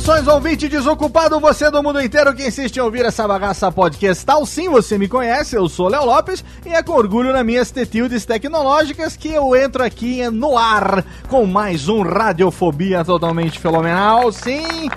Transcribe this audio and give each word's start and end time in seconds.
Saudações, 0.00 0.26
ouvinte 0.26 0.68
desocupado, 0.68 1.38
você 1.38 1.70
do 1.70 1.82
mundo 1.82 2.00
inteiro 2.00 2.34
que 2.34 2.46
insiste 2.46 2.78
em 2.78 2.80
ouvir 2.80 3.04
essa 3.04 3.28
bagaça 3.28 3.70
podcastal. 3.70 4.46
Sim, 4.46 4.70
você 4.70 4.96
me 4.96 5.06
conhece, 5.06 5.56
eu 5.56 5.68
sou 5.68 5.88
Léo 5.88 6.06
Lopes 6.06 6.42
e 6.64 6.70
é 6.70 6.82
com 6.82 6.92
orgulho 6.92 7.32
nas 7.34 7.44
minhas 7.44 7.70
tetildes 7.70 8.24
tecnológicas 8.24 9.14
que 9.14 9.28
eu 9.28 9.54
entro 9.54 9.84
aqui 9.84 10.28
no 10.30 10.56
ar 10.56 11.04
com 11.28 11.44
mais 11.44 11.86
um 11.88 12.00
Radiofobia 12.00 13.04
totalmente 13.04 13.58
fenomenal. 13.58 14.32
Sim, 14.32 14.88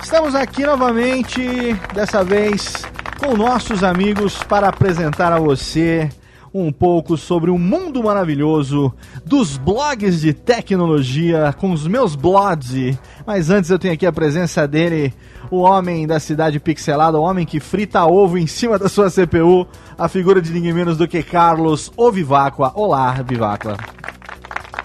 estamos 0.00 0.36
aqui 0.36 0.64
novamente, 0.64 1.74
dessa 1.92 2.22
vez 2.22 2.84
com 3.18 3.36
nossos 3.36 3.82
amigos 3.82 4.40
para 4.44 4.68
apresentar 4.68 5.32
a 5.32 5.38
você 5.38 6.08
um 6.54 6.70
pouco 6.70 7.16
sobre 7.16 7.50
o 7.50 7.58
mundo 7.58 8.04
maravilhoso 8.04 8.94
dos 9.26 9.56
blogs 9.56 10.20
de 10.20 10.32
tecnologia 10.32 11.52
com 11.58 11.72
os 11.72 11.84
meus 11.84 12.14
blogs. 12.14 12.96
Mas 13.26 13.50
antes 13.50 13.70
eu 13.70 13.78
tenho 13.78 13.92
aqui 13.92 14.06
a 14.06 14.12
presença 14.12 14.68
dele, 14.68 15.12
o 15.50 15.62
homem 15.62 16.06
da 16.06 16.20
cidade 16.20 16.60
pixelada, 16.60 17.18
o 17.18 17.22
homem 17.22 17.44
que 17.44 17.58
frita 17.58 18.04
ovo 18.04 18.38
em 18.38 18.46
cima 18.46 18.78
da 18.78 18.88
sua 18.88 19.10
CPU, 19.10 19.66
a 19.98 20.08
figura 20.08 20.40
de 20.40 20.52
ninguém 20.52 20.72
menos 20.72 20.96
do 20.96 21.08
que 21.08 21.24
Carlos 21.24 21.90
Oviváqua. 21.96 22.70
Olá, 22.76 23.12
Viváqua. 23.26 23.76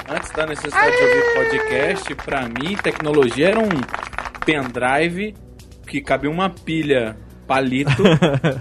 Antes 0.10 0.32
da 0.32 0.48
necessidade 0.48 0.98
de 0.98 1.04
ouvir 1.04 1.34
podcast, 1.36 2.16
pra 2.16 2.50
mim, 2.50 2.76
tecnologia 2.82 3.50
era 3.50 3.60
um 3.60 3.70
pendrive 4.44 5.36
que 5.86 6.02
cabia 6.02 6.32
uma 6.32 6.50
pilha 6.50 7.16
palito 7.50 8.04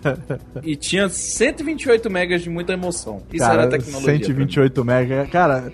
e 0.65 0.75
tinha 0.75 1.11
128 1.11 2.09
megas 2.09 2.41
de 2.43 2.49
muita 2.49 2.73
emoção. 2.73 3.23
Isso 3.31 3.45
cara, 3.45 3.63
era 3.63 3.71
tecnologia. 3.71 4.15
128 4.15 4.85
mega. 4.85 5.27
Cara, 5.31 5.71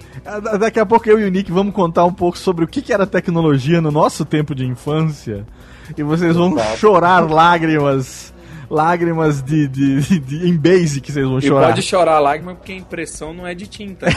daqui 0.58 0.80
a 0.80 0.84
pouco 0.84 1.08
eu 1.08 1.20
e 1.20 1.24
o 1.24 1.30
Nick 1.30 1.52
vamos 1.52 1.72
contar 1.72 2.04
um 2.04 2.12
pouco 2.12 2.36
sobre 2.36 2.64
o 2.64 2.68
que, 2.68 2.82
que 2.82 2.92
era 2.92 3.06
tecnologia 3.06 3.80
no 3.80 3.92
nosso 3.92 4.24
tempo 4.24 4.52
de 4.52 4.66
infância. 4.66 5.46
E 5.96 6.02
vocês 6.02 6.34
vão 6.34 6.52
Exato. 6.54 6.78
chorar 6.78 7.20
lágrimas. 7.30 8.34
Lágrimas 8.68 9.42
de, 9.42 9.68
de, 9.68 10.00
de, 10.00 10.18
de 10.18 10.48
em 10.48 10.56
basic 10.56 11.12
vocês 11.12 11.24
vão 11.26 11.38
E 11.38 11.42
chorar. 11.42 11.66
pode 11.68 11.82
chorar 11.82 12.18
lágrima 12.18 12.54
porque 12.54 12.72
a 12.72 12.76
impressão 12.76 13.32
não 13.32 13.46
é 13.46 13.54
de 13.54 13.66
tinta, 13.68 14.06
né? 14.06 14.12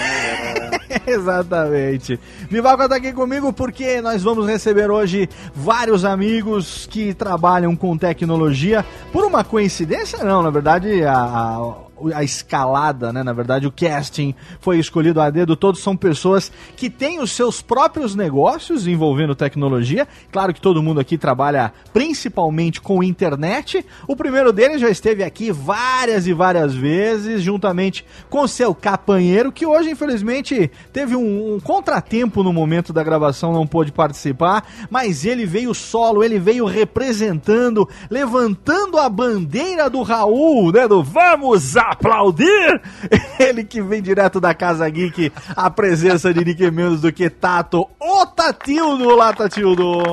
Exatamente. 1.05 2.19
Vivaco 2.49 2.87
tá 2.87 2.95
aqui 2.95 3.13
comigo 3.13 3.51
porque 3.51 4.01
nós 4.01 4.23
vamos 4.23 4.47
receber 4.47 4.89
hoje 4.89 5.29
vários 5.53 6.05
amigos 6.05 6.87
que 6.89 7.13
trabalham 7.13 7.75
com 7.75 7.97
tecnologia. 7.97 8.85
Por 9.11 9.25
uma 9.25 9.43
coincidência, 9.43 10.23
não, 10.23 10.41
na 10.41 10.49
verdade, 10.49 11.03
a, 11.03 11.13
a 11.13 11.87
a 12.13 12.23
escalada, 12.23 13.11
né? 13.11 13.23
Na 13.23 13.33
verdade, 13.33 13.67
o 13.67 13.71
casting 13.71 14.35
foi 14.59 14.77
escolhido 14.79 15.19
a 15.19 15.29
dedo. 15.29 15.55
Todos 15.55 15.81
são 15.81 15.95
pessoas 15.95 16.51
que 16.75 16.89
têm 16.89 17.19
os 17.19 17.31
seus 17.31 17.61
próprios 17.61 18.15
negócios 18.15 18.87
envolvendo 18.87 19.35
tecnologia. 19.35 20.07
Claro 20.31 20.53
que 20.53 20.61
todo 20.61 20.83
mundo 20.83 20.99
aqui 20.99 21.17
trabalha 21.17 21.73
principalmente 21.91 22.79
com 22.79 23.03
internet. 23.03 23.85
O 24.07 24.15
primeiro 24.15 24.53
deles 24.53 24.81
já 24.81 24.89
esteve 24.89 25.23
aqui 25.23 25.51
várias 25.51 26.27
e 26.27 26.33
várias 26.33 26.75
vezes, 26.75 27.41
juntamente 27.41 28.05
com 28.29 28.47
seu 28.47 28.73
capanheiro, 28.75 29.51
que 29.51 29.65
hoje, 29.65 29.89
infelizmente, 29.89 30.71
teve 30.91 31.15
um, 31.15 31.55
um 31.55 31.59
contratempo 31.59 32.43
no 32.43 32.53
momento 32.53 32.91
da 32.93 33.03
gravação, 33.03 33.53
não 33.53 33.67
pôde 33.67 33.91
participar, 33.91 34.65
mas 34.89 35.25
ele 35.25 35.45
veio 35.45 35.73
solo, 35.73 36.23
ele 36.23 36.39
veio 36.39 36.65
representando, 36.65 37.87
levantando 38.09 38.97
a 38.97 39.09
bandeira 39.09 39.89
do 39.89 40.01
Raul, 40.01 40.71
né? 40.71 40.87
Do 40.87 41.03
Vamos 41.03 41.75
aplaudir! 41.77 42.81
Ele 43.39 43.63
que 43.63 43.81
vem 43.81 44.01
direto 44.01 44.39
da 44.39 44.53
Casa 44.53 44.87
Geek, 44.89 45.31
a 45.55 45.69
presença 45.69 46.33
de 46.33 46.43
ninguém 46.43 46.71
menos 46.71 47.01
do 47.01 47.11
que 47.11 47.29
Tato, 47.29 47.87
o 47.99 48.25
Tatildo! 48.25 49.07
Olá, 49.07 49.33
Tatildo! 49.33 50.03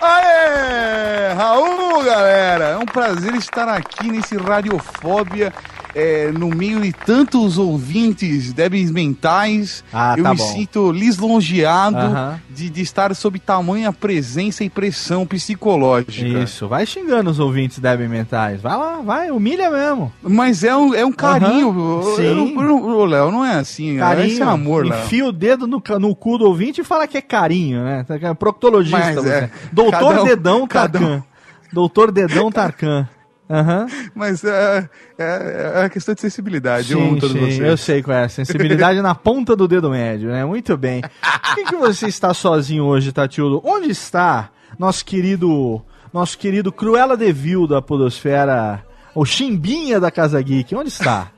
Aê! 0.00 1.32
Raul, 1.34 2.04
galera! 2.04 2.64
É 2.66 2.78
um 2.78 2.86
prazer 2.86 3.34
estar 3.34 3.68
aqui 3.68 4.10
nesse 4.10 4.36
Radiofóbia. 4.36 5.52
É, 6.00 6.30
no 6.32 6.48
meio 6.48 6.80
de 6.80 6.92
tantos 6.92 7.58
ouvintes 7.58 8.52
débeis 8.52 8.90
mentais, 8.90 9.82
Ah, 9.92 10.14
eu 10.16 10.22
tá 10.22 10.30
me 10.30 10.36
bom. 10.36 10.44
sinto 10.52 10.92
lisonjeado 10.92 11.96
Aham. 11.96 12.40
de, 12.48 12.70
de 12.70 12.82
estar 12.82 13.14
sob 13.16 13.38
tamanha 13.40 13.92
presença 13.92 14.62
e 14.62 14.70
pressão 14.70 15.26
psicológica. 15.26 16.38
Isso, 16.38 16.68
vai 16.68 16.86
xingando 16.86 17.30
os 17.30 17.40
ouvintes 17.40 17.78
débeis 17.80 18.08
mentais. 18.08 18.60
Vai 18.60 18.76
lá, 18.76 19.00
vai, 19.04 19.30
humilha 19.30 19.70
mesmo. 19.70 20.12
Mas 20.22 20.62
é 20.62 20.76
um, 20.76 20.94
é 20.94 21.04
um 21.04 21.12
carinho. 21.12 21.68
Aham, 21.70 22.02
Eu- 22.08 22.16
sim. 22.16 22.56
Ô, 22.58 23.04
Léo, 23.04 23.30
não 23.32 23.44
é 23.44 23.54
assim. 23.56 23.96
Carinho, 23.98 24.26
Esse 24.28 24.42
é 24.42 24.44
amor, 24.44 24.86
Léo. 24.86 24.98
enfia 25.00 25.26
o 25.26 25.32
dedo 25.32 25.66
no, 25.66 25.82
no 25.98 26.14
cu 26.14 26.38
do 26.38 26.44
ouvinte 26.46 26.80
e 26.80 26.84
fala 26.84 27.06
que 27.08 27.18
é 27.18 27.22
carinho, 27.22 27.82
né? 27.82 28.04
É 28.08 28.34
Proctologista, 28.34 28.98
Mas 28.98 29.26
é, 29.26 29.50
Doutor 29.72 30.20
um- 30.20 30.24
Dedão 30.24 30.66
cada 30.66 30.98
um- 30.98 31.02
Tarkan. 31.02 31.24
Doutor 31.72 32.12
Dedão 32.12 32.50
Tarkan. 32.52 33.08
Aham. 33.48 33.86
Mas 34.14 34.44
é, 34.44 34.88
é, 35.18 35.72
é 35.76 35.84
a 35.84 35.88
questão 35.88 36.14
de 36.14 36.20
sensibilidade. 36.20 36.92
eu 36.92 37.00
amo 37.00 37.18
todos 37.18 37.34
vocês. 37.34 37.58
eu 37.58 37.76
sei 37.76 38.02
qual 38.02 38.16
é. 38.16 38.24
a 38.24 38.28
Sensibilidade 38.28 39.00
na 39.02 39.14
ponta 39.14 39.56
do 39.56 39.66
dedo 39.66 39.90
médio, 39.90 40.30
né? 40.30 40.44
Muito 40.44 40.76
bem. 40.76 41.00
Por 41.00 41.54
que, 41.54 41.64
que 41.64 41.76
você 41.76 42.06
está 42.06 42.34
sozinho 42.34 42.84
hoje, 42.84 43.10
Tatiulo? 43.12 43.62
Onde 43.64 43.90
está 43.90 44.50
nosso 44.78 45.04
querido, 45.04 45.80
nosso 46.12 46.36
querido 46.36 46.70
Cruella 46.70 47.16
de 47.16 47.32
Vil 47.32 47.66
da 47.66 47.80
Podosfera, 47.80 48.84
o 49.14 49.24
Chimbinha 49.24 49.98
da 49.98 50.10
Casa 50.10 50.40
Geek? 50.42 50.74
Onde 50.74 50.90
está? 50.90 51.32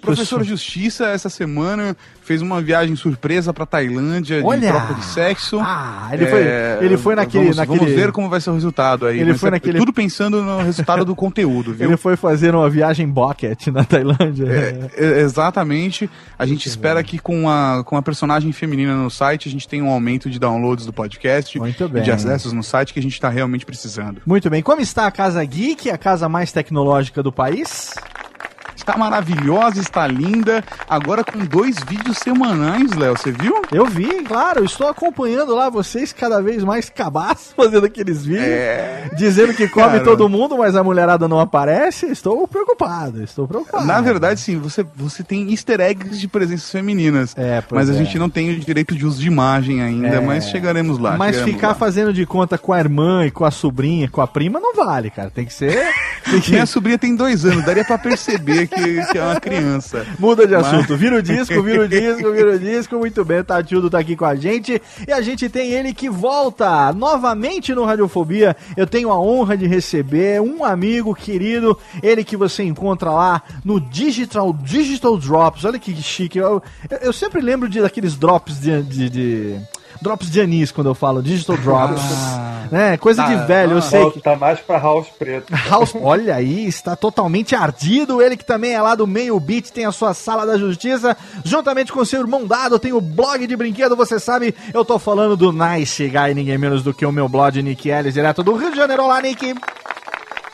Professor 0.00 0.42
Justiça, 0.44 1.06
essa 1.08 1.28
semana, 1.28 1.96
fez 2.22 2.40
uma 2.42 2.60
viagem 2.60 2.96
surpresa 2.96 3.52
pra 3.52 3.66
Tailândia 3.66 4.40
Olha! 4.44 4.60
de 4.60 4.66
troca 4.68 4.94
de 4.94 5.04
sexo. 5.04 5.58
Ah, 5.60 6.08
ele 6.12 6.26
foi, 6.26 6.42
ele 6.80 6.96
foi 6.96 7.14
naquele, 7.14 7.44
vamos, 7.44 7.56
naquele... 7.56 7.78
vamos 7.78 7.94
ver 7.94 8.12
como 8.12 8.28
vai 8.28 8.40
ser 8.40 8.50
o 8.50 8.54
resultado 8.54 9.06
aí. 9.06 9.20
Ele 9.20 9.32
mas 9.32 9.40
foi 9.40 9.48
é 9.48 9.52
naquele- 9.52 9.78
Tudo 9.78 9.92
pensando 9.92 10.42
no 10.42 10.62
resultado 10.62 11.04
do 11.04 11.14
conteúdo, 11.16 11.72
viu? 11.74 11.88
Ele 11.88 11.96
foi 11.96 12.16
fazer 12.16 12.54
uma 12.54 12.68
viagem 12.70 13.06
bucket 13.08 13.66
na 13.68 13.84
Tailândia. 13.84 14.90
É, 14.96 15.20
exatamente. 15.20 16.08
A 16.38 16.46
gente 16.46 16.66
espera 16.66 17.02
que 17.02 17.18
com 17.18 17.48
a, 17.48 17.82
com 17.84 17.96
a 17.96 18.02
personagem 18.02 18.50
feminina 18.52 18.94
no 18.94 19.10
site, 19.10 19.48
a 19.48 19.50
gente 19.50 19.68
tenha 19.68 19.84
um 19.84 19.90
aumento 19.90 20.30
de 20.30 20.38
downloads 20.38 20.86
do 20.86 20.92
podcast 20.92 21.58
Muito 21.58 21.84
e 21.84 21.88
bem. 21.88 22.02
de 22.02 22.10
acessos 22.10 22.52
no 22.52 22.62
site 22.62 22.92
que 22.92 22.98
a 22.98 23.02
gente 23.02 23.12
está 23.14 23.28
realmente 23.28 23.66
precisando. 23.66 24.22
Muito 24.26 24.48
bem. 24.48 24.62
Como 24.62 24.80
está 24.80 25.06
a 25.06 25.10
Casa 25.10 25.44
Geek, 25.44 25.90
a 25.90 25.98
casa 25.98 26.28
mais 26.28 26.52
tecnológica 26.52 27.22
do 27.22 27.30
país? 27.32 27.94
Está 28.80 28.96
maravilhosa, 28.96 29.78
está 29.78 30.06
linda. 30.06 30.64
Agora 30.88 31.22
com 31.22 31.38
dois 31.44 31.76
vídeos 31.86 32.16
semanais, 32.16 32.92
Léo, 32.92 33.14
você 33.16 33.30
viu? 33.30 33.60
Eu 33.70 33.84
vi, 33.84 34.22
claro, 34.24 34.64
estou 34.64 34.88
acompanhando 34.88 35.54
lá 35.54 35.68
vocês 35.68 36.14
cada 36.14 36.40
vez 36.40 36.64
mais 36.64 36.88
cabaços 36.88 37.52
fazendo 37.56 37.84
aqueles 37.84 38.24
vídeos, 38.24 38.42
É. 38.46 39.10
dizendo 39.16 39.52
que 39.52 39.68
come 39.68 39.86
Cara. 39.86 40.00
todo 40.04 40.28
mundo, 40.30 40.56
mas 40.56 40.74
a 40.74 40.82
mulherada 40.82 41.28
não 41.28 41.38
aparece. 41.38 42.06
Estou 42.06 42.48
preocupado, 42.48 43.22
estou 43.22 43.46
preocupado. 43.46 43.84
Na 43.84 44.00
verdade, 44.00 44.40
sim, 44.40 44.58
você, 44.58 44.82
você 44.96 45.22
tem 45.22 45.50
easter 45.50 45.78
eggs 45.80 46.18
de 46.18 46.26
presenças 46.26 46.70
femininas. 46.70 47.34
É, 47.36 47.62
mas 47.70 47.90
a 47.90 47.92
é. 47.92 47.96
gente 47.96 48.18
não 48.18 48.30
tem 48.30 48.50
o 48.50 48.58
direito 48.58 48.94
de 48.96 49.04
uso 49.06 49.20
de 49.20 49.26
imagem 49.28 49.82
ainda, 49.82 50.08
É. 50.08 50.20
mas 50.20 50.48
chegaremos 50.48 50.98
lá. 50.98 51.18
Mas 51.18 51.36
chegaremos 51.36 51.54
ficar 51.54 51.68
lá. 51.68 51.74
fazendo 51.74 52.12
de 52.14 52.24
conta 52.24 52.56
com 52.56 52.72
a 52.72 52.78
irmã 52.80 53.26
e 53.26 53.30
com 53.30 53.44
a 53.44 53.50
sobrinha, 53.50 54.08
com 54.08 54.22
a 54.22 54.26
prima, 54.26 54.58
não 54.58 54.74
vale, 54.74 55.10
cara. 55.10 55.30
Tem 55.30 55.44
que 55.44 55.52
ser. 55.52 55.86
Tem 56.30 56.40
que... 56.40 56.50
Minha 56.52 56.66
sobrinha 56.66 56.98
tem 56.98 57.14
dois 57.16 57.44
anos, 57.44 57.64
daria 57.64 57.84
pra 57.84 57.98
perceber 57.98 58.66
que, 58.70 59.06
que 59.12 59.18
é 59.18 59.22
uma 59.22 59.40
criança. 59.40 60.06
Muda 60.18 60.46
de 60.46 60.54
Mas- 60.54 60.66
assunto. 60.66 60.96
Vira 60.96 61.16
o 61.16 61.22
disco, 61.22 61.62
vira 61.62 61.82
o 61.82 61.88
disco, 61.88 62.32
vira 62.32 62.54
o 62.54 62.58
disco. 62.58 62.96
Muito 62.98 63.24
bem, 63.24 63.42
Tatildo 63.42 63.90
tá 63.90 63.98
aqui 63.98 64.16
com 64.16 64.24
a 64.24 64.34
gente. 64.34 64.80
E 65.06 65.12
a 65.12 65.20
gente 65.20 65.48
tem 65.48 65.72
ele 65.72 65.92
que 65.92 66.08
volta 66.08 66.92
novamente 66.92 67.74
no 67.74 67.84
Radiofobia. 67.84 68.56
Eu 68.76 68.86
tenho 68.86 69.10
a 69.10 69.18
honra 69.20 69.56
de 69.56 69.66
receber 69.66 70.40
um 70.40 70.64
amigo 70.64 71.14
querido, 71.14 71.76
ele 72.02 72.22
que 72.24 72.36
você 72.36 72.62
encontra 72.62 73.10
lá 73.10 73.42
no 73.64 73.80
Digital, 73.80 74.52
Digital 74.52 75.16
Drops. 75.18 75.64
Olha 75.64 75.78
que 75.78 75.94
chique. 76.00 76.38
Eu, 76.38 76.62
eu- 76.90 76.98
eu 77.02 77.12
sempre 77.12 77.40
lembro 77.40 77.68
de, 77.68 77.80
daqueles 77.80 78.14
drops 78.16 78.60
de. 78.60 78.82
de- 78.82 79.10
de- 79.10 79.60
Drops 80.00 80.30
de 80.30 80.40
anis 80.40 80.72
quando 80.72 80.86
eu 80.88 80.94
falo 80.94 81.22
Digital 81.22 81.56
Drops. 81.58 82.02
né? 82.70 82.96
Coisa 82.96 83.22
de 83.24 83.34
Tá, 83.36 83.44
velho, 83.44 83.72
eu 83.72 83.78
ah, 83.78 83.82
sei 83.82 84.10
que. 84.12 84.20
Tá 84.20 84.34
mais 84.36 84.58
pra 84.60 84.78
House 84.78 85.08
Preto. 85.18 85.52
House, 85.68 85.92
olha 86.00 86.34
aí, 86.36 86.66
está 86.66 86.96
totalmente 86.96 87.54
ardido. 87.54 88.22
Ele 88.22 88.36
que 88.36 88.44
também 88.44 88.72
é 88.72 88.80
lá 88.80 88.94
do 88.94 89.06
Meio 89.06 89.38
Beat, 89.38 89.70
tem 89.70 89.84
a 89.84 89.92
sua 89.92 90.14
sala 90.14 90.46
da 90.46 90.56
justiça, 90.56 91.16
juntamente 91.44 91.92
com 91.92 92.04
seu 92.04 92.20
irmão 92.20 92.46
Dado, 92.46 92.78
tem 92.78 92.92
o 92.92 93.00
blog 93.00 93.46
de 93.46 93.56
brinquedo. 93.56 93.94
Você 93.96 94.18
sabe, 94.18 94.54
eu 94.72 94.84
tô 94.84 94.98
falando 94.98 95.36
do 95.36 95.52
Nice 95.52 96.08
Guy, 96.08 96.34
ninguém 96.34 96.56
menos 96.58 96.82
do 96.82 96.94
que 96.94 97.04
o 97.04 97.12
meu 97.12 97.28
blog 97.28 97.62
Nick 97.62 97.88
Ellis, 97.88 98.14
direto 98.14 98.42
do 98.42 98.54
Rio 98.56 98.70
de 98.70 98.76
Janeiro. 98.76 99.02
Olá, 99.04 99.20
Nick. 99.20 99.54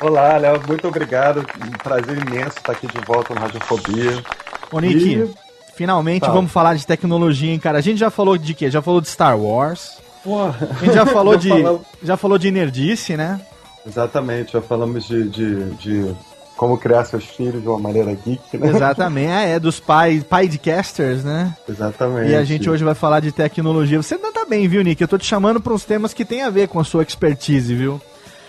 Olá, 0.00 0.36
Léo, 0.36 0.60
muito 0.66 0.88
obrigado. 0.88 1.46
Um 1.64 1.70
prazer 1.78 2.18
imenso 2.18 2.58
estar 2.58 2.72
aqui 2.72 2.86
de 2.86 2.98
volta 3.06 3.32
no 3.34 3.40
Radiofobia. 3.40 4.22
Ô, 4.70 4.80
Nick, 4.80 5.14
E- 5.14 5.45
finalmente 5.76 6.26
vamos 6.32 6.50
falar 6.50 6.74
de 6.74 6.86
tecnologia, 6.86 7.52
hein, 7.52 7.58
cara. 7.58 7.78
A 7.78 7.80
gente 7.82 7.98
já 7.98 8.10
falou 8.10 8.36
de 8.36 8.54
quê? 8.54 8.70
Já 8.70 8.82
falou 8.82 9.00
de 9.00 9.08
Star 9.08 9.38
Wars. 9.38 9.98
Porra. 10.24 10.56
A 10.80 10.84
gente 10.84 10.94
já 10.94 11.06
falou 11.06 11.36
de. 11.38 11.48
Falamos- 11.50 11.82
Já 12.02 12.16
falou 12.16 12.38
de 12.38 12.50
nerdice, 12.50 13.16
né? 13.16 13.40
Exatamente, 13.86 14.52
já 14.54 14.60
falamos 14.60 15.06
de, 15.06 15.28
de, 15.28 15.64
de 15.74 16.14
como 16.56 16.76
criar 16.76 17.04
seus 17.04 17.24
filhos 17.24 17.62
de 17.62 17.68
uma 17.68 17.78
maneira 17.78 18.12
geek, 18.14 18.56
né? 18.58 18.68
Exatamente. 18.70 19.30
Ah, 19.30 19.42
é, 19.42 19.60
dos 19.60 19.78
pai, 19.78 20.24
podcasters, 20.28 21.22
né? 21.22 21.54
Exatamente. 21.68 22.30
E 22.30 22.34
a 22.34 22.42
gente 22.42 22.68
hoje 22.68 22.82
vai 22.82 22.94
falar 22.94 23.20
de 23.20 23.30
tecnologia. 23.30 24.02
Você 24.02 24.16
não 24.16 24.32
tá 24.32 24.44
bem, 24.44 24.66
viu, 24.66 24.82
Nick? 24.82 25.00
Eu 25.00 25.06
tô 25.06 25.16
te 25.18 25.24
chamando 25.26 25.60
para 25.60 25.72
uns 25.72 25.84
temas 25.84 26.12
que 26.12 26.24
tem 26.24 26.42
a 26.42 26.50
ver 26.50 26.66
com 26.66 26.80
a 26.80 26.84
sua 26.84 27.02
expertise, 27.04 27.72
viu? 27.74 28.00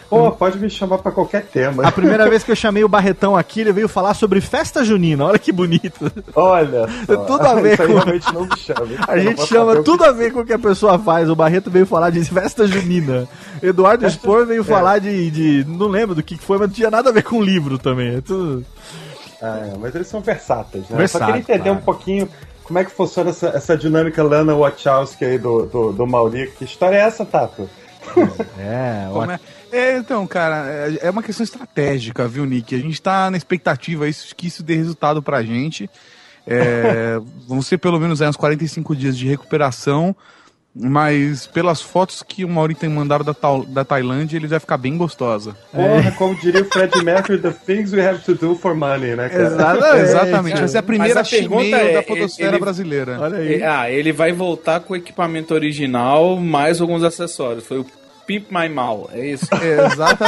Pô, 0.09 0.31
pode 0.31 0.57
me 0.57 0.69
chamar 0.69 0.99
pra 0.99 1.11
qualquer 1.11 1.45
tema. 1.45 1.85
A 1.85 1.91
primeira 1.91 2.29
vez 2.29 2.41
que 2.43 2.51
eu 2.51 2.55
chamei 2.55 2.81
o 2.83 2.87
Barretão 2.87 3.35
aqui, 3.35 3.59
ele 3.61 3.73
veio 3.73 3.89
falar 3.89 4.13
sobre 4.13 4.39
festa 4.39 4.83
junina. 4.83 5.25
Olha 5.25 5.37
que 5.37 5.51
bonito. 5.51 6.09
Olha 6.33 6.87
só. 7.05 7.15
Tudo 7.25 7.45
a 7.45 7.55
ver 7.55 7.75
com- 7.77 7.85
realmente 7.87 8.33
não 8.33 8.45
me 8.45 8.57
chama. 8.57 8.87
A 9.07 9.17
gente 9.17 9.45
chama 9.45 9.83
tudo 9.83 10.05
a 10.05 10.11
ver 10.13 10.31
com 10.31 10.39
o 10.39 10.45
que 10.45 10.53
a 10.53 10.59
pessoa 10.59 10.97
faz. 10.97 11.29
O 11.29 11.35
Barreto 11.35 11.69
veio 11.69 11.85
falar 11.85 12.09
de 12.09 12.23
festa 12.23 12.65
junina. 12.65 13.27
Eduardo 13.61 14.03
Festa- 14.05 14.19
Spor 14.19 14.45
veio 14.45 14.61
é. 14.61 14.63
falar 14.63 14.99
de, 14.99 15.29
de- 15.29 15.65
Não 15.67 15.87
lembro 15.87 16.15
do 16.15 16.23
que 16.23 16.37
foi, 16.37 16.57
mas 16.57 16.67
não 16.69 16.75
tinha 16.75 16.89
nada 16.89 17.09
a 17.09 17.13
ver 17.13 17.23
com 17.23 17.41
livro 17.41 17.77
também. 17.77 18.15
É 18.15 18.21
tudo... 18.21 18.63
Ah, 19.41 19.59
é, 19.73 19.77
mas 19.79 19.93
eles 19.93 20.07
são 20.07 20.21
versáteis, 20.21 20.89
né? 20.89 20.97
Versátil, 20.97 21.27
Só 21.27 21.33
queria 21.33 21.41
entender 21.41 21.63
claro. 21.69 21.79
um 21.79 21.83
pouquinho 21.83 22.29
como 22.63 22.79
é 22.79 22.83
que 22.85 22.91
funciona 22.91 23.29
essa, 23.29 23.49
essa 23.49 23.77
dinâmica 23.77 24.23
Lana 24.23 24.55
Wachowski 24.55 25.23
aí 25.25 25.37
do, 25.37 25.65
do, 25.65 25.91
do 25.91 26.07
Mauri. 26.07 26.51
Que 26.57 26.63
história 26.65 26.95
é 26.95 27.01
essa, 27.01 27.23
Tato? 27.25 27.69
É, 28.57 29.07
Como 29.11 29.29
é? 29.31 29.39
É, 29.71 29.97
então, 29.97 30.25
cara, 30.27 30.65
é- 30.69 31.07
é 31.07 31.09
uma 31.09 31.23
questão 31.23 31.43
estratégica, 31.43 32.27
viu, 32.27 32.45
Nick? 32.45 32.73
A 32.75 32.79
gente 32.79 33.01
tá 33.01 33.29
na 33.29 33.37
expectativa 33.37 34.07
isso, 34.07 34.35
que 34.35 34.47
isso 34.47 34.63
dê 34.63 34.75
resultado 34.75 35.21
pra 35.21 35.43
gente. 35.43 35.89
É, 36.45 37.19
vão 37.47 37.61
ser 37.61 37.77
pelo 37.77 37.99
menos 37.99 38.21
aí 38.21 38.29
uns 38.29 38.37
45 38.37 38.95
dias 38.95 39.17
de 39.17 39.27
recuperação, 39.27 40.15
mas 40.79 41.47
pelas 41.47 41.81
fotos 41.81 42.21
que 42.21 42.45
o 42.45 42.47
Mauri 42.49 42.75
tem 42.75 42.87
mandado 42.87 43.23
da, 43.23 43.35
da 43.67 43.83
Tailândia, 43.83 44.37
ele 44.37 44.47
vai 44.47 44.59
ficar 44.59 44.77
bem 44.77 44.95
gostosa. 44.95 45.57
Porra, 45.73 46.11
como 46.11 46.35
diria 46.35 46.61
o 46.61 46.65
Fred 46.65 47.03
Mercury, 47.03 47.39
the 47.41 47.51
things 47.51 47.91
we 47.91 48.05
have 48.07 48.23
to 48.23 48.35
do 48.35 48.55
for 48.55 48.75
money, 48.75 49.15
né, 49.15 49.27
cara? 49.27 49.43
Exatamente. 49.47 50.01
Exatamente, 50.03 50.59
vai 50.59 50.67
ser 50.67 50.77
a 50.77 50.83
primeira 50.83 51.23
pergunta 51.23 51.75
é, 51.75 51.93
da 51.95 52.03
fotosfera 52.03 52.51
ele- 52.51 52.59
brasileira. 52.59 53.17
Olha 53.19 53.37
aí. 53.39 53.57
E- 53.57 53.63
Ah, 53.63 53.89
ele 53.89 54.13
vai 54.13 54.31
voltar 54.31 54.79
com 54.81 54.93
o 54.93 54.95
equipamento 54.95 55.53
original, 55.53 56.37
mais 56.37 56.79
alguns 56.79 57.01
acessórios. 57.03 57.65
Foi 57.65 57.79
o 57.79 57.85
Pimp 58.27 58.51
My 58.51 58.67
Mal, 58.67 59.09
é 59.13 59.25
isso? 59.25 59.47
Exata, 59.55 60.25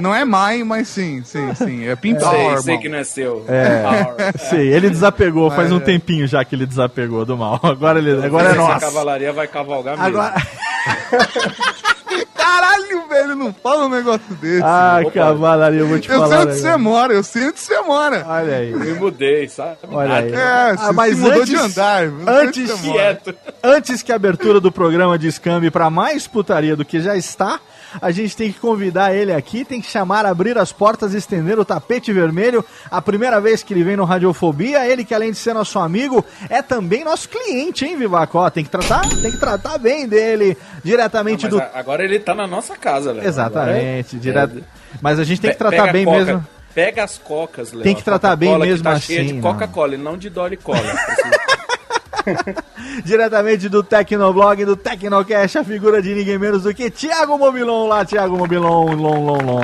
não 0.00 0.14
é 0.14 0.24
Mai, 0.24 0.62
mas 0.62 0.86
sim, 0.86 1.22
sim, 1.24 1.52
sim. 1.56 1.88
É 1.88 1.96
Pimp 1.96 2.20
sei, 2.20 2.28
Power, 2.28 2.62
sei 2.62 2.74
irmão. 2.74 2.82
que 2.82 2.88
não 2.88 2.98
é 2.98 3.04
seu. 3.04 3.44
É. 3.48 3.82
Power. 3.82 4.38
Sim, 4.38 4.60
ele 4.60 4.88
desapegou, 4.88 5.50
faz 5.50 5.72
um 5.72 5.78
é. 5.78 5.80
tempinho 5.80 6.28
já 6.28 6.44
que 6.44 6.54
ele 6.54 6.64
desapegou 6.64 7.24
do 7.26 7.36
mal. 7.36 7.58
Agora, 7.64 7.98
ele, 7.98 8.24
agora 8.24 8.48
é 8.48 8.50
Essa 8.52 8.58
nosso. 8.58 8.80
cavalaria 8.80 9.32
vai 9.32 9.48
cavalgar 9.48 9.98
mesmo. 9.98 10.06
Agora... 10.06 10.34
Caralho, 12.34 13.08
velho, 13.08 13.36
não 13.36 13.52
fala 13.52 13.86
um 13.86 13.88
negócio 13.88 14.34
desse. 14.40 14.62
Ah, 14.64 15.00
cavalaria, 15.12 15.80
eu 15.80 15.86
vou 15.88 15.98
te 15.98 16.08
eu 16.08 16.18
sei 16.18 16.28
falar. 16.28 16.40
onde 16.42 16.46
né, 16.52 16.54
você 16.54 16.76
mora, 16.76 17.12
eu 17.12 17.22
sei 17.22 17.48
onde 17.48 17.60
você 17.60 17.80
mora. 17.82 18.24
Olha 18.28 18.56
aí. 18.56 18.70
Eu 18.72 18.78
me 18.80 18.92
mudei, 18.94 19.48
sabe? 19.48 19.76
Olha 19.90 20.14
aí. 20.14 20.32
É, 20.32 20.76
você 20.76 20.84
Ah, 20.88 20.92
mas 20.92 21.18
mudou 21.18 21.42
antes- 21.42 21.48
de 21.48 21.56
andar. 21.56 22.04
eu 22.04 22.10
sei 22.10 22.34
onde 22.48 22.62
antes. 22.62 22.80
Quieto. 22.80 23.34
Antes 23.62 24.02
que 24.02 24.12
a 24.12 24.16
abertura 24.16 24.60
do 24.60 24.72
programa 24.72 25.18
descambe 25.18 25.70
para 25.70 25.90
mais 25.90 26.26
putaria 26.26 26.74
do 26.76 26.84
que 26.84 27.00
já 27.00 27.16
está, 27.16 27.60
a 28.00 28.10
gente 28.10 28.36
tem 28.36 28.52
que 28.52 28.58
convidar 28.60 29.14
ele 29.14 29.32
aqui, 29.32 29.64
tem 29.64 29.80
que 29.80 29.90
chamar, 29.90 30.26
abrir 30.26 30.58
as 30.58 30.72
portas, 30.72 31.14
estender 31.14 31.58
o 31.58 31.64
tapete 31.64 32.12
vermelho. 32.12 32.64
A 32.90 33.00
primeira 33.00 33.40
vez 33.40 33.62
que 33.62 33.72
ele 33.72 33.84
vem 33.84 33.96
no 33.96 34.04
Radiofobia, 34.04 34.86
ele 34.86 35.04
que 35.04 35.14
além 35.14 35.30
de 35.30 35.38
ser 35.38 35.54
nosso 35.54 35.78
amigo, 35.78 36.24
é 36.48 36.60
também 36.62 37.04
nosso 37.04 37.28
cliente, 37.28 37.84
hein, 37.84 37.96
Vivacó? 37.96 38.48
Tem 38.50 38.64
que 38.64 38.70
tratar, 38.70 39.08
tem 39.08 39.30
que 39.30 39.38
tratar 39.38 39.78
bem 39.78 40.06
dele, 40.08 40.56
diretamente 40.84 41.44
Mas 41.44 41.50
do 41.54 41.60
a- 41.60 41.70
agora 41.74 42.04
ele 42.04 42.18
tá 42.18 42.34
na 42.34 42.46
nossa 42.46 42.76
casa, 42.76 43.14
velho. 43.14 43.26
Exatamente, 43.26 44.16
direto. 44.18 44.62
Mas 45.00 45.18
a 45.18 45.24
gente 45.24 45.40
tem 45.40 45.50
que 45.50 45.58
tratar 45.58 45.92
bem 45.92 46.04
mesmo. 46.06 46.44
Pega 46.74 47.02
as 47.02 47.18
cocas, 47.18 47.72
Léo. 47.72 47.82
Tem 47.82 47.94
que 47.96 48.04
tratar 48.04 48.36
bem 48.36 48.56
mesmo 48.58 48.84
tá 48.84 48.98
cheia 48.98 49.20
assim, 49.20 49.28
de 49.28 49.34
não. 49.34 49.40
Coca-Cola 49.42 49.94
e 49.94 49.98
não 49.98 50.16
de 50.16 50.30
Dolly 50.30 50.56
Cola. 50.56 50.80
Diretamente 53.04 53.68
do 53.68 53.82
Tecnoblog, 53.82 54.64
do 54.64 54.76
Tecnocast, 54.76 55.58
a 55.58 55.64
figura 55.64 56.00
de 56.02 56.14
ninguém 56.14 56.38
menos 56.38 56.62
do 56.62 56.74
que 56.74 56.90
Thiago 56.90 57.38
Mobilon 57.38 57.88
lá, 57.88 58.04
Thiago 58.04 58.36
Mobilon, 58.36 58.94
lon, 58.94 59.24
lon, 59.24 59.42
lon. 59.42 59.60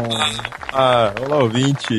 Ah, 0.73 1.13
olá, 1.25 1.37
ouvinte. 1.43 1.97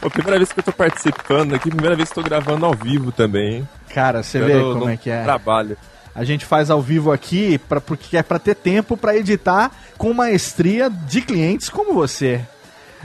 Pô, 0.00 0.08
primeira 0.10 0.38
vez 0.38 0.52
que 0.52 0.60
eu 0.60 0.64
tô 0.64 0.72
participando 0.72 1.54
aqui, 1.54 1.70
primeira 1.70 1.96
vez 1.96 2.10
que 2.12 2.18
eu 2.18 2.22
tô 2.22 2.28
gravando 2.28 2.64
ao 2.66 2.74
vivo 2.74 3.10
também, 3.10 3.56
hein? 3.56 3.68
Cara, 3.92 4.22
você 4.22 4.38
Eu 4.40 4.46
vê 4.46 4.52
como 4.60 4.84
no 4.86 4.90
é 4.90 4.96
que 4.96 5.10
é. 5.10 5.22
Trabalho. 5.24 5.76
A 6.14 6.24
gente 6.24 6.44
faz 6.44 6.70
ao 6.70 6.80
vivo 6.82 7.12
aqui 7.12 7.58
pra, 7.58 7.80
porque 7.80 8.16
é 8.16 8.22
pra 8.22 8.38
ter 8.38 8.54
tempo 8.54 8.96
pra 8.96 9.16
editar 9.16 9.70
com 9.96 10.12
maestria 10.12 10.90
de 10.90 11.20
clientes 11.20 11.68
como 11.68 11.94
você. 11.94 12.40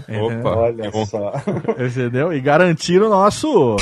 Opa, 0.09 0.49
Olha 0.49 0.83
que 0.85 0.91
bom. 0.91 1.05
só. 1.05 1.33
Entendeu? 1.77 2.33
E 2.33 2.39
garantir 2.41 2.99
o 3.01 3.09
nosso 3.09 3.75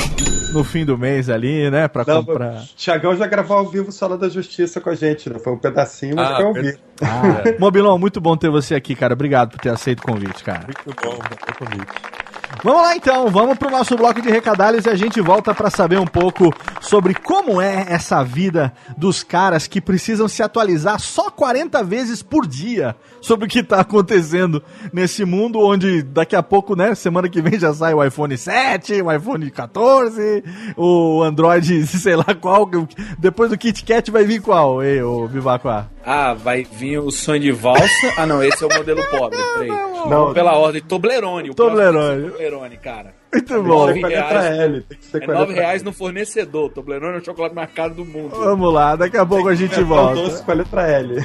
no 0.52 0.64
fim 0.64 0.86
do 0.86 0.98
mês 0.98 1.30
ali, 1.30 1.70
né? 1.70 1.88
Pra 1.88 2.04
Não, 2.06 2.24
comprar. 2.24 2.64
Tiagão 2.76 3.16
já 3.16 3.28
gravou 3.28 3.58
ao 3.58 3.68
vivo 3.68 3.92
Sala 3.92 4.18
da 4.18 4.30
Justiça 4.30 4.80
com 4.82 4.90
a 4.90 4.96
gente, 4.96 5.30
né? 5.30 5.40
Foi 5.40 5.54
um 5.54 5.58
pedacinho, 5.58 6.16
mas 6.16 6.32
Ah, 6.32 6.42
eu 6.42 6.48
ouvi. 6.48 6.78
Ah, 7.02 7.44
Mobilon, 7.60 7.98
muito 7.98 8.22
bom 8.22 8.36
ter 8.38 8.50
você 8.50 8.76
aqui, 8.76 8.96
cara. 8.96 9.14
Obrigado 9.14 9.52
por 9.52 9.60
ter 9.60 9.70
aceito 9.70 10.00
o 10.00 10.04
convite, 10.04 10.44
cara. 10.44 10.66
Muito 10.66 11.02
bom, 11.02 11.18
bom 11.18 11.66
convite. 11.66 12.21
Vamos 12.64 12.84
lá 12.84 12.96
então, 12.96 13.28
vamos 13.28 13.58
pro 13.58 13.72
nosso 13.72 13.96
bloco 13.98 14.22
de 14.22 14.30
recadalhos 14.30 14.86
e 14.86 14.90
a 14.90 14.96
gente 14.96 15.20
volta 15.20 15.52
para 15.52 15.72
saber 15.72 15.98
um 15.98 16.06
pouco 16.06 16.54
sobre 16.80 17.16
como 17.16 17.60
é 17.60 17.88
essa 17.90 18.24
vida 18.24 18.72
dos 18.96 19.24
caras 19.24 19.66
que 19.66 19.82
precisam 19.82 20.28
se 20.28 20.44
atualizar 20.44 21.00
só 21.00 21.32
40 21.32 21.84
vezes 21.84 22.22
por 22.22 22.46
dia 22.46 22.96
sobre 23.20 23.48
o 23.48 23.50
que 23.50 23.64
tá 23.64 23.80
acontecendo 23.80 24.62
nesse 24.94 25.26
mundo 25.26 25.60
onde 25.60 26.04
daqui 26.04 26.36
a 26.36 26.44
pouco, 26.44 26.76
né, 26.76 26.94
semana 26.94 27.28
que 27.28 27.42
vem 27.42 27.60
já 27.60 27.74
sai 27.74 27.96
o 27.96 28.04
iPhone 28.04 28.38
7, 28.38 29.02
o 29.02 29.12
iPhone 29.12 29.50
14, 29.50 30.44
o 30.78 31.24
Android, 31.24 31.86
sei 31.88 32.16
lá 32.16 32.36
qual, 32.40 32.70
depois 33.18 33.50
do 33.50 33.58
Kit 33.58 33.84
Kat 33.84 34.12
vai 34.12 34.24
vir 34.24 34.40
qual, 34.40 34.84
ei, 34.84 35.02
o 35.02 35.26
Vivacuá? 35.26 35.88
Ah, 36.04 36.34
vai 36.34 36.64
vir 36.64 37.00
o 37.00 37.12
sonho 37.12 37.40
de 37.40 37.52
valsa. 37.52 38.14
Ah, 38.18 38.26
não, 38.26 38.44
esse 38.44 38.64
é 38.64 38.68
o 38.68 38.74
modelo 38.76 39.04
pobre. 39.12 39.38
Peraí. 39.54 39.70
Não. 40.10 40.34
Pela 40.34 40.58
ordem, 40.58 40.82
Toblerone. 40.82 41.52
O 41.52 41.54
Toblerone. 41.54 42.32
Toblerone, 42.52 42.78
cara. 42.78 43.14
Muito 43.34 43.54
É 43.54 43.58
bom. 43.58 43.64
nove 43.64 43.94
reais. 44.02 44.14
letra 44.14 44.46
L. 44.64 44.82
Tem 44.82 44.98
que 44.98 45.06
ser 45.06 45.18
É 45.18 45.26
com 45.26 45.32
a 45.32 45.34
9 45.36 45.48
letra 45.48 45.62
reais 45.64 45.84
no 45.84 45.94
fornecedor. 45.94 46.70
Toblerone 46.72 47.16
é 47.16 47.20
o 47.22 47.26
chocolate 47.26 47.56
mais 47.56 47.72
caro 47.72 47.94
do 47.94 48.04
mundo. 48.06 48.36
Vamos 48.36 48.74
lá, 48.74 48.96
daqui 48.96 49.18
a 49.18 49.26
pouco 49.26 49.48
a 49.48 49.56
gente 49.56 49.82
volta. 49.84 50.16
doce 50.16 50.44
com 50.44 50.52
a 50.52 50.56
letra 50.56 50.88
L. 50.88 51.16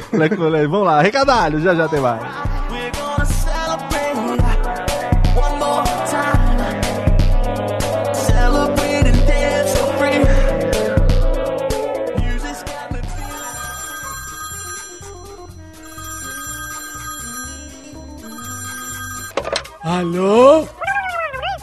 Vamos 0.68 0.85
lá, 0.87 1.02
recadalho, 1.02 1.61
já 1.61 1.75
já 1.75 1.88
tem 1.88 2.00
mais. 2.00 2.23
Alô? 19.83 20.66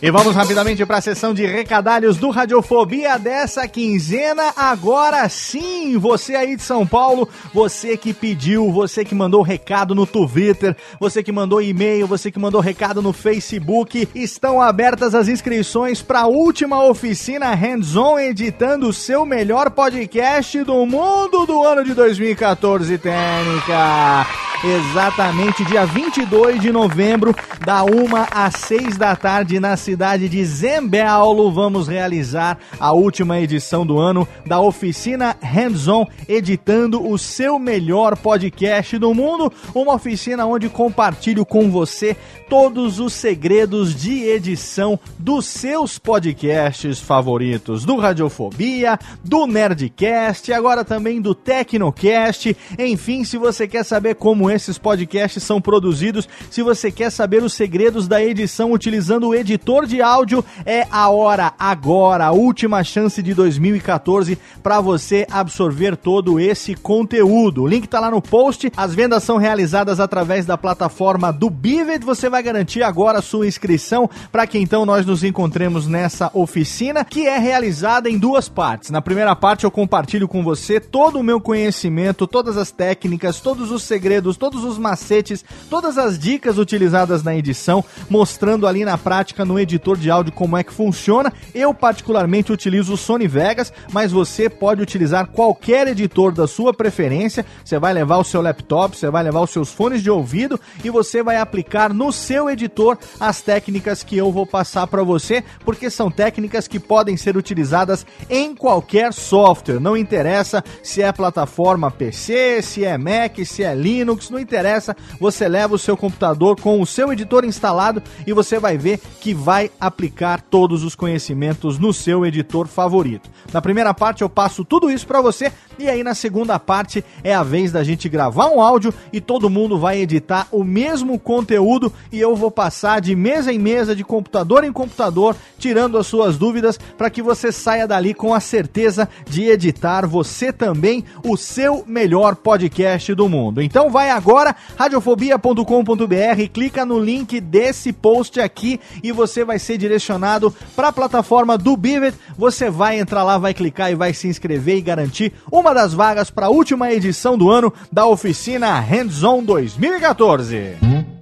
E 0.00 0.12
vamos 0.12 0.36
rapidamente 0.36 0.86
para 0.86 0.98
a 0.98 1.00
sessão 1.00 1.34
de 1.34 1.44
recadalhos 1.44 2.18
do 2.18 2.30
Radiofobia 2.30 3.18
dessa 3.18 3.66
quinzena. 3.66 4.52
Agora 4.56 5.28
sim, 5.28 5.98
você 5.98 6.36
aí 6.36 6.54
de 6.54 6.62
São 6.62 6.86
Paulo, 6.86 7.28
você 7.52 7.96
que 7.96 8.14
pediu, 8.14 8.70
você 8.70 9.04
que 9.04 9.12
mandou 9.12 9.42
recado 9.42 9.96
no 9.96 10.06
Twitter, 10.06 10.76
você 11.00 11.20
que 11.20 11.32
mandou 11.32 11.60
e-mail, 11.60 12.06
você 12.06 12.30
que 12.30 12.38
mandou 12.38 12.60
recado 12.60 13.02
no 13.02 13.12
Facebook, 13.12 14.08
estão 14.14 14.62
abertas 14.62 15.16
as 15.16 15.26
inscrições 15.26 16.00
para 16.00 16.20
a 16.20 16.26
última 16.28 16.84
oficina 16.84 17.52
Hands-On 17.52 18.20
editando 18.20 18.88
o 18.88 18.92
seu 18.92 19.26
melhor 19.26 19.68
podcast 19.68 20.62
do 20.62 20.86
mundo 20.86 21.44
do 21.44 21.64
ano 21.64 21.82
de 21.82 21.92
2014, 21.92 22.98
Técnica. 22.98 24.26
Exatamente, 24.64 25.64
dia 25.64 25.86
22 25.86 26.60
de 26.60 26.72
novembro, 26.72 27.34
da 27.64 27.84
1 27.84 27.88
às 28.32 28.54
6 28.56 28.96
da 28.96 29.14
tarde, 29.14 29.60
na 29.60 29.76
cidade 29.88 30.28
de 30.28 30.44
Zembaulo, 30.44 31.50
vamos 31.50 31.88
realizar 31.88 32.58
a 32.78 32.92
última 32.92 33.40
edição 33.40 33.86
do 33.86 33.98
ano 33.98 34.28
da 34.44 34.60
oficina 34.60 35.34
Hands-On, 35.40 36.06
editando 36.28 37.08
o 37.08 37.16
seu 37.16 37.58
melhor 37.58 38.14
podcast 38.14 38.98
do 38.98 39.14
mundo. 39.14 39.50
Uma 39.74 39.94
oficina 39.94 40.44
onde 40.44 40.68
compartilho 40.68 41.46
com 41.46 41.70
você 41.70 42.14
todos 42.50 42.98
os 42.98 43.14
segredos 43.14 43.94
de 43.94 44.24
edição 44.24 44.98
dos 45.18 45.46
seus 45.46 45.98
podcasts 45.98 46.98
favoritos, 46.98 47.84
do 47.84 47.96
Radiofobia, 47.96 48.98
do 49.24 49.46
Nerdcast, 49.46 50.52
agora 50.52 50.84
também 50.84 51.20
do 51.20 51.34
Tecnocast. 51.34 52.54
Enfim, 52.78 53.24
se 53.24 53.38
você 53.38 53.66
quer 53.66 53.84
saber 53.84 54.16
como 54.16 54.50
esses 54.50 54.76
podcasts 54.76 55.42
são 55.42 55.62
produzidos, 55.62 56.28
se 56.50 56.62
você 56.62 56.90
quer 56.90 57.10
saber 57.10 57.42
os 57.42 57.54
segredos 57.54 58.06
da 58.06 58.22
edição 58.22 58.72
utilizando 58.72 59.28
o 59.28 59.34
editor 59.34 59.77
de 59.86 60.02
áudio, 60.02 60.44
é 60.64 60.86
a 60.90 61.08
hora 61.08 61.52
agora, 61.58 62.26
a 62.26 62.32
última 62.32 62.82
chance 62.84 63.22
de 63.22 63.34
2014 63.34 64.38
para 64.62 64.80
você 64.80 65.26
absorver 65.30 65.96
todo 65.96 66.40
esse 66.40 66.74
conteúdo. 66.74 67.62
O 67.62 67.66
link 67.66 67.86
tá 67.86 68.00
lá 68.00 68.10
no 68.10 68.20
post. 68.20 68.70
As 68.76 68.94
vendas 68.94 69.22
são 69.22 69.36
realizadas 69.36 70.00
através 70.00 70.46
da 70.46 70.58
plataforma 70.58 71.32
do 71.32 71.50
Bivet. 71.50 72.04
Você 72.04 72.28
vai 72.28 72.42
garantir 72.42 72.82
agora 72.82 73.18
a 73.18 73.22
sua 73.22 73.46
inscrição 73.46 74.08
para 74.30 74.46
que 74.46 74.58
então 74.58 74.84
nós 74.84 75.06
nos 75.06 75.24
encontremos 75.24 75.86
nessa 75.86 76.30
oficina 76.34 77.04
que 77.04 77.26
é 77.26 77.38
realizada 77.38 78.08
em 78.10 78.18
duas 78.18 78.48
partes. 78.48 78.90
Na 78.90 79.02
primeira 79.02 79.34
parte 79.34 79.64
eu 79.64 79.70
compartilho 79.70 80.28
com 80.28 80.42
você 80.42 80.80
todo 80.80 81.18
o 81.18 81.22
meu 81.22 81.40
conhecimento, 81.40 82.26
todas 82.26 82.56
as 82.56 82.70
técnicas, 82.70 83.40
todos 83.40 83.70
os 83.70 83.82
segredos, 83.82 84.36
todos 84.36 84.64
os 84.64 84.78
macetes, 84.78 85.44
todas 85.70 85.98
as 85.98 86.18
dicas 86.18 86.58
utilizadas 86.58 87.22
na 87.22 87.34
edição, 87.34 87.84
mostrando 88.08 88.66
ali 88.66 88.84
na 88.84 88.96
prática 88.96 89.44
no 89.44 89.58
editor 89.58 89.67
de 89.68 90.10
áudio 90.10 90.32
como 90.32 90.56
é 90.56 90.62
que 90.62 90.72
funciona. 90.72 91.32
Eu 91.54 91.74
particularmente 91.74 92.52
utilizo 92.52 92.94
o 92.94 92.96
Sony 92.96 93.28
Vegas, 93.28 93.72
mas 93.92 94.12
você 94.12 94.48
pode 94.48 94.80
utilizar 94.80 95.26
qualquer 95.26 95.88
editor 95.88 96.32
da 96.32 96.46
sua 96.46 96.72
preferência. 96.72 97.44
Você 97.64 97.78
vai 97.78 97.92
levar 97.92 98.18
o 98.18 98.24
seu 98.24 98.40
laptop, 98.40 98.96
você 98.96 99.10
vai 99.10 99.22
levar 99.22 99.40
os 99.40 99.50
seus 99.50 99.72
fones 99.72 100.02
de 100.02 100.10
ouvido 100.10 100.58
e 100.84 100.90
você 100.90 101.22
vai 101.22 101.36
aplicar 101.36 101.92
no 101.92 102.12
seu 102.12 102.48
editor 102.48 102.96
as 103.18 103.42
técnicas 103.42 104.02
que 104.02 104.16
eu 104.16 104.30
vou 104.30 104.46
passar 104.46 104.86
para 104.86 105.02
você, 105.02 105.42
porque 105.64 105.90
são 105.90 106.10
técnicas 106.10 106.68
que 106.68 106.78
podem 106.78 107.16
ser 107.16 107.36
utilizadas 107.36 108.06
em 108.30 108.54
qualquer 108.54 109.12
software. 109.12 109.80
Não 109.80 109.96
interessa 109.96 110.62
se 110.82 111.02
é 111.02 111.12
plataforma 111.12 111.90
PC, 111.90 112.62
se 112.62 112.84
é 112.84 112.96
Mac, 112.96 113.38
se 113.44 113.62
é 113.62 113.74
Linux, 113.74 114.30
não 114.30 114.38
interessa. 114.38 114.96
Você 115.20 115.48
leva 115.48 115.74
o 115.74 115.78
seu 115.78 115.96
computador 115.96 116.60
com 116.60 116.80
o 116.80 116.86
seu 116.86 117.12
editor 117.12 117.44
instalado 117.44 118.02
e 118.26 118.32
você 118.32 118.58
vai 118.58 118.78
ver 118.78 119.00
que 119.20 119.34
vai 119.34 119.57
aplicar 119.80 120.40
todos 120.40 120.84
os 120.84 120.94
conhecimentos 120.94 121.78
no 121.78 121.92
seu 121.92 122.24
editor 122.24 122.66
favorito. 122.66 123.30
Na 123.52 123.60
primeira 123.60 123.92
parte 123.92 124.22
eu 124.22 124.28
passo 124.28 124.64
tudo 124.64 124.90
isso 124.90 125.06
para 125.06 125.20
você 125.20 125.52
e 125.78 125.88
aí 125.88 126.02
na 126.02 126.14
segunda 126.14 126.58
parte 126.58 127.04
é 127.22 127.34
a 127.34 127.42
vez 127.42 127.72
da 127.72 127.82
gente 127.82 128.08
gravar 128.08 128.48
um 128.48 128.60
áudio 128.60 128.92
e 129.12 129.20
todo 129.20 129.50
mundo 129.50 129.78
vai 129.78 130.00
editar 130.00 130.46
o 130.50 130.62
mesmo 130.62 131.18
conteúdo 131.18 131.92
e 132.12 132.20
eu 132.20 132.36
vou 132.36 132.50
passar 132.50 133.00
de 133.00 133.14
mesa 133.14 133.52
em 133.52 133.58
mesa, 133.58 133.94
de 133.94 134.04
computador 134.04 134.64
em 134.64 134.72
computador, 134.72 135.36
tirando 135.58 135.98
as 135.98 136.06
suas 136.06 136.36
dúvidas 136.36 136.78
para 136.96 137.10
que 137.10 137.22
você 137.22 137.50
saia 137.50 137.86
dali 137.86 138.14
com 138.14 138.34
a 138.34 138.40
certeza 138.40 139.08
de 139.28 139.44
editar 139.44 140.06
você 140.06 140.52
também 140.52 141.04
o 141.24 141.36
seu 141.36 141.84
melhor 141.86 142.36
podcast 142.36 143.14
do 143.14 143.28
mundo. 143.28 143.62
Então 143.62 143.90
vai 143.90 144.10
agora 144.10 144.54
radiofobia.com.br, 144.76 146.48
clica 146.52 146.84
no 146.84 146.98
link 146.98 147.40
desse 147.40 147.92
post 147.92 148.40
aqui 148.40 148.80
e 149.02 149.12
você 149.12 149.44
vai 149.48 149.58
ser 149.58 149.78
direcionado 149.78 150.54
para 150.76 150.88
a 150.88 150.92
plataforma 150.92 151.58
do 151.58 151.76
Bivet. 151.76 152.14
Você 152.36 152.70
vai 152.70 153.00
entrar 153.00 153.24
lá, 153.24 153.38
vai 153.38 153.54
clicar 153.54 153.90
e 153.90 153.96
vai 153.96 154.12
se 154.12 154.28
inscrever 154.28 154.76
e 154.76 154.82
garantir 154.82 155.32
uma 155.50 155.74
das 155.74 155.92
vagas 155.92 156.30
para 156.30 156.46
a 156.46 156.50
última 156.50 156.92
edição 156.92 157.36
do 157.36 157.50
ano 157.50 157.72
da 157.90 158.06
oficina 158.06 158.78
Hands-On 158.78 159.42
2014. 159.42 161.17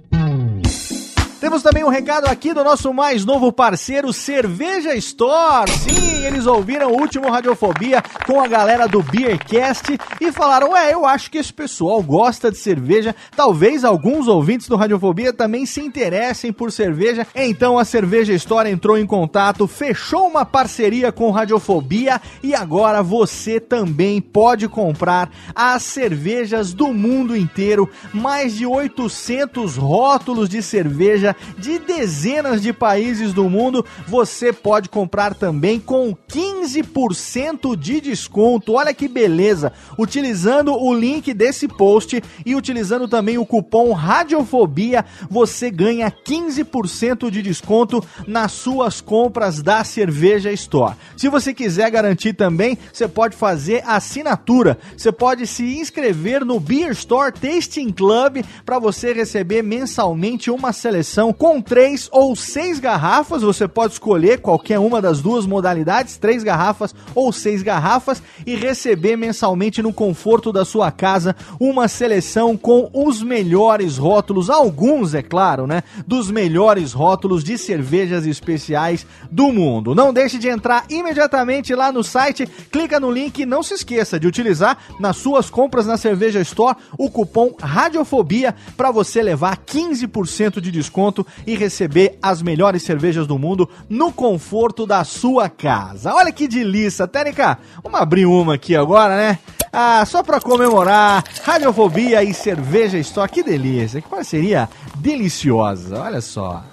Temos 1.47 1.63
também 1.63 1.81
um 1.81 1.87
recado 1.87 2.25
aqui 2.25 2.53
do 2.53 2.61
nosso 2.61 2.93
mais 2.93 3.23
novo 3.23 3.53
parceiro, 3.53 4.11
Cerveja 4.11 4.93
Store. 4.95 5.71
Sim, 5.71 6.25
eles 6.25 6.45
ouviram 6.45 6.91
o 6.91 6.99
último 6.99 7.31
Radiofobia 7.31 8.03
com 8.25 8.41
a 8.41 8.47
galera 8.49 8.85
do 8.85 9.01
Beercast 9.01 9.97
e 10.19 10.29
falaram: 10.29 10.71
Ué, 10.71 10.91
eu 10.91 11.05
acho 11.05 11.31
que 11.31 11.37
esse 11.37 11.53
pessoal 11.53 12.03
gosta 12.03 12.51
de 12.51 12.57
cerveja. 12.57 13.15
Talvez 13.33 13.85
alguns 13.85 14.27
ouvintes 14.27 14.67
do 14.67 14.75
Radiofobia 14.75 15.31
também 15.31 15.65
se 15.65 15.79
interessem 15.79 16.51
por 16.51 16.69
cerveja. 16.69 17.25
Então 17.33 17.79
a 17.79 17.85
Cerveja 17.85 18.33
Store 18.33 18.69
entrou 18.69 18.97
em 18.97 19.05
contato, 19.05 19.69
fechou 19.69 20.27
uma 20.27 20.45
parceria 20.45 21.13
com 21.13 21.31
Radiofobia 21.31 22.21
e 22.43 22.53
agora 22.53 23.01
você 23.01 23.57
também 23.57 24.19
pode 24.19 24.67
comprar 24.67 25.29
as 25.55 25.81
cervejas 25.83 26.73
do 26.73 26.87
mundo 26.87 27.37
inteiro. 27.37 27.89
Mais 28.13 28.53
de 28.53 28.65
800 28.65 29.77
rótulos 29.77 30.49
de 30.49 30.61
cerveja 30.61 31.36
de 31.57 31.79
dezenas 31.79 32.61
de 32.61 32.71
países 32.71 33.33
do 33.33 33.49
mundo. 33.49 33.85
Você 34.07 34.53
pode 34.53 34.89
comprar 34.89 35.35
também 35.35 35.79
com 35.79 35.97
com 35.97 36.15
15% 36.29 37.75
de 37.75 37.99
desconto. 37.99 38.73
Olha 38.73 38.93
que 38.93 39.07
beleza! 39.07 39.73
Utilizando 39.97 40.73
o 40.73 40.93
link 40.93 41.33
desse 41.33 41.67
post 41.67 42.21
e 42.45 42.53
utilizando 42.53 43.07
também 43.07 43.39
o 43.39 43.45
cupom 43.45 43.93
Radiofobia, 43.93 45.03
você 45.27 45.71
ganha 45.71 46.11
15% 46.11 47.31
de 47.31 47.41
desconto 47.41 48.03
nas 48.27 48.51
suas 48.51 49.01
compras 49.01 49.63
da 49.63 49.83
Cerveja 49.83 50.51
Store. 50.51 50.95
Se 51.15 51.29
você 51.29 51.51
quiser 51.51 51.89
garantir 51.89 52.33
também, 52.33 52.77
você 52.93 53.07
pode 53.07 53.35
fazer 53.35 53.83
assinatura. 53.85 54.77
Você 54.95 55.11
pode 55.11 55.47
se 55.47 55.79
inscrever 55.79 56.45
no 56.45 56.59
Beer 56.59 56.91
Store 56.91 57.31
Tasting 57.31 57.89
Club 57.91 58.43
para 58.63 58.77
você 58.77 59.13
receber 59.13 59.63
mensalmente 59.63 60.51
uma 60.51 60.71
seleção 60.71 61.26
com 61.33 61.61
três 61.61 62.09
ou 62.11 62.35
seis 62.35 62.79
garrafas. 62.79 63.41
Você 63.41 63.67
pode 63.67 63.93
escolher 63.93 64.39
qualquer 64.39 64.79
uma 64.79 65.01
das 65.01 65.21
duas 65.21 65.45
modalidades, 65.45 66.17
três 66.17 66.43
garrafas 66.43 66.93
ou 67.13 67.31
seis 67.31 67.61
garrafas, 67.61 68.21
e 68.45 68.55
receber 68.55 69.15
mensalmente 69.15 69.81
no 69.81 69.93
conforto 69.93 70.51
da 70.51 70.65
sua 70.65 70.91
casa 70.91 71.35
uma 71.59 71.87
seleção 71.87 72.55
com 72.57 72.89
os 72.93 73.21
melhores 73.21 73.97
rótulos, 73.97 74.49
alguns, 74.49 75.13
é 75.13 75.21
claro, 75.21 75.67
né? 75.67 75.83
Dos 76.05 76.29
melhores 76.31 76.93
rótulos 76.93 77.43
de 77.43 77.57
cervejas 77.57 78.25
especiais 78.25 79.05
do 79.31 79.51
mundo. 79.51 79.95
Não 79.95 80.13
deixe 80.13 80.37
de 80.37 80.47
entrar 80.47 80.85
imediatamente 80.89 81.73
lá 81.73 81.91
no 81.91 82.03
site, 82.03 82.47
clica 82.71 82.99
no 82.99 83.11
link 83.11 83.39
e 83.39 83.45
não 83.45 83.63
se 83.63 83.73
esqueça 83.73 84.19
de 84.19 84.27
utilizar 84.27 84.77
nas 84.99 85.17
suas 85.17 85.49
compras 85.49 85.85
na 85.85 85.97
Cerveja 85.97 86.41
Store 86.41 86.77
o 86.97 87.09
cupom 87.09 87.55
Radiofobia 87.59 88.55
para 88.75 88.91
você 88.91 89.21
levar 89.21 89.57
15% 89.57 90.59
de 90.59 90.71
desconto 90.71 91.16
e 91.45 91.55
receber 91.55 92.17
as 92.21 92.41
melhores 92.41 92.83
cervejas 92.83 93.25
do 93.25 93.37
mundo 93.37 93.69
no 93.89 94.11
conforto 94.11 94.85
da 94.85 95.03
sua 95.03 95.49
casa. 95.49 96.13
Olha 96.13 96.31
que 96.31 96.47
delícia, 96.47 97.07
Tênica. 97.07 97.57
Vamos 97.83 97.99
abrir 97.99 98.25
uma 98.25 98.55
aqui 98.55 98.75
agora, 98.75 99.15
né? 99.15 99.39
Ah, 99.71 100.05
só 100.05 100.23
para 100.23 100.39
comemorar 100.39 101.23
Radiofobia 101.43 102.23
e 102.23 102.33
Cerveja 102.33 102.97
Store. 102.97 103.31
Que 103.31 103.43
delícia, 103.43 104.01
que 104.01 104.09
parceria 104.09 104.69
deliciosa. 104.95 106.01
Olha 106.01 106.21
só. 106.21 106.63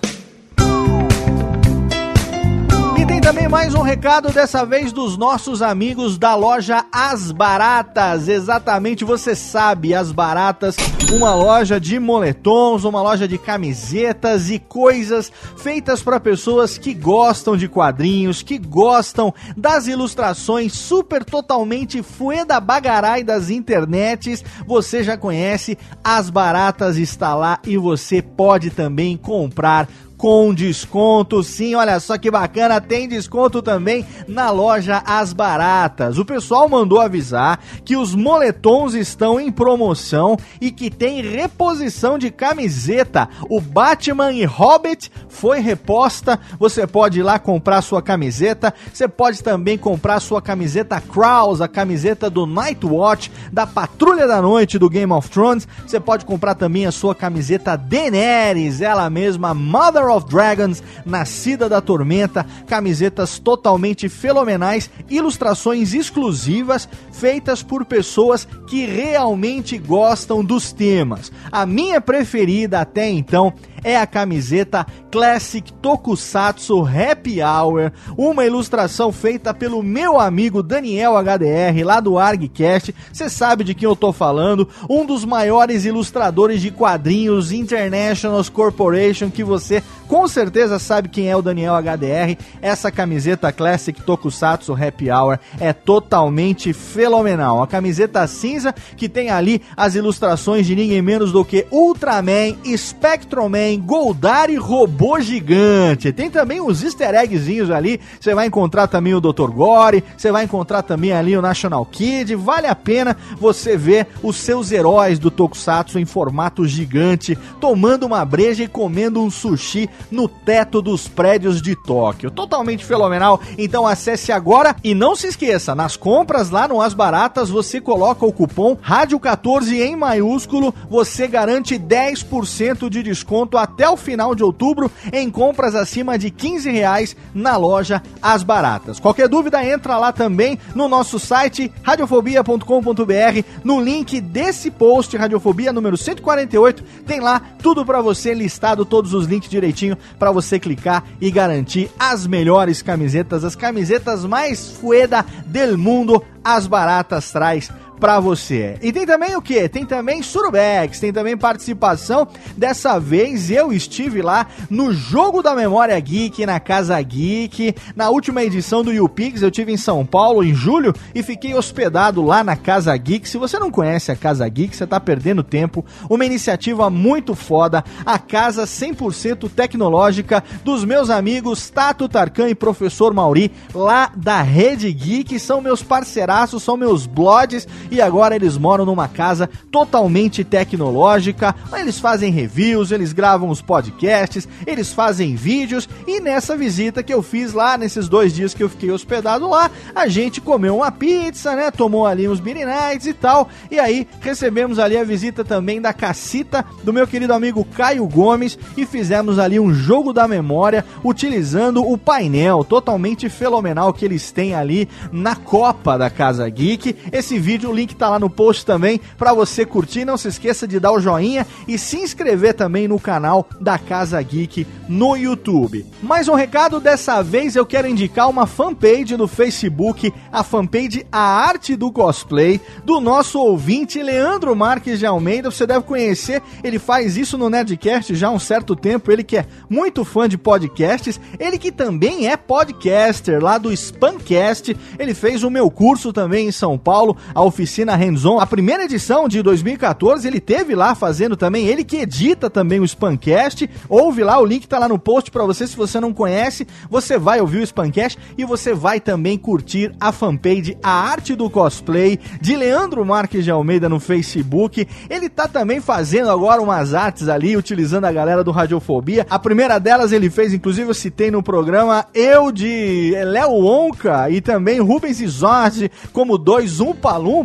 Também 3.24 3.48
mais 3.48 3.74
um 3.74 3.80
recado, 3.80 4.30
dessa 4.30 4.66
vez 4.66 4.92
dos 4.92 5.16
nossos 5.16 5.62
amigos 5.62 6.18
da 6.18 6.34
loja 6.34 6.84
As 6.92 7.32
Baratas. 7.32 8.28
Exatamente, 8.28 9.02
você 9.02 9.34
sabe, 9.34 9.94
As 9.94 10.12
Baratas, 10.12 10.76
uma 11.10 11.34
loja 11.34 11.80
de 11.80 11.98
moletons, 11.98 12.84
uma 12.84 13.00
loja 13.00 13.26
de 13.26 13.38
camisetas 13.38 14.50
e 14.50 14.58
coisas 14.58 15.32
feitas 15.56 16.02
para 16.02 16.20
pessoas 16.20 16.76
que 16.76 16.92
gostam 16.92 17.56
de 17.56 17.66
quadrinhos, 17.66 18.42
que 18.42 18.58
gostam 18.58 19.32
das 19.56 19.86
ilustrações 19.86 20.74
super 20.74 21.24
totalmente 21.24 22.02
fueda 22.02 22.60
bagarai 22.60 23.24
das 23.24 23.48
internets. 23.48 24.44
Você 24.66 25.02
já 25.02 25.16
conhece, 25.16 25.78
As 26.04 26.28
Baratas 26.28 26.98
está 26.98 27.34
lá 27.34 27.58
e 27.64 27.78
você 27.78 28.20
pode 28.20 28.68
também 28.68 29.16
comprar 29.16 29.88
com 30.24 30.54
desconto, 30.54 31.42
sim, 31.42 31.74
olha 31.74 32.00
só 32.00 32.16
que 32.16 32.30
bacana, 32.30 32.80
tem 32.80 33.06
desconto 33.06 33.60
também 33.60 34.06
na 34.26 34.50
loja 34.50 35.02
As 35.04 35.34
Baratas. 35.34 36.16
O 36.16 36.24
pessoal 36.24 36.66
mandou 36.66 36.98
avisar 36.98 37.60
que 37.84 37.94
os 37.94 38.14
moletons 38.14 38.94
estão 38.94 39.38
em 39.38 39.52
promoção 39.52 40.38
e 40.62 40.70
que 40.70 40.88
tem 40.88 41.20
reposição 41.20 42.16
de 42.16 42.30
camiseta. 42.30 43.28
O 43.50 43.60
Batman 43.60 44.32
e 44.32 44.46
Hobbit 44.46 45.12
foi 45.28 45.60
reposta. 45.60 46.40
Você 46.58 46.86
pode 46.86 47.20
ir 47.20 47.22
lá 47.22 47.38
comprar 47.38 47.82
sua 47.82 48.00
camiseta. 48.00 48.72
Você 48.90 49.06
pode 49.06 49.42
também 49.42 49.76
comprar 49.76 50.20
sua 50.20 50.40
camiseta 50.40 51.02
Kraus, 51.02 51.60
a 51.60 51.68
camiseta 51.68 52.30
do 52.30 52.46
Nightwatch, 52.46 53.30
da 53.52 53.66
Patrulha 53.66 54.26
da 54.26 54.40
Noite 54.40 54.78
do 54.78 54.88
Game 54.88 55.12
of 55.12 55.28
Thrones. 55.28 55.68
Você 55.86 56.00
pode 56.00 56.24
comprar 56.24 56.54
também 56.54 56.86
a 56.86 56.92
sua 56.92 57.14
camiseta 57.14 57.76
Daenerys, 57.76 58.80
ela 58.80 59.10
mesma, 59.10 59.52
Mother 59.52 60.13
of 60.16 60.28
Dragons, 60.28 60.82
Nascida 61.04 61.68
da 61.68 61.80
Tormenta, 61.80 62.46
camisetas 62.66 63.38
totalmente 63.38 64.08
fenomenais, 64.08 64.90
ilustrações 65.08 65.94
exclusivas 65.94 66.88
feitas 67.14 67.62
por 67.62 67.84
pessoas 67.84 68.46
que 68.66 68.84
realmente 68.84 69.78
gostam 69.78 70.44
dos 70.44 70.72
temas. 70.72 71.30
A 71.50 71.64
minha 71.64 72.00
preferida 72.00 72.80
até 72.80 73.08
então 73.08 73.54
é 73.84 73.98
a 73.98 74.06
camiseta 74.06 74.86
Classic 75.12 75.70
Tokusatsu 75.74 76.84
Happy 76.84 77.40
Hour, 77.42 77.92
uma 78.16 78.44
ilustração 78.44 79.12
feita 79.12 79.52
pelo 79.52 79.82
meu 79.82 80.18
amigo 80.18 80.62
Daniel 80.62 81.12
HDR, 81.16 81.84
lá 81.84 82.00
do 82.00 82.18
ArgCast. 82.18 82.94
Você 83.12 83.28
sabe 83.28 83.62
de 83.62 83.74
quem 83.74 83.86
eu 83.86 83.94
tô 83.94 84.12
falando, 84.12 84.68
um 84.88 85.04
dos 85.04 85.24
maiores 85.24 85.84
ilustradores 85.84 86.62
de 86.62 86.70
quadrinhos 86.70 87.52
International 87.52 88.42
Corporation 88.52 89.30
que 89.30 89.44
você 89.44 89.82
com 90.08 90.26
certeza 90.26 90.78
sabe 90.78 91.08
quem 91.08 91.28
é 91.28 91.36
o 91.36 91.42
Daniel 91.42 91.74
HDR. 91.74 92.38
Essa 92.62 92.90
camiseta 92.90 93.52
Classic 93.52 94.00
Tokusatsu 94.00 94.72
Happy 94.72 95.10
Hour 95.10 95.38
é 95.60 95.72
totalmente 95.72 96.72
fenomenal. 96.72 97.03
A 97.04 97.66
camiseta 97.66 98.26
cinza 98.26 98.74
que 98.96 99.08
tem 99.08 99.30
ali 99.30 99.60
as 99.76 99.94
ilustrações 99.94 100.66
de 100.66 100.74
ninguém 100.74 101.02
menos 101.02 101.32
do 101.32 101.44
que 101.44 101.66
Ultraman, 101.70 102.56
Spectroman, 102.76 103.78
Goldari 103.80 104.56
Robô 104.56 105.20
Gigante. 105.20 106.12
Tem 106.12 106.30
também 106.30 106.60
os 106.60 106.82
easter 106.82 107.14
eggzinhos 107.14 107.70
ali. 107.70 108.00
Você 108.18 108.34
vai 108.34 108.46
encontrar 108.46 108.86
também 108.86 109.14
o 109.14 109.20
Dr. 109.20 109.50
Gore, 109.50 110.02
você 110.16 110.32
vai 110.32 110.44
encontrar 110.44 110.82
também 110.82 111.12
ali 111.12 111.36
o 111.36 111.42
National 111.42 111.84
Kid. 111.84 112.34
Vale 112.34 112.66
a 112.66 112.74
pena 112.74 113.16
você 113.38 113.76
ver 113.76 114.06
os 114.22 114.36
seus 114.36 114.72
heróis 114.72 115.18
do 115.18 115.30
Tokusatsu 115.30 115.98
em 115.98 116.04
formato 116.04 116.66
gigante, 116.66 117.36
tomando 117.60 118.06
uma 118.06 118.24
breja 118.24 118.64
e 118.64 118.68
comendo 118.68 119.22
um 119.22 119.30
sushi 119.30 119.88
no 120.10 120.28
teto 120.28 120.80
dos 120.80 121.06
prédios 121.06 121.60
de 121.60 121.76
Tóquio. 121.76 122.30
Totalmente 122.30 122.84
fenomenal. 122.84 123.40
Então 123.58 123.86
acesse 123.86 124.32
agora 124.32 124.74
e 124.82 124.94
não 124.94 125.14
se 125.14 125.26
esqueça, 125.26 125.74
nas 125.74 125.96
compras 125.96 126.50
lá 126.50 126.66
no 126.66 126.80
As 126.80 126.93
Baratas 126.94 127.50
você 127.50 127.80
coloca 127.80 128.24
o 128.24 128.32
cupom 128.32 128.76
Rádio14 128.76 129.80
em 129.80 129.96
maiúsculo, 129.96 130.74
você 130.88 131.26
garante 131.26 131.78
10% 131.78 132.88
de 132.88 133.02
desconto 133.02 133.58
até 133.58 133.88
o 133.88 133.96
final 133.96 134.34
de 134.34 134.42
outubro 134.42 134.90
em 135.12 135.30
compras 135.30 135.74
acima 135.74 136.18
de 136.18 136.30
15 136.30 136.70
reais 136.70 137.16
na 137.34 137.56
loja 137.56 138.02
As 138.22 138.42
Baratas. 138.42 138.98
Qualquer 138.98 139.28
dúvida 139.28 139.64
entra 139.64 139.98
lá 139.98 140.12
também 140.12 140.58
no 140.74 140.88
nosso 140.88 141.18
site 141.18 141.70
radiofobia.com.br 141.82 143.42
no 143.62 143.80
link 143.80 144.20
desse 144.20 144.70
post 144.70 145.16
Radiofobia 145.16 145.72
número 145.72 145.96
148 145.96 146.82
tem 147.06 147.20
lá 147.20 147.40
tudo 147.62 147.84
para 147.84 148.00
você 148.00 148.32
listado 148.32 148.84
todos 148.84 149.12
os 149.12 149.26
links 149.26 149.50
direitinho 149.50 149.96
para 150.18 150.30
você 150.30 150.58
clicar 150.58 151.04
e 151.20 151.30
garantir 151.30 151.90
as 151.98 152.26
melhores 152.26 152.82
camisetas, 152.82 153.44
as 153.44 153.56
camisetas 153.56 154.24
mais 154.24 154.70
fueda 154.70 155.24
del 155.46 155.76
mundo, 155.78 156.22
as 156.44 156.66
baratas 156.66 157.32
traz 157.32 157.70
pra 157.98 158.20
você. 158.20 158.76
E 158.82 158.92
tem 158.92 159.06
também 159.06 159.36
o 159.36 159.42
que? 159.42 159.68
Tem 159.68 159.84
também 159.84 160.22
Surubex, 160.22 161.00
tem 161.00 161.12
também 161.12 161.36
participação. 161.36 162.28
Dessa 162.56 162.98
vez 162.98 163.50
eu 163.50 163.72
estive 163.72 164.22
lá 164.22 164.46
no 164.68 164.92
Jogo 164.92 165.42
da 165.42 165.54
Memória 165.54 165.98
Geek, 165.98 166.44
na 166.46 166.60
Casa 166.60 167.00
Geek. 167.00 167.74
Na 167.96 168.10
última 168.10 168.42
edição 168.42 168.82
do 168.82 168.92
YouPix 168.92 169.42
eu 169.42 169.50
tive 169.50 169.72
em 169.72 169.76
São 169.76 170.04
Paulo 170.04 170.44
em 170.44 170.54
julho 170.54 170.94
e 171.14 171.22
fiquei 171.22 171.54
hospedado 171.54 172.22
lá 172.22 172.44
na 172.44 172.56
Casa 172.56 172.96
Geek. 172.96 173.28
Se 173.28 173.38
você 173.38 173.58
não 173.58 173.70
conhece 173.70 174.10
a 174.10 174.16
Casa 174.16 174.48
Geek, 174.48 174.76
você 174.76 174.86
tá 174.86 175.00
perdendo 175.00 175.42
tempo. 175.42 175.84
Uma 176.08 176.24
iniciativa 176.24 176.90
muito 176.90 177.34
foda, 177.34 177.84
a 178.04 178.18
casa 178.18 178.64
100% 178.64 179.50
tecnológica 179.50 180.42
dos 180.64 180.84
meus 180.84 181.10
amigos 181.10 181.70
Tato 181.70 182.08
Tarkan 182.08 182.48
e 182.48 182.54
Professor 182.54 183.12
Mauri, 183.14 183.50
lá 183.74 184.10
da 184.16 184.42
Rede 184.42 184.92
Geek, 184.92 185.38
são 185.38 185.60
meus 185.60 185.82
parceiraços, 185.82 186.62
são 186.62 186.76
meus 186.76 187.06
blogs 187.06 187.66
e 187.94 188.02
agora 188.02 188.34
eles 188.34 188.58
moram 188.58 188.84
numa 188.84 189.06
casa 189.06 189.48
totalmente 189.70 190.42
tecnológica. 190.42 191.54
Eles 191.78 191.98
fazem 191.98 192.32
reviews, 192.32 192.90
eles 192.90 193.12
gravam 193.12 193.48
os 193.48 193.62
podcasts, 193.62 194.48
eles 194.66 194.92
fazem 194.92 195.36
vídeos 195.36 195.88
e 196.06 196.20
nessa 196.20 196.56
visita 196.56 197.02
que 197.02 197.12
eu 197.14 197.22
fiz 197.22 197.52
lá, 197.52 197.78
nesses 197.78 198.08
dois 198.08 198.34
dias 198.34 198.54
que 198.54 198.62
eu 198.62 198.68
fiquei 198.68 198.90
hospedado 198.90 199.48
lá, 199.48 199.70
a 199.94 200.08
gente 200.08 200.40
comeu 200.40 200.76
uma 200.76 200.90
pizza, 200.90 201.54
né? 201.54 201.70
Tomou 201.70 202.06
ali 202.06 202.28
uns 202.28 202.40
beer 202.40 202.66
nights 202.66 203.06
e 203.06 203.12
tal. 203.12 203.48
E 203.70 203.78
aí 203.78 204.08
recebemos 204.20 204.78
ali 204.78 204.96
a 204.96 205.04
visita 205.04 205.44
também 205.44 205.80
da 205.80 205.92
cacita 205.92 206.64
do 206.82 206.92
meu 206.92 207.06
querido 207.06 207.32
amigo 207.32 207.64
Caio 207.64 208.06
Gomes 208.06 208.58
e 208.76 208.86
fizemos 208.86 209.38
ali 209.38 209.60
um 209.60 209.72
jogo 209.72 210.12
da 210.12 210.26
memória 210.26 210.84
utilizando 211.02 211.84
o 211.86 211.98
painel 211.98 212.64
totalmente 212.64 213.28
fenomenal 213.28 213.92
que 213.92 214.04
eles 214.04 214.32
têm 214.32 214.54
ali 214.54 214.88
na 215.12 215.36
Copa 215.36 215.98
da 215.98 216.08
Casa 216.08 216.48
Geek. 216.48 216.96
Esse 217.12 217.38
vídeo, 217.38 217.72
link 217.72 217.83
link 217.84 217.94
tá 217.94 218.08
lá 218.08 218.18
no 218.18 218.30
post 218.30 218.64
também 218.64 219.00
para 219.18 219.34
você 219.34 219.64
curtir. 219.64 220.04
Não 220.04 220.16
se 220.16 220.28
esqueça 220.28 220.66
de 220.66 220.80
dar 220.80 220.92
o 220.92 221.00
joinha 221.00 221.46
e 221.68 221.78
se 221.78 221.98
inscrever 221.98 222.54
também 222.54 222.88
no 222.88 222.98
canal 222.98 223.46
da 223.60 223.78
Casa 223.78 224.20
Geek 224.22 224.66
no 224.88 225.16
YouTube. 225.16 225.84
Mais 226.02 226.28
um 226.28 226.34
recado, 226.34 226.80
dessa 226.80 227.22
vez 227.22 227.54
eu 227.54 227.66
quero 227.66 227.88
indicar 227.88 228.28
uma 228.28 228.46
fanpage 228.46 229.16
no 229.16 229.28
Facebook, 229.28 230.12
a 230.32 230.42
fanpage 230.42 231.06
A 231.12 231.20
Arte 231.20 231.76
do 231.76 231.92
Cosplay, 231.92 232.60
do 232.84 233.00
nosso 233.00 233.38
ouvinte 233.38 234.02
Leandro 234.02 234.56
Marques 234.56 234.98
de 234.98 235.06
Almeida. 235.06 235.50
Você 235.50 235.66
deve 235.66 235.82
conhecer, 235.82 236.42
ele 236.62 236.78
faz 236.78 237.16
isso 237.16 237.36
no 237.36 237.50
Nerdcast 237.50 238.14
já 238.14 238.28
há 238.28 238.30
um 238.30 238.38
certo 238.38 238.74
tempo. 238.74 239.12
Ele 239.12 239.22
que 239.22 239.36
é 239.36 239.46
muito 239.68 240.04
fã 240.04 240.28
de 240.28 240.38
podcasts, 240.38 241.20
ele 241.38 241.58
que 241.58 241.70
também 241.70 242.28
é 242.28 242.36
podcaster 242.36 243.42
lá 243.42 243.58
do 243.58 243.74
Spancast. 243.76 244.74
Ele 244.98 245.12
fez 245.12 245.42
o 245.42 245.50
meu 245.50 245.70
curso 245.70 246.12
também 246.12 246.48
em 246.48 246.52
São 246.52 246.78
Paulo, 246.78 247.16
a 247.34 247.42
oficina 247.42 247.63
Hands-On. 247.94 248.38
A 248.38 248.46
primeira 248.46 248.84
edição 248.84 249.28
de 249.28 249.42
2014 249.42 250.26
ele 250.26 250.40
teve 250.40 250.74
lá 250.74 250.94
fazendo 250.94 251.36
também, 251.36 251.66
ele 251.66 251.84
que 251.84 251.98
edita 251.98 252.48
também 252.48 252.80
o 252.80 252.88
Spancast. 252.88 253.68
Ouve 253.88 254.22
lá, 254.22 254.38
o 254.38 254.44
link 254.44 254.66
tá 254.66 254.78
lá 254.78 254.88
no 254.88 254.98
post 254.98 255.30
para 255.30 255.44
você 255.44 255.66
se 255.66 255.76
você 255.76 256.00
não 256.00 256.12
conhece. 256.12 256.66
Você 256.90 257.18
vai 257.18 257.40
ouvir 257.40 257.58
o 257.58 257.66
Spancast 257.66 258.18
e 258.36 258.44
você 258.44 258.74
vai 258.74 259.00
também 259.00 259.38
curtir 259.38 259.92
a 260.00 260.12
fanpage 260.12 260.76
A 260.82 260.90
Arte 260.90 261.34
do 261.34 261.50
Cosplay 261.50 262.18
de 262.40 262.56
Leandro 262.56 263.04
Marques 263.04 263.44
de 263.44 263.50
Almeida 263.50 263.88
no 263.88 264.00
Facebook. 264.00 264.86
Ele 265.08 265.28
tá 265.28 265.48
também 265.48 265.80
fazendo 265.80 266.30
agora 266.30 266.62
umas 266.62 266.94
artes 266.94 267.28
ali, 267.28 267.56
utilizando 267.56 268.04
a 268.04 268.12
galera 268.12 268.44
do 268.44 268.50
Radiofobia. 268.50 269.26
A 269.28 269.38
primeira 269.38 269.78
delas 269.78 270.12
ele 270.12 270.30
fez, 270.30 270.52
inclusive 270.52 270.88
eu 270.88 270.94
citei 270.94 271.30
no 271.30 271.42
programa, 271.42 272.06
eu 272.14 272.50
de 272.50 273.12
Léo 273.24 273.64
Onca 273.64 274.30
e 274.30 274.40
também 274.40 274.80
Rubens 274.80 275.20
e 275.20 275.26
Jorge 275.26 275.90
como 276.12 276.38
dois 276.38 276.80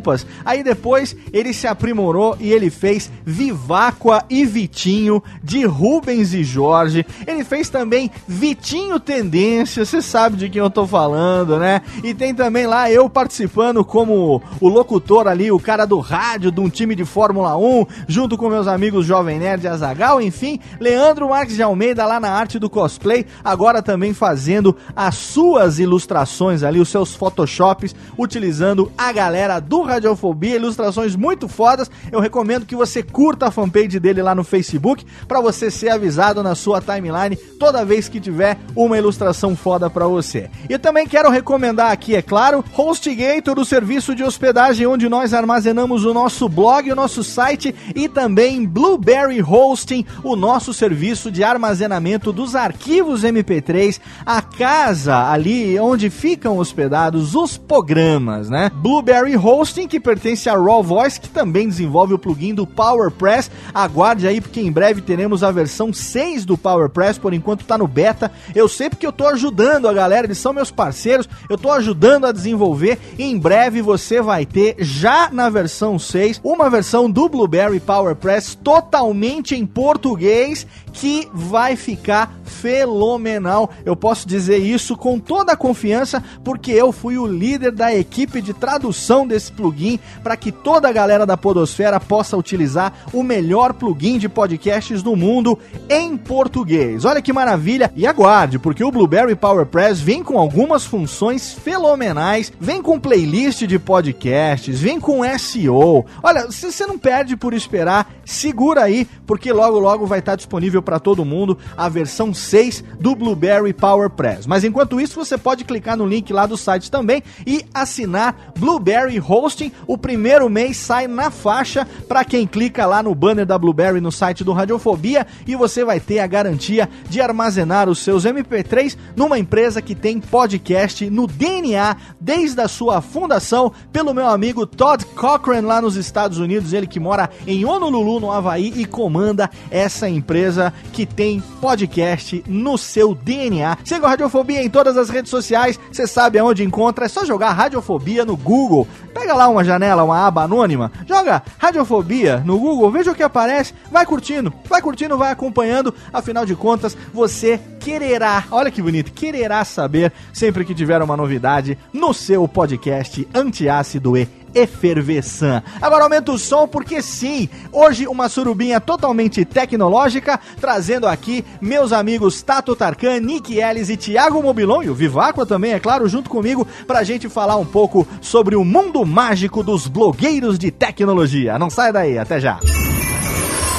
Umpalumpas. 0.10 0.26
Aí 0.43 0.63
depois 0.63 1.15
ele 1.32 1.54
se 1.54 1.67
aprimorou 1.67 2.36
e 2.39 2.52
ele 2.52 2.69
fez 2.69 3.12
Viváqua 3.26 4.24
e 4.30 4.45
Vitinho 4.45 5.22
de 5.43 5.65
Rubens 5.65 6.34
e 6.34 6.43
Jorge. 6.43 7.06
Ele 7.28 7.43
fez 7.43 7.69
também 7.69 8.10
Vitinho 8.28 9.00
Tendência, 9.00 9.86
você 9.86 10.02
sabe 10.02 10.38
de 10.38 10.50
quem 10.50 10.62
eu 10.62 10.69
tô 10.69 10.88
falando, 10.88 11.58
né? 11.60 11.82
E 12.04 12.13
tem 12.13 12.34
também 12.34 12.65
lá 12.65 12.91
eu 12.91 13.10
participando 13.10 13.84
como 13.84 14.41
o 14.60 14.67
locutor 14.67 15.28
ali, 15.28 15.52
o 15.52 15.60
cara 15.60 15.86
do 15.86 16.00
rádio 16.00 16.52
de 16.52 16.60
um 16.60 16.69
time 16.69 16.95
de 16.95 17.06
Fórmula 17.06 17.56
1, 17.58 17.86
junto 18.08 18.38
com 18.38 18.50
meus 18.50 18.67
amigos 18.67 19.06
Jovem 19.06 19.39
Nerd 19.39 19.63
e 19.63 19.67
Azagal, 19.67 20.22
enfim, 20.22 20.60
Leandro 20.80 21.30
Marques 21.30 21.56
de 21.56 21.63
Almeida 21.63 22.06
lá 22.06 22.19
na 22.19 22.30
arte 22.30 22.58
do 22.58 22.69
cosplay, 22.69 23.26
agora 23.43 23.82
também 23.82 24.13
fazendo 24.13 24.76
as 24.95 25.15
suas 25.15 25.80
ilustrações 25.80 26.63
ali, 26.63 26.80
os 26.80 26.89
seus 26.89 27.13
photoshops, 27.15 27.95
utilizando 28.17 28.91
a 28.98 29.12
galera 29.12 29.60
do 29.60 29.84
Radiofobia, 29.99 30.55
ilustrações 30.55 31.15
muito 31.15 31.49
fodas. 31.49 31.91
Eu 32.09 32.21
recomendo 32.21 32.65
que 32.65 32.75
você 32.75 33.03
curta 33.03 33.47
a 33.47 33.51
fanpage 33.51 33.99
dele 33.99 34.21
lá 34.21 34.33
no 34.33 34.45
Facebook 34.45 35.05
para 35.27 35.41
você 35.41 35.69
ser 35.69 35.89
avisado 35.89 36.41
na 36.41 36.55
sua 36.55 36.81
timeline 36.81 37.35
toda 37.35 37.83
vez 37.83 38.07
que 38.07 38.19
tiver 38.19 38.57
uma 38.73 38.97
ilustração 38.97 39.55
foda 39.55 39.89
para 39.89 40.07
você. 40.07 40.49
E 40.69 40.77
também 40.77 41.05
quero 41.05 41.29
recomendar 41.29 41.91
aqui, 41.91 42.15
é 42.15 42.21
claro, 42.21 42.63
HostGator, 42.77 43.59
o 43.59 43.65
serviço 43.65 44.15
de 44.15 44.23
hospedagem 44.23 44.88
onde 44.88 45.09
nós 45.09 45.33
armazenamos 45.33 46.05
o 46.05 46.13
nosso 46.13 46.47
blog, 46.47 46.89
o 46.89 46.95
nosso 46.95 47.21
site 47.21 47.75
e 47.93 48.07
também 48.07 48.65
Blueberry 48.65 49.43
Hosting, 49.43 50.05
o 50.23 50.38
nosso 50.38 50.73
serviço 50.73 51.29
de 51.29 51.43
armazenamento 51.43 52.31
dos 52.31 52.55
arquivos 52.55 53.23
MP3, 53.23 53.99
a 54.25 54.41
casa 54.41 55.29
ali 55.29 55.77
onde 55.77 56.09
ficam 56.09 56.57
hospedados 56.57 57.35
os 57.35 57.57
programas, 57.57 58.49
né? 58.49 58.71
Blueberry 58.75 59.35
Hosting, 59.35 59.88
que 59.89 59.99
pertence 59.99 60.47
a 60.47 60.54
Raw 60.54 60.84
Voice, 60.84 61.19
que 61.19 61.28
também 61.28 61.67
desenvolve 61.67 62.13
o 62.13 62.19
plugin 62.19 62.54
do 62.54 62.65
PowerPress. 62.65 63.52
Aguarde 63.73 64.28
aí, 64.28 64.39
porque 64.39 64.62
em 64.62 64.71
breve 64.71 65.02
teremos 65.02 65.43
a 65.43 65.52
versão 65.52 65.91
6 65.91 66.45
do 66.45 66.58
PowerPress, 66.58 67.19
por 67.19 67.34
enquanto 67.34 67.65
tá 67.65 67.78
no 67.78 67.88
beta. 67.88 68.32
Eu 68.56 68.67
sei 68.67 68.89
porque 68.89 69.06
eu 69.06 69.12
tô 69.12 69.28
ajudando 69.28 69.88
a 69.88 69.93
galera, 69.93 70.28
eles 70.28 70.38
são 70.38 70.54
meus 70.54 70.71
parceiros, 70.71 71.28
eu 71.49 71.58
tô 71.58 71.71
ajudando 71.71 72.25
a 72.25 72.32
desenvolver 72.32 72.99
em 73.17 73.38
breve 73.38 73.82
você 73.82 74.21
vai 74.21 74.45
ter, 74.45 74.75
já 74.80 75.30
na 75.32 75.49
versão 75.49 75.97
6, 75.97 76.39
uma 76.43 76.69
versão 76.69 77.10
do 77.10 77.28
Blueberry 77.28 77.80
PowerPress 77.80 78.56
totalmente 78.58 79.56
em 79.56 79.65
português 79.65 80.67
que 80.99 81.29
vai 81.33 81.77
ficar 81.77 82.33
fenomenal. 82.43 83.69
Eu 83.85 83.95
posso 83.95 84.27
dizer 84.27 84.57
isso 84.57 84.97
com 84.97 85.17
toda 85.17 85.53
a 85.53 85.57
confiança, 85.57 86.21
porque 86.43 86.71
eu 86.71 86.91
fui 86.91 87.17
o 87.17 87.25
líder 87.25 87.71
da 87.71 87.95
equipe 87.95 88.41
de 88.41 88.53
tradução 88.53 89.25
desse 89.25 89.49
plugin 89.49 89.97
para 90.21 90.35
que 90.35 90.51
toda 90.51 90.89
a 90.89 90.91
galera 90.91 91.25
da 91.25 91.38
Podosfera 91.38 92.01
possa 92.01 92.35
utilizar 92.35 92.91
o 93.13 93.23
melhor 93.23 93.73
plugin 93.73 94.17
de 94.17 94.27
podcasts 94.27 95.01
do 95.01 95.15
mundo 95.15 95.57
em 95.88 96.17
português. 96.17 97.05
Olha 97.05 97.21
que 97.21 97.31
maravilha! 97.31 97.93
E 97.95 98.05
aguarde, 98.05 98.59
porque 98.59 98.83
o 98.83 98.91
Blueberry 98.91 99.35
PowerPress 99.35 100.01
vem 100.01 100.21
com 100.21 100.38
algumas 100.38 100.83
funções 100.83 101.53
fenomenais, 101.53 102.51
vem 102.59 102.81
com 102.81 102.99
playlist 102.99 103.63
de 103.63 103.79
podcasts, 103.79 104.81
vem 104.81 104.99
com 104.99 105.21
SEO. 105.38 106.05
Olha, 106.21 106.51
se 106.51 106.69
você 106.69 106.85
não 106.85 106.99
perde 106.99 107.38
por 107.38 107.53
esperar, 107.53 108.12
segura 108.25 108.83
aí, 108.83 109.07
porque 109.25 109.53
logo 109.53 109.79
logo 109.79 110.05
vai 110.05 110.19
estar 110.19 110.35
disponível 110.35 110.81
para 110.89 110.99
todo 110.99 111.23
mundo 111.23 111.56
a 111.78 111.88
versão 111.88 112.34
6 112.34 112.84
do 112.99 113.13
Blueberry 113.13 113.73
PowerPress. 113.73 114.47
Mas 114.47 114.63
enquanto 114.63 114.99
isso, 114.99 115.23
você 115.23 115.38
pode 115.38 115.63
clicar 115.63 115.95
no 115.95 116.04
link 116.04 116.34
lá 116.34 116.47
do 116.47 116.58
site 116.58 116.89
também 116.89 117.21
e 117.45 117.63
assinar 117.71 118.52
Blueberry 118.58 119.19
Hosting. 119.19 119.71
O 119.86 119.99
primeiro 119.99 120.49
mês 120.49 120.78
sai 120.78 121.08
na 121.08 121.30
faixa 121.30 121.88
para 122.08 122.25
quem 122.25 122.47
clica 122.47 122.88
lá 122.88 123.04
no 123.04 123.13
banner 123.13 123.45
da 123.45 123.56
Blueberry 123.56 124.02
no 124.02 124.12
site 124.12 124.43
do 124.43 124.52
Radiofobia 124.52 125.28
e 125.45 125.56
você 125.56 125.86
vai 125.86 125.99
ter 125.99 126.21
a 126.21 126.25
garantia 126.25 126.89
de 127.08 127.21
armazenar 127.21 127.88
os 127.88 127.99
seus 127.99 128.25
MP3 128.25 128.97
numa 129.15 129.38
empresa 129.38 129.84
que 129.84 129.93
tem 129.93 130.19
podcast 130.19 131.08
no 131.08 131.28
DNA 131.28 131.95
desde 132.19 132.60
a 132.62 132.67
sua 132.67 132.99
fundação 132.99 133.71
pelo 133.93 134.12
meu 134.12 134.28
amigo 134.28 134.65
Todd 134.65 135.06
Cochran 135.06 135.62
lá 135.62 135.80
nos 135.80 135.95
Estados 135.95 136.39
Unidos, 136.39 136.73
ele 136.73 136.88
que 136.88 136.99
mora 136.99 137.30
em 137.45 137.63
Honolulu, 137.63 138.19
no 138.19 138.32
Havaí 138.32 138.73
e 138.75 138.86
comanda 138.88 139.52
essa 139.69 140.10
empresa 140.10 140.68
que 140.93 141.05
tem 141.05 141.41
podcast 141.62 142.43
no 142.47 142.77
seu 142.77 143.13
DNA. 143.13 143.77
Siga 143.84 144.05
a 144.05 144.10
Radiofobia 144.10 144.63
em 144.63 144.69
todas 144.69 144.97
as 144.97 145.10
redes 145.10 145.29
sociais, 145.29 145.79
você 145.91 146.08
sabe 146.08 146.39
aonde 146.39 146.63
encontra, 146.63 147.05
é 147.05 147.08
só 147.08 147.25
jogar 147.25 147.51
Radiofobia 147.51 148.25
no 148.25 148.36
Google. 148.36 148.88
Pega 149.13 149.34
lá 149.34 149.47
uma 149.47 149.63
janela, 149.63 150.03
uma 150.03 150.25
aba 150.25 150.43
anônima, 150.43 150.91
joga 151.08 151.43
Radiofobia 151.58 152.43
no 152.45 152.58
Google, 152.58 152.91
veja 152.91 153.12
o 153.12 153.15
que 153.15 153.23
aparece, 153.23 153.73
vai 153.91 154.05
curtindo, 154.05 154.53
vai 154.67 154.82
curtindo, 154.82 155.17
vai 155.17 155.32
acompanhando, 155.32 155.93
afinal 156.13 156.45
de 156.45 156.55
contas, 156.55 156.97
você 157.13 157.60
quererá, 157.79 158.43
olha 158.51 158.71
que 158.71 158.82
bonito, 158.82 159.12
quererá 159.12 159.63
saber 159.63 160.12
sempre 160.34 160.65
que 160.65 160.75
tiver 160.75 161.01
uma 161.01 161.17
novidade 161.17 161.77
no 161.93 162.13
seu 162.13 162.47
podcast 162.47 163.27
Antiácido 163.34 164.17
e 164.17 164.27
Efervescent. 164.53 165.63
Agora 165.81 166.03
aumenta 166.03 166.31
o 166.31 166.38
som 166.38 166.67
porque 166.67 167.01
sim, 167.01 167.49
hoje 167.71 168.07
uma 168.07 168.29
surubinha 168.29 168.79
totalmente 168.79 169.43
tecnológica, 169.45 170.39
trazendo 170.59 171.07
aqui 171.07 171.43
meus 171.62 171.91
amigos 171.91 172.41
Tato 172.41 172.75
Tarkan, 172.75 173.19
Nick 173.19 173.57
Ellis 173.57 173.89
e 173.89 173.97
Thiago 173.97 174.41
Mobilon 174.41 174.83
e 174.83 174.89
o 174.89 174.95
Viváqua 174.95 175.45
também, 175.45 175.73
é 175.73 175.79
claro, 175.79 176.07
junto 176.07 176.29
comigo, 176.29 176.67
pra 176.88 177.03
gente 177.03 177.29
falar 177.29 177.57
um 177.57 177.65
pouco 177.65 178.07
sobre 178.21 178.55
o 178.55 178.63
mundo 178.63 179.05
mágico 179.05 179.63
dos 179.63 179.88
blogueiros 179.88 180.57
de 180.57 180.71
tecnologia. 180.71 181.59
Não 181.59 181.69
sai 181.69 181.91
daí, 181.91 182.17
até 182.17 182.39
já. 182.39 182.59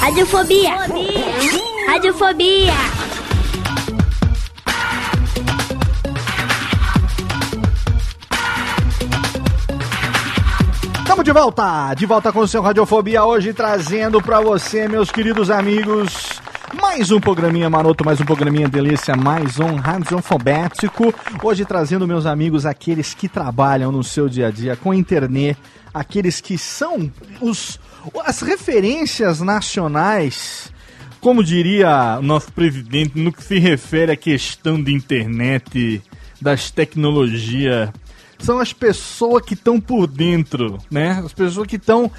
Radiofobia. 0.01 0.73
Radiofobia. 1.87 2.73
Estamos 11.11 11.25
de 11.25 11.33
volta, 11.33 11.95
de 11.95 12.07
volta 12.07 12.33
com 12.33 12.39
o 12.39 12.47
seu 12.47 12.63
Radiofobia 12.63 13.25
hoje, 13.25 13.53
trazendo 13.53 14.23
pra 14.23 14.41
você, 14.41 14.87
meus 14.87 15.11
queridos 15.11 15.51
amigos, 15.51 16.41
mais 16.81 17.11
um 17.11 17.19
programinha 17.19 17.69
maroto, 17.69 18.05
mais 18.05 18.21
um 18.21 18.25
programinha 18.25 18.69
delícia, 18.69 19.17
mais 19.17 19.59
um 19.59 19.75
radiofobético. 19.75 21.13
Hoje 21.43 21.65
trazendo, 21.65 22.07
meus 22.07 22.27
amigos, 22.27 22.65
aqueles 22.65 23.13
que 23.13 23.29
trabalham 23.29 23.91
no 23.91 24.05
seu 24.05 24.29
dia 24.29 24.47
a 24.47 24.51
dia 24.53 24.77
com 24.77 24.95
internet, 24.95 25.59
aqueles 25.93 26.41
que 26.41 26.57
são 26.57 27.11
os, 27.41 27.81
as 28.25 28.41
referências 28.41 29.41
nacionais, 29.41 30.73
como 31.21 31.43
diria 31.43 32.19
o 32.21 32.23
nosso 32.23 32.53
presidente, 32.53 33.19
no 33.19 33.33
que 33.33 33.43
se 33.43 33.59
refere 33.59 34.13
à 34.13 34.17
questão 34.17 34.81
de 34.81 34.95
internet, 34.95 36.01
das 36.41 36.71
tecnologias 36.71 37.91
são 38.41 38.59
as 38.59 38.73
pessoas 38.73 39.45
que 39.45 39.55
estão 39.55 39.81
por 39.81 40.07
dentro, 40.07 40.79
né? 40.91 41.23
As 41.25 41.33
pessoas 41.33 41.67
que 41.67 41.77
estão 41.77 42.11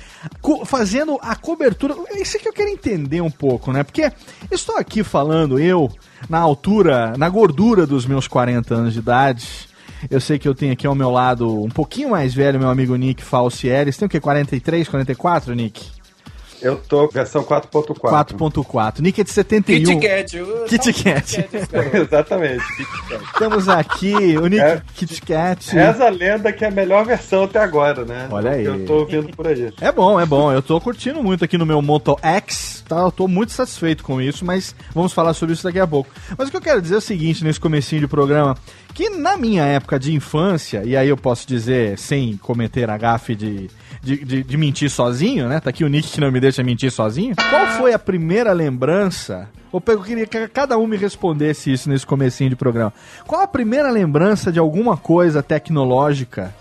fazendo 0.65 1.17
a 1.21 1.35
cobertura. 1.35 1.95
Isso 2.15 2.37
é 2.37 2.39
que 2.39 2.47
eu 2.47 2.53
quero 2.53 2.69
entender 2.69 3.21
um 3.21 3.31
pouco, 3.31 3.71
né? 3.71 3.83
Porque 3.83 4.11
estou 4.49 4.77
aqui 4.77 5.03
falando, 5.03 5.59
eu, 5.59 5.91
na 6.29 6.39
altura, 6.39 7.13
na 7.17 7.27
gordura 7.27 7.85
dos 7.87 8.05
meus 8.05 8.27
40 8.27 8.73
anos 8.75 8.93
de 8.93 8.99
idade, 8.99 9.69
Eu 10.09 10.19
sei 10.19 10.39
que 10.39 10.47
eu 10.47 10.55
tenho 10.55 10.73
aqui 10.73 10.87
ao 10.87 10.95
meu 10.95 11.11
lado 11.11 11.63
um 11.63 11.69
pouquinho 11.69 12.09
mais 12.09 12.33
velho, 12.33 12.59
meu 12.59 12.69
amigo 12.69 12.95
Nick 12.95 13.23
Falcieri. 13.23 13.91
Você 13.91 13.99
tem 13.99 14.05
o 14.07 14.09
quê? 14.09 14.19
43, 14.19 14.87
44, 14.87 15.53
Nick? 15.53 16.00
Eu 16.61 16.75
tô 16.77 17.07
versão 17.07 17.43
4.4. 17.43 17.95
4.4. 18.35 18.99
Nick 18.99 19.19
é 19.21 19.23
de 19.23 19.31
71. 19.31 19.99
Kit 19.99 20.07
Kat. 20.07 20.37
eu- 20.37 20.65
Kit 20.65 20.93
Kat. 21.03 21.49
Exatamente. 21.97 22.63
Estamos 23.33 23.67
aqui, 23.67 24.13
o 24.37 24.47
Nick 24.47 24.61
É. 24.61 24.81
Kit 24.95 25.21
Kat. 25.21 25.73
Reza 25.73 26.05
a 26.05 26.09
lenda 26.09 26.51
que 26.53 26.63
é 26.63 26.67
a 26.67 26.71
melhor 26.71 27.05
versão 27.05 27.43
até 27.43 27.59
agora, 27.59 28.05
né? 28.05 28.27
Olha 28.31 28.51
aí. 28.51 28.61
Que 28.63 28.67
Eu 28.69 28.85
tô 28.85 28.93
ouvindo 28.99 29.29
por 29.35 29.47
aí. 29.47 29.73
É 29.81 29.91
bom, 29.91 30.19
é 30.19 30.25
bom. 30.25 30.51
Eu 30.51 30.61
tô 30.61 30.79
curtindo 30.79 31.23
muito 31.23 31.43
aqui 31.43 31.57
no 31.57 31.65
meu 31.65 31.81
Moto 31.81 32.17
X, 32.21 32.83
tá? 32.87 32.97
Eu 32.99 33.11
tô 33.11 33.27
muito 33.27 33.51
satisfeito 33.51 34.03
com 34.03 34.21
isso, 34.21 34.45
mas 34.45 34.75
vamos 34.93 35.13
falar 35.13 35.33
sobre 35.33 35.53
isso 35.53 35.63
daqui 35.63 35.79
a 35.79 35.87
pouco. 35.87 36.09
Mas 36.37 36.47
o 36.47 36.51
que 36.51 36.57
eu 36.57 36.61
quero 36.61 36.81
dizer 36.81 36.95
é 36.95 36.97
o 36.97 37.01
seguinte, 37.01 37.43
nesse 37.43 37.59
comecinho 37.59 38.01
de 38.01 38.07
programa, 38.07 38.55
que 38.93 39.09
na 39.09 39.35
minha 39.37 39.63
época 39.65 39.99
de 39.99 40.13
infância, 40.13 40.83
e 40.85 40.95
aí 40.95 41.09
eu 41.09 41.17
posso 41.17 41.47
dizer 41.47 41.97
sem 41.97 42.37
cometer 42.37 42.89
a 42.89 42.97
gafe 42.97 43.35
de, 43.35 43.69
de, 44.01 44.23
de, 44.23 44.43
de 44.43 44.57
mentir 44.57 44.89
sozinho, 44.89 45.47
né? 45.47 45.59
Tá 45.59 45.69
aqui 45.69 45.83
o 45.83 45.87
Nick 45.87 46.09
que 46.09 46.19
não 46.19 46.31
me 46.31 46.39
deixa 46.39 46.63
mentir 46.63 46.91
sozinho. 46.91 47.35
Qual 47.49 47.67
foi 47.77 47.93
a 47.93 47.99
primeira 47.99 48.51
lembrança... 48.53 49.49
Eu 49.73 49.79
queria 50.01 50.27
que 50.27 50.49
cada 50.49 50.77
um 50.77 50.85
me 50.85 50.97
respondesse 50.97 51.71
isso 51.71 51.89
nesse 51.89 52.05
comecinho 52.05 52.49
de 52.49 52.57
programa. 52.57 52.93
Qual 53.25 53.41
a 53.41 53.47
primeira 53.47 53.89
lembrança 53.89 54.51
de 54.51 54.59
alguma 54.59 54.97
coisa 54.97 55.41
tecnológica 55.41 56.53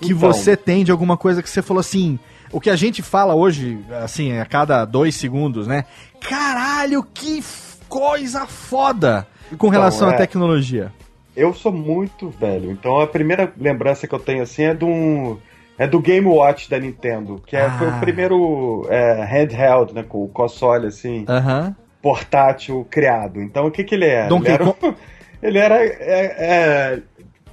que 0.00 0.12
Então. 0.12 0.18
você 0.32 0.56
tem 0.56 0.82
de 0.82 0.90
alguma 0.90 1.16
coisa 1.16 1.40
que 1.40 1.48
você 1.48 1.62
falou 1.62 1.80
assim. 1.80 2.18
O 2.50 2.60
que 2.60 2.70
a 2.70 2.74
gente 2.76 3.00
fala 3.02 3.34
hoje, 3.34 3.78
assim, 4.02 4.38
a 4.38 4.44
cada 4.44 4.84
dois 4.84 5.14
segundos, 5.14 5.66
né? 5.68 5.84
Caralho, 6.20 7.04
que 7.04 7.44
coisa 7.88 8.46
foda 8.46 9.26
com 9.56 9.68
relação 9.68 10.08
à 10.08 10.14
é. 10.14 10.16
tecnologia. 10.16 10.92
Eu 11.36 11.54
sou 11.54 11.70
muito 11.70 12.28
velho, 12.30 12.72
então 12.72 13.00
a 13.00 13.06
primeira 13.06 13.52
lembrança 13.56 14.08
que 14.08 14.14
eu 14.14 14.18
tenho 14.18 14.42
assim 14.42 14.64
é 14.64 14.74
de 14.74 14.84
um. 14.84 15.36
É 15.78 15.86
do 15.86 16.00
Game 16.00 16.26
Watch 16.26 16.68
da 16.68 16.78
Nintendo, 16.78 17.40
que 17.46 17.56
é- 17.56 17.70
foi 17.70 17.88
Ah. 17.88 17.96
o 17.96 18.00
primeiro 18.00 18.86
é, 18.90 19.24
handheld, 19.24 19.94
né? 19.94 20.02
Com 20.06 20.24
o 20.24 20.28
console 20.28 20.86
assim, 20.88 21.24
Aham. 21.28 21.74
portátil 22.02 22.86
criado. 22.90 23.40
Então 23.40 23.66
o 23.66 23.70
que, 23.70 23.84
que 23.84 23.94
ele 23.94 24.06
era? 24.06 24.28
Donkey 24.28 24.48
ele 24.50 24.54
era, 24.54 24.64
um- 24.64 24.94
ele 25.42 25.58
era 25.58 25.84
é, 25.84 25.92
é, 26.00 26.98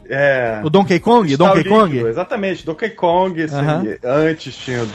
é, 0.10 0.62
O 0.64 0.70
Donkey 0.70 1.00
Kong? 1.00 1.36
Donkey 1.38 1.58
líquido, 1.58 1.76
Kong? 1.76 1.98
Exatamente, 2.00 2.66
Donkey 2.66 2.90
Kong, 2.90 3.44
assim, 3.44 3.56
Aham. 3.56 3.84
antes 4.04 4.56
tinha 4.56 4.86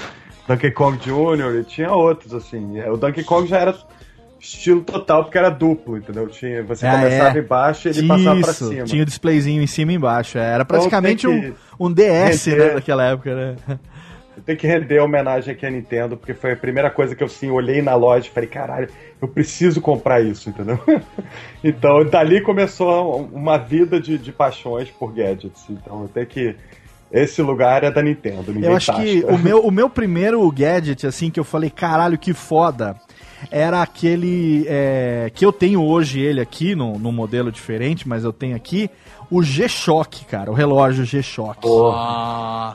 Donkey 0.48 0.70
Kong 0.72 0.98
Jr. 0.98 1.60
e 1.60 1.64
tinha 1.64 1.92
outros, 1.92 2.34
assim. 2.34 2.80
O 2.88 2.96
Donkey 2.96 3.22
Kong 3.22 3.46
já 3.48 3.58
era 3.58 3.74
estilo 4.40 4.80
total, 4.82 5.24
porque 5.24 5.36
era 5.38 5.50
duplo, 5.50 5.96
entendeu? 5.98 6.26
Tinha, 6.28 6.62
você 6.62 6.86
Ah, 6.86 6.92
começava 6.98 7.38
é. 7.38 7.40
embaixo 7.40 7.88
e 7.88 7.90
ele 7.90 8.08
passava 8.08 8.40
pra 8.40 8.50
Isso, 8.50 8.68
cima. 8.68 8.84
tinha 8.84 9.02
o 9.02 9.06
displayzinho 9.06 9.62
em 9.62 9.66
cima 9.66 9.92
e 9.92 9.94
embaixo. 9.96 10.38
é, 10.38 10.52
Era 10.54 10.64
praticamente 10.64 11.26
Então 11.26 11.40
tem 11.40 11.54
um, 11.78 11.86
um 11.86 11.92
DS, 11.92 12.46
render. 12.46 12.58
né, 12.68 12.74
daquela 12.74 13.04
época, 13.04 13.34
né? 13.34 13.56
Eu 14.36 14.42
tenho 14.44 14.58
que 14.58 14.66
render 14.66 14.98
homenagem 15.00 15.52
aqui 15.52 15.66
à 15.66 15.70
Nintendo, 15.70 16.16
porque 16.16 16.32
foi 16.32 16.52
a 16.52 16.56
primeira 16.56 16.88
coisa 16.90 17.14
que 17.14 17.22
eu 17.22 17.28
sim, 17.28 17.50
olhei 17.50 17.82
na 17.82 17.94
loja 17.94 18.26
e 18.26 18.30
falei, 18.30 18.48
caralho, 18.48 18.88
eu 19.20 19.28
preciso 19.28 19.82
comprar 19.82 20.22
isso, 20.22 20.48
entendeu? 20.48 20.78
então, 21.62 22.04
dali 22.06 22.40
começou 22.40 23.28
uma 23.32 23.58
vida 23.58 24.00
de, 24.00 24.16
de 24.16 24.32
paixões 24.32 24.88
por 24.90 25.12
gadgets. 25.12 25.64
Então, 25.68 26.02
eu 26.02 26.08
tenho 26.08 26.26
que. 26.26 26.56
Esse 27.12 27.42
lugar 27.42 27.82
é 27.82 27.90
da 27.90 28.00
Nintendo. 28.00 28.54
Eu 28.64 28.74
acho 28.76 28.94
que 28.94 29.24
o 29.28 29.36
meu, 29.36 29.60
o 29.66 29.70
meu 29.70 29.90
primeiro 29.90 30.48
gadget, 30.52 31.06
assim, 31.08 31.28
que 31.28 31.40
eu 31.40 31.44
falei, 31.44 31.68
caralho, 31.68 32.16
que 32.16 32.32
foda, 32.32 32.94
era 33.50 33.82
aquele 33.82 34.64
é, 34.68 35.30
que 35.34 35.44
eu 35.44 35.52
tenho 35.52 35.82
hoje 35.82 36.20
ele 36.20 36.40
aqui, 36.40 36.74
num, 36.74 36.98
num 36.98 37.12
modelo 37.12 37.50
diferente, 37.52 38.08
mas 38.08 38.24
eu 38.24 38.32
tenho 38.32 38.56
aqui, 38.56 38.90
o 39.30 39.42
G-Shock, 39.42 40.24
cara, 40.24 40.50
o 40.50 40.54
relógio 40.54 41.04
G-Shock. 41.04 41.66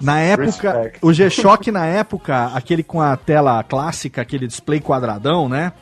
Na 0.02 0.20
época, 0.20 0.72
Respect. 0.72 1.00
o 1.02 1.12
G-Shock 1.12 1.72
na 1.72 1.86
época, 1.86 2.52
aquele 2.54 2.82
com 2.82 3.02
a 3.02 3.18
tela 3.18 3.62
clássica, 3.64 4.22
aquele 4.22 4.48
display 4.48 4.80
quadradão, 4.80 5.50
né? 5.50 5.74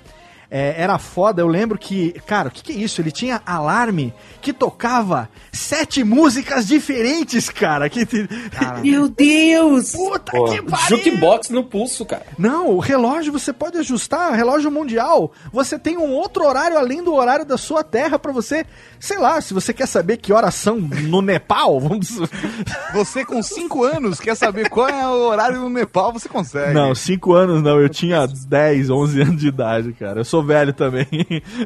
É, 0.56 0.76
era 0.78 1.00
foda, 1.00 1.42
eu 1.42 1.48
lembro 1.48 1.80
que, 1.80 2.12
cara, 2.28 2.50
o 2.50 2.52
que, 2.52 2.62
que 2.62 2.72
é 2.74 2.76
isso? 2.76 3.02
Ele 3.02 3.10
tinha 3.10 3.42
alarme 3.44 4.14
que 4.40 4.54
tocava 4.54 5.28
sete 5.52 6.04
músicas 6.04 6.68
diferentes, 6.68 7.50
cara. 7.50 7.90
Que, 7.90 8.06
Meu 8.84 9.10
Deus! 9.10 9.94
Puta 9.94 10.32
Pô, 10.32 10.46
que 10.46 10.62
pariu! 10.62 10.98
Jukebox 10.98 11.50
no 11.50 11.64
pulso, 11.64 12.06
cara. 12.06 12.28
Não, 12.38 12.70
o 12.70 12.78
relógio 12.78 13.34
você 13.34 13.52
pode 13.52 13.80
ajustar, 13.80 14.32
relógio 14.34 14.70
mundial. 14.70 15.32
Você 15.52 15.80
tem 15.80 15.98
um 15.98 16.12
outro 16.12 16.46
horário 16.46 16.78
além 16.78 17.04
do 17.04 17.16
horário 17.16 17.46
da 17.46 17.58
sua 17.58 17.84
terra 17.84 18.20
pra 18.20 18.32
você, 18.32 18.64
sei 19.00 19.18
lá, 19.18 19.42
se 19.42 19.56
você 19.56 19.74
quer 19.74 19.88
saber 19.88 20.18
que 20.18 20.32
horas 20.32 20.54
são 20.54 20.78
no 20.80 21.24
Nepal, 21.24 21.80
vamos. 21.82 22.20
Você 22.94 23.26
com 23.26 23.42
5 23.42 23.84
anos 23.86 24.20
quer 24.20 24.36
saber 24.36 24.70
qual 24.70 24.88
é 24.88 25.08
o 25.08 25.30
horário 25.30 25.62
no 25.62 25.70
Nepal, 25.70 26.14
você 26.14 26.30
consegue. 26.30 26.76
Não, 26.76 26.94
5 26.94 27.34
anos 27.34 27.64
não, 27.64 27.82
eu 27.82 27.90
tinha 27.90 28.28
10, 28.28 28.92
11 28.92 29.22
anos 29.22 29.42
de 29.42 29.48
idade, 29.48 29.94
cara. 29.94 30.20
Eu 30.20 30.26
sou 30.26 30.43
velho 30.44 30.74
também. 30.74 31.08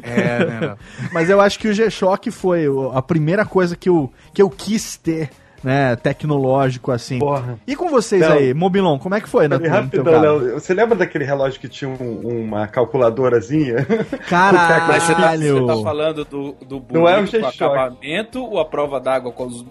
É, 0.02 0.44
né? 0.44 0.60
não. 0.60 0.76
Mas 1.12 1.28
eu 1.30 1.40
acho 1.40 1.58
que 1.58 1.68
o 1.68 1.72
G-Shock 1.74 2.30
foi 2.30 2.66
a 2.94 3.02
primeira 3.02 3.44
coisa 3.44 3.76
que 3.76 3.88
eu, 3.88 4.12
que 4.32 4.40
eu 4.42 4.48
quis 4.50 4.96
ter, 4.96 5.30
né, 5.62 5.96
tecnológico 5.96 6.92
assim. 6.92 7.18
Porra. 7.18 7.58
E 7.66 7.74
com 7.74 7.88
vocês 7.88 8.22
Não. 8.22 8.32
aí, 8.32 8.54
Mobilon, 8.54 8.98
como 8.98 9.14
é 9.14 9.20
que 9.20 9.28
foi 9.28 9.48
na 9.48 9.56
rapidão, 9.56 10.04
caso? 10.04 10.20
Léo. 10.20 10.54
Você 10.54 10.72
lembra 10.74 10.94
daquele 10.96 11.24
relógio 11.24 11.60
que 11.60 11.68
tinha 11.68 11.90
um- 11.90 12.44
uma 12.44 12.66
calculadorazinha? 12.68 13.84
Caralho! 14.28 14.86
Mas 14.88 15.02
você 15.02 15.14
tá, 15.14 15.36
você 15.36 15.66
tá 15.66 15.82
falando 15.82 16.24
do, 16.24 16.52
do 16.64 16.84
Não 16.92 17.08
é 17.08 17.20
o 17.20 17.28
com 17.28 17.46
acabamento 17.46 18.42
ou 18.42 18.58
a 18.60 18.64
prova 18.64 19.00
d'água 19.00 19.32
com 19.32 19.46
os, 19.46 19.64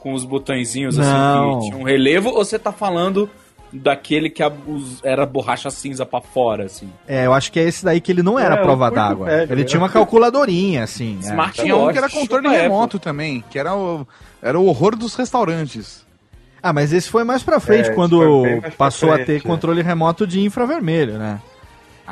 com 0.00 0.12
os 0.12 0.24
botõezinhos 0.24 0.98
assim 0.98 1.10
Não. 1.10 1.60
que 1.60 1.66
tinha 1.66 1.76
um 1.78 1.82
relevo? 1.84 2.28
Ou 2.30 2.44
você 2.44 2.58
tá 2.58 2.72
falando 2.72 3.28
daquele 3.72 4.28
que 4.30 4.42
a- 4.42 4.52
os- 4.66 5.02
era 5.04 5.24
borracha 5.24 5.70
cinza 5.70 6.04
pra 6.04 6.20
fora, 6.20 6.64
assim? 6.64 6.90
É, 7.06 7.26
eu 7.26 7.32
acho 7.32 7.52
que 7.52 7.60
é 7.60 7.64
esse 7.64 7.84
daí 7.84 8.00
que 8.00 8.10
ele 8.12 8.22
não 8.22 8.38
era 8.38 8.56
É, 8.56 8.62
prova 8.62 8.90
d'água. 8.90 9.30
Ele 9.44 9.56
né? 9.56 9.64
tinha 9.64 9.80
uma 9.80 9.88
calculadorinha, 9.88 10.82
assim. 10.84 11.18
é. 11.22 11.26
Smart 11.26 11.60
Tinha 11.60 11.76
um 11.76 11.90
que 11.92 11.98
era 11.98 12.08
controle 12.10 12.48
remoto 12.48 12.98
também, 12.98 13.44
que 13.50 13.58
era 13.58 13.74
o, 13.74 14.06
era 14.42 14.58
o 14.58 14.66
horror 14.66 14.96
dos 14.96 15.14
restaurantes. 15.14 16.04
Ah, 16.62 16.72
mas 16.72 16.92
esse 16.92 17.08
foi 17.08 17.24
mais 17.24 17.42
pra 17.42 17.58
frente, 17.58 17.88
É, 17.88 17.92
quando 17.94 18.20
mais 18.60 18.74
passou 18.74 19.10
a 19.12 19.16
ter 19.18 19.24
frente, 19.24 19.46
é. 19.46 19.48
controle 19.48 19.82
remoto 19.82 20.26
de 20.26 20.40
infravermelho, 20.40 21.16
né? 21.18 21.40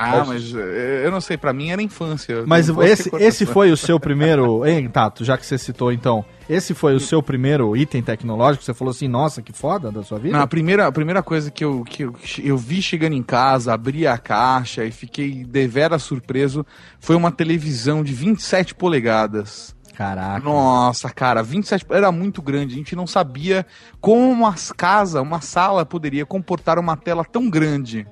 Ah, 0.01 0.25
mas 0.25 0.55
eh, 0.55 1.03
eu 1.05 1.11
não 1.11 1.21
sei, 1.21 1.37
pra 1.37 1.53
mim 1.53 1.71
era 1.71 1.83
infância. 1.83 2.45
Mas 2.47 2.69
esse, 2.69 3.11
esse 3.17 3.45
foi 3.45 3.73
o 3.73 3.77
seu 3.77 3.99
primeiro. 3.99 4.65
Hein, 4.69 4.89
Tato, 4.89 5.25
já 5.25 5.37
que 5.37 5.45
você 5.45 5.57
citou 5.59 5.91
então, 5.91 6.25
esse 6.49 6.73
foi 6.75 6.95
o 6.95 7.01
seu 7.01 7.21
primeiro 7.23 7.77
item 7.77 8.03
tecnológico? 8.03 8.63
Você 8.63 8.75
falou 8.75 8.91
assim, 8.93 9.09
nossa, 9.09 9.43
que 9.43 9.53
foda 9.53 9.91
da 9.91 10.03
sua 10.03 10.19
vida? 10.19 10.37
Não, 10.37 10.45
a 10.45 10.47
primeira, 10.47 10.87
a 10.87 10.93
primeira 10.93 11.23
coisa 11.23 11.51
que 11.51 11.65
eu, 11.65 11.83
que 11.83 12.05
eu, 12.05 12.15
eu 12.43 12.57
vi 12.57 12.81
chegando 12.81 13.15
em 13.15 13.23
casa, 13.23 13.73
abri 13.73 14.07
a 14.07 14.17
caixa 14.19 14.85
e 14.85 14.93
fiquei 14.93 15.45
devera 15.45 15.99
surpreso 15.99 16.65
foi 17.01 17.17
uma 17.17 17.33
televisão 17.33 18.05
de 18.05 18.13
27 18.13 18.75
polegadas. 18.75 19.75
Caraca. 19.99 20.39
Nossa, 20.45 21.11
cara, 21.11 21.43
27 21.43 21.85
era 21.91 22.13
muito 22.13 22.41
grande. 22.41 22.75
A 22.75 22.77
gente 22.77 22.95
não 22.95 23.05
sabia 23.05 23.67
como 24.01 24.31
uma 24.31 24.55
casa, 24.77 25.21
uma 25.21 25.41
sala 25.41 25.85
poderia 25.85 26.25
comportar 26.25 26.79
uma 26.79 26.97
tela 26.97 27.25
tão 27.25 27.51
grande. 27.51 28.07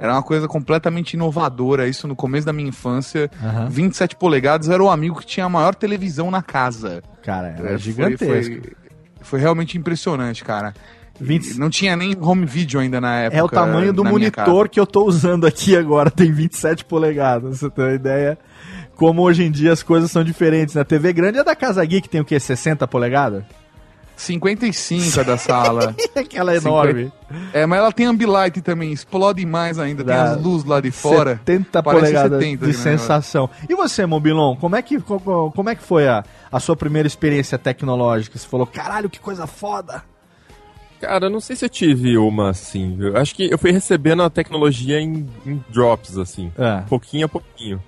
Era 0.00 0.14
uma 0.14 0.22
coisa 0.22 0.48
completamente 0.48 1.12
inovadora. 1.14 1.86
Isso 1.86 2.08
no 2.08 2.16
começo 2.16 2.46
da 2.46 2.52
minha 2.54 2.68
infância. 2.70 3.30
Aham. 3.42 3.68
27 3.68 4.16
polegadas 4.16 4.68
era 4.70 4.82
o 4.82 4.88
amigo 4.88 5.20
que 5.20 5.26
tinha 5.26 5.44
a 5.44 5.48
maior 5.48 5.74
televisão 5.74 6.30
na 6.30 6.42
casa. 6.42 7.02
Cara, 7.22 7.48
era 7.48 7.66
É, 7.66 7.68
foi- 7.70 7.78
gigantesco. 7.78 8.54
Foi, 8.62 8.72
foi 9.20 9.40
realmente 9.40 9.76
impressionante, 9.76 10.42
cara. 10.42 10.72
20 11.20 11.50
E 11.50 11.58
Não 11.58 11.68
tinha 11.68 11.94
nem 11.96 12.16
home 12.18 12.46
video 12.46 12.80
ainda 12.80 12.98
na 12.98 13.14
época. 13.20 13.38
É 13.38 13.42
o 13.42 13.48
tamanho 13.48 13.92
do 13.92 14.02
monitor 14.02 14.70
que 14.70 14.80
eu 14.80 14.86
tô 14.86 15.04
usando 15.04 15.46
aqui 15.46 15.76
agora, 15.76 16.10
tem 16.10 16.32
27 16.32 16.82
polegadas, 16.86 17.58
você 17.58 17.68
tem 17.68 17.84
uma 17.84 17.92
ideia? 17.94 18.38
Como 18.96 19.20
hoje 19.20 19.42
em 19.44 19.50
dia 19.50 19.70
as 19.72 19.82
coisas 19.82 20.10
são 20.10 20.24
diferentes. 20.24 20.74
Na 20.74 20.84
TV 20.84 21.12
grande 21.12 21.38
é 21.38 21.44
da 21.44 21.54
Casa 21.54 21.84
Geek, 21.84 22.08
tem 22.08 22.22
o 22.22 22.24
quê? 22.24 22.40
60 22.40 22.86
polegadas? 22.88 23.44
Casa. 24.20 24.26
55 24.26 25.20
a 25.20 25.22
da 25.22 25.36
sala. 25.38 25.94
Aquela 26.14 26.54
enorme. 26.56 27.12
É, 27.52 27.64
mas 27.66 27.78
ela 27.78 27.92
tem 27.92 28.06
ambilight 28.06 28.60
também, 28.60 28.92
explode 28.92 29.44
mais 29.46 29.78
ainda. 29.78 30.04
Tem 30.04 30.14
as 30.14 30.40
luzes 30.42 30.66
lá 30.66 30.80
de 30.80 30.90
fora. 30.90 31.36
70 31.46 31.82
Parece 31.82 32.00
polegadas 32.02 32.38
70 32.40 32.58
de 32.58 32.66
negócio. 32.72 32.82
sensação. 32.82 33.50
E 33.68 33.74
você, 33.74 34.04
Mobilon, 34.06 34.56
como 34.56 34.76
é 34.76 34.82
que, 34.82 35.00
co- 35.00 35.52
como 35.54 35.68
é 35.70 35.74
que 35.74 35.82
foi 35.82 36.06
a, 36.08 36.24
a 36.50 36.60
sua 36.60 36.76
primeira 36.76 37.06
experiência 37.06 37.56
tecnológica? 37.58 38.38
Você 38.38 38.46
falou, 38.46 38.66
caralho, 38.66 39.08
que 39.08 39.18
coisa 39.20 39.46
foda! 39.46 40.02
Cara, 41.00 41.26
eu 41.26 41.30
não 41.30 41.40
sei 41.40 41.56
se 41.56 41.64
eu 41.64 41.68
tive 41.70 42.18
uma 42.18 42.50
assim. 42.50 42.94
Eu 43.00 43.16
acho 43.16 43.34
que 43.34 43.50
eu 43.50 43.56
fui 43.56 43.72
recebendo 43.72 44.22
a 44.22 44.28
tecnologia 44.28 45.00
em, 45.00 45.26
em 45.46 45.64
drops, 45.70 46.18
assim. 46.18 46.52
É. 46.58 46.82
Pouquinho 46.88 47.24
a 47.24 47.28
pouquinho. 47.28 47.82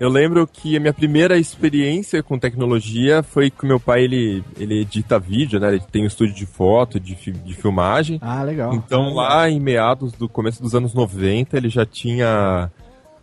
Eu 0.00 0.08
lembro 0.08 0.46
que 0.46 0.76
a 0.76 0.80
minha 0.80 0.94
primeira 0.94 1.36
experiência 1.38 2.22
com 2.22 2.38
tecnologia 2.38 3.20
foi 3.20 3.50
que 3.50 3.64
o 3.64 3.66
meu 3.66 3.80
pai, 3.80 4.04
ele, 4.04 4.44
ele 4.56 4.82
edita 4.82 5.18
vídeo, 5.18 5.58
né? 5.58 5.70
Ele 5.70 5.82
tem 5.90 6.04
um 6.04 6.06
estúdio 6.06 6.34
de 6.36 6.46
foto, 6.46 7.00
de, 7.00 7.16
fi- 7.16 7.32
de 7.32 7.52
filmagem. 7.52 8.18
Ah, 8.22 8.44
legal. 8.44 8.72
Então 8.74 9.12
lá 9.14 9.50
em 9.50 9.58
meados 9.58 10.12
do 10.12 10.28
começo 10.28 10.62
dos 10.62 10.72
anos 10.72 10.94
90, 10.94 11.56
ele 11.56 11.68
já 11.68 11.84
tinha 11.84 12.70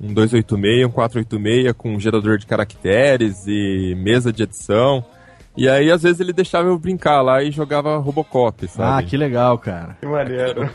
um 0.01 0.13
286, 0.13 0.85
um 0.85 0.91
486 0.91 1.73
com 1.77 1.97
gerador 1.97 2.37
de 2.37 2.45
caracteres 2.45 3.45
e 3.47 3.95
mesa 3.97 4.33
de 4.33 4.43
edição. 4.43 5.01
E 5.55 5.69
aí, 5.69 5.89
às 5.89 6.03
vezes, 6.03 6.19
ele 6.19 6.33
deixava 6.33 6.67
eu 6.67 6.77
brincar 6.77 7.21
lá 7.21 7.41
e 7.41 7.49
jogava 7.51 7.95
Robocop, 7.99 8.65
Ah, 8.65 8.67
sabe? 8.67 9.07
que 9.07 9.15
legal, 9.15 9.57
cara. 9.57 9.95
Que 10.01 10.05
maneiro. 10.05 10.69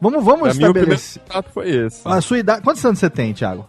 Vamos, 0.00 0.24
vamos 0.24 0.40
Pra 0.42 0.54
mim, 0.54 0.64
o 0.64 0.72
primeiro 0.74 0.92
estabelecer. 0.94 1.22
contato 1.22 1.50
foi 1.54 1.70
esse. 1.70 2.02
A 2.04 2.20
sua 2.20 2.38
idade. 2.38 2.62
Quantos 2.62 2.84
anos 2.84 2.98
você 2.98 3.08
tem, 3.08 3.32
Thiago? 3.32 3.68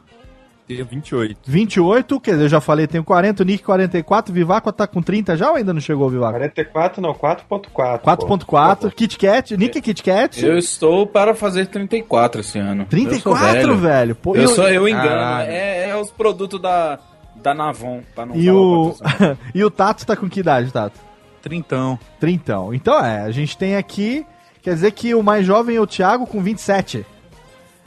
Tenho 0.75 0.85
28. 0.85 1.37
28, 1.45 2.19
quer 2.19 2.31
dizer, 2.31 2.43
eu 2.45 2.49
já 2.49 2.61
falei, 2.61 2.87
tenho 2.87 3.03
40, 3.03 3.43
o 3.43 3.45
Nick 3.45 3.63
44, 3.63 4.33
Vivaco 4.33 4.71
tá 4.71 4.85
com 4.87 5.01
30 5.01 5.35
já 5.37 5.49
ou 5.49 5.55
ainda 5.55 5.73
não 5.73 5.81
chegou 5.81 6.07
o 6.07 6.09
Vivaco? 6.09 6.33
44 6.33 7.01
não, 7.01 7.13
4.4. 7.13 8.01
4.4, 8.01 8.91
Kit 8.93 9.17
Kat, 9.17 9.57
Nick 9.57 9.77
é 9.77 9.81
Kit 9.81 10.03
Kat. 10.03 10.45
Eu 10.45 10.57
estou 10.57 11.05
para 11.07 11.33
fazer 11.35 11.67
34 11.67 12.41
esse 12.41 12.57
ano. 12.59 12.85
34, 12.85 13.57
Eu 13.59 13.67
sou 13.67 13.77
velho. 13.77 14.15
Pô, 14.15 14.35
eu 14.35 14.41
e 14.43 14.45
o- 14.45 14.49
sou 14.49 14.67
eu 14.67 14.87
engano. 14.87 15.07
Caralho. 15.07 15.49
É, 15.51 15.89
é 15.89 15.95
os 15.95 16.11
produtos 16.11 16.61
da, 16.61 16.99
da 17.35 17.53
Navon. 17.53 18.01
Pra 18.15 18.25
não 18.25 18.35
E 18.35 18.45
falar 18.45 18.57
o, 18.59 18.95
e 19.55 19.63
o 19.63 19.69
Tato 19.71 20.05
tá 20.05 20.15
com 20.15 20.29
que 20.29 20.39
idade, 20.39 20.71
Tato? 20.71 20.99
Trintão. 21.41 21.99
Trintão. 22.19 22.73
Então 22.73 23.03
é, 23.03 23.21
a 23.21 23.31
gente 23.31 23.57
tem 23.57 23.75
aqui, 23.75 24.25
quer 24.61 24.73
dizer 24.75 24.91
que 24.91 25.13
o 25.13 25.21
mais 25.21 25.45
jovem 25.45 25.75
é 25.75 25.81
o 25.81 25.87
Thiago 25.87 26.25
com 26.25 26.41
27. 26.41 27.05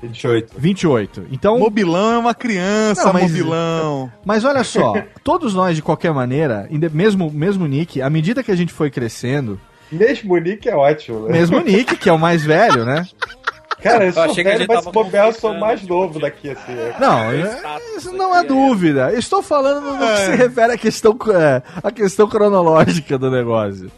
28. 0.03 0.53
28. 0.59 1.27
Então, 1.33 1.59
Mobilão 1.59 2.13
é 2.15 2.19
uma 2.19 2.35
criança, 2.35 3.05
Não, 3.07 3.13
mas- 3.15 3.31
mobilão. 3.31 4.13
Mas 4.25 4.45
olha 4.45 4.63
só, 4.65 4.95
todos 5.25 5.55
nós, 5.55 5.75
de 5.77 5.83
qualquer 5.83 6.13
maneira, 6.13 6.69
mesmo, 6.93 7.31
mesmo 7.31 7.65
o 7.65 7.69
Nick, 7.69 8.01
à 8.03 8.11
medida 8.11 8.43
que 8.43 8.51
a 8.53 8.57
gente 8.57 8.73
foi 8.73 8.91
crescendo, 8.91 9.59
Mesmo 9.91 10.35
o 10.35 10.39
Nick 10.39 10.69
é 10.69 10.75
ótimo, 10.75 11.21
né? 11.27 11.33
mesmo 11.33 11.59
o 11.59 11.61
Nick, 11.61 11.97
que 11.97 12.09
é 12.09 12.13
o 12.13 12.19
mais 12.19 12.45
velho, 12.45 12.85
né? 12.85 13.07
Cara, 13.83 14.05
eu 14.05 14.09
Eu 14.09 14.13
sou 14.15 14.23
a 14.23 14.27
velho, 14.29 14.59
gente 14.59 14.67
mas 14.69 14.85
se 14.85 14.91
bobear, 14.91 15.27
eu 15.29 15.33
sou 15.35 15.55
mais 15.55 15.81
tipo, 15.81 15.93
novo 15.95 16.19
daqui, 16.19 16.51
assim. 16.51 16.73
Não, 16.99 17.31
é- 17.31 17.61
isso 17.97 18.11
não 18.13 18.33
há 18.33 18.43
dúvida. 18.43 19.11
Eu 19.13 19.19
Estou 19.19 19.43
falando 19.43 19.85
no 19.85 19.99
que 19.99 20.17
se 20.25 20.35
refere 20.35 20.73
à 20.73 20.79
questão, 20.79 21.17
é, 21.33 21.63
à 21.83 21.91
questão 21.93 22.27
cronológica 22.27 23.17
do 23.19 23.31
negócio. 23.31 23.91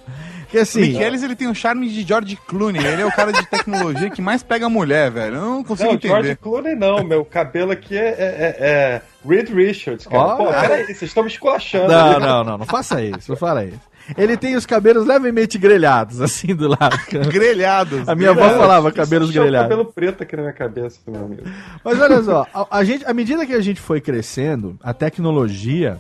Que 0.51 0.59
O 0.59 0.63
assim, 0.63 0.81
Michelis, 0.81 1.23
ele 1.23 1.37
tem 1.37 1.47
um 1.47 1.55
charme 1.55 1.89
de 1.91 2.03
George 2.03 2.37
Clooney. 2.47 2.83
Ele 2.85 3.03
é 3.03 3.07
o 3.07 3.13
cara 3.13 3.33
de 3.33 3.45
tecnologia 3.47 4.09
que 4.09 4.23
mais 4.23 4.43
pega 4.43 4.67
mulher, 4.69 5.11
velho. 5.11 5.37
Eu 5.37 5.41
não 5.43 5.63
consigo 5.65 5.93
Não, 5.93 6.01
George 6.01 6.19
entender. 6.31 6.37
Clooney 6.37 6.75
não, 6.75 7.05
meu 7.05 7.23
cabelo 7.25 7.71
aqui 7.73 7.97
é, 7.97 8.09
é, 8.09 8.09
é- 8.19 8.57
é 8.59 9.03
Reed 9.29 9.51
Richards, 9.51 10.07
cara. 10.07 10.23
Ó, 10.23 10.37
Pô, 10.37 10.47
cara. 10.47 10.69
peraí, 10.69 10.85
vocês 10.87 11.03
estão 11.03 11.23
me 11.23 11.29
esculachando. 11.31 11.89
Não, 11.93 12.11
ali. 12.13 12.21
não, 12.21 12.45
não, 12.45 12.59
não 12.59 12.67
faça 12.67 13.03
isso, 13.03 13.31
não 13.31 13.37
fala 13.37 13.65
isso. 13.65 13.81
Ele 14.17 14.39
tem 14.39 14.57
os 14.57 14.65
cabelos 14.65 15.07
levemente 15.07 15.59
grelhados, 15.59 16.23
assim, 16.23 16.55
do 16.55 16.67
lado. 16.69 16.99
Grelhados. 17.31 18.09
A 18.09 18.15
minha 18.15 18.31
avó 18.31 18.41
Cara, 18.41 18.59
falava 18.59 18.89
isso 18.89 18.97
cabelos 18.97 19.29
tinha 19.31 19.43
um 19.43 19.45
grelhados. 19.45 19.69
cabelo 19.69 19.93
preto 19.93 20.23
aqui 20.23 20.35
na 20.35 20.43
minha 20.45 20.55
cabeça, 20.55 20.99
meu 21.07 21.27
amigo. 21.27 21.43
Mas 21.85 22.01
olha 22.01 22.23
só, 22.23 22.47
a, 22.55 22.79
a 22.79 22.85
gente, 22.85 23.05
à 23.05 23.13
medida 23.13 23.45
que 23.45 23.53
a 23.53 23.61
gente 23.61 23.83
foi 23.83 24.01
crescendo, 24.01 24.79
a 24.83 24.95
tecnologia 24.95 25.99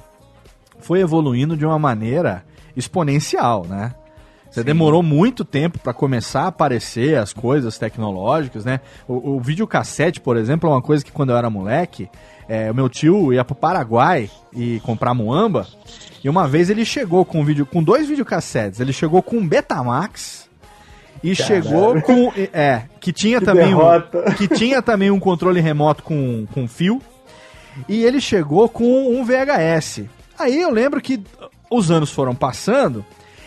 foi 0.81 1.01
evoluindo 1.01 1.55
de 1.55 1.67
uma 1.67 1.79
maneira 1.79 2.43
exponencial, 2.75 3.67
né? 3.69 3.93
Você 4.51 4.65
demorou 4.65 5.03
muito 5.03 5.45
tempo 5.45 5.79
para 5.79 5.93
começar 5.93 6.43
a 6.43 6.47
aparecer 6.49 7.19
as 7.19 7.33
coisas 7.33 7.77
tecnológicas, 7.79 8.65
né? 8.65 8.81
O, 9.07 9.37
o 9.37 9.41
videocassete, 9.41 10.21
por 10.21 10.37
exemplo, 10.37 10.69
é 10.69 10.73
uma 10.73 10.83
coisa 10.83 11.05
que 11.05 11.13
quando 11.13 11.31
eu 11.31 11.37
era 11.37 11.51
moleque, 11.51 12.09
é, 12.49 12.71
o 12.71 12.75
meu 12.75 12.89
tio 12.89 13.33
ia 13.33 13.45
pro 13.45 13.55
Paraguai 13.55 14.31
e 14.53 14.81
comprar 14.81 15.13
muamba, 15.13 15.67
e 16.23 16.29
uma 16.29 16.49
vez 16.49 16.71
ele 16.71 16.85
chegou 16.85 17.25
com, 17.25 17.41
um 17.41 17.45
vídeo, 17.45 17.67
com 17.67 17.83
dois 17.83 18.09
videocassetes. 18.09 18.81
Ele 18.81 18.93
chegou 18.93 19.23
com 19.23 19.37
um 19.37 19.47
Betamax 19.47 20.49
e 21.23 21.35
Caralho. 21.37 21.63
chegou 21.63 22.03
com. 22.03 22.33
É, 22.53 22.83
que 23.01 23.13
tinha 23.13 23.39
Que 23.39 23.45
também. 23.45 23.75
Um, 23.75 24.35
que 24.37 24.49
tinha 24.49 24.83
também 24.83 25.11
um 25.11 25.21
controle 25.21 25.61
remoto 25.61 26.03
com, 26.03 26.47
com 26.53 26.67
fio. 26.67 27.01
E 27.89 28.03
ele 28.05 28.21
chegou 28.21 28.69
com 28.69 29.15
um 29.15 29.25
VHS. 29.25 30.03
Aí 30.37 30.61
eu 30.61 30.71
lembro 30.71 31.01
que 31.01 31.23
os 31.71 31.91
anos 31.91 32.11
foram 32.11 32.35
passando 32.35 33.05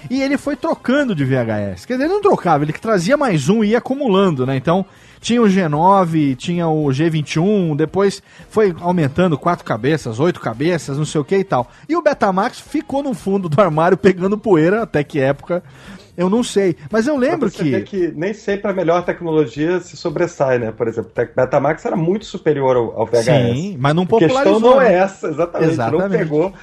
e 0.10 0.22
ele 0.22 0.38
foi 0.38 0.56
trocando 0.56 1.16
de 1.16 1.24
VHS. 1.26 1.86
Quer 1.86 1.94
dizer, 1.94 2.06
ele 2.06 2.14
não 2.14 2.22
trocava, 2.22 2.64
ele 2.64 2.74
que 2.74 2.82
trazia 2.82 3.18
mais 3.18 3.50
um 3.50 3.64
e 3.64 3.70
ia 3.70 3.78
acumulando, 3.78 4.46
né? 4.46 4.56
Então 4.56 4.86
tinha 5.20 5.42
o 5.42 5.46
G9, 5.46 6.36
tinha 6.36 6.68
o 6.68 6.86
G21, 6.88 7.76
depois 7.76 8.24
foi 8.50 8.76
aumentando 8.80 9.38
quatro 9.38 9.64
cabeças, 9.64 10.20
oito 10.20 10.40
cabeças, 10.40 10.98
não 10.98 11.06
sei 11.06 11.22
o 11.22 11.24
que 11.24 11.38
e 11.38 11.44
tal. 11.44 11.70
E 11.88 11.96
o 11.96 12.02
Betamax 12.02 12.60
ficou 12.60 13.04
no 13.04 13.14
fundo 13.14 13.48
do 13.48 13.62
armário 13.62 13.98
pegando 13.98 14.38
poeira, 14.38 14.82
até 14.82 15.04
que 15.04 15.20
época, 15.20 15.64
eu 16.18 16.30
não 16.30 16.44
sei. 16.44 16.76
Mas 16.92 17.08
eu 17.08 17.16
lembro 17.16 17.50
que. 17.50 17.82
que 17.82 18.12
nem 18.16 18.34
sempre 18.34 18.70
a 18.70 18.74
melhor 18.74 19.04
tecnologia 19.06 19.80
se 19.80 19.96
sobressai, 19.96 20.58
né? 20.58 20.72
Por 20.72 20.88
exemplo, 20.88 21.12
o 21.12 21.36
Betamax 21.36 21.86
era 21.86 21.96
muito 21.96 22.26
superior 22.26 22.76
ao, 22.76 23.00
ao 23.00 23.06
VHS. 23.06 23.26
Sim, 23.26 23.78
mas 23.80 23.96
não 23.96 24.04
A 24.04 24.08
questão 24.08 24.28
popularizou. 24.28 24.60
não 24.60 24.82
é 24.82 24.90
né? 24.90 24.96
essa, 24.96 25.28
exatamente. 25.28 25.72
Exatamente. 25.72 26.10
Não 26.10 26.18
pegou. 26.18 26.54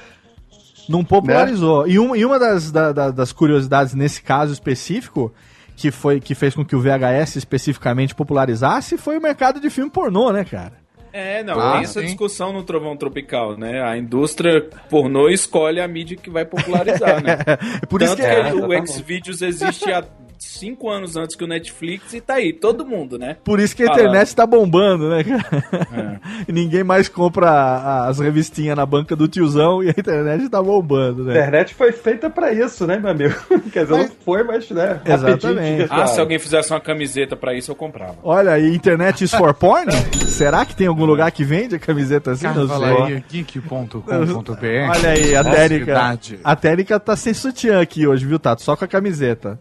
Não 0.89 1.03
popularizou. 1.03 1.87
E, 1.87 1.99
um, 1.99 2.15
e 2.15 2.25
uma 2.25 2.39
das, 2.39 2.71
da- 2.71 2.91
da- 2.91 3.11
das 3.11 3.31
curiosidades 3.31 3.93
nesse 3.93 4.21
caso 4.21 4.51
específico, 4.51 5.31
que 5.75 5.91
foi 5.91 6.19
que 6.19 6.33
fez 6.35 6.55
com 6.55 6.65
que 6.65 6.75
o 6.75 6.81
VHS 6.81 7.37
especificamente 7.37 8.13
popularizasse, 8.15 8.97
foi 8.97 9.17
o 9.17 9.21
mercado 9.21 9.59
de 9.61 9.69
filme 9.69 9.89
pornô, 9.91 10.31
né, 10.31 10.43
cara? 10.43 10.73
É, 11.13 11.41
não, 11.43 11.59
Ah, 11.59 11.73
tem 11.73 11.81
essa 11.83 12.01
sim. 12.01 12.05
discussão 12.07 12.53
no 12.53 12.61
Trovão 12.63 12.95
Tropical, 12.95 13.57
né? 13.57 13.81
A 13.81 13.97
indústria 13.97 14.67
pornô 14.89 15.27
escolhe 15.29 15.79
a 15.81 15.87
mídia 15.87 16.15
que 16.17 16.29
vai 16.29 16.45
popularizar, 16.45 17.23
né? 17.23 17.37
Por 17.89 18.01
isso 18.01 18.15
Tanto 18.15 18.27
que 18.27 18.35
que, 18.35 18.73
é- 18.75 18.81
o 18.81 18.87
Xvideos 18.87 19.41
existe 19.41 19.91
há 19.91 20.03
cinco 20.39 20.89
anos 20.89 21.15
antes 21.15 21.35
que 21.35 21.43
o 21.43 21.47
Netflix 21.47 22.13
e 22.13 22.21
tá 22.21 22.35
aí, 22.35 22.53
todo 22.53 22.85
mundo, 22.85 23.17
né? 23.19 23.37
Por 23.43 23.59
isso 23.59 23.75
que 23.75 23.83
a 23.83 23.87
Falando. 23.87 24.01
internet 24.01 24.35
tá 24.35 24.45
bombando, 24.45 25.09
né, 25.09 25.23
cara? 25.23 25.63
É. 25.95 26.19
E 26.47 26.51
ninguém 26.51 26.83
mais 26.83 27.07
compra 27.09 27.49
a- 27.49 28.07
as 28.07 28.19
revistinhas 28.19 28.75
na 28.75 28.85
banca 28.85 29.15
do 29.15 29.27
tiozão 29.27 29.83
e 29.83 29.87
a 29.87 29.91
internet 29.91 30.47
tá 30.49 30.61
bombando, 30.61 31.23
A 31.23 31.25
né? 31.25 31.31
internet 31.33 31.73
foi 31.75 31.91
feita 31.91 32.29
pra 32.29 32.51
isso, 32.53 32.87
né, 32.87 32.97
meu 32.97 33.11
amigo? 33.11 33.35
Quer 33.71 33.83
dizer, 33.83 33.95
Mas- 33.97 34.09
não 34.09 34.15
foi, 34.23 34.43
mas, 34.43 34.69
né? 34.71 35.01
Exatamente. 35.05 35.87
Ah, 35.89 36.07
se 36.07 36.19
alguém 36.19 36.39
fizesse 36.39 36.71
uma 36.71 36.79
camiseta 36.79 37.35
pra 37.35 37.53
isso, 37.53 37.71
eu 37.71 37.75
comprava. 37.75 38.15
Olha 38.23 38.51
aí, 38.53 38.73
internet 38.73 39.23
is 39.23 39.31
for 39.33 39.53
porn? 39.53 39.91
Será 40.29 40.65
que 40.65 40.75
tem 40.75 40.87
algum 40.87 41.05
lugar 41.05 41.29
que 41.31 41.43
vende 41.43 41.75
a 41.75 41.79
camiseta 41.79 42.31
assim? 42.31 42.47
Não 42.47 42.53
sei. 42.53 42.67
Cavalaria 42.67 43.23
geek.com.br. 43.29 44.89
Olha 44.89 45.09
aí, 45.09 45.35
a 45.35 45.43
Térica. 45.43 45.85
Cidade. 45.85 46.39
A 46.43 46.55
Térica 46.55 46.99
tá 46.99 47.15
sem 47.15 47.33
sutiã 47.33 47.81
aqui 47.81 48.07
hoje, 48.07 48.25
viu, 48.25 48.39
Tato? 48.39 48.61
Só 48.61 48.75
com 48.75 48.85
a 48.85 48.87
camiseta. 48.87 49.59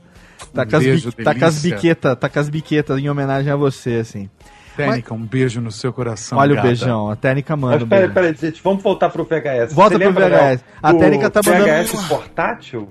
Tá, 0.52 0.62
Um 0.62 0.66
com, 0.68 0.76
as 0.76 0.82
beijo, 0.84 1.12
bi- 1.16 1.24
tá 1.24 1.34
com 1.34 1.44
as 1.44 1.62
biquetas, 1.62 2.16
tá 2.18 2.28
com 2.28 2.38
as 2.38 2.48
biquetas 2.48 2.98
em 2.98 3.08
homenagem 3.08 3.52
a 3.52 3.56
você, 3.56 3.96
assim. 3.96 4.28
Técnica, 4.76 5.12
um 5.12 5.24
beijo 5.26 5.60
no 5.60 5.72
seu 5.72 5.92
coração. 5.92 6.38
Olha 6.38 6.52
o 6.52 6.54
gata. 6.54 6.68
beijão, 6.68 7.10
a 7.10 7.16
Térica 7.16 7.56
manda. 7.56 7.78
Mas 7.80 7.88
peraí, 7.88 8.00
beijo. 8.08 8.14
peraí, 8.14 8.34
gente, 8.34 8.62
vamos 8.62 8.82
voltar 8.82 9.08
pro 9.10 9.24
VHS. 9.24 9.72
Volta 9.74 9.96
Você 9.96 9.98
pro 10.04 10.08
lembra, 10.20 10.28
VHS. 10.28 10.38
Léo, 10.40 10.60
A 10.82 10.92
do 10.92 10.98
Térica 11.00 11.30
tá 11.30 11.40
mandando- 11.44 11.64
VHS 11.66 12.08
portátil? 12.08 12.88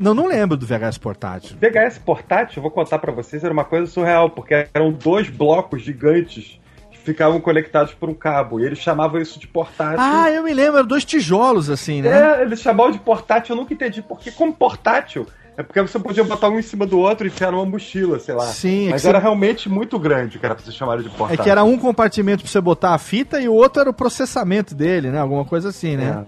Não, 0.00 0.14
não 0.14 0.26
lembro 0.26 0.56
do 0.56 0.66
VHS 0.66 0.98
portátil. 0.98 1.56
VHS 1.60 1.98
portátil, 1.98 2.58
eu 2.58 2.62
vou 2.62 2.70
contar 2.70 2.98
pra 2.98 3.10
vocês, 3.12 3.42
era 3.44 3.52
uma 3.52 3.64
coisa 3.64 3.86
surreal, 3.90 4.30
porque 4.30 4.66
eram 4.74 4.92
dois 4.92 5.28
blocos 5.28 5.82
gigantes 5.82 6.60
que 6.90 6.98
ficavam 6.98 7.40
conectados 7.40 7.92
por 7.94 8.08
um 8.08 8.14
cabo, 8.14 8.60
e 8.60 8.64
eles 8.64 8.78
chamavam 8.78 9.20
isso 9.20 9.38
de 9.40 9.46
portátil. 9.46 9.98
Ah, 10.00 10.30
eu 10.30 10.42
me 10.42 10.52
lembro, 10.52 10.78
eram 10.78 10.86
dois 10.88 11.04
tijolos, 11.04 11.70
assim, 11.70 12.02
né? 12.02 12.38
É, 12.38 12.42
eles 12.42 12.60
chamavam 12.60 12.92
de 12.92 12.98
portátil, 12.98 13.54
eu 13.54 13.60
nunca 13.60 13.72
entendi 13.74 14.02
porque 14.02 14.30
como 14.32 14.52
portátil. 14.52 15.26
É 15.56 15.62
porque 15.62 15.80
você 15.82 15.98
podia 15.98 16.24
botar 16.24 16.48
um 16.48 16.58
em 16.58 16.62
cima 16.62 16.86
do 16.86 16.98
outro 16.98 17.26
e 17.26 17.28
enfiar 17.28 17.52
numa 17.52 17.64
mochila, 17.66 18.18
sei 18.18 18.34
lá. 18.34 18.46
Sim, 18.46 18.88
é 18.88 18.90
Mas 18.92 19.02
que 19.02 19.08
era 19.08 19.18
você- 19.18 19.22
realmente 19.22 19.68
muito 19.68 19.98
grande, 19.98 20.38
cara, 20.38 20.54
pra 20.54 20.64
vocês 20.64 20.74
chamarem 20.74 21.02
de 21.04 21.10
É 21.10 21.12
portátil. 21.12 21.44
que 21.44 21.50
era 21.50 21.62
um 21.62 21.76
compartimento 21.78 22.42
pra 22.42 22.50
você 22.50 22.60
botar 22.60 22.94
a 22.94 22.98
fita 22.98 23.38
e 23.40 23.48
o 23.48 23.52
outro 23.54 23.80
era 23.82 23.90
o 23.90 23.92
processamento 23.94 24.74
dele, 24.74 25.10
né? 25.10 25.18
Alguma 25.20 25.44
coisa 25.44 25.68
assim, 25.68 25.96
né? 25.96 26.24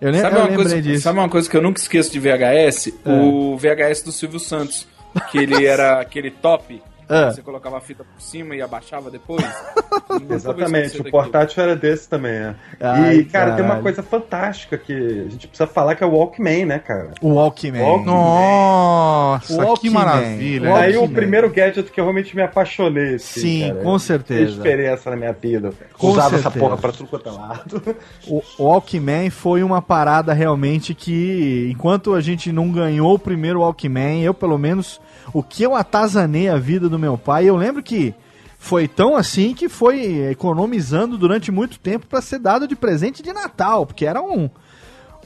Eu, 0.00 0.12
lem 0.12 0.20
Sabe 0.20 0.36
eu 0.36 0.40
uma, 0.40 0.48
lembrei 0.48 0.64
coisa, 0.64 0.82
disso. 0.82 1.02
sabe 1.02 1.18
uma 1.18 1.28
coisa 1.28 1.50
que 1.50 1.56
eu 1.56 1.62
nunca 1.62 1.80
esqueço 1.80 2.12
de 2.12 2.20
VHS? 2.20 2.94
É. 3.04 3.10
O 3.10 3.56
VHS 3.56 4.02
do 4.04 4.12
Silvio 4.12 4.38
Santos. 4.38 4.86
Que 5.32 5.38
ele 5.38 5.66
era 5.66 5.98
aquele 6.00 6.30
top. 6.30 6.80
É. 7.08 7.30
Você 7.30 7.42
colocava 7.42 7.78
a 7.78 7.80
fita 7.80 8.04
por 8.04 8.20
cima 8.20 8.54
e 8.54 8.60
abaixava 8.62 9.10
depois. 9.10 9.42
Exatamente, 10.30 10.94
o 10.96 10.98
daquilo. 11.04 11.10
portátil 11.10 11.62
era 11.62 11.76
desse 11.76 12.08
também, 12.08 12.32
é. 12.32 12.54
Ai, 12.80 13.16
e, 13.16 13.24
cara, 13.24 13.52
tem 13.52 13.60
uma 13.60 13.68
caralho. 13.68 13.82
coisa 13.82 14.02
fantástica 14.02 14.76
que 14.78 14.92
a 14.92 15.30
gente 15.30 15.48
precisa 15.48 15.66
falar 15.66 15.94
que 15.94 16.02
é 16.04 16.06
o 16.06 16.10
Walkman, 16.10 16.64
né, 16.66 16.78
cara? 16.78 17.12
O 17.20 17.34
Walkman. 17.34 17.80
Walkman. 17.82 18.06
Nossa, 18.14 19.54
Walkman. 19.54 19.76
que 19.76 19.90
maravilha. 19.90 20.70
Walkman. 20.70 20.86
Aí 20.88 20.96
o 20.96 21.08
primeiro 21.08 21.50
gadget 21.50 21.90
que 21.90 22.00
eu 22.00 22.04
realmente 22.04 22.34
me 22.34 22.42
apaixonei. 22.42 23.14
assim, 23.14 23.40
Sim, 23.40 23.68
cara. 23.68 23.82
com 23.84 23.98
certeza. 23.98 24.40
Fez 24.44 24.54
diferença 24.54 25.10
na 25.10 25.16
minha 25.16 25.32
vida. 25.32 25.72
Com 25.96 26.08
Usava 26.08 26.34
essa 26.36 26.42
certeza. 26.44 26.64
porra 26.64 26.76
pra 26.76 26.92
tudo 26.92 27.08
quanto 27.08 27.28
é 27.28 27.32
lado. 27.32 27.96
O 28.26 28.42
Walkman 28.58 29.30
foi 29.30 29.62
uma 29.62 29.80
parada 29.82 30.32
realmente 30.32 30.94
que, 30.94 31.68
enquanto 31.72 32.14
a 32.14 32.20
gente 32.20 32.52
não 32.52 32.70
ganhou 32.70 33.14
o 33.14 33.18
primeiro 33.18 33.60
Walkman, 33.60 34.22
eu 34.22 34.34
pelo 34.34 34.58
menos, 34.58 35.00
o 35.32 35.42
que 35.42 35.62
eu 35.62 35.74
atazanei 35.74 36.48
a 36.48 36.56
vida 36.56 36.88
do 36.88 36.98
meu 36.98 37.16
pai, 37.18 37.44
eu 37.46 37.56
lembro 37.56 37.82
que 37.82 38.14
foi 38.58 38.88
tão 38.88 39.16
assim 39.16 39.54
que 39.54 39.68
foi 39.68 40.30
economizando 40.30 41.16
durante 41.16 41.50
muito 41.52 41.78
tempo 41.78 42.06
para 42.06 42.20
ser 42.20 42.38
dado 42.40 42.66
de 42.66 42.74
presente 42.74 43.22
de 43.22 43.32
Natal, 43.32 43.86
porque 43.86 44.04
era 44.06 44.20
um. 44.20 44.50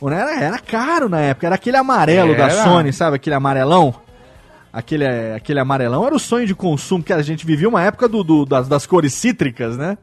Era, 0.05 0.41
era 0.43 0.59
caro 0.59 1.09
na 1.09 1.21
época, 1.21 1.47
era 1.47 1.55
aquele 1.55 1.77
amarelo 1.77 2.37
da 2.37 2.45
Era. 2.49 2.65
Sony, 2.65 2.93
sabe? 2.93 3.17
Aquele 3.17 3.37
amarelão. 3.37 3.95
Aquele, 4.73 5.07
aquele 5.37 5.61
amarelão 5.61 6.05
era 6.07 6.15
o 6.15 6.19
sonho 6.19 6.47
de 6.47 6.55
consumo, 6.55 7.05
que 7.05 7.13
a 7.13 7.23
gente 7.23 7.45
vivia 7.47 7.69
uma 7.69 7.83
época 7.83 8.09
do, 8.09 8.25
do- 8.25 8.45
das, 8.47 8.67
das 8.69 8.87
cores 8.87 9.13
cítricas, 9.15 9.77
né? 9.77 9.97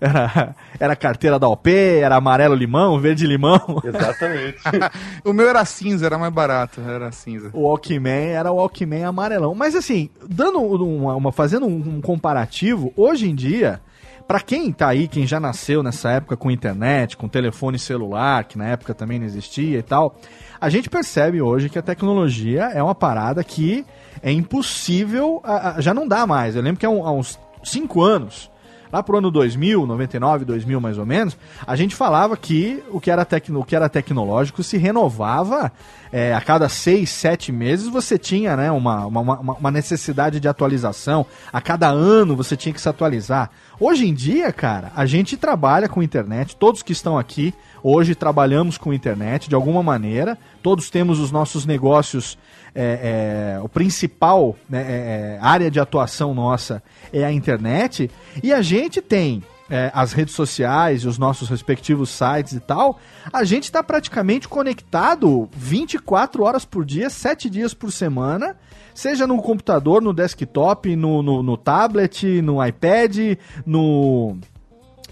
Era, 0.00 0.54
era 0.78 0.96
carteira 0.96 1.38
da 1.38 1.48
OP, 1.48 1.70
era 1.70 2.16
amarelo 2.16 2.54
limão, 2.54 2.98
verde 3.00 3.26
limão. 3.26 3.80
Exatamente. 3.84 4.58
o 5.24 5.32
meu 5.32 5.48
era 5.48 5.64
cinza, 5.64 6.06
era 6.06 6.18
mais 6.18 6.32
barato, 6.32 6.80
era 6.80 7.10
cinza. 7.12 7.50
O 7.52 7.62
Walkman 7.62 8.28
era 8.30 8.50
o 8.52 8.56
Walkman 8.56 9.04
amarelão. 9.04 9.54
Mas 9.54 9.74
assim, 9.74 10.08
dando 10.28 10.58
uma, 10.60 11.14
uma- 11.16 11.32
fazendo 11.32 11.66
um, 11.66 11.96
um 11.96 12.00
comparativo, 12.00 12.92
hoje 12.96 13.28
em 13.28 13.34
dia, 13.34 13.80
pra 14.26 14.40
quem 14.40 14.72
tá 14.72 14.88
aí, 14.88 15.08
quem 15.08 15.26
já 15.26 15.38
nasceu 15.40 15.82
nessa 15.82 16.10
época 16.10 16.36
com 16.36 16.50
internet, 16.50 17.16
com 17.16 17.28
telefone 17.28 17.78
celular, 17.78 18.44
que 18.44 18.56
na 18.56 18.66
época 18.68 18.94
também 18.94 19.18
não 19.18 19.26
existia 19.26 19.78
e 19.78 19.82
tal, 19.82 20.16
a 20.60 20.68
gente 20.70 20.88
percebe 20.88 21.42
hoje 21.42 21.68
que 21.68 21.78
a 21.78 21.82
tecnologia 21.82 22.64
é 22.72 22.82
uma 22.82 22.94
parada 22.94 23.42
que 23.42 23.84
é 24.22 24.30
impossível, 24.30 25.42
já 25.78 25.92
não 25.92 26.06
dá 26.06 26.26
mais. 26.26 26.54
Eu 26.54 26.62
lembro 26.62 26.78
que 26.78 26.86
há, 26.86 26.88
há 26.88 27.12
uns 27.12 27.38
5 27.64 28.00
anos, 28.00 28.50
lá 28.92 29.02
pro 29.02 29.16
ano 29.18 29.30
2000, 29.30 29.86
99, 29.86 30.44
2000 30.44 30.80
mais 30.80 30.98
ou 30.98 31.06
menos, 31.06 31.36
a 31.66 31.74
gente 31.74 31.94
falava 31.96 32.36
que 32.36 32.82
o 32.90 33.00
que 33.00 33.10
era, 33.10 33.24
tecno, 33.24 33.60
o 33.60 33.64
que 33.64 33.74
era 33.74 33.88
tecnológico 33.88 34.62
se 34.62 34.76
renovava 34.76 35.72
é, 36.12 36.34
a 36.34 36.40
cada 36.42 36.68
seis, 36.68 37.08
sete 37.10 37.50
meses 37.50 37.88
você 37.88 38.18
tinha 38.18 38.54
né, 38.56 38.70
uma, 38.70 39.06
uma, 39.06 39.20
uma- 39.20 39.40
uma 39.54 39.70
necessidade 39.70 40.38
de 40.38 40.46
atualização, 40.46 41.24
a 41.52 41.60
cada 41.60 41.88
ano 41.88 42.36
você 42.36 42.54
tinha 42.56 42.72
que 42.72 42.80
se 42.80 42.88
atualizar. 42.88 43.50
Hoje 43.80 44.06
em 44.06 44.12
dia, 44.14 44.52
cara, 44.52 44.92
a 44.94 45.06
gente 45.06 45.36
trabalha 45.36 45.88
com 45.88 46.02
internet, 46.02 46.54
todos 46.56 46.82
que 46.82 46.92
estão 46.92 47.18
aqui 47.18 47.54
hoje 47.82 48.14
trabalhamos 48.14 48.78
com 48.78 48.92
internet 48.92 49.48
de 49.48 49.54
alguma 49.54 49.82
maneira, 49.82 50.38
todos 50.62 50.90
temos 50.90 51.18
os 51.18 51.30
nossos 51.30 51.66
negócios 51.66 52.38
é, 52.74 53.56
é, 53.56 53.60
o 53.60 53.68
principal 53.68 54.56
né, 54.68 54.80
é, 54.80 55.36
é, 55.36 55.38
área 55.42 55.70
de 55.70 55.78
atuação 55.78 56.34
nossa 56.34 56.82
é 57.12 57.24
a 57.24 57.32
internet, 57.32 58.10
e 58.42 58.52
a 58.52 58.62
gente 58.62 59.02
tem 59.02 59.42
é, 59.68 59.90
as 59.94 60.12
redes 60.12 60.34
sociais 60.34 61.02
e 61.02 61.08
os 61.08 61.18
nossos 61.18 61.48
respectivos 61.48 62.10
sites 62.10 62.52
e 62.52 62.60
tal, 62.60 62.98
a 63.32 63.44
gente 63.44 63.64
está 63.64 63.82
praticamente 63.82 64.48
conectado 64.48 65.48
24 65.52 66.42
horas 66.42 66.64
por 66.64 66.84
dia, 66.84 67.08
7 67.10 67.48
dias 67.48 67.74
por 67.74 67.92
semana, 67.92 68.56
seja 68.94 69.26
no 69.26 69.40
computador, 69.40 70.02
no 70.02 70.12
desktop, 70.12 70.94
no, 70.96 71.22
no, 71.22 71.42
no 71.42 71.56
tablet, 71.56 72.42
no 72.42 72.64
iPad, 72.64 73.38
no, 73.64 74.36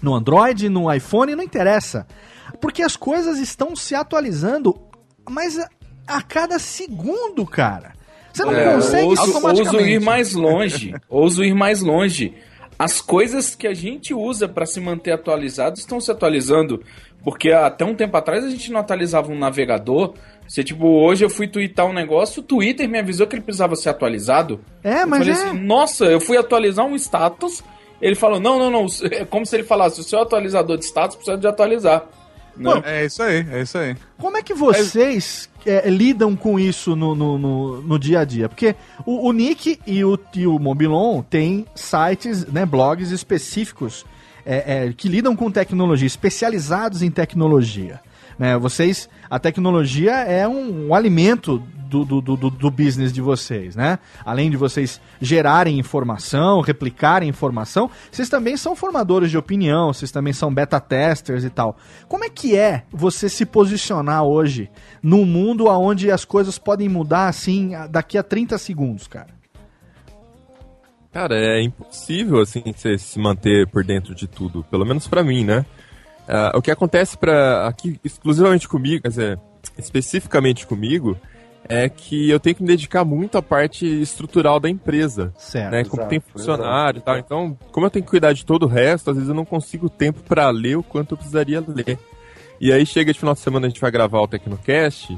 no 0.01 0.15
Android, 0.15 0.69
no 0.69 0.91
iPhone, 0.93 1.35
não 1.35 1.43
interessa. 1.43 2.05
Porque 2.61 2.83
as 2.83 2.95
coisas 2.95 3.39
estão 3.39 3.75
se 3.75 3.95
atualizando, 3.95 4.79
mas 5.29 5.57
a, 5.57 5.67
a 6.07 6.21
cada 6.21 6.59
segundo, 6.59 7.45
cara. 7.45 7.93
Você 8.31 8.45
não 8.45 8.53
É, 8.53 8.73
consegue 8.75 9.07
ouso, 9.07 9.21
automaticamente. 9.23 9.75
ouso 9.75 9.87
ir 9.89 9.99
mais 9.99 10.33
longe. 10.33 10.95
ouso 11.09 11.43
ir 11.43 11.53
mais 11.53 11.81
longe. 11.81 12.33
As 12.79 13.01
coisas 13.01 13.53
que 13.55 13.67
a 13.67 13.73
gente 13.73 14.13
usa 14.13 14.47
para 14.47 14.65
se 14.65 14.79
manter 14.79 15.11
atualizado 15.11 15.77
estão 15.77 15.99
se 15.99 16.09
atualizando. 16.11 16.81
Porque 17.23 17.51
até 17.51 17.85
um 17.85 17.93
tempo 17.93 18.17
atrás 18.17 18.43
a 18.43 18.49
gente 18.49 18.71
não 18.71 18.79
atualizava 18.79 19.31
um 19.31 19.37
navegador. 19.37 20.13
Você, 20.47 20.63
tipo, 20.63 20.87
hoje 20.87 21.23
eu 21.23 21.29
fui 21.29 21.47
twittar 21.47 21.85
um 21.85 21.93
negócio, 21.93 22.41
o 22.41 22.43
Twitter 22.43 22.89
me 22.89 22.97
avisou 22.97 23.27
que 23.27 23.35
ele 23.35 23.43
precisava 23.43 23.75
ser 23.75 23.89
atualizado. 23.89 24.59
É, 24.83 25.03
Eu 25.03 25.07
mas 25.07 25.19
falei 25.19 25.33
é. 25.33 25.35
assim, 25.49 25.59
nossa, 25.59 26.05
eu 26.05 26.19
fui 26.19 26.37
atualizar 26.37 26.85
um 26.85 26.95
status. 26.95 27.63
Ele 28.01 28.15
falou, 28.15 28.39
não, 28.39 28.57
não, 28.57 28.71
não. 28.71 28.85
É 29.11 29.23
como 29.25 29.45
se 29.45 29.55
ele 29.55 29.63
falasse, 29.63 29.99
o 29.99 30.03
seu 30.03 30.19
atualizador 30.19 30.77
de 30.77 30.85
status 30.85 31.15
precisa 31.15 31.37
de 31.37 31.45
atualizar. 31.45 32.03
Né? 32.55 32.81
É 32.83 33.05
isso 33.05 33.23
aí, 33.23 33.45
é 33.51 33.61
isso 33.61 33.77
aí. 33.77 33.95
Como 34.17 34.37
é 34.37 34.41
que 34.43 34.53
vocês 34.53 35.49
é, 35.65 35.89
lidam 35.89 36.35
com 36.35 36.59
isso 36.59 36.95
no, 36.95 37.15
no, 37.15 37.37
no- 37.37 37.81
no 37.81 37.99
dia 37.99 38.19
a 38.19 38.25
dia? 38.25 38.49
Porque 38.49 38.75
o, 39.05 39.27
o 39.27 39.31
Nick 39.31 39.79
e 39.87 40.03
o, 40.03 40.19
e 40.35 40.45
o 40.45 40.59
Mobilon 40.59 41.21
têm 41.21 41.65
sites, 41.75 42.45
né, 42.47 42.65
blogs 42.65 43.11
específicos 43.11 44.05
é, 44.45 44.87
é, 44.87 44.93
que 44.93 45.07
lidam 45.07 45.35
com 45.35 45.49
tecnologia, 45.51 46.07
especializados 46.07 47.01
em 47.01 47.09
tecnologia. 47.11 47.99
Né? 48.41 48.57
Vocês, 48.57 49.07
a 49.29 49.37
tecnologia 49.37 50.13
é 50.13 50.47
um, 50.47 50.87
um 50.87 50.95
alimento 50.95 51.59
do, 51.59 52.03
do, 52.03 52.19
do, 52.19 52.49
do 52.49 52.71
business 52.71 53.13
de 53.13 53.21
vocês, 53.21 53.75
né? 53.75 53.99
Além 54.25 54.49
de 54.49 54.57
vocês 54.57 54.99
gerarem 55.21 55.77
informação, 55.77 56.59
replicarem 56.59 57.29
informação, 57.29 57.87
vocês 58.11 58.29
também 58.29 58.57
são 58.57 58.75
formadores 58.75 59.29
de 59.29 59.37
opinião, 59.37 59.93
vocês 59.93 60.09
também 60.09 60.33
são 60.33 60.51
beta 60.51 60.79
testers 60.79 61.43
e 61.43 61.51
tal. 61.51 61.77
Como 62.07 62.25
é 62.25 62.29
que 62.29 62.57
é 62.57 62.81
você 62.89 63.29
se 63.29 63.45
posicionar 63.45 64.23
hoje 64.23 64.71
num 65.03 65.23
mundo 65.23 65.67
onde 65.67 66.09
as 66.09 66.25
coisas 66.25 66.57
podem 66.57 66.89
mudar 66.89 67.27
assim 67.27 67.73
daqui 67.91 68.17
a 68.17 68.23
30 68.23 68.57
segundos, 68.57 69.05
cara? 69.05 69.39
Cara, 71.13 71.35
é 71.35 71.61
impossível, 71.61 72.39
assim, 72.39 72.63
você 72.75 72.97
se 72.97 73.19
manter 73.19 73.69
por 73.69 73.83
dentro 73.83 74.15
de 74.15 74.27
tudo. 74.27 74.63
Pelo 74.63 74.83
menos 74.83 75.07
pra 75.07 75.23
mim, 75.23 75.45
né? 75.45 75.63
Ah, 76.31 76.53
o 76.55 76.61
que 76.61 76.71
acontece 76.71 77.17
para 77.17 77.67
aqui, 77.67 77.99
exclusivamente 78.05 78.67
comigo, 78.67 79.01
quer 79.01 79.09
dizer, 79.09 79.39
especificamente 79.77 80.65
comigo, 80.65 81.17
é 81.67 81.89
que 81.89 82.29
eu 82.29 82.39
tenho 82.39 82.55
que 82.55 82.61
me 82.61 82.67
dedicar 82.67 83.03
muito 83.03 83.37
à 83.37 83.41
parte 83.41 83.85
estrutural 83.85 84.59
da 84.59 84.69
empresa. 84.69 85.33
Certo. 85.37 85.71
Né? 85.71 85.83
Como 85.83 86.01
Exato, 86.01 86.09
tem 86.09 86.19
funcionário 86.21 86.99
e 86.99 87.01
tal. 87.01 87.17
Então, 87.17 87.57
como 87.71 87.85
eu 87.85 87.89
tenho 87.89 88.05
que 88.05 88.11
cuidar 88.11 88.31
de 88.31 88.45
todo 88.45 88.63
o 88.63 88.67
resto, 88.67 89.09
às 89.09 89.17
vezes 89.17 89.29
eu 89.29 89.35
não 89.35 89.45
consigo 89.45 89.89
tempo 89.89 90.21
pra 90.21 90.49
ler 90.49 90.77
o 90.77 90.83
quanto 90.83 91.11
eu 91.11 91.17
precisaria 91.17 91.63
ler. 91.67 91.99
E 92.61 92.71
aí 92.71 92.85
chega 92.85 93.11
de 93.11 93.19
final 93.19 93.33
de 93.33 93.41
semana, 93.41 93.67
a 93.67 93.69
gente 93.69 93.81
vai 93.81 93.91
gravar 93.91 94.21
o 94.21 94.27
Tecnocast. 94.27 95.17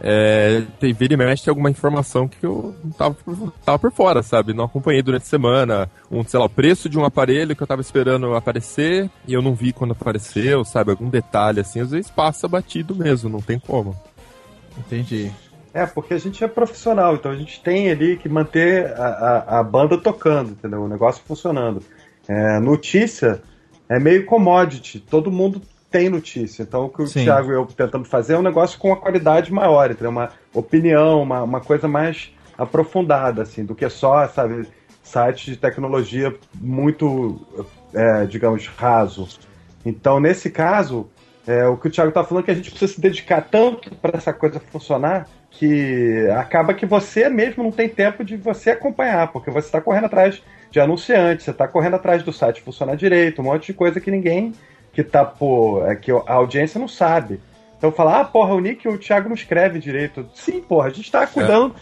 É, 0.00 0.62
tem 0.78 0.92
vira 0.92 1.14
e 1.14 1.16
mexe 1.16 1.44
tem 1.44 1.50
alguma 1.50 1.70
informação 1.70 2.28
que 2.28 2.44
eu 2.44 2.74
não 2.84 2.90
tava, 2.92 3.14
por- 3.14 3.52
tava 3.64 3.78
por 3.78 3.92
fora, 3.92 4.22
sabe? 4.22 4.54
Não 4.54 4.64
acompanhei 4.64 5.02
durante 5.02 5.22
a 5.22 5.26
semana. 5.26 5.90
Um, 6.10 6.22
sei 6.24 6.38
lá, 6.38 6.46
o 6.46 6.50
preço 6.50 6.88
de 6.88 6.98
um 6.98 7.04
aparelho 7.04 7.56
que 7.56 7.62
eu 7.62 7.66
tava 7.66 7.80
esperando 7.80 8.34
aparecer 8.34 9.10
e 9.26 9.32
eu 9.32 9.42
não 9.42 9.54
vi 9.54 9.72
quando 9.72 9.92
apareceu, 9.92 10.64
sabe? 10.64 10.90
Algum 10.90 11.08
detalhe 11.08 11.60
assim, 11.60 11.80
às 11.80 11.90
vezes 11.90 12.10
passa 12.10 12.46
batido 12.46 12.94
mesmo, 12.94 13.28
não 13.28 13.40
tem 13.40 13.58
como. 13.58 13.96
Entendi. 14.76 15.32
É, 15.74 15.84
porque 15.86 16.14
a 16.14 16.18
gente 16.18 16.42
é 16.42 16.48
profissional, 16.48 17.14
então 17.14 17.30
a 17.30 17.36
gente 17.36 17.60
tem 17.62 17.90
ali 17.90 18.16
que 18.16 18.28
manter 18.28 18.86
a, 18.98 19.44
a, 19.48 19.58
a 19.58 19.62
banda 19.62 19.98
tocando, 19.98 20.52
entendeu? 20.52 20.82
O 20.82 20.88
negócio 20.88 21.22
funcionando. 21.26 21.82
É, 22.26 22.58
notícia 22.60 23.42
é 23.88 23.98
meio 23.98 24.24
commodity, 24.26 25.00
todo 25.00 25.30
mundo 25.30 25.60
tem 25.90 26.08
notícia. 26.08 26.62
Então 26.62 26.86
o 26.86 26.88
que 26.88 27.02
o 27.02 27.06
Sim. 27.06 27.24
Thiago 27.24 27.50
e 27.50 27.54
eu 27.54 27.66
tentamos 27.66 28.08
fazer 28.08 28.34
é 28.34 28.38
um 28.38 28.42
negócio 28.42 28.78
com 28.78 28.88
uma 28.88 28.96
qualidade 28.96 29.52
maior, 29.52 29.90
entendeu? 29.90 30.10
Uma 30.10 30.30
opinião, 30.52 31.22
uma, 31.22 31.42
uma 31.42 31.60
coisa 31.60 31.88
mais 31.88 32.32
aprofundada, 32.56 33.42
assim, 33.42 33.64
do 33.64 33.74
que 33.74 33.88
só, 33.88 34.26
sabe, 34.28 34.66
sites 35.02 35.44
de 35.44 35.56
tecnologia 35.56 36.34
muito, 36.54 37.40
é, 37.94 38.26
digamos, 38.26 38.66
raso. 38.66 39.28
Então, 39.86 40.18
nesse 40.20 40.50
caso, 40.50 41.08
é, 41.46 41.66
o 41.66 41.76
que 41.76 41.88
o 41.88 41.90
Thiago 41.90 42.12
tá 42.12 42.24
falando 42.24 42.42
é 42.42 42.46
que 42.46 42.50
a 42.50 42.54
gente 42.54 42.70
precisa 42.70 42.92
se 42.92 43.00
dedicar 43.00 43.40
tanto 43.42 43.94
para 43.94 44.18
essa 44.18 44.32
coisa 44.32 44.60
funcionar 44.60 45.26
que 45.50 46.28
acaba 46.36 46.74
que 46.74 46.84
você 46.84 47.28
mesmo 47.28 47.62
não 47.62 47.72
tem 47.72 47.88
tempo 47.88 48.22
de 48.22 48.36
você 48.36 48.70
acompanhar, 48.70 49.32
porque 49.32 49.50
você 49.50 49.66
está 49.66 49.80
correndo 49.80 50.04
atrás 50.04 50.42
de 50.70 50.78
anunciantes, 50.78 51.44
você 51.44 51.50
está 51.52 51.66
correndo 51.66 51.96
atrás 51.96 52.22
do 52.22 52.32
site 52.32 52.60
funcionar 52.60 52.96
direito, 52.96 53.40
um 53.40 53.46
monte 53.46 53.68
de 53.68 53.72
coisa 53.72 54.00
que 54.00 54.10
ninguém 54.10 54.52
que 54.98 55.04
tá 55.04 55.24
por. 55.24 55.88
É, 55.88 55.94
que 55.94 56.10
a 56.10 56.32
audiência 56.32 56.80
não 56.80 56.88
sabe. 56.88 57.38
Então 57.76 57.92
falar, 57.92 58.20
ah, 58.20 58.24
porra, 58.24 58.52
o 58.54 58.58
Nick 58.58 58.84
e 58.84 58.90
o 58.90 58.98
Thiago 58.98 59.28
não 59.28 59.36
escreve 59.36 59.78
direito. 59.78 60.28
Sim, 60.34 60.60
porra, 60.60 60.88
a 60.88 60.90
gente 60.90 61.08
tá 61.08 61.24
cuidando 61.24 61.72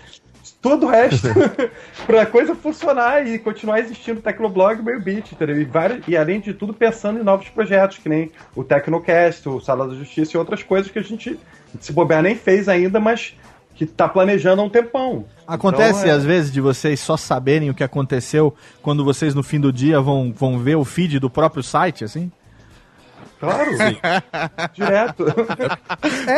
de 0.42 0.52
todo 0.60 0.84
o 0.84 0.90
resto 0.90 1.26
pra 2.06 2.26
coisa 2.26 2.54
funcionar 2.54 3.26
e 3.26 3.38
continuar 3.38 3.80
existindo 3.80 4.18
o 4.20 4.22
Tecnoblog 4.22 4.76
e 4.76 4.82
o 4.82 4.84
Meio 4.84 5.00
Beat, 5.00 5.32
entendeu? 5.32 5.58
E, 5.58 5.64
vários, 5.64 6.06
e 6.06 6.14
além 6.14 6.40
de 6.40 6.52
tudo, 6.52 6.74
pensando 6.74 7.18
em 7.18 7.22
novos 7.22 7.48
projetos, 7.48 7.96
que 7.96 8.08
nem 8.10 8.30
o 8.54 8.62
Tecnocast, 8.62 9.48
o 9.48 9.58
Sala 9.58 9.88
da 9.88 9.94
Justiça 9.94 10.36
e 10.36 10.38
outras 10.38 10.62
coisas 10.62 10.92
que 10.92 10.98
a 10.98 11.02
gente, 11.02 11.40
se 11.80 11.94
bobear, 11.94 12.22
nem 12.22 12.36
fez 12.36 12.68
ainda, 12.68 13.00
mas 13.00 13.34
que 13.74 13.86
tá 13.86 14.06
planejando 14.06 14.60
há 14.60 14.64
um 14.66 14.70
tempão. 14.70 15.24
Acontece 15.46 16.00
Então, 16.00 16.10
é- 16.10 16.14
às 16.14 16.24
vezes 16.24 16.52
de 16.52 16.60
vocês 16.60 17.00
só 17.00 17.16
saberem 17.16 17.70
o 17.70 17.74
que 17.74 17.82
aconteceu 17.82 18.54
quando 18.82 19.02
vocês 19.02 19.34
no 19.34 19.42
fim 19.42 19.58
do 19.58 19.72
dia 19.72 20.02
vão, 20.02 20.34
vão 20.36 20.58
ver 20.58 20.76
o 20.76 20.84
feed 20.84 21.18
do 21.18 21.30
próprio 21.30 21.62
site, 21.62 22.04
assim? 22.04 22.30
Claro, 23.38 23.70
direto. 24.74 25.24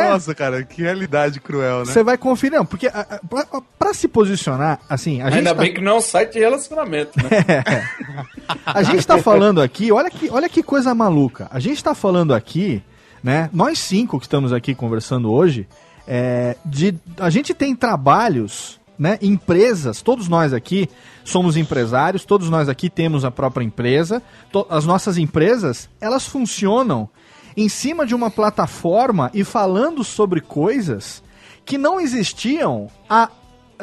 Nossa, 0.09 0.35
cara, 0.35 0.63
que 0.63 0.81
realidade 0.81 1.39
cruel, 1.39 1.79
né? 1.79 1.85
Você 1.85 2.03
vai 2.03 2.17
conferir, 2.17 2.57
não, 2.57 2.65
porque 2.65 2.87
a- 2.87 2.99
a- 3.09 3.19
pra, 3.27 3.45
pra 3.77 3.93
se 3.93 4.07
posicionar, 4.07 4.79
assim, 4.89 5.21
a 5.21 5.25
gente, 5.29 5.37
Ainda 5.39 5.55
tá, 5.55 5.61
bem 5.61 5.73
que 5.73 5.81
não 5.81 5.93
é 5.93 5.95
um 5.95 6.01
site 6.01 6.33
de 6.33 6.39
relacionamento, 6.39 7.11
né? 7.17 7.29
a 8.65 8.83
gente 8.83 9.05
tá 9.05 9.17
falando 9.17 9.61
aqui, 9.61 9.91
olha 9.91 10.09
que, 10.09 10.29
olha 10.29 10.49
que 10.49 10.61
coisa 10.63 10.93
maluca. 10.93 11.47
A 11.51 11.59
gente 11.59 11.83
tá 11.83 11.93
falando 11.95 12.33
aqui, 12.33 12.83
né? 13.23 13.49
Nós 13.53 13.79
cinco 13.79 14.19
que 14.19 14.25
estamos 14.25 14.51
aqui 14.53 14.73
conversando 14.75 15.31
hoje, 15.31 15.67
é, 16.07 16.55
de, 16.65 16.95
a 17.19 17.29
gente 17.29 17.53
tem 17.53 17.75
trabalhos, 17.75 18.78
né? 18.99 19.17
Empresas, 19.21 20.01
todos 20.01 20.27
nós 20.27 20.53
aqui 20.53 20.89
somos 21.23 21.55
empresários, 21.55 22.25
todos 22.25 22.49
nós 22.49 22.67
aqui 22.67 22.89
temos 22.89 23.23
a 23.23 23.31
própria 23.31 23.63
empresa. 23.63 24.21
as 24.69 24.85
nossas 24.85 25.17
empresas, 25.17 25.89
elas 26.01 26.27
funcionam 26.27 27.09
em 27.55 27.69
cima 27.69 28.05
de 28.05 28.13
uma 28.13 28.29
plataforma 28.29 29.31
e 29.33 29.43
falando 29.43 30.03
sobre 30.03 30.41
coisas 30.41 31.23
que 31.65 31.77
não 31.77 31.99
existiam 31.99 32.89
há 33.09 33.29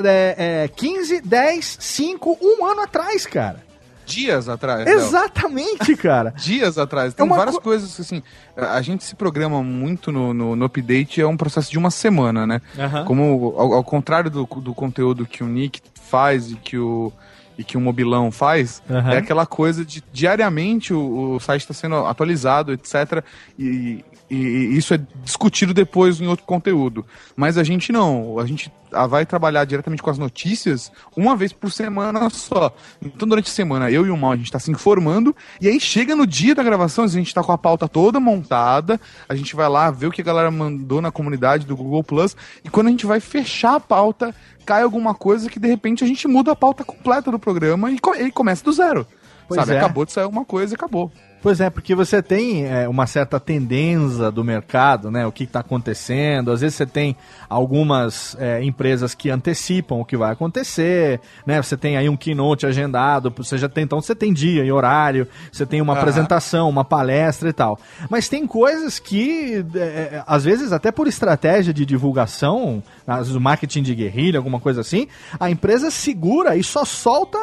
é, 0.05 0.64
é, 0.64 0.69
15, 0.69 1.23
10, 1.23 1.79
5, 1.81 2.39
um 2.43 2.67
ano 2.67 2.83
atrás, 2.83 3.25
cara. 3.27 3.66
Dias 4.07 4.49
atrás. 4.49 4.85
Léo. 4.87 4.95
Exatamente, 4.99 5.97
cara. 5.97 6.31
Dias 6.39 6.79
atrás. 6.79 7.13
Tem 7.13 7.27
É 7.27 7.29
várias 7.29 7.57
co- 7.57 7.61
coisas 7.63 7.99
assim. 8.01 8.23
A 8.57 8.81
gente 8.81 9.05
se 9.05 9.15
programa 9.15 9.63
muito 9.63 10.11
no, 10.13 10.33
no, 10.33 10.57
no 10.57 10.65
update, 10.65 11.21
é 11.21 11.27
um 11.27 11.37
processo 11.37 11.71
de 11.71 11.77
uma 11.79 11.91
semana, 11.91 12.47
né? 12.47 12.61
Como 13.07 13.55
ao, 13.59 13.75
ao 13.75 13.85
contrário 13.85 14.31
do, 14.31 14.45
do 14.47 14.73
conteúdo 14.73 15.27
que 15.27 15.43
o 15.45 15.47
Nick 15.47 15.81
faz 16.03 16.51
e 16.51 16.55
que 16.57 16.79
o 16.79 17.13
e 17.59 17.65
que 17.65 17.75
o 17.75 17.81
Mobilão 17.81 18.31
faz, 18.31 18.83
Aham. 18.91 19.13
é 19.15 19.17
aquela 19.17 19.47
coisa 19.47 19.83
de 19.83 20.05
diariamente 20.13 20.93
o, 20.93 21.37
o 21.37 21.41
site 21.41 21.63
está 21.63 21.73
sendo 21.73 21.97
atualizado, 22.05 22.71
etc. 22.71 23.25
E, 23.59 24.05
e- 24.31 24.35
e 24.37 24.77
isso 24.79 24.93
é 24.95 25.01
discutido 25.22 25.72
depois 25.72 26.20
em 26.20 26.27
outro 26.27 26.45
conteúdo. 26.45 27.05
Mas 27.37 27.57
a 27.59 27.62
gente 27.64 27.93
não, 27.93 28.39
a 28.39 28.47
gente 28.47 28.72
ah, 28.93 29.07
vai 29.07 29.27
trabalhar 29.27 29.64
diretamente 29.64 30.03
com 30.03 30.11
as 30.11 30.18
notícias 30.18 30.91
uma 31.16 31.37
vez 31.37 31.53
por 31.53 31.70
semana 31.72 32.29
só. 32.31 32.74
Então 33.03 33.27
durante 33.29 33.49
a 33.49 33.53
semana 33.53 33.91
eu 33.91 34.07
e 34.07 34.11
o 34.11 34.16
Mal 34.16 34.33
a 34.33 34.37
gente 34.37 34.47
está 34.47 34.59
se 34.59 34.70
informando 34.70 35.35
e 35.61 35.68
aí 35.68 35.79
chega 35.81 36.14
no 36.16 36.27
dia 36.27 36.55
da 36.55 36.62
gravação, 36.62 37.05
a 37.05 37.09
gente 37.09 37.27
está 37.29 37.43
com 37.43 37.53
a 37.53 37.59
pauta 37.59 37.89
toda 37.89 38.18
montada, 38.20 39.01
a 39.29 39.35
gente 39.35 39.55
vai 39.55 39.68
lá 39.68 39.91
ver 39.91 40.07
o 40.07 40.11
que 40.11 40.20
a 40.20 40.24
galera 40.24 40.51
mandou 40.51 41.01
na 41.01 41.11
comunidade 41.11 41.66
do 41.66 41.77
Google 41.77 42.03
Plus 42.05 42.37
e 42.64 42.68
quando 42.70 42.89
a 42.89 42.91
gente 42.91 43.07
vai 43.07 43.20
fechar 43.20 43.74
a 43.77 43.81
pauta, 43.81 44.35
cai 44.64 44.83
alguma 44.83 45.14
coisa 45.14 45.49
que 45.51 45.59
de 45.61 45.68
repente 45.68 46.03
a 46.03 46.07
gente 46.07 46.27
muda 46.27 46.53
a 46.53 46.57
pauta 46.57 46.85
completa 46.85 47.31
do 47.31 47.39
programa 47.39 47.91
e, 47.91 47.99
co- 47.99 48.14
e 48.14 48.31
começa 48.31 48.64
do 48.64 48.72
zero. 48.72 49.07
Pois 49.49 49.61
Sabe, 49.61 49.74
é. 49.74 49.79
acabou 49.79 50.05
de 50.05 50.11
sair 50.12 50.27
uma 50.27 50.45
coisa 50.45 50.74
e 50.74 50.77
acabou. 50.77 51.12
Pois 51.47 51.61
é, 51.61 51.71
porque 51.71 51.95
você 51.95 52.21
tem 52.21 52.67
é, 52.67 52.89
uma 52.89 53.07
certa 53.07 53.39
tendência 53.39 54.33
do 54.33 54.43
mercado, 54.43 55.13
né? 55.13 55.25
O 55.25 55.31
que 55.31 55.45
está 55.45 55.61
acontecendo. 55.61 56.51
Às 56.51 56.61
vezes 56.61 56.75
você 56.75 56.85
tem 56.85 57.17
algumas 57.49 58.37
é, 58.41 58.65
empresas 58.65 59.15
que 59.15 59.31
antecipam 59.31 59.95
o 59.95 60.05
que 60.05 60.17
vai 60.17 60.33
acontecer, 60.33 61.21
né? 61.47 61.63
Você 61.63 61.77
tem 61.77 61.97
aí 61.97 62.09
um 62.09 62.17
keynote 62.17 62.67
agendado, 62.67 63.33
você 63.37 63.57
já 63.57 63.69
tem, 63.69 63.85
então 63.85 64.03
você 64.03 64.13
tem 64.13 64.33
dia 64.33 64.65
e 64.65 64.73
horário, 64.73 65.29
você 65.53 65.65
tem 65.65 65.81
uma 65.81 65.93
Aham. 65.93 66.01
apresentação, 66.01 66.69
uma 66.69 66.85
palestra 66.85 67.49
e 67.49 67.53
tal. 67.53 67.79
Mas 68.11 68.29
tem 68.29 68.45
coisas 68.45 68.99
que, 68.99 69.65
é, 69.77 69.79
é, 69.79 70.25
às 70.27 70.43
vezes, 70.43 70.73
até 70.73 70.91
por 70.91 71.07
estratégia 71.07 71.73
de 71.73 71.87
divulgação, 71.87 72.83
às 73.07 73.19
vezes 73.19 73.37
o 73.37 73.41
marketing 73.41 73.85
de 73.85 73.95
guerrilha, 73.95 74.41
alguma 74.41 74.59
coisa 74.59 74.81
assim, 74.81 75.07
a 75.39 75.49
empresa 75.49 75.93
segura 75.93 76.57
e 76.57 76.65
só 76.65 76.85
solta 76.85 77.39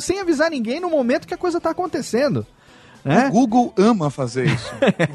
sem 0.00 0.18
avisar 0.18 0.50
ninguém 0.50 0.80
no 0.80 0.90
momento 0.90 1.24
que 1.24 1.34
a 1.34 1.38
coisa 1.38 1.58
está 1.58 1.70
acontecendo. 1.70 2.44
Né? 3.04 3.28
O 3.28 3.32
Google 3.32 3.72
ama 3.76 4.10
fazer 4.10 4.46
isso. 4.46 4.72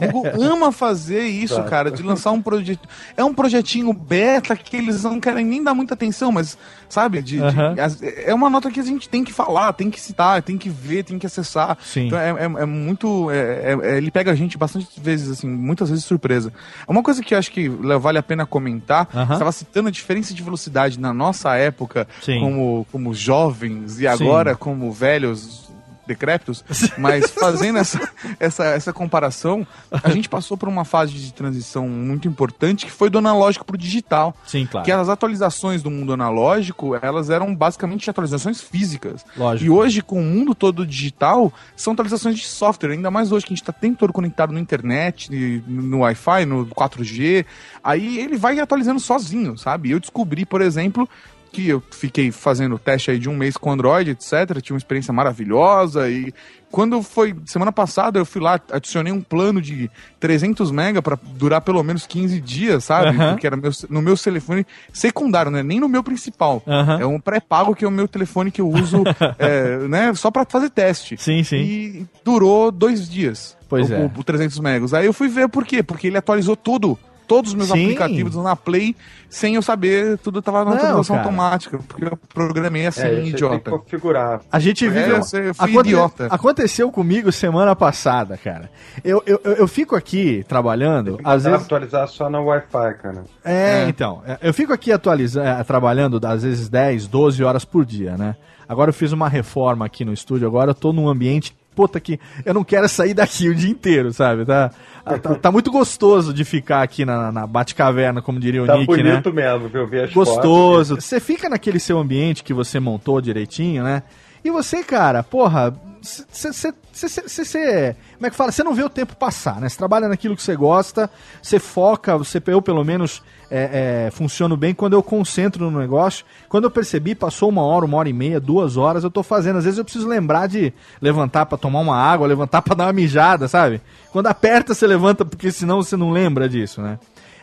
O 0.07 0.11
Google 0.11 0.31
ama 0.43 0.71
fazer 0.71 1.23
isso, 1.23 1.55
Tá. 1.55 1.63
cara, 1.63 1.89
de 1.91 2.03
lançar 2.03 2.31
um 2.31 2.41
projeto. 2.41 2.87
É 3.17 3.23
um 3.23 3.33
projetinho 3.33 3.91
beta 3.93 4.55
que 4.55 4.77
eles 4.77 5.03
não 5.03 5.19
querem 5.19 5.45
nem 5.45 5.63
dar 5.63 5.73
muita 5.73 5.93
atenção, 5.93 6.31
mas, 6.31 6.57
sabe? 6.87 7.21
de- 7.21 7.37
de- 7.39 8.23
é 8.25 8.33
uma 8.33 8.49
nota 8.49 8.69
que 8.69 8.79
a 8.79 8.83
gente 8.83 9.09
tem 9.09 9.23
que 9.23 9.33
falar, 9.33 9.73
tem 9.73 9.89
que 9.89 9.99
citar, 9.99 10.41
tem 10.41 10.57
que 10.57 10.69
ver, 10.69 11.03
tem 11.03 11.17
que 11.17 11.25
acessar. 11.25 11.77
Sim. 11.83 12.07
Então 12.07 12.19
é, 12.19 12.29
é- 12.29 12.61
é 12.61 12.65
muito. 12.65 13.29
é- 13.31 13.73
é- 13.73 13.79
é- 13.93 13.97
ele 13.97 14.11
pega 14.11 14.31
a 14.31 14.35
gente 14.35 14.57
bastante 14.57 14.87
vezes, 14.99 15.29
assim, 15.29 15.47
muitas 15.47 15.89
vezes 15.89 16.05
surpresa. 16.05 16.53
Uma 16.87 17.01
coisa 17.03 17.23
que 17.23 17.33
eu 17.33 17.37
acho 17.39 17.51
que 17.51 17.67
vale 17.99 18.17
a 18.17 18.23
pena 18.23 18.45
comentar, 18.45 19.07
você 19.11 19.33
estava 19.33 19.51
citando 19.51 19.87
a 19.87 19.91
diferença 19.91 20.33
de 20.33 20.43
velocidade 20.43 20.99
na 20.99 21.13
nossa 21.13 21.55
época, 21.55 22.07
Sim. 22.21 22.39
como, 22.39 22.87
como 22.91 23.13
jovens, 23.13 23.93
e 23.95 24.01
Sim. 24.01 24.05
agora 24.07 24.55
como 24.55 24.91
velhos 24.91 25.68
decrépitos, 26.09 26.63
mas 26.97 27.29
fazendo 27.31 27.77
essa, 27.77 28.09
essa, 28.39 28.65
essa 28.65 28.91
comparação, 28.91 29.65
a 29.91 30.09
gente 30.09 30.27
passou 30.27 30.57
por 30.57 30.67
uma 30.67 30.83
fase 30.83 31.13
de 31.13 31.31
transição 31.31 31.87
muito 31.87 32.27
importante 32.27 32.85
que 32.85 32.91
foi 32.91 33.09
do 33.09 33.19
analógico 33.19 33.63
para 33.63 33.75
o 33.75 33.77
digital. 33.77 34.35
Sim, 34.45 34.65
claro. 34.65 34.83
Que 34.83 34.91
as 34.91 35.07
atualizações 35.07 35.81
do 35.81 35.89
mundo 35.89 36.11
analógico, 36.11 36.95
elas 37.01 37.29
eram 37.29 37.55
basicamente 37.55 38.09
atualizações 38.09 38.59
físicas. 38.59 39.25
Lógico. 39.37 39.65
E 39.65 39.69
hoje, 39.69 40.01
com 40.01 40.19
o 40.19 40.25
mundo 40.25 40.53
todo 40.55 40.85
digital, 40.85 41.53
são 41.75 41.93
atualizações 41.93 42.35
de 42.35 42.45
software. 42.45 42.91
Ainda 42.91 43.11
mais 43.11 43.31
hoje 43.31 43.45
que 43.45 43.53
a 43.53 43.55
gente 43.55 43.61
está 43.61 43.71
o 43.71 43.79
tempo 43.79 43.97
todo 43.97 44.11
conectado 44.11 44.51
no 44.51 44.59
internet, 44.59 45.29
no 45.67 45.99
Wi-Fi, 45.99 46.45
no 46.45 46.65
4G. 46.67 47.45
Aí 47.83 48.19
ele 48.19 48.35
vai 48.35 48.59
atualizando 48.59 48.99
sozinho, 48.99 49.57
sabe? 49.57 49.91
Eu 49.91 49.99
descobri, 49.99 50.45
por 50.45 50.61
exemplo, 50.61 51.07
que 51.51 51.67
eu 51.67 51.81
fiquei 51.91 52.31
fazendo 52.31 52.77
teste 52.79 53.11
aí 53.11 53.19
de 53.19 53.27
um 53.29 53.35
mês 53.35 53.57
com 53.57 53.71
Android, 53.71 54.11
etc. 54.11 54.61
Tive 54.61 54.73
uma 54.73 54.77
experiência 54.77 55.13
maravilhosa 55.13 56.09
e 56.09 56.33
quando 56.71 57.01
foi 57.01 57.35
semana 57.45 57.71
passada 57.71 58.19
eu 58.19 58.25
fui 58.25 58.39
lá, 58.41 58.59
adicionei 58.71 59.11
um 59.11 59.21
plano 59.21 59.59
de 59.59 59.89
300 60.19 60.69
mega 60.71 61.01
para 61.01 61.17
durar 61.35 61.61
pelo 61.61 61.81
menos 61.83 62.05
15 62.05 62.39
dias, 62.39 62.83
sabe? 62.83 63.09
Aham. 63.17 63.31
Porque 63.31 63.47
era 63.47 63.57
meu, 63.57 63.71
no 63.89 64.01
meu 64.01 64.15
telefone 64.15 64.65
secundário, 64.93 65.49
né? 65.51 65.63
Nem 65.63 65.79
no 65.79 65.89
meu 65.89 66.03
principal. 66.03 66.61
Aham. 66.67 66.99
É 67.01 67.05
um 67.05 67.19
pré-pago 67.19 67.75
que 67.75 67.83
é 67.83 67.87
o 67.87 67.91
meu 67.91 68.07
telefone 68.07 68.51
que 68.51 68.61
eu 68.61 68.69
uso, 68.69 69.03
é, 69.39 69.77
né? 69.87 70.13
Só 70.13 70.29
para 70.29 70.45
fazer 70.45 70.69
teste. 70.69 71.15
Sim, 71.17 71.43
sim. 71.43 71.55
E 71.57 72.05
durou 72.23 72.71
dois 72.71 73.09
dias. 73.09 73.57
Pois 73.67 73.89
o, 73.89 73.93
é. 73.93 73.99
o- 73.99 74.11
o 74.19 74.23
300 74.23 74.59
megas. 74.59 74.93
Aí 74.93 75.05
eu 75.05 75.13
fui 75.13 75.27
ver 75.27 75.47
por 75.49 75.65
quê? 75.65 75.81
Porque 75.81 76.07
ele 76.07 76.17
atualizou 76.17 76.55
tudo. 76.55 76.97
Todos 77.29 77.51
os 77.51 77.55
meus 77.55 77.69
Sim. 77.69 77.83
aplicativos 77.85 78.35
na 78.35 78.55
Play, 78.55 78.95
sem 79.29 79.53
eu 79.55 79.61
saber, 79.61 80.17
tudo 80.17 80.41
tava 80.41 80.65
na 80.65 80.73
atualização 80.73 81.17
automática. 81.19 81.79
Porque 81.87 82.05
eu 82.05 82.17
programei 82.33 82.87
assim, 82.87 83.03
É, 83.03 83.23
idiota. 83.23 83.69
configurar. 83.71 84.41
A 84.51 84.59
gente 84.59 84.85
É, 84.85 84.89
vive. 84.89 85.11
eu 85.11 85.53
fui 85.53 85.73
idiota. 85.79 86.25
Aconteceu 86.31 86.91
comigo 86.91 87.31
semana 87.31 87.75
passada, 87.75 88.35
cara. 88.35 88.69
Eu, 89.03 89.21
eu, 89.27 89.39
eu 89.43 89.53
eu 89.59 89.67
fico 89.67 89.95
aqui 89.95 90.43
trabalhando, 90.47 91.15
Tem 91.17 91.23
que 91.23 91.29
às 91.29 91.43
vezes. 91.43 91.61
atualizar 91.65 92.07
só 92.07 92.29
no 92.29 92.43
Wi-Fi, 92.45 92.93
cara. 93.01 93.23
É, 93.45 93.83
É. 93.83 93.87
então. 93.89 94.23
é, 94.25 94.39
Eu 94.41 94.53
fico 94.53 94.73
aqui 94.73 94.91
atualizando, 94.91 95.63
trabalhando 95.65 96.19
às 96.25 96.41
vezes 96.43 96.67
10, 96.67 97.05
12 97.07 97.43
horas 97.43 97.63
por 97.63 97.85
dia, 97.85 98.17
né? 98.17 98.35
Agora 98.67 98.89
eu 98.89 98.93
fiz 98.93 99.11
uma 99.11 99.29
reforma 99.29 99.85
aqui 99.85 100.03
no 100.03 100.13
estúdio, 100.13 100.47
agora 100.47 100.71
eu 100.71 100.75
tô 100.75 100.91
num 100.91 101.07
ambiente. 101.07 101.55
Puta 101.79 101.97
que 101.97 102.19
eu 102.45 102.53
não 102.53 102.61
quero 102.65 102.89
sair 102.89 103.13
daqui 103.13 103.47
o 103.47 103.55
dia 103.55 103.69
inteiro, 103.69 104.11
sabe? 104.11 104.43
Tá, 104.43 104.69
tá, 105.05 105.35
tá 105.35 105.49
muito 105.49 105.71
gostoso 105.71 106.33
de 106.33 106.43
ficar 106.43 106.81
aqui 106.81 107.05
na, 107.05 107.31
na 107.31 107.47
Bate-Caverna, 107.47 108.21
como 108.21 108.37
diria 108.37 108.61
o 108.61 108.65
Tá 108.67 108.75
Nick, 108.75 108.91
né? 109.01 109.11
bonito 109.11 109.31
mesmo, 109.33 109.69
viu? 109.69 109.81
Eu 109.83 109.87
vi 109.87 109.99
as 110.01 110.11
Gostoso. 110.11 110.89
fotos. 110.89 111.05
Você 111.05 111.21
fica 111.21 111.47
naquele 111.47 111.79
seu 111.79 111.97
ambiente 111.97 112.43
que 112.43 112.53
você 112.53 112.81
montou 112.81 113.21
direitinho, 113.21 113.81
né? 113.81 114.03
E 114.43 114.51
você, 114.51 114.83
cara, 114.83 115.23
porra, 115.23 115.73
você. 116.01 117.95
Como 118.15 118.27
é 118.27 118.29
que 118.29 118.35
fala? 118.35 118.51
Você 118.51 118.63
não 118.63 118.73
vê 118.73 118.83
o 118.83 118.89
tempo 118.89 119.15
passar, 119.15 119.59
né? 119.59 119.69
Você 119.69 119.77
trabalha 119.77 120.07
naquilo 120.07 120.35
que 120.35 120.43
você 120.43 120.55
gosta, 120.55 121.09
você 121.41 121.59
foca, 121.59 122.17
você, 122.17 122.41
eu 122.47 122.61
pelo 122.61 122.83
menos 122.83 123.21
é, 123.49 124.07
é, 124.07 124.11
funciono 124.11 124.55
bem 124.55 124.73
quando 124.73 124.93
eu 124.93 125.03
concentro 125.03 125.69
no 125.69 125.79
negócio. 125.79 126.25
Quando 126.47 126.65
eu 126.65 126.71
percebi, 126.71 127.15
passou 127.15 127.49
uma 127.49 127.61
hora, 127.61 127.85
uma 127.85 127.97
hora 127.97 128.09
e 128.09 128.13
meia, 128.13 128.39
duas 128.39 128.77
horas, 128.77 129.03
eu 129.03 129.11
tô 129.11 129.23
fazendo. 129.23 129.57
Às 129.57 129.65
vezes 129.65 129.77
eu 129.77 129.83
preciso 129.83 130.07
lembrar 130.07 130.47
de 130.47 130.73
levantar 131.01 131.45
pra 131.45 131.57
tomar 131.57 131.79
uma 131.79 131.97
água, 131.97 132.27
levantar 132.27 132.61
pra 132.61 132.75
dar 132.75 132.85
uma 132.85 132.93
mijada, 132.93 133.47
sabe? 133.47 133.81
Quando 134.11 134.27
aperta, 134.27 134.73
você 134.73 134.87
levanta, 134.87 135.25
porque 135.25 135.51
senão 135.51 135.81
você 135.81 135.95
não 135.97 136.11
lembra 136.11 136.47
disso, 136.47 136.81
né? 136.81 136.99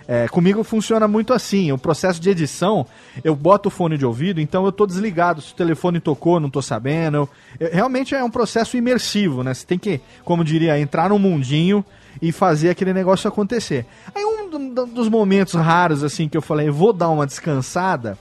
É, 0.08 0.28
comigo 0.28 0.62
funciona 0.62 1.08
muito 1.08 1.32
assim. 1.32 1.72
O 1.72 1.78
processo 1.78 2.20
de 2.20 2.30
edição, 2.30 2.86
eu 3.24 3.34
boto 3.34 3.68
o 3.68 3.72
fone 3.72 3.98
de 3.98 4.06
ouvido, 4.06 4.40
então 4.40 4.64
eu 4.64 4.70
tô 4.70 4.86
desligado. 4.86 5.40
Se 5.42 5.52
o 5.52 5.56
telefone 5.56 5.98
tocou, 5.98 6.38
não 6.38 6.48
tô 6.48 6.62
sabendo. 6.62 7.28
Eu- 7.58 7.70
realmente 7.72 8.14
é 8.14 8.22
um 8.22 8.30
processo 8.30 8.76
imersivo, 8.76 9.42
né? 9.42 9.52
Você 9.52 9.66
tem 9.66 9.78
que, 9.78 10.00
como 10.24 10.44
diria, 10.44 10.78
entrar 10.78 11.08
no 11.08 11.18
mundinho 11.18 11.84
e 12.22 12.30
fazer 12.30 12.70
aquele 12.70 12.92
negócio 12.92 13.26
acontecer. 13.28 13.84
Aí 14.14 14.24
um 14.24 14.48
do- 14.48 14.74
do- 14.74 14.86
dos 14.86 15.08
momentos 15.08 15.54
raros, 15.54 16.04
assim, 16.04 16.28
que 16.28 16.36
eu 16.36 16.42
falei, 16.42 16.70
vou 16.70 16.92
dar 16.92 17.08
uma 17.08 17.26
descansada. 17.26 18.16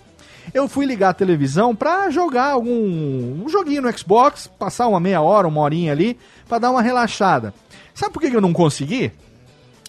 Eu 0.53 0.67
fui 0.67 0.85
ligar 0.85 1.09
a 1.09 1.13
televisão 1.13 1.75
pra 1.75 2.09
jogar 2.09 2.51
algum 2.51 3.43
um 3.43 3.49
joguinho 3.49 3.81
no 3.83 3.97
Xbox, 3.97 4.47
passar 4.59 4.87
uma 4.87 4.99
meia 4.99 5.21
hora, 5.21 5.47
uma 5.47 5.61
horinha 5.61 5.91
ali, 5.91 6.17
pra 6.47 6.57
dar 6.59 6.71
uma 6.71 6.81
relaxada. 6.81 7.53
Sabe 7.93 8.11
por 8.13 8.21
que 8.21 8.35
eu 8.35 8.41
não 8.41 8.53
consegui? 8.53 9.11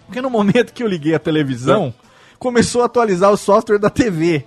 Porque 0.06 0.20
no 0.20 0.30
momento 0.30 0.72
que 0.72 0.82
eu 0.82 0.86
liguei 0.88 1.14
a 1.14 1.18
televisão, 1.18 1.92
começou 2.38 2.82
a 2.82 2.86
atualizar 2.86 3.30
o 3.30 3.36
software 3.36 3.78
da 3.78 3.90
TV. 3.90 4.44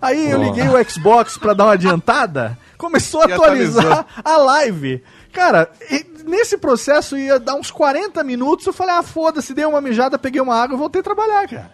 Aí 0.00 0.30
eu 0.30 0.42
liguei 0.42 0.68
o 0.68 0.90
Xbox 0.90 1.38
pra 1.38 1.54
dar 1.54 1.64
uma 1.64 1.72
adiantada, 1.72 2.58
começou 2.76 3.22
a 3.22 3.24
atualizar 3.24 4.06
a 4.24 4.36
live. 4.36 5.02
Cara, 5.32 5.70
e 5.90 6.04
nesse 6.24 6.58
processo 6.58 7.16
ia 7.16 7.38
dar 7.40 7.54
uns 7.54 7.70
40 7.70 8.22
minutos, 8.22 8.66
eu 8.66 8.72
falei, 8.72 8.94
ah, 8.96 9.02
foda-se, 9.02 9.54
dei 9.54 9.64
uma 9.64 9.80
mijada, 9.80 10.18
peguei 10.18 10.40
uma 10.40 10.54
água 10.54 10.74
e 10.76 10.78
voltei 10.78 11.00
a 11.00 11.04
trabalhar, 11.04 11.48
cara. 11.48 11.70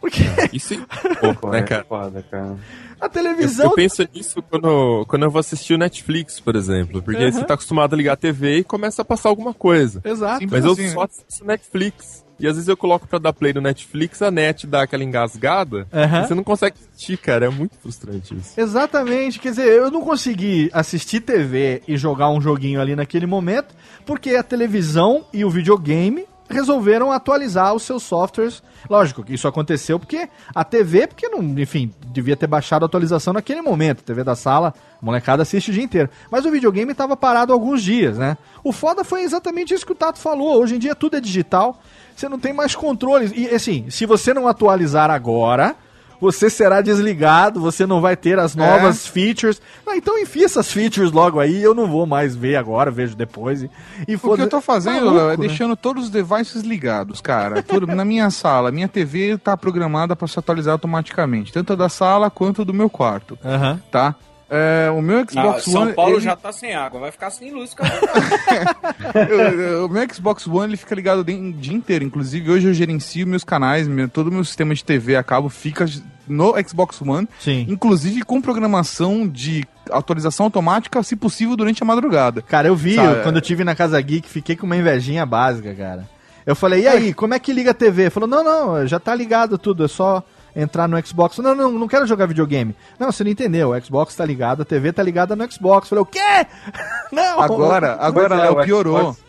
Porque 0.00 0.22
Isso 0.52 0.72
é 1.04 1.14
pouco, 1.16 1.50
né, 1.50 1.58
é 1.58 1.62
cara? 1.62 1.84
foda, 1.84 2.24
cara. 2.30 2.56
a 2.98 3.04
Eu, 3.04 3.10
televisão... 3.10 3.66
eu 3.66 3.72
penso 3.72 4.08
nisso 4.14 4.42
quando, 4.42 5.04
quando 5.06 5.24
eu 5.24 5.30
vou 5.30 5.38
assistir 5.40 5.74
o 5.74 5.78
Netflix, 5.78 6.40
por 6.40 6.56
exemplo. 6.56 7.02
Porque 7.02 7.22
Uhum. 7.22 7.30
você 7.32 7.44
tá 7.44 7.52
acostumado 7.52 7.92
a 7.92 7.96
ligar 7.98 8.14
a 8.14 8.16
TV 8.16 8.58
e 8.58 8.64
começa 8.64 9.02
a 9.02 9.04
passar 9.04 9.28
alguma 9.28 9.52
coisa. 9.52 10.00
Exato. 10.02 10.38
Simples 10.38 10.50
Mas 10.52 10.64
eu 10.64 10.72
assim, 10.72 10.88
só 10.94 11.02
assisto 11.02 11.44
Netflix. 11.44 12.24
E 12.40 12.48
às 12.48 12.54
vezes 12.54 12.68
eu 12.68 12.76
coloco 12.76 13.06
pra 13.06 13.18
dar 13.18 13.32
play 13.32 13.52
no 13.52 13.60
Netflix, 13.60 14.22
a 14.22 14.30
net 14.30 14.66
dá 14.66 14.82
aquela 14.82 15.04
engasgada. 15.04 15.86
E 15.92 16.26
você 16.26 16.34
não 16.34 16.44
consegue 16.44 16.76
assistir, 16.80 17.16
cara. 17.18 17.46
É 17.46 17.48
muito 17.50 17.76
frustrante 17.76 18.34
isso. 18.34 18.58
Exatamente, 18.58 19.38
quer 19.38 19.50
dizer, 19.50 19.66
eu 19.66 19.90
não 19.90 20.02
consegui 20.02 20.70
assistir 20.72 21.20
TV 21.20 21.82
e 21.86 21.96
jogar 21.96 22.30
um 22.30 22.40
joguinho 22.40 22.80
ali 22.80 22.96
naquele 22.96 23.26
momento, 23.26 23.74
porque 24.06 24.30
a 24.34 24.42
televisão 24.42 25.24
e 25.32 25.44
o 25.44 25.50
videogame 25.50 26.24
resolveram 26.50 27.12
atualizar 27.12 27.72
os 27.74 27.84
seus 27.84 28.02
softwares. 28.02 28.62
Lógico 28.88 29.22
que 29.22 29.34
isso 29.34 29.46
aconteceu 29.46 29.98
porque 29.98 30.28
a 30.54 30.64
TV, 30.64 31.06
porque 31.06 31.28
não, 31.28 31.40
enfim, 31.58 31.92
devia 32.06 32.36
ter 32.36 32.46
baixado 32.46 32.82
a 32.82 32.86
atualização 32.86 33.32
naquele 33.32 33.62
momento. 33.62 34.00
A 34.00 34.02
TV 34.02 34.24
da 34.24 34.34
sala, 34.34 34.74
a 35.00 35.04
molecada 35.04 35.42
assiste 35.42 35.70
o 35.70 35.72
dia 35.72 35.84
inteiro. 35.84 36.10
Mas 36.30 36.44
o 36.44 36.50
videogame 36.50 36.92
estava 36.92 37.16
parado 37.16 37.52
alguns 37.52 37.82
dias, 37.82 38.18
né? 38.18 38.36
O 38.64 38.72
foda 38.72 39.04
foi 39.04 39.22
exatamente 39.22 39.72
isso 39.72 39.86
que 39.86 39.92
o 39.92 39.96
Tato 39.96 40.18
falou. 40.18 40.60
Hoje 40.60 40.76
em 40.76 40.78
dia 40.78 40.94
tudo 40.94 41.16
é 41.16 41.20
digital, 41.20 41.80
você 42.14 42.28
não 42.28 42.38
tem 42.38 42.52
mais 42.52 42.74
controles. 42.74 43.32
E 43.34 43.48
assim, 43.48 43.88
se 43.88 44.04
você 44.04 44.34
não 44.34 44.48
atualizar 44.48 45.10
agora, 45.10 45.76
você 46.20 46.50
será 46.50 46.80
desligado, 46.80 47.60
você 47.60 47.86
não 47.86 48.00
vai 48.00 48.16
ter 48.16 48.38
as 48.38 48.54
novas 48.54 49.06
features. 49.06 49.60
Ah, 49.86 49.96
então 49.96 50.18
enfia 50.18 50.44
essas 50.44 50.70
features 50.70 51.10
logo 51.12 51.40
aí, 51.40 51.62
eu 51.62 51.74
não 51.74 51.86
vou 51.88 52.06
mais 52.06 52.36
ver 52.36 52.56
agora, 52.56 52.90
vejo 52.90 53.16
depois. 53.16 53.62
E, 53.62 53.70
e 54.06 54.14
O 54.16 54.34
que 54.36 54.42
eu 54.42 54.48
tô 54.48 54.60
fazendo 54.60 54.96
Maluco, 55.06 55.16
Léo, 55.16 55.26
é 55.30 55.36
né? 55.36 55.46
deixando 55.48 55.74
todos 55.76 56.04
os 56.04 56.10
devices 56.10 56.62
ligados, 56.62 57.20
cara. 57.20 57.62
Tudo- 57.62 57.86
na 57.86 58.04
minha 58.04 58.30
sala, 58.30 58.70
minha 58.70 58.88
TV 58.88 59.38
tá 59.38 59.56
programada 59.56 60.14
para 60.14 60.28
se 60.28 60.38
atualizar 60.38 60.72
automaticamente, 60.72 61.52
tanto 61.52 61.74
da 61.76 61.88
sala 61.88 62.30
quanto 62.30 62.64
do 62.64 62.74
meu 62.74 62.90
quarto, 62.90 63.38
Aham. 63.44 63.80
tá? 63.90 64.14
É, 64.52 64.90
o 64.90 65.00
meu 65.00 65.18
Ah, 65.20 65.26
Xbox 65.30 65.64
São 65.64 65.82
One, 65.82 65.92
Paulo 65.92 66.14
ele- 66.16 66.20
já 66.22 66.34
tá 66.34 66.50
sem 66.50 66.74
água, 66.74 66.98
vai 66.98 67.12
ficar 67.12 67.30
sem 67.30 67.52
luz, 67.52 67.72
cara. 67.72 67.88
o 69.84 69.88
meu 69.88 70.06
Xbox 70.12 70.46
One 70.46 70.70
ele 70.70 70.76
fica 70.76 70.94
ligado 70.94 71.20
o 71.20 71.24
dia- 71.24 71.72
inteiro. 71.72 72.04
Inclusive, 72.04 72.50
hoje 72.50 72.66
eu 72.68 72.74
gerencio 72.74 73.26
meus 73.26 73.44
canais, 73.44 73.86
meu- 73.86 74.08
todo 74.08 74.28
o 74.28 74.32
meu 74.32 74.44
sistema 74.44 74.74
de 74.74 74.84
TV 74.84 75.16
a 75.16 75.22
cabo 75.22 75.48
fica 75.48 75.86
no 76.26 76.54
Xbox 76.66 77.00
One. 77.00 77.28
Sim. 77.38 77.66
Inclusive 77.68 78.22
com 78.22 78.40
programação 78.40 79.26
de 79.28 79.64
atualização 79.90 80.46
automática, 80.46 81.02
se 81.02 81.16
possível, 81.16 81.56
durante 81.56 81.82
a 81.82 81.86
madrugada. 81.86 82.42
Cara, 82.42 82.68
eu 82.68 82.76
vi, 82.76 82.96
eu- 82.96 83.22
quando 83.22 83.36
eu 83.36 83.42
tive 83.42 83.64
na 83.64 83.74
Casa 83.74 84.00
Geek, 84.00 84.28
fiquei 84.28 84.56
com 84.56 84.66
uma 84.66 84.76
invejinha 84.76 85.24
básica, 85.24 85.74
cara. 85.74 86.08
Eu 86.46 86.56
falei, 86.56 86.82
e 86.82 86.88
aí, 86.88 87.14
como 87.14 87.34
é 87.34 87.38
que 87.38 87.52
liga 87.52 87.70
a 87.70 87.74
TV? 87.74 88.10
Falou, 88.10 88.28
não, 88.28 88.42
não, 88.42 88.86
já 88.86 88.98
tá 88.98 89.14
ligado 89.14 89.58
tudo, 89.58 89.84
é 89.84 89.88
só 89.88 90.24
entrar 90.54 90.88
no 90.88 91.04
Xbox. 91.06 91.38
Não, 91.38 91.54
não, 91.54 91.70
não 91.72 91.88
quero 91.88 92.06
jogar 92.06 92.26
videogame. 92.26 92.74
Não, 92.98 93.10
você 93.12 93.22
não 93.24 93.30
entendeu, 93.30 93.70
o 93.70 93.80
Xbox 93.80 94.14
tá 94.14 94.24
ligado, 94.24 94.62
a 94.62 94.64
TV 94.64 94.92
tá 94.92 95.02
ligada 95.02 95.34
no 95.36 95.50
Xbox. 95.52 95.88
Falei, 95.88 96.02
o 96.02 96.06
quê? 96.06 96.18
Não! 97.12 97.40
Agora, 97.40 97.96
agora 98.00 98.34
é, 98.34 98.38
Léo, 98.42 98.52
o 98.60 98.62
piorou. 98.64 98.98
Xbox-? 99.14 99.24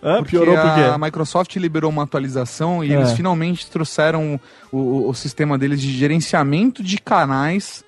Porque 0.00 0.30
piorou 0.30 0.56
por 0.56 0.74
quê? 0.74 0.80
a 0.80 0.98
Microsoft 0.98 1.54
liberou 1.56 1.90
uma 1.90 2.02
atualização 2.02 2.82
e 2.82 2.92
É. 2.92 2.96
eles 2.96 3.12
finalmente 3.12 3.70
trouxeram 3.70 4.40
o, 4.72 4.76
o- 4.78 5.08
o 5.10 5.14
sistema 5.14 5.56
deles 5.56 5.80
de 5.80 5.92
gerenciamento 5.96 6.82
de 6.82 6.98
canais 6.98 7.84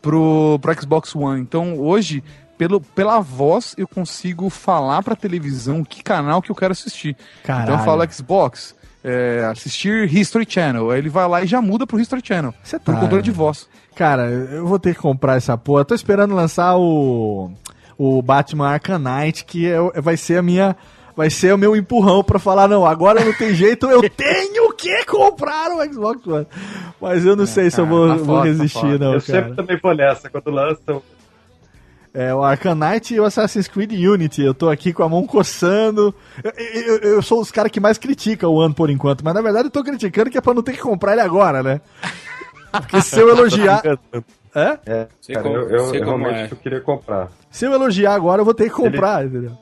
pro, 0.00 0.58
pro 0.62 0.80
Xbox 0.80 1.14
One. 1.14 1.40
Então 1.42 1.78
hoje, 1.78 2.24
pelo, 2.56 2.80
pela 2.80 3.20
voz, 3.20 3.74
eu 3.76 3.86
consigo 3.86 4.48
falar 4.48 5.02
pra 5.02 5.14
televisão 5.14 5.84
que 5.84 6.02
canal 6.02 6.40
que 6.40 6.50
eu 6.50 6.56
quero 6.56 6.72
assistir. 6.72 7.16
Caralho. 7.44 7.64
Então 7.64 7.78
eu 7.78 7.84
falo 7.84 8.10
Xbox, 8.12 8.74
é, 9.04 9.44
assistir 9.50 10.12
History 10.12 10.46
Channel. 10.48 10.90
Aí 10.90 10.98
ele 10.98 11.08
vai 11.08 11.26
lá 11.28 11.42
e 11.42 11.46
já 11.46 11.60
muda 11.60 11.86
pro 11.86 11.98
History 12.00 12.22
Channel. 12.24 12.54
Você 12.62 12.78
Por 12.78 12.94
tá- 12.94 13.00
controle 13.00 13.22
de 13.22 13.30
voz. 13.30 13.68
Cara, 13.94 14.28
eu 14.30 14.66
vou 14.66 14.78
ter 14.78 14.94
que 14.94 15.00
comprar 15.00 15.36
essa 15.36 15.56
porra. 15.58 15.84
Tô 15.84 15.94
esperando 15.94 16.34
lançar 16.34 16.76
o, 16.76 17.50
o 17.98 18.22
Batman 18.22 18.68
Arkham 18.70 18.98
Knight, 18.98 19.44
que 19.44 19.66
é, 19.70 19.78
vai 20.00 20.16
ser 20.16 20.38
a 20.38 20.42
minha. 20.42 20.76
Vai 21.14 21.28
ser 21.28 21.52
o 21.52 21.58
meu 21.58 21.76
empurrão 21.76 22.24
pra 22.24 22.38
falar, 22.38 22.66
não, 22.66 22.86
agora 22.86 23.22
não 23.22 23.34
tem 23.34 23.52
jeito, 23.54 23.84
eu 23.84 24.00
tenho 24.08 24.72
que 24.72 25.04
comprar 25.04 25.70
o 25.70 25.84
Xbox 25.92 26.26
One. 26.26 26.46
Mas 26.98 27.26
eu 27.26 27.36
não 27.36 27.44
sei 27.44 27.70
se 27.70 27.78
eu 27.78 27.84
vou, 27.86 28.08
tá 28.08 28.14
vou 28.14 28.24
foda, 28.24 28.38
tá 28.40 28.44
resistir, 28.46 28.80
foda. 28.80 28.98
não, 28.98 29.12
eu 29.12 29.20
cara. 29.20 29.40
sempre 29.42 29.54
também 29.54 29.78
vou 29.82 29.94
nessa, 29.94 30.30
quando 30.30 30.50
lançam. 30.50 31.02
É, 32.14 32.34
o 32.34 32.42
Knight 32.74 33.14
e 33.14 33.20
o 33.20 33.24
Assassin's 33.24 33.66
Creed 33.68 33.92
Unity. 33.92 34.42
Eu 34.42 34.52
tô 34.52 34.68
aqui 34.68 34.92
com 34.92 35.02
a 35.02 35.08
mão 35.08 35.26
coçando. 35.26 36.14
Eu, 36.44 36.52
eu- 36.82 36.98
eu 37.14 37.22
sou 37.22 37.40
os 37.40 37.50
caras 37.50 37.72
que 37.72 37.80
mais 37.80 37.96
criticam 37.96 38.50
o 38.50 38.60
ano 38.60 38.74
por 38.74 38.90
enquanto, 38.90 39.24
mas 39.24 39.32
na 39.34 39.40
verdade 39.40 39.66
eu 39.68 39.70
tô 39.70 39.82
criticando 39.82 40.28
que 40.30 40.36
é 40.36 40.40
pra 40.40 40.52
não 40.52 40.62
ter 40.62 40.72
que 40.72 40.80
comprar 40.82 41.12
ele 41.12 41.22
agora, 41.22 41.62
né? 41.62 41.80
Porque 42.70 43.00
se 43.00 43.18
eu 43.18 43.28
elogiar. 43.34 43.82
É? 44.54 44.78
É, 44.84 45.06
cara, 45.32 45.42
como- 45.42 45.56
eu, 45.56 45.68
eu- 45.70 45.90
realmente 46.04 46.38
é. 46.40 46.48
eu 46.52 46.56
queria 46.56 46.80
comprar. 46.82 47.28
Se 47.50 47.64
eu 47.64 47.72
elogiar 47.72 48.14
agora, 48.14 48.42
eu 48.42 48.44
vou 48.44 48.52
ter 48.52 48.64
que 48.64 48.76
comprar, 48.76 49.24
entendeu? 49.24 49.56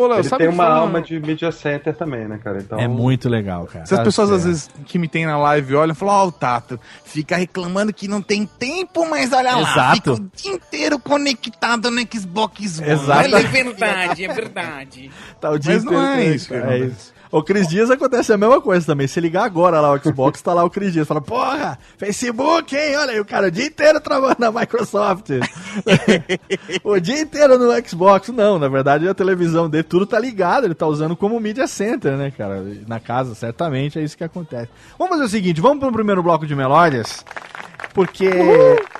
Ô, 0.00 0.06
Léo, 0.06 0.18
Ele 0.20 0.28
sabe 0.28 0.44
tem 0.44 0.48
que 0.48 0.54
uma 0.54 0.66
alma 0.66 1.02
de 1.02 1.20
media 1.20 1.52
center 1.52 1.94
também, 1.94 2.26
né, 2.26 2.38
cara? 2.42 2.58
Então, 2.60 2.78
É 2.78 2.88
muito 2.88 3.28
legal, 3.28 3.66
cara. 3.66 3.84
Se 3.84 3.92
as 3.94 3.98
Tá 3.98 4.04
pessoas 4.04 4.30
às 4.30 4.42
certo. 4.42 4.48
vezes 4.48 4.70
que 4.86 4.98
me 4.98 5.06
tem 5.08 5.26
na 5.26 5.36
live 5.36 5.74
olham 5.76 5.92
e 5.92 5.96
falam, 5.96 6.14
ó, 6.14 6.26
o 6.26 6.32
Tato, 6.32 6.80
fica 7.04 7.36
reclamando 7.36 7.92
que 7.92 8.08
não 8.08 8.22
tem 8.22 8.46
tempo, 8.46 9.06
mas 9.08 9.32
olha 9.32 9.56
lá, 9.56 9.60
Exato. 9.72 9.94
fica 9.96 10.12
o 10.12 10.30
dia 10.34 10.52
inteiro 10.52 10.98
conectado 10.98 11.90
no 11.90 12.00
Xbox 12.00 12.78
One. 12.80 12.90
Exato. 12.90 13.36
É 13.36 13.42
verdade, 13.42 14.24
é 14.24 14.32
verdade. 14.32 15.10
Tá 15.40 15.50
o 15.50 15.58
dia 15.58 15.74
Mas 15.74 15.84
não 15.84 15.92
inteiro 15.92 16.06
é 16.12 16.14
com 16.16 16.20
ele, 16.22 16.34
isso 16.36 16.48
cara, 16.48 16.74
É 16.74 16.78
isso. 16.78 17.12
O 17.32 17.44
Cris 17.44 17.68
Dias 17.68 17.90
acontece 17.90 18.32
a 18.32 18.36
mesma 18.36 18.60
coisa 18.60 18.84
também. 18.84 19.06
Se 19.06 19.20
ligar 19.20 19.44
agora 19.44 19.80
lá 19.80 19.92
o 19.92 19.98
Xbox, 19.98 20.42
tá 20.42 20.52
lá 20.52 20.64
o 20.64 20.70
Cris 20.70 20.92
Dias. 20.92 21.06
Fala, 21.06 21.20
porra, 21.20 21.78
Facebook, 21.96 22.76
hein? 22.76 22.96
Olha 22.96 23.12
aí, 23.12 23.20
o 23.20 23.24
cara 23.24 23.46
o 23.46 23.50
dia 23.50 23.66
inteiro 23.66 24.00
trabalhando 24.00 24.40
na 24.40 24.50
Microsoft. 24.50 25.30
o 26.82 26.98
dia 26.98 27.20
inteiro 27.20 27.56
no 27.56 27.88
Xbox. 27.88 28.30
Não, 28.30 28.58
na 28.58 28.66
verdade 28.66 29.08
a 29.08 29.14
televisão 29.14 29.70
dele, 29.70 29.84
tudo 29.84 30.06
tá 30.06 30.18
ligado. 30.18 30.64
Ele 30.64 30.74
tá 30.74 30.86
usando 30.86 31.14
como 31.14 31.38
media 31.38 31.68
center, 31.68 32.16
né, 32.16 32.32
cara? 32.32 32.64
Na 32.88 32.98
casa, 32.98 33.34
certamente, 33.36 33.98
é 33.98 34.02
isso 34.02 34.16
que 34.16 34.24
acontece. 34.24 34.68
Vamos 34.98 35.14
fazer 35.14 35.24
o 35.24 35.28
seguinte, 35.28 35.60
vamos 35.60 35.78
pro 35.78 35.92
primeiro 35.92 36.22
bloco 36.22 36.46
de 36.46 36.56
melódias. 36.56 37.24
Porque 38.00 38.30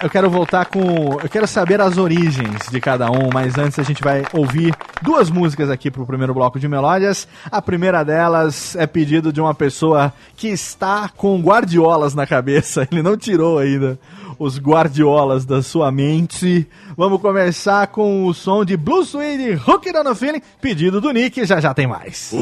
eu 0.03 0.11
quero 0.11 0.29
voltar 0.29 0.67
com. 0.67 1.19
Eu 1.23 1.29
quero 1.31 1.47
saber 1.47 1.81
as 1.81 1.97
origens 1.97 2.69
de 2.71 2.79
cada 2.83 3.11
um, 3.11 3.31
mas 3.33 3.57
antes 3.57 3.79
a 3.79 3.83
gente 3.83 4.03
vai 4.03 4.27
ouvir 4.31 4.77
duas 5.01 5.31
músicas 5.31 5.71
aqui 5.71 5.91
pro 5.91 6.05
primeiro 6.05 6.35
bloco 6.35 6.61
de 6.61 6.69
melódias. 6.69 7.27
A 7.51 7.63
primeira 7.63 8.05
delas 8.05 8.77
é 8.77 8.87
pedido 8.87 9.33
de 9.33 9.41
uma 9.41 9.55
pessoa 9.55 10.13
que 10.37 10.49
está 10.49 11.09
com 11.17 11.41
guardiolas 11.41 12.15
na 12.15 12.27
cabeça. 12.27 12.87
Ele 12.93 13.03
não 13.03 13.17
tirou 13.17 13.59
ainda 13.59 13.99
os 14.39 14.59
guardiolas 14.59 15.47
da 15.47 15.63
sua 15.63 15.91
mente. 15.91 16.69
Vamos 17.01 17.23
começar 17.23 17.87
com 17.87 18.27
o 18.27 18.35
som 18.35 18.63
de 18.63 18.77
Blue 18.77 19.03
Suede 19.03 19.59
Hook 19.67 19.89
It 19.89 19.97
on 19.97 20.07
a 20.07 20.15
Feeling, 20.15 20.43
pedido 20.61 21.01
do 21.01 21.11
Nick. 21.13 21.47
Já 21.47 21.59
já 21.59 21.73
tem 21.73 21.87
mais. 21.87 22.31
I 22.31 22.37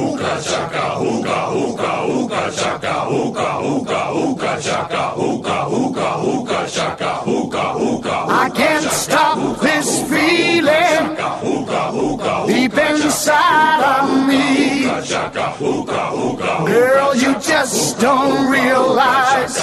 can't 8.51 8.85
stop 8.91 9.61
this 9.61 10.03
feeling 10.09 11.17
deep 12.49 12.77
inside 12.77 13.81
of 13.81 14.27
me. 14.27 14.89
Girl, 16.67 17.15
you 17.15 17.35
just 17.41 18.01
don't 18.01 18.51
realize 18.51 19.63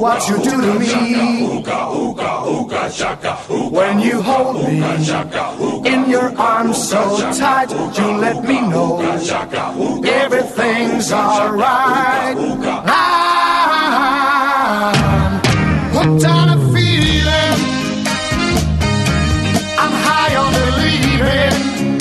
what 0.00 0.26
you 0.30 0.38
do 0.38 0.50
to 0.50 0.78
me. 0.78 1.64
When 3.70 3.97
you 4.00 4.20
hold 4.22 4.56
me 4.56 4.82
in 5.88 6.10
your 6.10 6.36
arms 6.38 6.88
so 6.88 7.18
tight, 7.32 7.70
you 7.70 8.16
let 8.18 8.44
me 8.44 8.60
know 8.60 9.00
everything's 10.04 11.12
alright. 11.12 12.36
I'm 12.90 13.74
hooked 15.94 16.24
on 16.26 16.48
a 16.50 16.58
feeling. 16.72 17.58
I'm 19.82 19.94
high 20.06 20.34
on 20.36 20.52
believing 20.52 21.98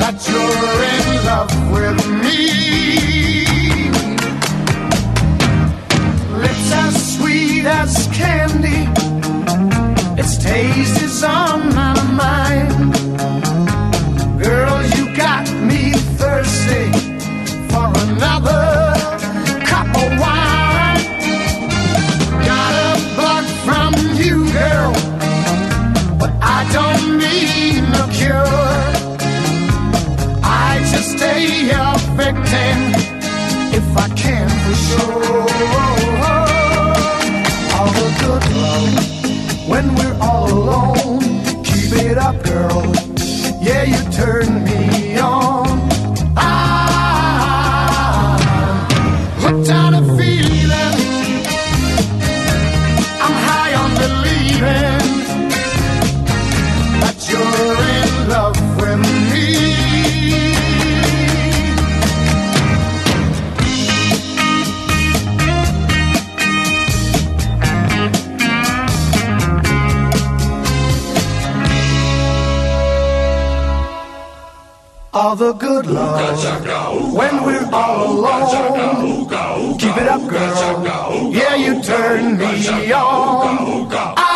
that 0.00 0.16
you're 0.28 0.82
in 0.96 1.06
love 1.30 1.52
with 1.74 2.00
me. 2.24 2.40
Lips 6.42 6.72
as 6.72 6.94
sweet 7.16 7.64
as 7.66 8.08
candy 8.12 8.49
some 11.20 11.79
you 43.86 44.10
turn 44.10 44.64
me 44.64 44.89
All 75.12 75.34
the 75.34 75.52
good 75.54 75.86
love. 75.86 77.12
When 77.12 77.42
we're 77.44 77.68
all 77.72 78.12
alone, 78.12 79.28
keep 79.76 79.96
it 79.96 80.06
up, 80.06 80.20
girl. 80.30 81.32
Yeah, 81.32 81.56
you 81.56 81.82
turn 81.82 82.38
me 82.38 82.92
on. 82.92 83.90
I 83.92 84.29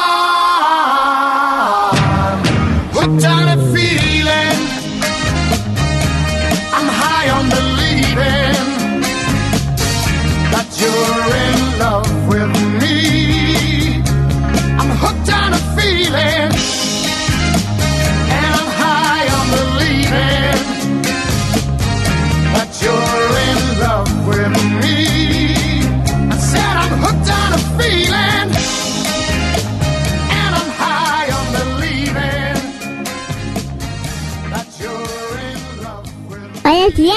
Hola 36.75 36.89
bien. 36.97 37.16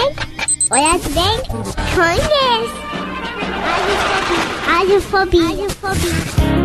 Hola 0.70 1.00
bien. 1.16 1.42
¿Cómo 1.50 1.64
estás? 1.64 2.28
Adiós, 4.70 5.04
Fobi. 5.04 5.40
Adiós, 5.40 5.40
Fobi. 5.40 5.40
Adiós, 5.40 5.74
Fobi. 5.74 6.57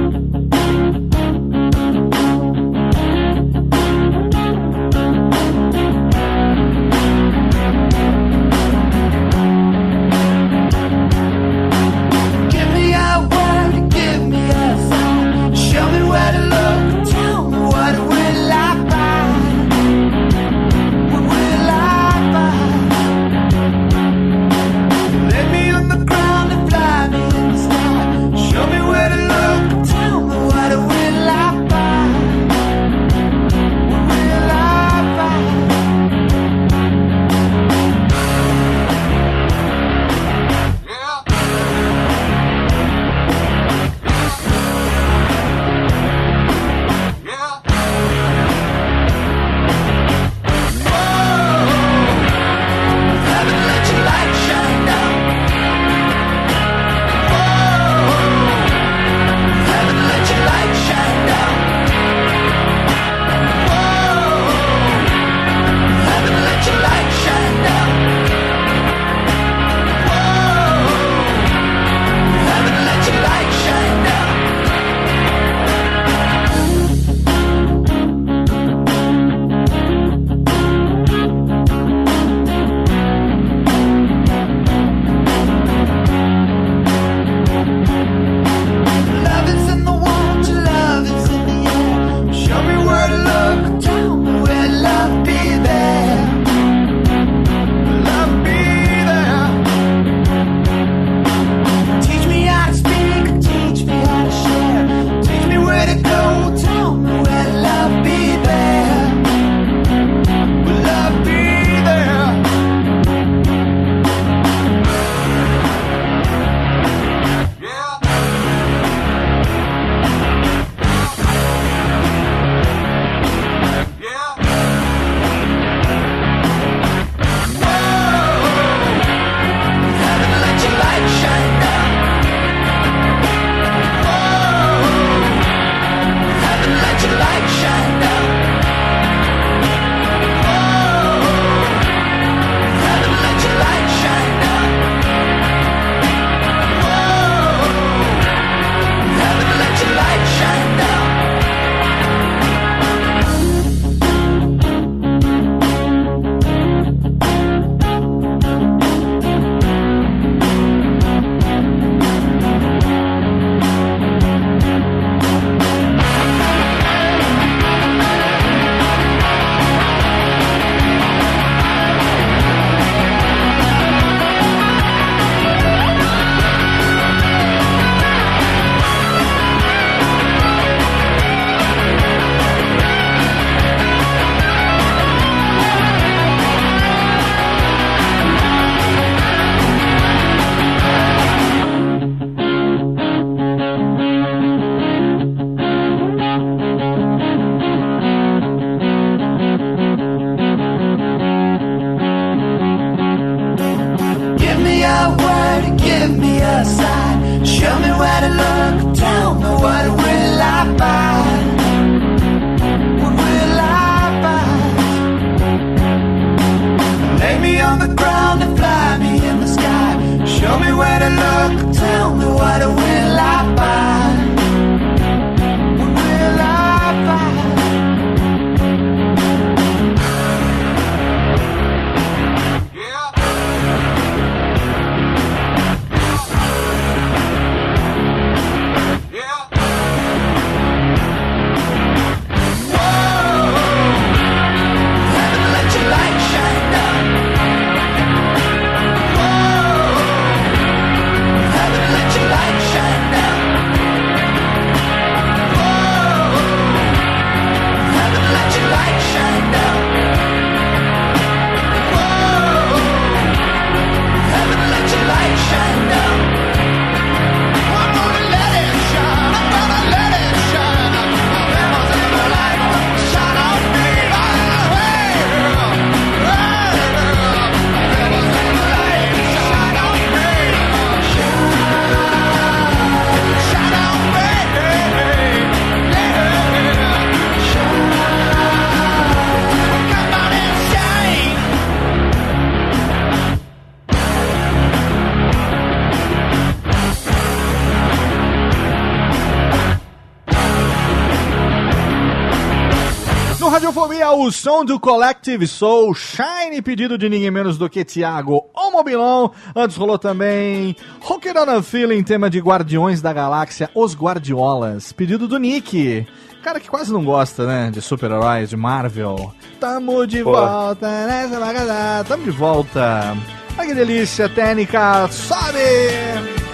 O 304.23 304.31
som 304.31 304.64
do 304.64 304.79
Collective 304.79 305.49
Soul, 305.49 305.95
Shine, 305.95 306.62
pedido 306.62 306.97
de 306.97 307.09
ninguém 307.09 307.31
menos 307.31 307.59
do 307.59 307.68
que 307.68 307.85
Thiago 307.85 308.45
Mobilon. 308.73 309.31
Antes 309.55 309.77
rolou 309.77 309.99
também 309.99 310.77
Rock 311.01 311.29
It 311.29 311.39
On 311.39 311.59
a 311.59 311.62
Feeling, 311.62 312.03
tema 312.03 312.31
de 312.31 312.39
Guardiões 312.39 313.03
da 313.03 313.12
Galáxia, 313.12 313.68
Os 313.75 313.95
Guardiolas, 313.95 314.93
pedido 314.93 315.27
do 315.27 315.39
Nick. 315.39 316.07
Cara 316.43 316.59
que 316.61 316.70
quase 316.70 316.93
não 316.93 317.05
gosta, 317.05 317.47
né, 317.47 317.70
de 317.70 317.83
super-heróis, 317.83 318.51
de 318.51 318.57
Marvel. 318.57 319.33
Tamo 319.61 320.07
de 320.07 320.23
Pô. 320.23 320.33
volta 320.33 321.07
nessa 321.07 321.39
bagaça, 321.39 322.05
tamo 322.09 322.25
de 322.25 322.31
volta. 322.31 323.16
Ai 323.59 323.66
que 323.66 323.75
delícia, 323.75 324.29
técnica, 324.29 325.09
sobe! 325.09 326.51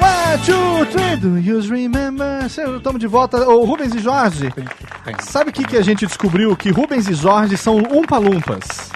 One, 0.00 0.38
two, 0.46 0.86
three, 0.86 1.16
do 1.16 1.38
you 1.38 1.60
remember? 1.60 2.46
Estamos 2.46 2.98
de 2.98 3.06
volta. 3.06 3.48
Ô, 3.48 3.64
Rubens 3.64 3.94
e 3.94 3.98
Jorge, 3.98 4.52
sabe 5.20 5.50
o 5.50 5.52
que, 5.52 5.64
que 5.64 5.76
a 5.76 5.82
gente 5.82 6.06
descobriu? 6.06 6.56
Que 6.56 6.70
Rubens 6.70 7.06
e 7.08 7.14
Jorge 7.14 7.56
são 7.56 7.76
umpa-lumpas. 7.76 8.90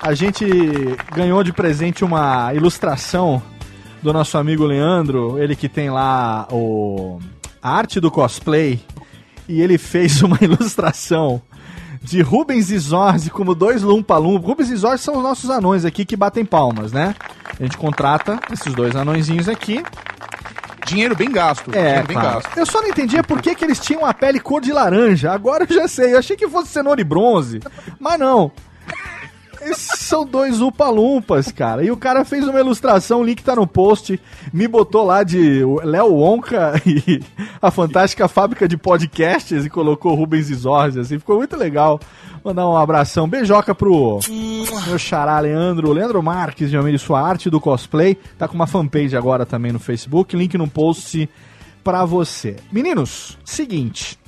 A 0.00 0.14
gente 0.14 0.46
ganhou 1.14 1.42
de 1.44 1.52
presente 1.52 2.04
uma 2.04 2.52
ilustração 2.54 3.42
do 4.02 4.12
nosso 4.12 4.38
amigo 4.38 4.64
Leandro, 4.64 5.38
ele 5.38 5.54
que 5.54 5.68
tem 5.68 5.90
lá 5.90 6.46
o, 6.50 7.18
a 7.60 7.70
arte 7.70 8.00
do 8.00 8.10
cosplay, 8.10 8.80
e 9.48 9.60
ele 9.60 9.76
fez 9.76 10.22
uma 10.22 10.38
ilustração 10.42 11.42
de 12.08 12.22
Rubens 12.22 12.70
e 12.70 12.78
Zorzi 12.78 13.30
como 13.30 13.54
dois 13.54 13.82
lumpa-lumpa. 13.82 14.46
Rubens 14.46 14.70
e 14.70 14.76
Zorzi 14.76 15.04
são 15.04 15.16
os 15.16 15.22
nossos 15.22 15.50
anões 15.50 15.84
aqui 15.84 16.04
que 16.04 16.16
batem 16.16 16.44
palmas, 16.44 16.90
né? 16.92 17.14
A 17.58 17.62
gente 17.62 17.76
contrata 17.76 18.40
esses 18.52 18.72
dois 18.74 18.96
anõezinhos 18.96 19.48
aqui. 19.48 19.82
Dinheiro 20.86 21.14
bem 21.14 21.30
gasto. 21.30 21.70
É, 21.70 21.82
dinheiro 21.82 22.06
bem 22.06 22.16
claro. 22.16 22.40
gasto. 22.40 22.56
Eu 22.56 22.64
só 22.64 22.80
não 22.80 22.88
entendia 22.88 23.22
por 23.22 23.42
que, 23.42 23.54
que 23.54 23.64
eles 23.64 23.78
tinham 23.78 24.06
a 24.06 24.14
pele 24.14 24.40
cor 24.40 24.60
de 24.60 24.72
laranja. 24.72 25.30
Agora 25.30 25.66
eu 25.68 25.74
já 25.74 25.86
sei. 25.86 26.14
Eu 26.14 26.18
achei 26.18 26.34
que 26.34 26.48
fosse 26.48 26.68
cenoura 26.68 27.00
e 27.00 27.04
bronze. 27.04 27.60
Mas 28.00 28.18
não. 28.18 28.50
Esses 29.60 30.00
são 30.00 30.24
dois 30.24 30.60
upalumpas, 30.60 31.50
cara. 31.50 31.84
E 31.84 31.90
o 31.90 31.96
cara 31.96 32.24
fez 32.24 32.46
uma 32.46 32.60
ilustração, 32.60 33.20
o 33.20 33.24
link 33.24 33.42
tá 33.42 33.56
no 33.56 33.66
post. 33.66 34.20
Me 34.52 34.68
botou 34.68 35.04
lá 35.04 35.22
de 35.22 35.62
Léo 35.82 36.16
Onca 36.16 36.80
e 36.86 37.22
a 37.60 37.70
fantástica 37.70 38.28
fábrica 38.28 38.68
de 38.68 38.76
podcasts 38.76 39.64
e 39.64 39.70
colocou 39.70 40.14
Rubens 40.14 40.50
e 40.50 40.54
Zorzi, 40.54 41.00
assim. 41.00 41.18
Ficou 41.18 41.38
muito 41.38 41.56
legal. 41.56 42.00
Mandar 42.44 42.68
um 42.68 42.76
abração. 42.76 43.28
Beijoca 43.28 43.74
pro 43.74 44.20
meu 44.86 44.98
xará 44.98 45.38
Leandro. 45.40 45.92
Leandro 45.92 46.22
Marques, 46.22 46.70
de 46.70 46.76
Almeida, 46.76 46.98
sua 46.98 47.20
arte 47.20 47.50
do 47.50 47.60
cosplay. 47.60 48.16
Tá 48.38 48.46
com 48.46 48.54
uma 48.54 48.66
fanpage 48.66 49.16
agora 49.16 49.44
também 49.44 49.72
no 49.72 49.78
Facebook. 49.78 50.36
Link 50.36 50.56
no 50.56 50.68
post 50.68 51.28
pra 51.82 52.04
você. 52.04 52.56
Meninos, 52.70 53.36
seguinte. 53.44 54.18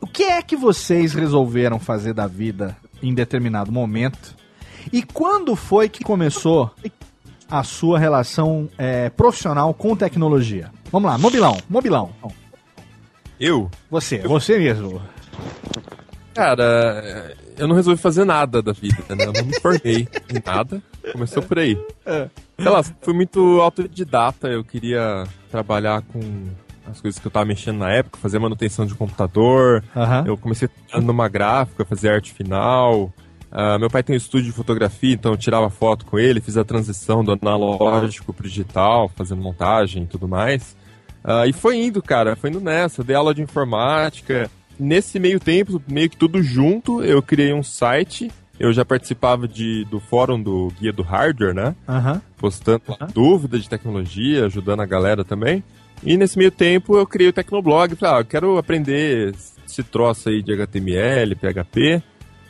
O 0.00 0.06
que 0.06 0.24
é 0.24 0.42
que 0.42 0.56
vocês 0.56 1.14
resolveram 1.14 1.78
fazer 1.78 2.12
da 2.12 2.26
vida 2.26 2.76
em 3.02 3.14
determinado 3.14 3.72
momento? 3.72 4.36
E 4.92 5.02
quando 5.02 5.54
foi 5.54 5.88
que 5.88 6.02
começou 6.02 6.70
a 7.50 7.62
sua 7.62 7.98
relação 7.98 8.68
é, 8.78 9.10
profissional 9.10 9.72
com 9.74 9.94
tecnologia? 9.94 10.70
Vamos 10.90 11.10
lá, 11.10 11.18
Mobilão, 11.18 11.56
Mobilão. 11.68 12.10
Eu? 13.38 13.70
Você, 13.90 14.18
você 14.18 14.58
mesmo. 14.58 15.00
Cara, 16.34 17.34
eu 17.58 17.68
não 17.68 17.74
resolvi 17.74 18.00
fazer 18.00 18.24
nada 18.24 18.62
da 18.62 18.72
vida, 18.72 19.14
né? 19.14 19.24
Eu 19.26 19.32
não 19.32 19.44
me 19.44 19.60
formei 19.60 20.08
em 20.30 20.42
nada. 20.44 20.82
Começou 21.12 21.42
por 21.42 21.58
aí. 21.58 21.78
É. 22.06 22.28
Sei 22.58 22.70
lá, 22.70 22.82
fui 22.82 23.12
muito 23.12 23.60
autodidata, 23.60 24.48
eu 24.48 24.64
queria 24.64 25.24
trabalhar 25.50 26.02
com 26.02 26.20
as 26.90 27.00
coisas 27.00 27.20
que 27.20 27.26
eu 27.26 27.30
tava 27.30 27.46
mexendo 27.46 27.78
na 27.78 27.90
época, 27.90 28.18
fazer 28.18 28.38
manutenção 28.38 28.86
de 28.86 28.94
computador. 28.94 29.82
Aham. 29.94 30.24
Eu 30.26 30.36
comecei 30.36 30.68
numa 31.00 31.28
gráfica, 31.28 31.84
fazer 31.84 32.10
arte 32.10 32.32
final. 32.32 33.12
Ah, 33.50 33.78
meu 33.78 33.90
pai 33.90 34.02
tem 34.02 34.14
um 34.14 34.16
estúdio 34.16 34.46
de 34.46 34.56
fotografia, 34.56 35.12
então 35.12 35.32
eu 35.32 35.36
tirava 35.36 35.68
foto 35.68 36.06
com 36.06 36.18
ele, 36.18 36.40
fiz 36.40 36.56
a 36.56 36.64
transição 36.64 37.22
do 37.22 37.32
analógico 37.32 38.32
pro 38.32 38.48
digital, 38.48 39.10
fazendo 39.14 39.42
montagem 39.42 40.04
e 40.04 40.06
tudo 40.06 40.26
mais. 40.26 40.74
Ah, 41.22 41.46
e 41.46 41.52
foi 41.52 41.76
indo, 41.76 42.02
cara, 42.02 42.34
foi 42.34 42.50
indo 42.50 42.60
nessa. 42.60 43.04
Dei 43.04 43.14
aula 43.14 43.34
de 43.34 43.42
informática. 43.42 44.50
Nesse 44.78 45.18
meio 45.18 45.38
tempo, 45.38 45.80
meio 45.86 46.08
que 46.08 46.16
tudo 46.16 46.42
junto, 46.42 47.04
eu 47.04 47.22
criei 47.22 47.52
um 47.52 47.62
site. 47.62 48.30
Eu 48.58 48.72
já 48.72 48.84
participava 48.84 49.46
de, 49.46 49.84
do 49.86 50.00
fórum 50.00 50.42
do 50.42 50.72
Guia 50.80 50.92
do 50.92 51.02
Hardware, 51.02 51.54
né? 51.54 51.74
Aham. 51.88 52.22
postando 52.38 52.82
lá 52.88 53.08
dúvidas 53.12 53.62
de 53.62 53.68
tecnologia, 53.68 54.46
ajudando 54.46 54.80
a 54.80 54.86
galera 54.86 55.24
também. 55.24 55.62
E 56.02 56.16
nesse 56.16 56.36
meio 56.36 56.50
tempo 56.50 56.96
eu 56.96 57.06
criei 57.06 57.30
o 57.30 57.32
Tecnoblog, 57.32 57.94
falei, 57.94 58.14
ah, 58.16 58.20
eu 58.20 58.24
quero 58.24 58.58
aprender 58.58 59.34
esse 59.66 59.82
troço 59.82 60.28
aí 60.28 60.42
de 60.42 60.52
HTML, 60.52 61.36
PHP, 61.36 62.02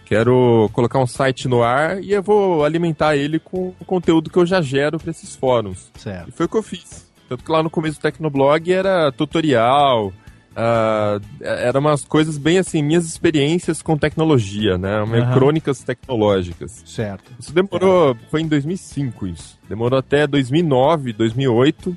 quero 0.06 0.70
colocar 0.72 0.98
um 0.98 1.06
site 1.06 1.48
no 1.48 1.62
ar 1.62 2.02
e 2.02 2.12
eu 2.12 2.22
vou 2.22 2.64
alimentar 2.64 3.16
ele 3.16 3.38
com 3.38 3.74
o 3.78 3.84
conteúdo 3.84 4.30
que 4.30 4.38
eu 4.38 4.46
já 4.46 4.62
gero 4.62 4.98
para 4.98 5.10
esses 5.10 5.36
fóruns. 5.36 5.90
Certo. 5.96 6.28
E 6.28 6.32
foi 6.32 6.46
o 6.46 6.48
que 6.48 6.56
eu 6.56 6.62
fiz. 6.62 7.10
Tanto 7.28 7.44
que 7.44 7.52
lá 7.52 7.62
no 7.62 7.70
começo 7.70 7.98
do 7.98 8.02
Tecnoblog 8.02 8.72
era 8.72 9.12
tutorial, 9.12 10.12
ah, 10.56 11.20
eram 11.40 11.80
umas 11.80 12.04
coisas 12.04 12.36
bem 12.38 12.58
assim, 12.58 12.82
minhas 12.82 13.06
experiências 13.06 13.82
com 13.82 13.96
tecnologia, 13.96 14.76
né? 14.76 14.96
Aham. 14.96 15.32
crônicas 15.32 15.82
tecnológicas. 15.82 16.82
Certo. 16.84 17.32
Isso 17.38 17.52
demorou, 17.52 18.16
foi 18.30 18.42
em 18.42 18.48
2005 18.48 19.26
isso. 19.26 19.58
Demorou 19.68 19.98
até 19.98 20.26
2009, 20.26 21.12
2008 21.12 21.96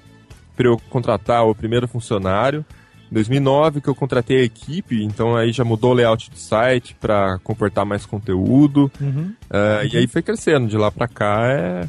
para 0.56 0.68
eu 0.68 0.80
contratar 0.90 1.46
o 1.46 1.54
primeiro 1.54 1.88
funcionário. 1.88 2.66
Em 3.12 3.14
2009 3.14 3.82
que 3.82 3.88
eu 3.88 3.96
contratei 3.96 4.42
a 4.42 4.44
equipe, 4.44 5.04
então 5.04 5.36
aí 5.36 5.52
já 5.52 5.64
mudou 5.64 5.92
o 5.92 5.94
layout 5.94 6.32
do 6.32 6.38
site 6.38 6.96
para 7.00 7.38
comportar 7.44 7.86
mais 7.86 8.06
conteúdo. 8.06 8.92
Uhum. 9.00 9.32
Ah, 9.50 9.84
E 9.92 9.98
aí 9.98 10.08
foi 10.08 10.22
crescendo, 10.24 10.68
de 10.68 10.78
lá 10.78 10.92
para 10.92 11.08
cá 11.08 11.46
é 11.48 11.88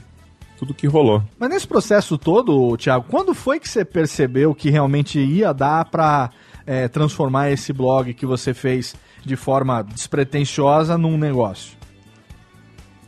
tudo 0.58 0.74
que 0.74 0.86
rolou. 0.86 1.22
Mas 1.38 1.50
nesse 1.50 1.66
processo 1.66 2.18
todo, 2.18 2.76
Thiago, 2.76 3.06
quando 3.08 3.34
foi 3.34 3.58
que 3.60 3.68
você 3.68 3.84
percebeu 3.84 4.54
que 4.54 4.70
realmente 4.70 5.18
ia 5.18 5.52
dar 5.52 5.84
pra 5.86 6.30
é, 6.66 6.88
transformar 6.88 7.50
esse 7.50 7.72
blog 7.72 8.12
que 8.14 8.26
você 8.26 8.52
fez 8.52 8.94
de 9.24 9.36
forma 9.36 9.82
despretensiosa 9.82 10.96
num 10.98 11.16
negócio? 11.16 11.76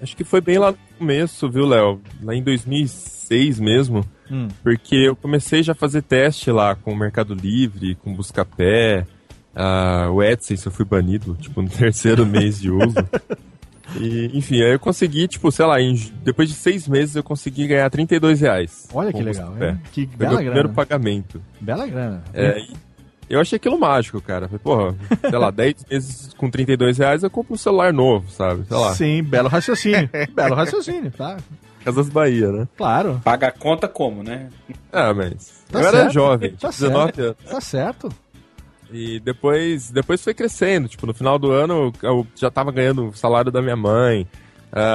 Acho 0.00 0.16
que 0.16 0.24
foi 0.24 0.40
bem 0.40 0.58
lá 0.58 0.70
no 0.70 0.78
começo, 0.98 1.50
viu, 1.50 1.66
Léo? 1.66 2.00
Lá 2.22 2.34
em 2.34 2.42
2006 2.42 3.58
mesmo. 3.58 4.04
Hum. 4.30 4.48
Porque 4.62 4.94
eu 4.96 5.16
comecei 5.16 5.62
já 5.62 5.72
a 5.72 5.74
fazer 5.74 6.02
teste 6.02 6.50
lá 6.50 6.74
com 6.74 6.92
o 6.92 6.96
Mercado 6.96 7.34
Livre, 7.34 7.94
com 7.96 8.12
o 8.12 8.14
Buscapé, 8.16 9.06
ah, 9.54 10.08
o 10.10 10.20
AdSense 10.20 10.66
eu 10.66 10.72
fui 10.72 10.84
banido, 10.84 11.36
tipo, 11.40 11.60
no 11.62 11.68
terceiro 11.70 12.24
mês 12.26 12.60
de 12.60 12.70
uso. 12.70 12.94
E, 13.98 14.30
enfim, 14.34 14.56
aí 14.62 14.72
eu 14.74 14.78
consegui, 14.78 15.26
tipo, 15.26 15.50
sei 15.50 15.64
lá, 15.64 15.80
em- 15.80 16.12
depois 16.22 16.48
de 16.48 16.54
seis 16.54 16.86
meses 16.86 17.16
eu 17.16 17.22
consegui 17.22 17.66
ganhar 17.66 17.88
32 17.88 18.40
reais. 18.42 18.86
Olha 18.92 19.10
que 19.12 19.22
legal, 19.22 19.54
hein? 19.62 19.80
Que 19.92 20.06
Foi 20.06 20.16
bela 20.16 20.30
meu 20.32 20.38
primeiro 20.40 20.68
grana. 20.68 20.74
pagamento. 20.74 21.42
Bela 21.58 21.86
grana. 21.86 22.22
É, 22.34 22.58
eu 23.30 23.40
achei 23.40 23.56
aquilo 23.56 23.80
mágico, 23.80 24.20
cara. 24.20 24.46
Falei, 24.46 24.58
porra, 24.58 24.94
sei 25.30 25.38
lá, 25.38 25.48
10 25.50 25.86
meses 25.90 26.34
com 26.34 26.50
32 26.50 26.98
reais 26.98 27.22
eu 27.22 27.30
compro 27.30 27.54
um 27.54 27.56
celular 27.58 27.90
novo, 27.92 28.30
sabe? 28.30 28.64
Sei 28.68 28.76
lá. 28.76 28.94
Sim, 28.94 29.22
belo 29.22 29.48
raciocínio. 29.48 30.10
belo 30.34 30.54
raciocínio, 30.54 31.10
tá? 31.10 31.38
Casas 31.84 32.08
Bahia, 32.08 32.50
né? 32.52 32.68
Claro. 32.76 33.20
Paga 33.24 33.48
a 33.48 33.52
conta 33.52 33.88
como, 33.88 34.22
né? 34.22 34.48
Ah, 34.92 35.12
mas. 35.14 35.62
Tá 35.70 35.80
eu 35.80 35.86
era 35.88 35.96
certo, 35.98 36.12
jovem, 36.12 36.50
tá 36.52 36.56
tinha 36.70 36.70
19 36.88 37.04
certo. 37.14 37.20
anos. 37.20 37.36
Tá 37.50 37.60
certo. 37.60 38.08
E 38.92 39.20
depois, 39.20 39.90
depois 39.90 40.22
foi 40.22 40.32
crescendo. 40.34 40.88
Tipo, 40.88 41.06
no 41.06 41.12
final 41.14 41.38
do 41.38 41.50
ano 41.50 41.92
eu 42.02 42.26
já 42.34 42.50
tava 42.50 42.72
ganhando 42.72 43.08
o 43.08 43.14
salário 43.16 43.52
da 43.52 43.60
minha 43.62 43.76
mãe. 43.76 44.26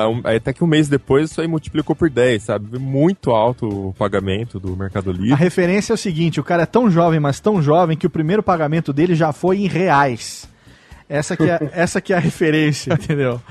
Um- 0.09 0.21
aí 0.23 0.37
até 0.37 0.53
que 0.53 0.63
um 0.63 0.67
mês 0.67 0.87
depois 0.87 1.31
isso 1.31 1.41
aí 1.41 1.47
multiplicou 1.47 1.95
por 1.95 2.07
10, 2.09 2.43
sabe? 2.43 2.77
Muito 2.77 3.31
alto 3.31 3.67
o 3.89 3.93
pagamento 3.93 4.59
do 4.59 4.75
Mercado 4.77 5.09
A 5.09 5.13
Livre. 5.13 5.33
referência 5.35 5.93
é 5.93 5.95
o 5.95 5.97
seguinte: 5.97 6.39
o 6.39 6.43
cara 6.43 6.63
é 6.63 6.65
tão 6.67 6.89
jovem, 6.91 7.19
mas 7.19 7.39
tão 7.39 7.61
jovem 7.61 7.97
que 7.97 8.05
o 8.05 8.09
primeiro 8.09 8.43
pagamento 8.43 8.93
dele 8.93 9.15
já 9.15 9.31
foi 9.31 9.57
em 9.61 9.67
reais. 9.67 10.47
Essa 11.09 11.35
que 11.37 11.43
é, 11.43 11.59
essa 11.73 12.01
que 12.01 12.13
é 12.13 12.15
a 12.15 12.19
referência, 12.19 12.93
entendeu? 12.93 13.41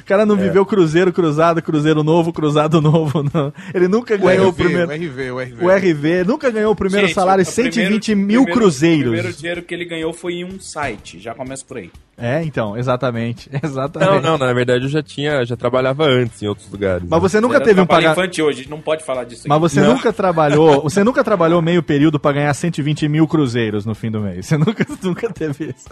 O 0.00 0.04
cara 0.04 0.24
não 0.24 0.36
viveu 0.36 0.64
cruzeiro, 0.64 1.12
cruzado, 1.12 1.60
cruzeiro 1.62 2.02
novo, 2.02 2.32
cruzado 2.32 2.80
novo, 2.80 3.22
não. 3.34 3.52
Ele 3.74 3.88
nunca 3.88 4.16
ganhou 4.16 4.46
o, 4.46 4.50
RV, 4.50 4.62
primeiro. 4.64 4.88
o 4.88 4.94
RV, 4.94 5.30
o 5.32 5.40
RV. 5.40 5.64
O 5.64 5.68
RV 5.70 6.24
nunca 6.24 6.50
ganhou 6.50 6.72
o 6.72 6.76
primeiro 6.76 7.06
Gente, 7.06 7.14
salário, 7.14 7.42
o 7.42 7.46
120 7.46 8.04
primeiro- 8.06 8.26
mil 8.26 8.42
primeiro- 8.44 8.52
cruzeiros. 8.60 9.06
O 9.08 9.12
primeiro 9.12 9.32
dinheiro 9.36 9.62
que 9.62 9.74
ele 9.74 9.84
ganhou 9.84 10.12
foi 10.12 10.34
em 10.34 10.44
um 10.44 10.58
site. 10.60 11.18
Já 11.18 11.34
começa 11.34 11.64
por 11.64 11.76
aí. 11.78 11.90
É, 12.20 12.44
então, 12.44 12.76
exatamente. 12.76 13.48
Exatamente. 13.62 14.10
Não, 14.10 14.20
não, 14.20 14.38
na 14.38 14.52
verdade 14.52 14.84
eu 14.84 14.90
já 14.90 15.02
tinha, 15.02 15.44
já 15.46 15.56
trabalhava 15.56 16.04
antes 16.04 16.42
em 16.42 16.46
outros 16.46 16.70
lugares. 16.70 17.02
Mas 17.08 17.22
né? 17.22 17.28
você 17.28 17.40
nunca 17.40 17.56
Era 17.56 17.64
teve 17.64 17.80
um 17.80 17.86
pagamento. 17.86 18.18
infantil 18.18 18.46
hoje, 18.46 18.68
não 18.68 18.80
pode 18.80 19.02
falar 19.04 19.24
disso 19.24 19.42
aqui. 19.42 19.48
Mas 19.48 19.60
você 19.60 19.80
Não. 19.80 19.94
nunca 19.94 20.12
trabalhou. 20.12 20.82
Você 20.90 21.02
nunca 21.04 21.22
trabalhou 21.24 21.62
meio 21.62 21.82
período 21.82 22.18
pra 22.18 22.32
ganhar 22.32 22.52
120 22.52 23.08
mil 23.08 23.26
cruzeiros 23.26 23.86
no 23.86 23.94
fim 23.94 24.10
do 24.10 24.20
mês. 24.20 24.46
Você 24.46 24.56
nunca, 24.58 24.84
nunca 25.02 25.32
teve 25.32 25.74
isso. 25.76 25.88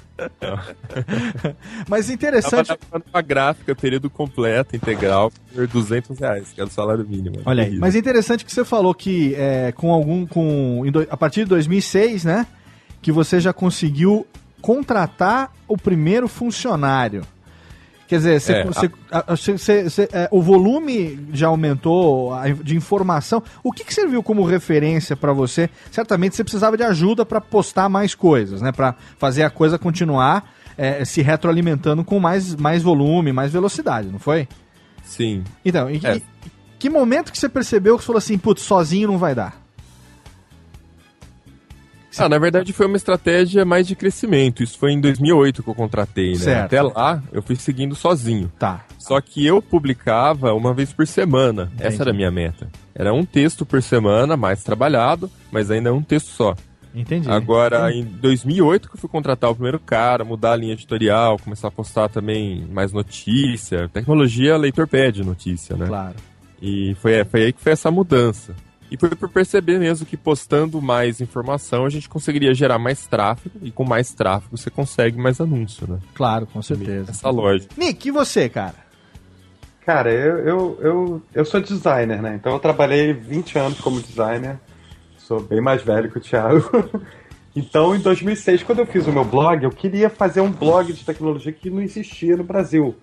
Mas 1.89 2.11
interessante. 2.11 2.67
Trabalhava 2.67 3.05
numa 3.07 3.23
gráfica, 3.23 3.75
período 3.75 4.11
completo, 4.11 4.77
integral, 4.77 5.33
por 5.55 5.67
200 5.67 6.19
reais, 6.19 6.53
que 6.53 6.61
era 6.61 6.69
o 6.69 6.73
salário 6.73 7.07
mínimo. 7.09 7.37
Olha 7.45 7.65
aí. 7.65 7.79
Mas 7.79 7.95
interessante 7.95 8.45
que 8.45 8.53
você 8.53 8.65
falou 8.65 8.95
que 8.95 9.35
é, 9.37 9.73
com 9.73 9.93
algum. 9.93 10.27
Com, 10.27 10.83
a 11.11 11.17
partir 11.17 11.45
de 11.45 11.51
2006, 11.51 12.25
né? 12.25 12.47
Que 13.01 13.13
você 13.13 13.39
já 13.41 13.53
conseguiu 13.53 14.27
contratar 14.61 15.53
o 15.67 15.77
primeiro 15.77 16.29
funcionário. 16.29 17.23
Quer 18.07 18.17
dizer, 18.17 18.41
você, 18.41 18.53
É, 18.55 18.65
você- 19.37 19.83
você- 19.85 20.09
é, 20.13 20.29
o 20.31 20.41
volume 20.41 21.29
já 21.33 21.49
aumentou 21.49 22.33
de 22.65 22.75
informação. 22.75 23.43
O 23.63 23.71
que, 23.71 23.85
que 23.85 23.93
serviu 23.93 24.23
como 24.23 24.43
referência 24.45 25.15
para 25.15 25.31
você? 25.35 25.69
Certamente 25.91 26.35
você 26.35 26.43
precisava 26.43 26.75
de 26.75 26.83
ajuda 26.83 27.27
para 27.27 27.39
postar 27.39 27.87
mais 27.91 28.15
coisas, 28.15 28.63
né? 28.63 28.73
Para 28.73 28.95
fazer 29.19 29.43
a 29.43 29.51
coisa 29.51 29.79
continuar 29.79 30.55
é, 30.81 31.05
se 31.05 31.21
retroalimentando 31.23 32.03
com 32.05 32.19
mais, 32.21 32.55
mais 32.55 32.83
volume, 32.85 33.33
mais 33.33 33.53
velocidade, 33.53 34.09
não 34.09 34.19
foi? 34.21 34.47
Sim. 35.05 35.43
Então, 35.65 35.91
e, 35.91 36.01
É. 36.05 36.17
e- 36.17 36.23
que 36.79 36.89
momento 36.89 37.33
que 37.33 37.39
você 37.39 37.49
percebeu 37.49 37.97
que 37.97 38.03
você 38.03 38.07
falou 38.07 38.19
assim, 38.19 38.39
putz, 38.39 38.63
sozinho 38.63 39.09
não 39.09 39.19
vai 39.19 39.35
dar? 39.35 39.61
Ah, 42.17 42.29
na 42.29 42.39
verdade 42.39 42.73
foi 42.73 42.87
uma 42.87 42.97
estratégia 42.97 43.65
mais 43.65 43.87
de 43.87 43.95
crescimento. 43.95 44.63
Isso 44.63 44.79
foi 44.79 44.93
em 44.93 45.01
2008 45.01 45.63
que 45.63 45.69
eu 45.69 45.75
contratei, 45.75 46.33
né? 46.33 46.39
Certo. 46.39 46.65
Até 46.65 46.83
lá 46.83 47.23
eu 47.33 47.43
fui 47.43 47.57
seguindo 47.57 47.95
sozinho. 47.95 48.51
Tá. 48.59 48.85
Só 48.99 49.21
que 49.21 49.45
eu 49.47 49.61
publicava 49.61 50.53
uma 50.55 50.73
vez 50.73 50.93
por 50.93 51.07
semana. 51.07 51.71
Essa 51.79 52.03
era 52.03 52.11
a 52.11 52.15
minha 52.15 52.31
meta. 52.31 52.69
Era 52.95 53.13
um 53.13 53.25
texto 53.25 53.65
por 53.65 53.83
semana, 53.83 54.37
mais 54.37 54.63
trabalhado, 54.65 55.31
mas 55.53 55.71
ainda 55.71 55.91
é 55.91 55.93
um 55.93 56.03
texto 56.03 56.29
só. 56.29 56.57
Entendi. 56.95 57.31
Agora, 57.31 57.93
em 57.93 58.05
2008 58.05 58.89
que 58.89 58.97
eu 58.97 59.01
fui 59.01 59.09
contratar 59.09 59.51
o 59.51 59.55
primeiro 59.55 59.79
cara, 59.79 60.25
mudar 60.25 60.53
a 60.53 60.57
linha 60.57 60.73
editorial, 60.73 61.39
começar 61.39 61.69
a 61.69 61.71
postar 61.71 62.09
também 62.09 62.67
mais 62.73 62.93
notícia. 62.93 63.89
Tecnologia, 63.89 64.57
leitor 64.57 64.89
pede 64.89 65.23
notícia, 65.23 65.77
né? 65.77 65.87
Claro. 65.87 66.17
E 66.61 66.97
foi, 67.01 67.25
foi 67.25 67.45
aí 67.45 67.53
que 67.53 67.61
foi 67.61 67.73
essa 67.73 67.91
mudança. 67.91 68.55
E 68.91 68.97
foi 68.97 69.11
por 69.11 69.29
perceber 69.29 69.79
mesmo 69.79 70.07
que 70.07 70.17
postando 70.17 70.81
mais 70.81 71.21
informação 71.21 71.85
a 71.85 71.91
gente 71.91 72.09
conseguiria 72.09 72.55
gerar 72.55 72.79
mais 72.79 73.07
tráfego, 73.07 73.59
e 73.63 73.71
com 73.71 73.85
mais 73.85 74.13
tráfego 74.13 74.57
você 74.57 74.71
consegue 74.71 75.19
mais 75.19 75.41
anúncio, 75.41 75.87
né? 75.89 75.99
Claro, 76.15 76.47
com 76.47 76.63
certeza. 76.63 77.11
Essa 77.11 77.29
lógica. 77.31 77.75
Nick, 77.77 78.09
e 78.09 78.11
você, 78.11 78.49
cara? 78.49 78.75
Cara, 79.85 80.13
eu, 80.13 80.39
eu, 80.39 80.79
eu, 80.81 81.23
eu 81.35 81.45
sou 81.45 81.61
designer, 81.61 82.21
né? 82.21 82.35
Então 82.35 82.53
eu 82.53 82.59
trabalhei 82.59 83.13
20 83.13 83.59
anos 83.59 83.81
como 83.81 84.01
designer. 84.01 84.59
Sou 85.17 85.41
bem 85.41 85.61
mais 85.61 85.83
velho 85.83 86.11
que 86.11 86.19
o 86.19 86.21
Thiago. 86.21 86.69
Então, 87.57 87.93
em 87.93 87.99
2006, 87.99 88.63
quando 88.63 88.79
eu 88.79 88.87
fiz 88.87 89.09
o 89.09 89.13
meu 89.13 89.25
blog, 89.25 89.65
eu 89.65 89.71
queria 89.71 90.09
fazer 90.09 90.41
um 90.41 90.53
blog 90.53 90.93
de 90.93 91.05
tecnologia 91.05 91.51
que 91.51 91.69
não 91.69 91.83
existia 91.83 92.37
no 92.37 92.45
Brasil. 92.45 92.95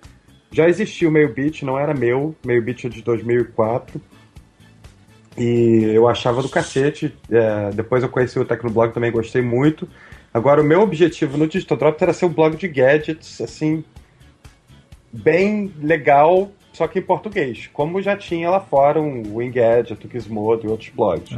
Já 0.49 0.69
existia 0.69 1.09
o 1.09 1.11
MeioBit, 1.11 1.65
não 1.65 1.77
era 1.77 1.93
meu. 1.93 2.33
MeioBit 2.45 2.87
é 2.87 2.89
de 2.89 3.01
2004. 3.01 3.99
E 5.37 5.91
eu 5.93 6.07
achava 6.07 6.41
do 6.41 6.49
cacete. 6.49 7.13
É, 7.29 7.71
depois 7.71 8.03
eu 8.03 8.09
conheci 8.09 8.39
o 8.39 8.45
Tecnoblog, 8.45 8.93
também 8.93 9.11
gostei 9.11 9.41
muito. 9.41 9.87
Agora, 10.33 10.61
o 10.61 10.65
meu 10.65 10.81
objetivo 10.81 11.37
no 11.37 11.47
Digital 11.47 11.77
Drops 11.77 12.01
era 12.01 12.13
ser 12.13 12.25
um 12.25 12.29
blog 12.29 12.57
de 12.57 12.67
gadgets, 12.67 13.39
assim, 13.39 13.83
bem 15.11 15.73
legal, 15.81 16.51
só 16.73 16.87
que 16.87 16.99
em 16.99 17.01
português. 17.01 17.69
Como 17.71 18.01
já 18.01 18.17
tinha 18.17 18.49
lá 18.49 18.59
fora 18.59 19.01
um 19.01 19.37
Wingadget, 19.37 20.05
o 20.05 20.11
Gizmodo 20.11 20.67
e 20.67 20.69
outros 20.69 20.89
blogs. 20.89 21.31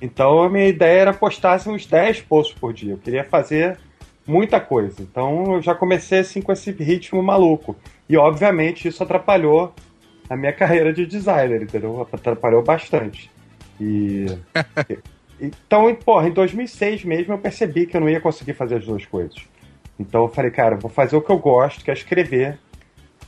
Então, 0.00 0.42
a 0.42 0.48
minha 0.48 0.66
ideia 0.66 1.00
era 1.00 1.12
postar 1.12 1.52
assim, 1.52 1.70
uns 1.70 1.84
10 1.84 2.22
posts 2.22 2.56
por 2.58 2.72
dia. 2.72 2.94
Eu 2.94 2.98
queria 2.98 3.24
fazer 3.24 3.78
muita 4.26 4.58
coisa. 4.58 5.02
Então, 5.02 5.56
eu 5.56 5.62
já 5.62 5.74
comecei 5.74 6.20
assim 6.20 6.40
com 6.40 6.50
esse 6.50 6.70
ritmo 6.70 7.22
maluco. 7.22 7.76
E, 8.08 8.16
obviamente, 8.16 8.88
isso 8.88 9.02
atrapalhou 9.02 9.74
a 10.30 10.36
minha 10.36 10.52
carreira 10.52 10.92
de 10.92 11.04
designer, 11.04 11.60
entendeu? 11.60 12.06
Atrapalhou 12.12 12.62
bastante. 12.62 13.28
E. 13.80 14.26
então, 15.40 15.92
porra, 15.96 16.28
em 16.28 16.32
2006 16.32 17.04
mesmo 17.04 17.34
eu 17.34 17.38
percebi 17.38 17.84
que 17.84 17.96
eu 17.96 18.00
não 18.00 18.08
ia 18.08 18.20
conseguir 18.20 18.54
fazer 18.54 18.76
as 18.76 18.86
duas 18.86 19.04
coisas. 19.04 19.36
Então 19.98 20.22
eu 20.22 20.28
falei, 20.28 20.52
cara, 20.52 20.76
vou 20.76 20.90
fazer 20.90 21.16
o 21.16 21.20
que 21.20 21.30
eu 21.30 21.38
gosto, 21.38 21.84
que 21.84 21.90
é 21.90 21.94
escrever. 21.94 22.58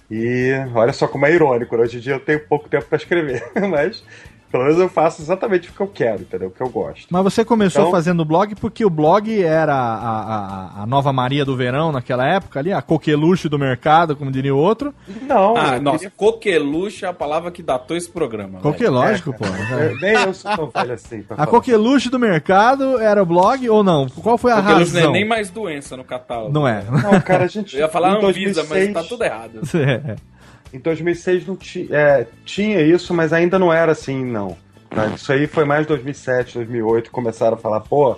E 0.09 0.53
olha 0.75 0.93
só 0.93 1.09
como 1.09 1.27
é 1.27 1.33
irônico, 1.33 1.77
né? 1.77 1.83
hoje 1.83 1.97
em 1.97 2.01
dia 2.01 2.13
eu 2.15 2.21
tenho 2.21 2.47
pouco 2.47 2.69
tempo 2.69 2.87
para 2.87 2.99
escrever, 2.99 3.43
mas 3.69 4.05
pelo 4.53 4.65
menos 4.65 4.79
eu 4.79 4.89
faço 4.89 5.21
exatamente 5.23 5.71
o 5.71 5.73
que 5.73 5.81
eu 5.81 5.89
quero, 5.89 6.21
entendeu? 6.23 6.49
O 6.49 6.51
que 6.53 6.61
eu 6.61 6.69
gosto. 6.69 7.07
Mas 7.11 7.23
você 7.25 7.45
começou 7.45 7.81
Então- 7.83 7.91
fazendo 7.91 8.25
blog 8.25 8.55
porque 8.57 8.85
o 8.85 8.91
blog 8.91 9.43
era 9.43 9.75
a, 9.75 10.77
a, 10.79 10.83
a 10.83 10.87
nova 10.87 11.13
Maria 11.13 11.45
do 11.45 11.57
verão 11.57 11.91
naquela 11.91 12.27
época 12.27 12.61
ali, 12.61 12.73
a 12.73 12.83
coqueluche 12.83 13.49
do 13.49 13.59
mercado, 13.59 14.15
como 14.15 14.31
diria 14.31 14.55
o 14.55 14.59
outro. 14.59 14.95
Não, 15.23 15.57
Ah, 15.57 15.81
nossa, 15.81 15.99
queria- 15.99 16.13
coqueluche 16.17 17.05
é 17.05 17.09
a 17.09 17.13
palavra 17.13 17.51
que 17.51 17.63
datou 17.63 17.97
esse 17.97 18.11
programa. 18.11 18.61
Coque, 18.61 18.81
velho. 18.81 18.93
lógico, 18.93 19.33
pô. 19.33 19.45
eu- 19.75 19.99
nem 20.01 20.13
eu 20.15 20.35
sou 20.35 20.55
tão 20.55 20.69
velho 20.71 20.93
assim. 20.93 21.23
pra 21.23 21.35
A 21.35 21.39
falar. 21.39 21.47
coqueluche 21.51 22.11
do 22.11 22.19
mercado 22.19 22.99
era 22.99 23.23
o 23.23 23.27
blog 23.27 23.69
ou 23.71 23.83
não? 23.83 24.07
Qual 24.09 24.37
foi 24.37 24.53
a 24.53 24.57
Coqueluche 24.57 24.93
não 24.93 25.01
razão? 25.01 25.11
é 25.11 25.13
nem 25.13 25.27
mais 25.27 25.51
doença 25.51 25.97
no 25.97 26.05
catálogo. 26.05 26.53
Não 26.53 26.69
é. 26.69 26.83
Não, 26.91 27.21
cara, 27.23 27.45
a 27.45 27.49
gente. 27.49 27.75
Eu 27.75 27.81
ia 27.83 27.89
falar 27.89 28.11
Anvisa, 28.17 28.63
2006 28.63 28.69
mas 28.69 28.93
tá 28.93 29.03
tudo 29.09 29.25
errado. 29.25 29.61
Em 30.73 30.79
2006 30.79 31.47
não 31.47 31.59
é, 31.91 32.27
tinha 32.45 32.81
isso, 32.81 33.13
mas 33.13 33.33
ainda 33.33 33.59
não 33.59 33.73
era 33.73 33.93
assim, 33.93 34.25
não. 34.25 34.57
Tá? 34.89 35.07
Isso 35.07 35.33
aí 35.33 35.47
foi 35.47 35.65
mais 35.65 35.87
2007, 35.87 36.55
2008 36.55 37.05
que 37.05 37.11
começaram 37.11 37.57
a 37.57 37.61
falar, 37.61 37.81
pô, 37.81 38.17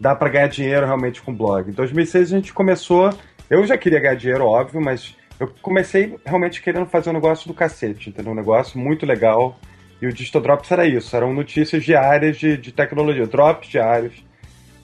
dá 0.00 0.14
pra 0.14 0.28
ganhar 0.28 0.48
dinheiro 0.48 0.86
realmente 0.86 1.22
com 1.22 1.34
blog. 1.34 1.70
Em 1.70 1.72
2006 1.72 2.32
a 2.32 2.36
gente 2.36 2.52
começou, 2.52 3.10
eu 3.48 3.66
já 3.66 3.76
queria 3.76 4.00
ganhar 4.00 4.14
dinheiro, 4.14 4.44
óbvio, 4.44 4.80
mas 4.80 5.16
eu 5.38 5.48
comecei 5.62 6.16
realmente 6.24 6.62
querendo 6.62 6.86
fazer 6.86 7.10
um 7.10 7.14
negócio 7.14 7.48
do 7.48 7.54
cacete, 7.54 8.10
entendeu? 8.10 8.32
Um 8.32 8.36
negócio 8.36 8.78
muito 8.78 9.04
legal. 9.04 9.58
E 10.00 10.06
o 10.06 10.12
Digital 10.12 10.42
Drops 10.42 10.70
era 10.70 10.86
isso, 10.86 11.16
eram 11.16 11.32
notícias 11.32 11.84
diárias 11.84 12.36
de, 12.36 12.56
de 12.56 12.72
tecnologia, 12.72 13.26
drops 13.26 13.68
diários 13.68 14.12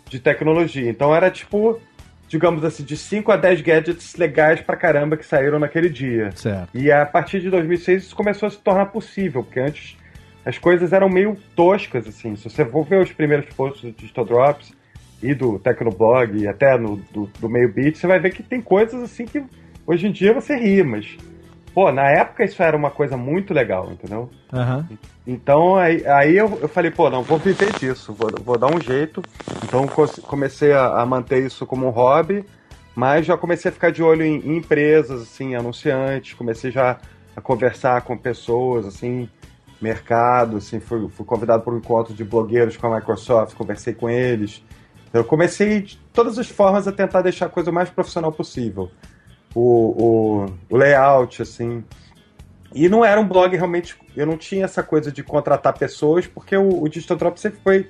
de 0.09 0.19
tecnologia. 0.19 0.89
Então 0.89 1.15
era 1.15 1.31
tipo, 1.31 1.81
digamos 2.31 2.65
assim, 2.65 2.85
de 2.85 2.97
5 2.97 3.33
a 3.33 3.37
10 3.37 3.61
gadgets 3.61 4.15
legais 4.15 4.61
pra 4.61 4.77
caramba 4.77 5.17
que 5.17 5.27
saíram 5.27 5.59
naquele 5.59 5.89
dia. 5.91 6.31
Certo. 6.37 6.69
E 6.73 6.91
a 6.91 7.05
partir 7.05 7.41
de 7.41 7.51
2006 7.51 8.05
isso 8.05 8.15
começou 8.15 8.47
a 8.47 8.51
se 8.51 8.59
tornar 8.59 8.87
possível, 8.87 9.43
porque 9.43 9.59
antes 9.59 9.97
as 10.45 10.57
coisas 10.57 10.93
eram 10.93 11.09
meio 11.09 11.37
toscas, 11.57 12.07
assim. 12.07 12.37
Se 12.37 12.49
você 12.49 12.65
for 12.65 12.85
ver 12.85 13.03
os 13.03 13.13
primeiros 13.13 13.53
posts 13.53 13.83
do 13.83 13.91
Digital 13.91 14.25
Drops 14.25 14.73
e 15.21 15.35
do 15.35 15.59
Tecnoblog 15.59 16.39
e 16.39 16.47
até 16.47 16.79
no, 16.79 16.99
do, 17.13 17.29
do 17.41 17.49
Meio 17.49 17.73
Beat, 17.73 17.97
você 17.97 18.07
vai 18.07 18.21
ver 18.21 18.33
que 18.33 18.45
tem 18.45 18.63
coisas 18.63 19.03
assim 19.03 19.27
que 19.27 19.43
hoje 19.85 20.07
em 20.07 20.13
dia 20.13 20.33
você 20.33 20.55
ri, 20.55 20.85
mas... 20.85 21.19
Pô, 21.75 21.93
na 21.93 22.09
época 22.11 22.45
isso 22.45 22.63
era 22.63 22.77
uma 22.77 22.91
coisa 22.91 23.17
muito 23.17 23.55
legal, 23.55 23.89
entendeu? 23.93 24.29
Aham. 24.53 24.87
Então 25.27 25.77
aí, 25.77 26.05
aí 26.07 26.37
eu, 26.37 26.59
eu 26.61 26.69
falei, 26.69 26.91
pô, 26.91 27.09
não, 27.11 27.23
vou 27.23 27.39
viver 27.39 27.73
disso, 27.73 28.13
vou, 28.15 28.31
vou 28.41 28.59
dar 28.59 28.69
um 28.69 28.81
jeito. 28.81 29.25
Então 29.63 29.87
co- 29.89 30.09
comecei 30.23 30.73
a, 30.73 31.01
a 31.01 31.07
manter 31.07 31.45
isso 31.45 31.67
como 31.67 31.87
um 31.87 31.91
hobby, 31.91 32.45
mas 32.97 33.27
já 33.27 33.37
comecei 33.37 33.69
a 33.71 33.73
ficar 33.73 33.91
de 33.91 34.03
olho 34.03 34.23
em, 34.25 34.39
em 34.41 34.57
empresas, 34.57 35.23
assim, 35.23 35.55
anunciantes, 35.55 36.35
comecei 36.35 36.71
já 36.71 36.99
a 37.37 37.41
conversar 37.41 38.01
com 38.03 38.17
pessoas, 38.17 38.87
assim, 38.87 39.29
mercado, 39.81 40.57
assim, 40.57 40.81
fui, 40.81 41.09
fui 41.09 41.25
convidado 41.25 41.63
para 41.63 41.73
um 41.73 41.79
encontro 41.79 42.13
de 42.15 42.25
blogueiros 42.25 42.77
com 42.77 42.87
a 42.93 42.97
Microsoft, 42.99 43.55
conversei 43.55 43.95
com 43.95 44.09
eles. 44.11 44.63
Eu 45.13 45.25
comecei 45.25 45.81
de 45.83 45.99
todas 46.13 46.39
as 46.39 46.49
formas 46.49 46.87
a 46.89 46.93
tentar 46.93 47.23
deixar 47.23 47.47
a 47.47 47.49
coisa 47.49 47.71
o 47.71 47.75
mais 47.75 47.91
profissional 47.91 48.33
possível. 48.33 48.91
O, 49.55 50.45
o, 50.45 50.47
o 50.71 50.77
layout, 50.77 51.43
assim, 51.43 51.83
e 52.75 52.89
não 52.89 53.05
era 53.05 53.21
um 53.21 53.27
blog 53.27 53.55
realmente. 53.57 53.97
Eu 54.17 54.27
não 54.27 54.37
tinha 54.37 54.65
essa 54.65 54.83
coisa 54.83 55.11
de 55.11 55.23
contratar 55.23 55.77
pessoas, 55.77 56.27
porque 56.27 56.57
o, 56.57 56.83
o 56.83 56.89
Digital 56.89 57.17
Drop 57.17 57.41
sempre 57.41 57.61
foi 57.63 57.89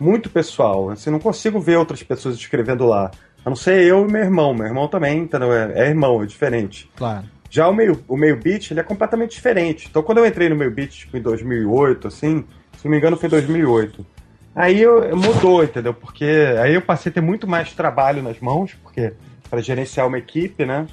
muito 0.00 0.30
pessoal. 0.30 0.90
Assim, 0.90 1.10
não 1.10 1.18
consigo 1.18 1.60
ver 1.60 1.76
outras 1.76 2.02
pessoas 2.02 2.36
escrevendo 2.36 2.86
lá. 2.86 3.10
A 3.44 3.50
não 3.50 3.56
ser 3.56 3.82
eu 3.82 4.08
e 4.08 4.10
meu 4.10 4.22
irmão. 4.22 4.54
Meu 4.54 4.66
irmão 4.66 4.88
também, 4.88 5.18
entendeu? 5.18 5.52
É, 5.52 5.84
é 5.84 5.88
irmão, 5.88 6.22
é 6.22 6.26
diferente. 6.26 6.90
Claro. 6.96 7.24
Já 7.50 7.68
o 7.68 7.74
meio, 7.74 8.02
o 8.08 8.16
meio 8.16 8.36
beat, 8.36 8.70
ele 8.70 8.80
é 8.80 8.82
completamente 8.82 9.34
diferente. 9.34 9.86
Então, 9.90 10.02
quando 10.02 10.18
eu 10.18 10.26
entrei 10.26 10.48
no 10.48 10.56
meio 10.56 10.70
beat, 10.70 10.90
tipo, 10.90 11.16
em 11.16 11.20
2008, 11.20 12.08
assim, 12.08 12.44
se 12.78 12.84
não 12.86 12.90
me 12.90 12.96
engano, 12.96 13.16
foi 13.16 13.28
2008. 13.28 14.06
Aí 14.54 14.80
eu, 14.80 15.02
eu 15.02 15.16
mudou, 15.16 15.62
entendeu? 15.62 15.92
Porque 15.92 16.24
aí 16.62 16.74
eu 16.74 16.82
passei 16.82 17.10
a 17.10 17.12
ter 17.12 17.20
muito 17.20 17.46
mais 17.46 17.72
trabalho 17.72 18.22
nas 18.22 18.38
mãos, 18.40 18.74
porque 18.82 19.12
para 19.50 19.60
gerenciar 19.60 20.06
uma 20.06 20.18
equipe, 20.18 20.64
né? 20.64 20.86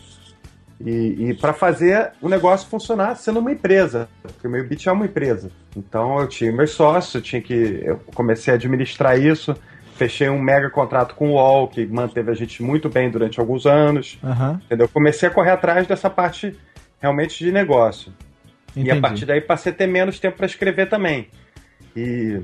E, 0.79 1.29
e 1.29 1.33
para 1.33 1.51
fazer 1.51 2.11
o 2.21 2.29
negócio 2.29 2.69
funcionar 2.69 3.15
sendo 3.15 3.39
uma 3.39 3.51
empresa, 3.51 4.07
porque 4.21 4.47
o 4.47 4.49
meu 4.49 4.65
Bit 4.65 4.87
é 4.87 4.91
uma 4.91 5.05
empresa. 5.05 5.51
Então 5.75 6.19
eu 6.19 6.27
tinha 6.27 6.51
meus 6.51 6.71
sócios, 6.71 7.15
eu 7.15 7.21
tinha 7.21 7.41
que. 7.41 7.81
Eu 7.83 7.99
comecei 8.15 8.53
a 8.53 8.55
administrar 8.55 9.19
isso, 9.19 9.55
fechei 9.95 10.29
um 10.29 10.39
mega 10.39 10.69
contrato 10.69 11.15
com 11.15 11.31
o 11.31 11.33
UOL, 11.33 11.67
que 11.67 11.85
manteve 11.85 12.31
a 12.31 12.33
gente 12.33 12.63
muito 12.63 12.87
bem 12.87 13.09
durante 13.09 13.39
alguns 13.39 13.65
anos. 13.65 14.17
Aham. 14.23 14.61
Entendeu? 14.65 14.87
Comecei 14.87 15.27
a 15.27 15.31
correr 15.31 15.51
atrás 15.51 15.85
dessa 15.85 16.09
parte 16.09 16.57
realmente 17.01 17.43
de 17.43 17.51
negócio. 17.51 18.13
E 18.73 18.81
Entendi. 18.81 18.97
a 18.97 19.01
partir 19.01 19.25
daí 19.25 19.41
passei 19.41 19.73
a 19.73 19.75
ter 19.75 19.87
menos 19.87 20.17
tempo 20.17 20.37
para 20.37 20.45
escrever 20.45 20.87
também. 20.87 21.27
E 21.93 22.41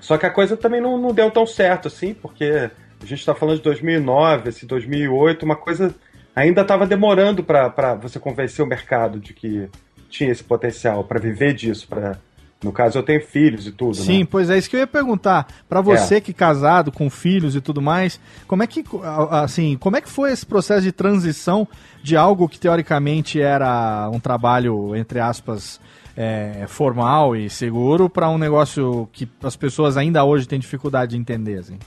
só 0.00 0.16
que 0.16 0.24
a 0.24 0.30
coisa 0.30 0.56
também 0.56 0.80
não, 0.80 0.96
não 0.96 1.12
deu 1.12 1.30
tão 1.30 1.46
certo 1.46 1.88
assim, 1.88 2.14
porque 2.14 2.70
a 3.02 3.06
gente 3.06 3.20
está 3.20 3.34
falando 3.34 3.58
de 3.58 3.62
2009, 3.64 4.48
esse 4.48 4.64
2008, 4.64 5.42
uma 5.42 5.56
coisa 5.56 5.94
ainda 6.34 6.62
estava 6.62 6.86
demorando 6.86 7.42
para 7.42 7.94
você 7.94 8.18
convencer 8.18 8.64
o 8.64 8.68
mercado 8.68 9.18
de 9.18 9.32
que 9.32 9.68
tinha 10.08 10.30
esse 10.30 10.44
potencial 10.44 11.04
para 11.04 11.20
viver 11.20 11.54
disso, 11.54 11.86
para 11.88 12.18
No 12.62 12.72
caso, 12.72 12.98
eu 12.98 13.02
tenho 13.02 13.20
filhos 13.20 13.66
e 13.66 13.72
tudo, 13.72 13.94
Sim, 13.94 14.20
né? 14.20 14.28
pois 14.30 14.48
é 14.48 14.56
isso 14.56 14.70
que 14.70 14.76
eu 14.76 14.80
ia 14.80 14.86
perguntar. 14.86 15.46
Pra 15.68 15.80
você 15.80 16.20
que 16.20 16.30
é 16.30 16.34
casado 16.34 16.90
com 16.90 17.10
filhos 17.10 17.54
e 17.54 17.60
tudo 17.60 17.82
mais, 17.82 18.18
como 18.46 18.62
é 18.62 18.66
que 18.66 18.82
assim, 19.30 19.76
como 19.76 19.96
é 19.96 20.00
que 20.00 20.08
foi 20.08 20.32
esse 20.32 20.46
processo 20.46 20.82
de 20.82 20.92
transição 20.92 21.68
de 22.02 22.16
algo 22.16 22.48
que 22.48 22.58
teoricamente 22.58 23.40
era 23.40 24.08
um 24.12 24.18
trabalho 24.18 24.96
entre 24.96 25.20
aspas 25.20 25.80
é, 26.16 26.64
formal 26.68 27.34
e 27.34 27.50
seguro 27.50 28.08
para 28.08 28.30
um 28.30 28.38
negócio 28.38 29.08
que 29.12 29.28
as 29.42 29.56
pessoas 29.56 29.96
ainda 29.96 30.24
hoje 30.24 30.46
têm 30.46 30.58
dificuldade 30.58 31.12
de 31.12 31.18
entender, 31.18 31.58
assim? 31.58 31.78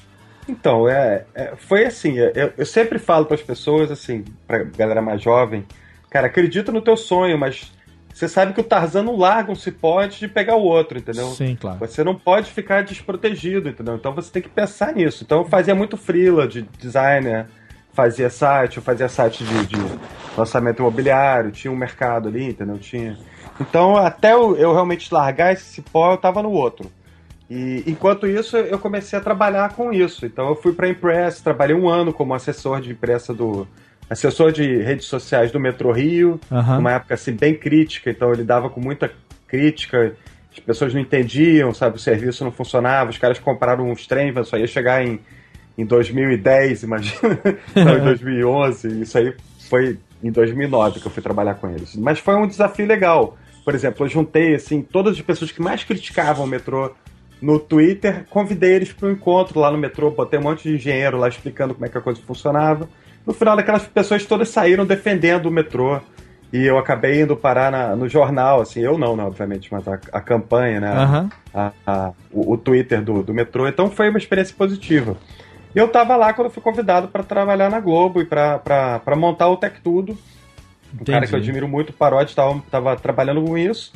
Então, 0.47 0.87
é, 0.87 1.25
é- 1.35 1.53
foi 1.57 1.85
assim, 1.85 2.17
eu, 2.17 2.53
eu 2.57 2.65
sempre 2.65 2.97
falo 2.99 3.25
para 3.25 3.35
as 3.35 3.41
pessoas, 3.41 3.91
assim, 3.91 4.23
pra 4.47 4.63
galera 4.63 5.01
mais 5.01 5.21
jovem, 5.21 5.65
cara, 6.09 6.27
acredita 6.27 6.71
no 6.71 6.81
teu 6.81 6.95
sonho, 6.95 7.37
mas 7.37 7.71
você 8.13 8.27
sabe 8.27 8.53
que 8.53 8.61
o 8.61 8.63
Tarzan 8.63 9.03
não 9.03 9.15
larga 9.17 9.51
um 9.51 9.55
cipote 9.55 10.19
de 10.19 10.27
pegar 10.27 10.55
o 10.55 10.63
outro, 10.63 10.97
entendeu? 10.97 11.27
Sim, 11.27 11.55
claro. 11.59 11.77
Você 11.79 12.03
não 12.03 12.15
pode 12.15 12.49
ficar 12.49 12.83
desprotegido, 12.83 13.69
entendeu? 13.69 13.95
Então 13.95 14.13
você 14.13 14.31
tem 14.31 14.41
que 14.41 14.49
pensar 14.49 14.93
nisso. 14.93 15.23
Então 15.23 15.39
eu 15.39 15.45
fazia 15.45 15.75
muito 15.75 15.95
freela 15.97 16.47
de 16.47 16.63
designer, 16.79 17.45
fazia 17.93 18.29
site, 18.29 18.77
eu 18.77 18.83
fazia 18.83 19.07
site 19.07 19.43
de, 19.43 19.65
de 19.67 19.75
lançamento 20.35 20.79
imobiliário, 20.79 21.51
tinha 21.51 21.71
um 21.71 21.75
mercado 21.75 22.29
ali, 22.29 22.49
entendeu? 22.49 22.79
Tinha. 22.79 23.17
Então 23.59 23.95
até 23.97 24.33
eu, 24.33 24.55
eu 24.55 24.73
realmente 24.73 25.13
largar 25.13 25.53
esse 25.53 25.65
cipó, 25.65 26.13
eu 26.13 26.17
tava 26.17 26.41
no 26.41 26.51
outro. 26.51 26.89
E 27.49 27.83
enquanto 27.87 28.27
isso, 28.27 28.57
eu 28.57 28.77
comecei 28.77 29.17
a 29.17 29.21
trabalhar 29.21 29.73
com 29.73 29.93
isso. 29.93 30.25
Então 30.25 30.49
eu 30.49 30.55
fui 30.55 30.73
para 30.73 30.87
a 30.87 30.89
Impress, 30.89 31.41
trabalhei 31.41 31.75
um 31.75 31.87
ano 31.87 32.11
como 32.11 32.33
assessor 32.33 32.81
de 32.81 32.91
imprensa 32.91 33.33
do 33.33 33.67
assessor 34.09 34.51
de 34.51 34.77
redes 34.81 35.05
sociais 35.05 35.51
do 35.51 35.59
Metrô 35.59 35.91
Rio, 35.91 36.39
Aham. 36.51 36.77
numa 36.77 36.93
época 36.93 37.13
assim 37.13 37.33
bem 37.33 37.53
crítica, 37.53 38.09
então 38.09 38.29
eu 38.29 38.35
lidava 38.35 38.69
com 38.69 38.79
muita 38.79 39.11
crítica. 39.47 40.15
As 40.51 40.59
pessoas 40.59 40.93
não 40.93 41.01
entendiam, 41.01 41.73
sabe, 41.73 41.97
o 41.97 41.99
serviço 41.99 42.43
não 42.43 42.51
funcionava, 42.51 43.09
os 43.09 43.17
caras 43.17 43.37
compraram 43.37 43.89
uns 43.89 44.07
trem, 44.07 44.31
mas 44.31 44.47
só 44.47 44.57
ia 44.57 44.67
chegar 44.67 45.05
em 45.05 45.19
em 45.77 45.85
2010, 45.85 46.83
imagina, 46.83 47.39
não, 47.75 47.97
em 47.97 48.03
2011, 48.03 49.01
isso 49.01 49.17
aí 49.17 49.33
foi 49.69 49.99
em 50.23 50.31
2009 50.31 50.99
que 50.99 51.05
eu 51.05 51.11
fui 51.11 51.21
trabalhar 51.21 51.53
com 51.55 51.69
eles. 51.69 51.95
Mas 51.95 52.17
foi 52.17 52.35
um 52.35 52.47
desafio 52.47 52.87
legal. 52.87 53.37
Por 53.63 53.75
exemplo, 53.75 54.05
eu 54.05 54.09
juntei 54.09 54.55
assim 54.55 54.81
todas 54.81 55.15
as 55.15 55.21
pessoas 55.21 55.51
que 55.51 55.61
mais 55.61 55.83
criticavam 55.83 56.45
o 56.45 56.47
metrô 56.47 56.91
no 57.41 57.59
Twitter, 57.59 58.25
convidei 58.29 58.73
eles 58.73 58.91
para 58.91 59.07
um 59.07 59.11
encontro 59.11 59.59
lá 59.59 59.71
no 59.71 59.77
metrô, 59.77 60.09
botei 60.11 60.39
um 60.39 60.43
monte 60.43 60.63
de 60.69 60.75
engenheiro 60.75 61.17
lá 61.17 61.27
explicando 61.27 61.73
como 61.73 61.85
é 61.85 61.89
que 61.89 61.97
a 61.97 62.01
coisa 62.01 62.19
funcionava. 62.25 62.89
No 63.25 63.33
final, 63.33 63.57
aquelas 63.57 63.83
pessoas 63.85 64.25
todas 64.25 64.49
saíram 64.49 64.85
defendendo 64.85 65.47
o 65.47 65.51
metrô. 65.51 65.99
E 66.51 66.65
eu 66.65 66.77
acabei 66.77 67.21
indo 67.21 67.35
parar 67.35 67.69
na- 67.69 67.93
no 67.93 68.07
jornal, 68.07 68.61
assim, 68.61 68.79
eu 68.79 68.97
não, 68.97 69.17
né, 69.17 69.23
obviamente, 69.23 69.67
mas 69.69 69.85
a, 69.85 69.99
a 70.13 70.21
campanha, 70.21 70.79
né? 70.79 70.91
Aham. 70.91 71.29
a- 71.53 71.71
a- 71.85 72.11
o, 72.31 72.53
o 72.53 72.57
Twitter 72.57 73.01
do, 73.01 73.21
do 73.21 73.33
metrô. 73.33 73.67
Então 73.67 73.91
foi 73.91 74.07
uma 74.09 74.17
experiência 74.17 74.55
positiva. 74.57 75.17
E 75.75 75.77
eu 75.79 75.89
tava 75.89 76.15
lá 76.15 76.31
quando 76.33 76.49
fui 76.49 76.63
convidado 76.63 77.09
para 77.09 77.21
trabalhar 77.21 77.69
na 77.69 77.81
Globo 77.81 78.21
e 78.21 78.25
para 78.25 79.01
montar 79.17 79.49
o 79.49 79.57
Tech 79.57 79.75
Tudo. 79.83 80.17
Um 80.93 81.03
cara 81.03 81.27
que 81.27 81.35
eu 81.35 81.39
admiro 81.39 81.67
muito, 81.67 81.89
o 81.89 81.93
Parotti, 81.93 82.33
tava, 82.33 82.63
tava 82.71 82.95
trabalhando 82.95 83.43
com 83.43 83.57
isso. 83.57 83.91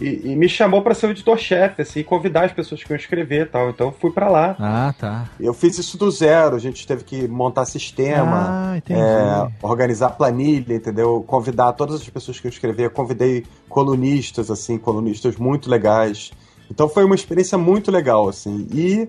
E, 0.00 0.32
e 0.32 0.36
me 0.36 0.48
chamou 0.48 0.82
para 0.82 0.94
ser 0.94 1.06
o 1.06 1.10
editor-chefe, 1.10 1.82
assim, 1.82 2.00
e 2.00 2.04
convidar 2.04 2.44
as 2.44 2.52
pessoas 2.52 2.82
que 2.82 2.92
iam 2.92 2.96
escrever 2.96 3.42
e 3.42 3.46
tal. 3.46 3.70
Então 3.70 3.88
eu 3.88 3.92
fui 3.92 4.10
para 4.10 4.28
lá. 4.28 4.56
Ah, 4.58 4.94
tá. 4.98 5.28
Eu 5.38 5.52
fiz 5.52 5.78
isso 5.78 5.98
do 5.98 6.10
zero, 6.10 6.56
a 6.56 6.58
gente 6.58 6.86
teve 6.86 7.04
que 7.04 7.28
montar 7.28 7.64
sistema, 7.66 8.72
Ah, 8.74 8.76
é, 8.78 9.52
organizar 9.62 10.10
planilha, 10.10 10.74
entendeu? 10.74 11.22
Convidar 11.26 11.72
todas 11.74 11.96
as 12.00 12.08
pessoas 12.08 12.40
que 12.40 12.46
eu 12.46 12.50
escrever, 12.50 12.90
convidei 12.90 13.44
colunistas, 13.68 14.50
assim, 14.50 14.78
colunistas 14.78 15.36
muito 15.36 15.70
legais. 15.70 16.32
Então 16.70 16.88
foi 16.88 17.04
uma 17.04 17.14
experiência 17.14 17.58
muito 17.58 17.90
legal, 17.90 18.28
assim. 18.28 18.66
E 18.72 19.08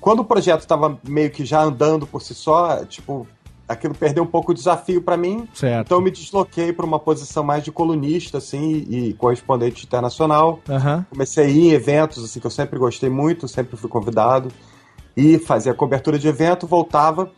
quando 0.00 0.20
o 0.20 0.24
projeto 0.24 0.60
estava 0.60 0.98
meio 1.06 1.30
que 1.30 1.44
já 1.44 1.62
andando 1.62 2.06
por 2.06 2.20
si 2.20 2.34
só, 2.34 2.84
tipo, 2.84 3.26
aquilo 3.68 3.94
perdeu 3.94 4.22
um 4.22 4.26
pouco 4.26 4.52
o 4.52 4.54
desafio 4.54 5.02
para 5.02 5.16
mim. 5.16 5.48
Certo. 5.54 5.86
Então 5.86 5.98
eu 5.98 6.02
me 6.02 6.10
desloquei 6.10 6.72
para 6.72 6.84
uma 6.84 6.98
posição 6.98 7.42
mais 7.42 7.64
de 7.64 7.72
colunista, 7.72 8.38
assim, 8.38 8.86
e 8.88 9.14
correspondente 9.14 9.84
internacional. 9.84 10.60
Aham. 10.68 11.06
Comecei 11.10 11.44
a 11.44 11.48
ir 11.48 11.60
em 11.60 11.70
eventos, 11.72 12.22
assim, 12.24 12.40
que 12.40 12.46
eu 12.46 12.50
sempre 12.50 12.78
gostei 12.78 13.08
muito, 13.08 13.48
sempre 13.48 13.76
fui 13.76 13.88
convidado. 13.88 14.50
E 15.16 15.38
fazia 15.38 15.72
cobertura 15.72 16.18
de 16.18 16.26
evento, 16.26 16.66
voltava, 16.66 17.30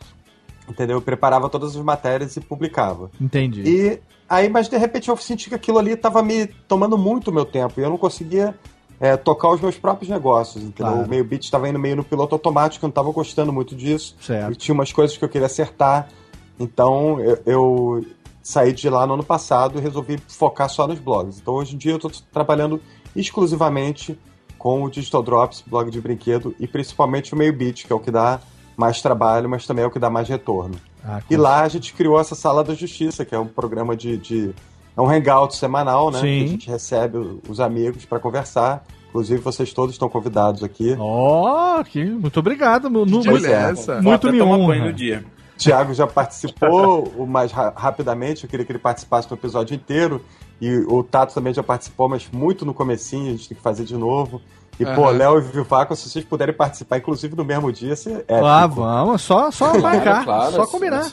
entendeu? 0.67 0.97
Eu 0.97 1.01
preparava 1.01 1.47
todas 1.47 1.75
as 1.75 1.81
matérias 1.83 2.35
e 2.35 2.41
publicava. 2.41 3.11
Entendi. 3.21 3.61
E 3.61 3.99
aí, 4.27 4.49
mas 4.49 4.67
de 4.67 4.77
repente 4.77 5.09
eu 5.09 5.17
senti 5.17 5.47
que 5.49 5.55
aquilo 5.55 5.77
ali 5.77 5.91
estava 5.91 6.23
me 6.23 6.47
tomando 6.67 6.97
muito 6.97 7.31
meu 7.31 7.45
tempo 7.45 7.79
e 7.79 7.83
eu 7.83 7.89
não 7.89 7.97
conseguia 7.97 8.55
é, 8.99 9.15
tocar 9.15 9.49
os 9.49 9.61
meus 9.61 9.77
próprios 9.77 10.09
negócios, 10.09 10.63
entendeu? 10.63 10.93
Claro. 10.93 11.05
O 11.07 11.09
meio 11.09 11.23
beat 11.23 11.43
estava 11.43 11.69
indo 11.69 11.77
meio 11.77 11.95
no 11.95 12.03
piloto 12.03 12.33
automático, 12.35 12.83
eu 12.85 12.87
não 12.87 12.91
estava 12.91 13.11
gostando 13.11 13.53
muito 13.53 13.75
disso. 13.75 14.15
Certo. 14.21 14.51
E 14.51 14.55
tinha 14.55 14.73
umas 14.73 14.91
coisas 14.91 15.15
que 15.17 15.23
eu 15.23 15.29
queria 15.29 15.45
acertar. 15.47 16.07
Então 16.59 17.19
eu, 17.19 17.39
eu 17.45 18.05
saí 18.41 18.73
de 18.73 18.89
lá 18.89 19.05
no 19.05 19.13
ano 19.15 19.23
passado 19.23 19.77
e 19.77 19.81
resolvi 19.81 20.17
focar 20.27 20.69
só 20.69 20.87
nos 20.87 20.99
blogs. 20.99 21.37
Então 21.39 21.53
hoje 21.53 21.75
em 21.75 21.77
dia 21.77 21.91
eu 21.91 21.97
estou 21.97 22.11
trabalhando 22.31 22.81
exclusivamente 23.15 24.17
com 24.57 24.83
o 24.83 24.89
Digital 24.89 25.21
Drops, 25.21 25.63
blog 25.67 25.91
de 25.91 26.01
brinquedo, 26.01 26.55
e 26.59 26.67
principalmente 26.67 27.33
o 27.33 27.37
meio 27.37 27.53
beat, 27.53 27.85
que 27.85 27.93
é 27.93 27.95
o 27.95 27.99
que 27.99 28.09
dá 28.09 28.39
mais 28.75 29.01
trabalho, 29.01 29.47
mas 29.47 29.67
também 29.67 29.83
é 29.83 29.87
o 29.87 29.91
que 29.91 29.99
dá 29.99 30.09
mais 30.09 30.27
retorno. 30.27 30.75
Ah, 31.05 31.21
E 31.29 31.37
lá 31.37 31.61
a 31.61 31.67
gente 31.67 31.93
criou 31.93 32.19
essa 32.19 32.33
Sala 32.33 32.63
da 32.63 32.73
Justiça, 32.73 33.23
que 33.23 33.35
é 33.35 33.39
um 33.39 33.45
programa 33.47 33.95
de. 33.95 34.17
de- 34.17 34.55
é 34.97 35.01
um 35.01 35.09
hangout 35.09 35.55
semanal, 35.55 36.09
né? 36.11 36.19
Sim. 36.19 36.39
Que 36.39 36.43
a 36.43 36.47
gente 36.47 36.69
recebe 36.69 37.39
os 37.47 37.59
amigos 37.59 38.03
para 38.05 38.19
conversar. 38.19 38.83
Inclusive, 39.09 39.39
vocês 39.41 39.71
todos 39.71 39.95
estão 39.95 40.09
convidados 40.09 40.63
aqui. 40.63 40.95
Ó, 40.99 41.81
que 41.83 42.03
muito 42.03 42.39
obrigado. 42.39 42.89
No, 42.89 43.05
muito, 43.05 43.29
é. 43.45 44.01
muito 44.01 44.31
me 44.31 44.41
honra. 44.41 44.75
no 44.75 44.93
dia. 44.93 45.23
Tiago 45.57 45.93
já 45.93 46.05
participou 46.05 47.25
mais 47.27 47.51
ra- 47.51 47.73
rapidamente, 47.75 48.43
eu 48.43 48.49
queria 48.49 48.63
que 48.65 48.71
ele 48.71 48.79
participasse 48.79 49.27
do 49.27 49.33
episódio 49.35 49.73
inteiro. 49.75 50.21
E 50.61 50.75
o 50.87 51.03
Tato 51.03 51.33
também 51.33 51.53
já 51.53 51.61
participou, 51.63 52.09
mas 52.09 52.27
muito 52.31 52.65
no 52.65 52.73
comecinho, 52.73 53.27
a 53.27 53.31
gente 53.31 53.47
tem 53.49 53.57
que 53.57 53.63
fazer 53.63 53.83
de 53.83 53.95
novo. 53.95 54.41
E, 54.79 54.85
pô, 54.85 55.05
Aham. 55.07 55.17
Léo 55.17 55.37
e 55.39 55.41
Vivaco, 55.41 55.95
se 55.95 56.07
vocês 56.09 56.23
puderem 56.25 56.53
participar, 56.53 56.97
inclusive 56.97 57.35
no 57.35 57.43
mesmo 57.43 57.71
dia, 57.71 57.95
você 57.95 58.23
é. 58.27 58.39
Ah, 58.39 58.67
vamos, 58.67 59.21
só, 59.23 59.49
só 59.49 59.77
marcar, 59.81 60.23
claro, 60.25 60.51
só 60.55 60.63
é- 60.63 60.67
combinar. 60.67 61.11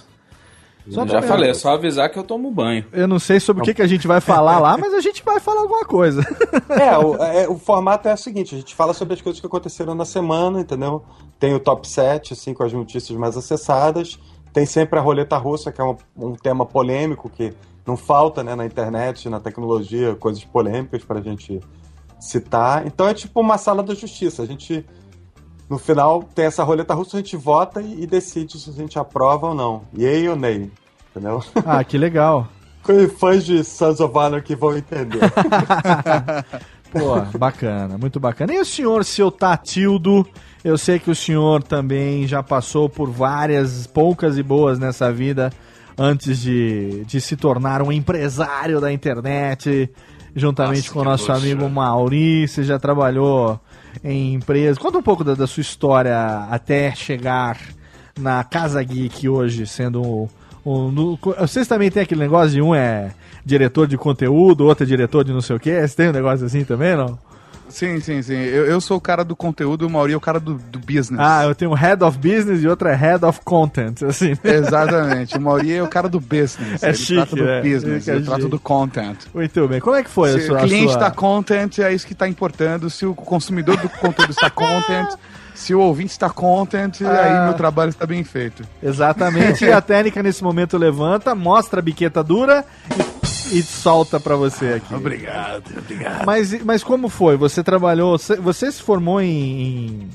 Só 0.91 1.07
Já 1.07 1.23
falei, 1.23 1.51
é 1.51 1.55
só 1.55 1.75
avisar 1.75 2.11
que 2.11 2.19
eu 2.19 2.25
tomo 2.25 2.51
banho. 2.51 2.85
Eu 2.93 3.09
não 3.09 3.19
sei 3.19 3.41
sobre 3.41 3.63
o 3.63 3.65
que, 3.65 3.73
que 3.73 3.81
a 3.81 3.87
gente 3.87 4.07
vai 4.07 4.21
falar 4.21 4.59
lá, 4.59 4.77
mas 4.77 4.93
a 4.93 5.01
gente 5.01 5.25
vai 5.25 5.41
falar 5.41 5.63
alguma 5.63 5.85
coisa. 5.85 6.23
É 6.69 6.99
o, 6.99 7.15
é, 7.17 7.49
o 7.49 7.57
formato 7.59 8.09
é 8.09 8.15
o 8.15 8.17
seguinte: 8.17 8.55
a 8.55 8.59
gente 8.59 8.75
fala 8.75 8.93
sobre 8.93 9.15
as 9.15 9.23
coisas 9.23 9.41
que 9.41 9.47
aconteceram 9.47 9.95
na 9.95 10.05
semana, 10.05 10.61
entendeu? 10.61 11.03
Tem 11.39 11.55
o 11.55 11.61
top 11.61 11.87
7, 11.89 12.33
assim, 12.33 12.53
com 12.53 12.63
as 12.63 12.73
notícias 12.73 13.17
mais 13.17 13.37
acessadas. 13.37 14.19
Tem 14.53 14.67
sempre 14.67 14.99
a 14.99 15.03
roleta 15.03 15.37
russa, 15.37 15.71
que 15.73 15.81
é 15.81 15.85
um, 15.85 15.97
um 16.17 16.33
tema 16.33 16.67
polêmico, 16.67 17.29
que 17.29 17.53
não 17.87 17.97
falta 17.97 18.43
né, 18.43 18.55
na 18.55 18.65
internet, 18.65 19.29
na 19.29 19.41
tecnologia, 19.41 20.15
coisas 20.15 20.45
polêmicas 20.45 21.05
para 21.05 21.19
a 21.19 21.23
gente 21.23 21.61
citar. 22.19 22.87
Então 22.87 23.07
é 23.07 23.15
tipo 23.15 23.41
uma 23.41 23.59
sala 23.59 23.83
da 23.83 23.95
justiça. 23.95 24.43
A 24.43 24.47
gente, 24.47 24.85
no 25.69 25.79
final, 25.79 26.23
tem 26.23 26.47
essa 26.47 26.65
roleta 26.65 26.95
russa, 26.95 27.17
a 27.17 27.21
gente 27.21 27.37
vota 27.37 27.83
e, 27.83 28.03
e 28.03 28.07
decide 28.07 28.59
se 28.59 28.71
a 28.71 28.73
gente 28.73 28.99
aprova 28.99 29.49
ou 29.49 29.55
não. 29.55 29.83
Yay 29.97 30.29
ou 30.29 30.37
nay, 30.37 30.71
entendeu? 31.15 31.43
Ah, 31.65 31.83
que 31.85 31.97
legal. 31.97 32.49
Fãs 33.19 33.45
de 33.45 33.65
Sons 33.65 34.01
of 34.01 34.17
Honor 34.17 34.43
que 34.43 34.55
vão 34.57 34.77
entender. 34.77 35.21
Pô, 36.93 37.39
bacana, 37.39 37.99
muito 37.99 38.21
bacana. 38.21 38.53
E 38.53 38.61
o 38.61 38.65
senhor, 38.65 39.05
seu 39.05 39.31
Tatildo? 39.31 40.27
Eu 40.63 40.79
sei 40.79 40.99
que 40.99 41.11
o 41.11 41.15
senhor 41.15 41.63
também 41.63 42.27
já 42.27 42.43
passou 42.43 42.89
por 42.89 43.11
várias, 43.11 43.87
poucas 43.87 44.39
e 44.39 44.43
boas 44.43 44.79
nessa 44.79 45.13
vida 45.13 45.53
antes 45.99 46.41
de, 46.41 47.05
de 47.05 47.21
se 47.21 47.37
tornar 47.37 47.83
um 47.83 47.91
empresário 47.91 48.81
da 48.81 48.93
internet, 48.93 49.91
juntamente 50.35 50.83
Nossa, 50.83 50.93
com 50.93 51.01
o 51.01 51.05
nosso 51.05 51.33
luxo. 51.33 51.47
amigo. 51.47 52.47
Você 52.47 52.63
já 52.63 52.79
trabalhou 52.79 53.59
em 54.03 54.35
empresas. 54.35 54.79
Conta 54.79 54.99
um 54.99 55.03
pouco 55.03 55.25
da, 55.25 55.35
da 55.35 55.47
sua 55.47 55.63
história 55.63 56.47
até 56.51 56.95
chegar 56.95 57.59
na 58.19 58.45
Casa 58.45 58.83
Geek 58.83 59.29
hoje, 59.29 59.67
sendo 59.67 60.29
um, 60.65 60.91
no- 60.91 61.19
Vocês 61.39 61.67
também 61.69 61.91
têm 61.91 62.03
aquele 62.03 62.21
negócio 62.21 62.51
de 62.51 62.63
um 62.63 62.75
é 62.75 63.11
diretor 63.45 63.87
de 63.87 63.97
conteúdo, 63.99 64.65
outro 64.65 64.85
é 64.85 64.87
diretor 64.87 65.25
de 65.25 65.33
não 65.33 65.41
sei 65.41 65.57
o 65.57 65.61
quê? 65.61 65.87
Você 65.87 65.95
tem 65.97 66.09
um 66.09 66.13
negócio 66.13 66.47
assim 66.47 66.65
também, 66.65 66.97
não? 66.97 67.19
Sim, 67.69 67.99
sim, 67.99 68.23
sim. 68.23 68.35
Eu, 68.35 68.67
eu 68.67 68.81
sou 68.81 68.99
o 68.99 69.01
cara 69.01 69.25
do 69.25 69.35
conteúdo, 69.35 69.87
o 69.87 69.91
Mauri 69.91 70.13
é 70.13 70.17
o 70.17 70.21
cara 70.21 70.39
do, 70.39 70.55
do 70.55 70.79
business. 70.79 71.19
Ah, 71.19 71.45
eu 71.45 71.55
tenho 71.55 71.71
um 71.73 71.75
Head 71.75 72.05
of 72.05 72.17
Business 72.19 72.63
e 72.63 72.69
outro 72.69 72.87
é 72.87 72.95
Head 72.95 73.25
of 73.25 73.41
Content, 73.43 74.03
assim. 74.05 74.35
Exatamente. 74.45 75.37
O 75.37 75.41
Mauri 75.41 75.73
é 75.73 75.83
o 75.83 75.89
cara 75.89 76.09
do 76.09 76.21
business. 76.21 76.83
É 76.83 76.89
ele 76.89 76.97
chique, 76.97 77.15
trata 77.15 77.37
do 77.37 77.45
né? 77.45 77.63
business, 77.63 78.05
Fica 78.05 78.17
ele 78.17 78.25
trata 78.25 78.49
do 78.49 78.61
content. 78.61 79.17
Muito 79.35 79.67
bem. 79.67 79.81
Como 79.81 79.97
é 79.97 80.05
que 80.05 80.11
foi 80.11 80.31
a 80.31 80.33
Se 80.35 80.47
sua... 80.47 80.59
o 80.59 80.63
cliente 80.63 80.85
a 80.85 80.89
sua... 80.91 80.99
está 80.99 81.11
content, 81.11 81.79
é 81.81 81.93
isso 81.93 82.07
que 82.07 82.13
está 82.13 82.29
importando. 82.29 82.89
Se 82.89 83.07
o 83.07 83.15
consumidor 83.15 83.77
do 83.79 83.89
conteúdo 83.89 84.31
está 84.31 84.49
content, 84.51 85.09
se 85.65 85.75
o 85.75 85.81
ouvinte 85.81 86.13
está 86.13 86.29
content, 86.29 87.01
Ah. 87.03 87.21
aí 87.41 87.45
meu 87.47 87.55
trabalho 87.55 87.89
está 87.91 88.05
bem 88.07 88.23
feito. 88.23 88.63
Exatamente. 88.83 89.65
e 89.65 89.73
a 89.73 89.81
técnica 89.83 90.23
nesse 90.23 90.43
momento 90.45 90.77
levanta, 90.77 91.35
mostra 91.35 91.81
a 91.81 91.83
biqueta 91.83 92.23
dura 92.23 92.65
e, 93.51 93.59
e 93.59 93.63
solta 93.63 94.21
pra 94.21 94.37
você 94.37 94.75
aqui. 94.75 94.95
Obrigado, 94.95 95.65
obrigado. 95.79 96.27
Mas, 96.27 96.63
mas 96.65 96.85
como 96.85 97.09
foi? 97.09 97.37
Você 97.37 97.63
trabalhou. 97.63 98.19
Você, 98.19 98.37
você 98.37 98.71
se 98.71 98.83
formou 98.83 99.21
em, 99.21 99.29
em, 99.29 100.09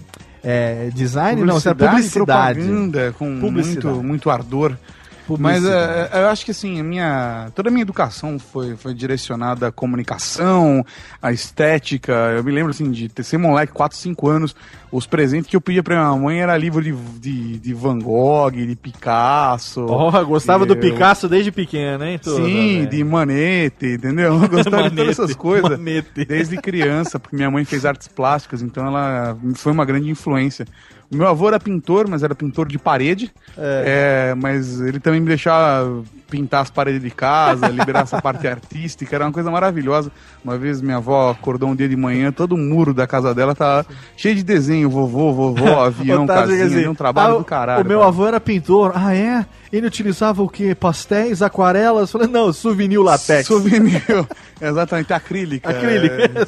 é, 0.43 0.89
design? 0.93 1.43
Não, 1.43 1.55
você 1.59 1.69
era 1.69 1.75
publicidade. 1.77 2.59
propaganda 2.59 3.13
com 3.17 3.39
Publicidade. 3.39 3.87
muito, 3.87 4.03
muito 4.07 4.29
ardor. 4.29 4.75
Mas 5.37 5.65
é, 5.65 6.09
é, 6.13 6.21
eu 6.23 6.27
acho 6.29 6.45
que 6.45 6.51
assim, 6.51 6.79
a 6.79 6.83
minha, 6.83 7.49
toda 7.53 7.69
a 7.69 7.71
minha 7.71 7.81
educação 7.83 8.39
foi, 8.39 8.75
foi 8.75 8.93
direcionada 8.93 9.67
à 9.67 9.71
comunicação, 9.71 10.85
à 11.21 11.31
estética. 11.31 12.13
Eu 12.35 12.43
me 12.43 12.51
lembro 12.51 12.71
assim, 12.71 12.89
de 12.91 13.09
ter 13.09 13.23
ser 13.23 13.37
moleque, 13.37 13.73
4, 13.73 13.97
5 13.97 14.27
anos, 14.27 14.55
os 14.91 15.05
presentes 15.05 15.49
que 15.49 15.55
eu 15.55 15.61
pedia 15.61 15.83
pra 15.83 15.95
minha 15.95 16.19
mãe 16.21 16.41
era 16.41 16.57
livro 16.57 16.81
de, 16.83 16.93
de, 17.19 17.59
de 17.59 17.73
Van 17.73 17.99
Gogh, 17.99 18.51
de 18.51 18.75
Picasso. 18.75 19.85
Oh, 19.85 20.11
gostava 20.25 20.65
do 20.65 20.73
Eu- 20.73 20.79
Picasso 20.79 21.27
desde 21.27 21.51
pequeno, 21.51 22.03
hein? 22.05 22.19
tudo, 22.21 22.45
Sim, 22.45 22.81
né? 22.81 22.85
de 22.87 23.03
manete, 23.03 23.85
entendeu? 23.93 24.33
Eu 24.41 24.49
gostava 24.49 24.77
de 24.77 24.81
Manete, 24.83 24.95
todas 24.95 25.19
essas 25.19 25.35
coisas 25.35 25.69
manete. 25.71 26.25
desde 26.25 26.57
criança, 26.57 27.19
porque 27.19 27.35
minha 27.35 27.51
mãe 27.51 27.65
fez 27.65 27.85
artes 27.85 28.07
plásticas, 28.07 28.61
então 28.61 28.85
ela 28.87 29.37
foi 29.55 29.71
uma 29.71 29.85
grande 29.85 30.09
influência. 30.09 30.65
O 31.11 31.15
meu 31.15 31.27
avô 31.27 31.47
era 31.47 31.59
pintor, 31.59 32.07
mas 32.07 32.21
era 32.21 32.35
pintor 32.35 32.67
de 32.67 32.77
parede, 32.77 33.31
é, 33.57 34.35
mas 34.37 34.79
ele 34.79 34.99
também 34.99 35.19
me 35.19 35.27
deixava 35.27 36.03
pintar 36.29 36.61
as 36.61 36.69
paredes 36.69 37.01
de 37.01 37.09
casa, 37.09 37.65
liberar 37.69 38.03
essa 38.03 38.21
parte 38.21 38.47
artística, 38.47 39.15
era 39.15 39.25
uma 39.25 39.31
coisa 39.31 39.49
maravilhosa. 39.49 40.11
Uma 40.43 40.55
vez 40.57 40.81
minha 40.81 40.97
avó 40.97 41.31
acordou 41.31 41.69
um 41.69 41.75
dia 41.75 41.89
de 41.89 41.95
manhã, 41.95 42.31
todo 42.31 42.53
o 42.53 42.57
muro 42.57 42.93
da 42.93 43.07
casa 43.07 43.33
dela 43.33 43.55
tava 43.55 43.87
cheio 44.15 44.35
de 44.35 44.43
desenho, 44.43 44.89
vovô, 44.89 45.33
vovó, 45.33 45.85
avião, 45.85 46.27
casinha, 46.27 46.67
dizer, 46.67 46.87
um 46.87 46.93
trabalho 46.93 47.35
ah, 47.35 47.37
do 47.39 47.43
caralho. 47.43 47.83
O 47.83 47.87
meu 47.87 47.99
cara. 47.99 48.09
avô 48.09 48.27
era 48.27 48.39
pintor. 48.39 48.91
Ah, 48.93 49.15
é? 49.15 49.45
Ele 49.73 49.87
utilizava 49.87 50.43
o 50.43 50.47
quê? 50.47 50.75
Pastéis, 50.75 51.41
aquarelas? 51.41 52.11
Falei, 52.11 52.27
não, 52.27 52.53
souvenir 52.53 52.99
latex. 52.99 53.47
Souvenir, 53.47 54.03
exatamente, 54.61 55.11
acrílica. 55.11 55.69
Acrílica. 55.69 56.47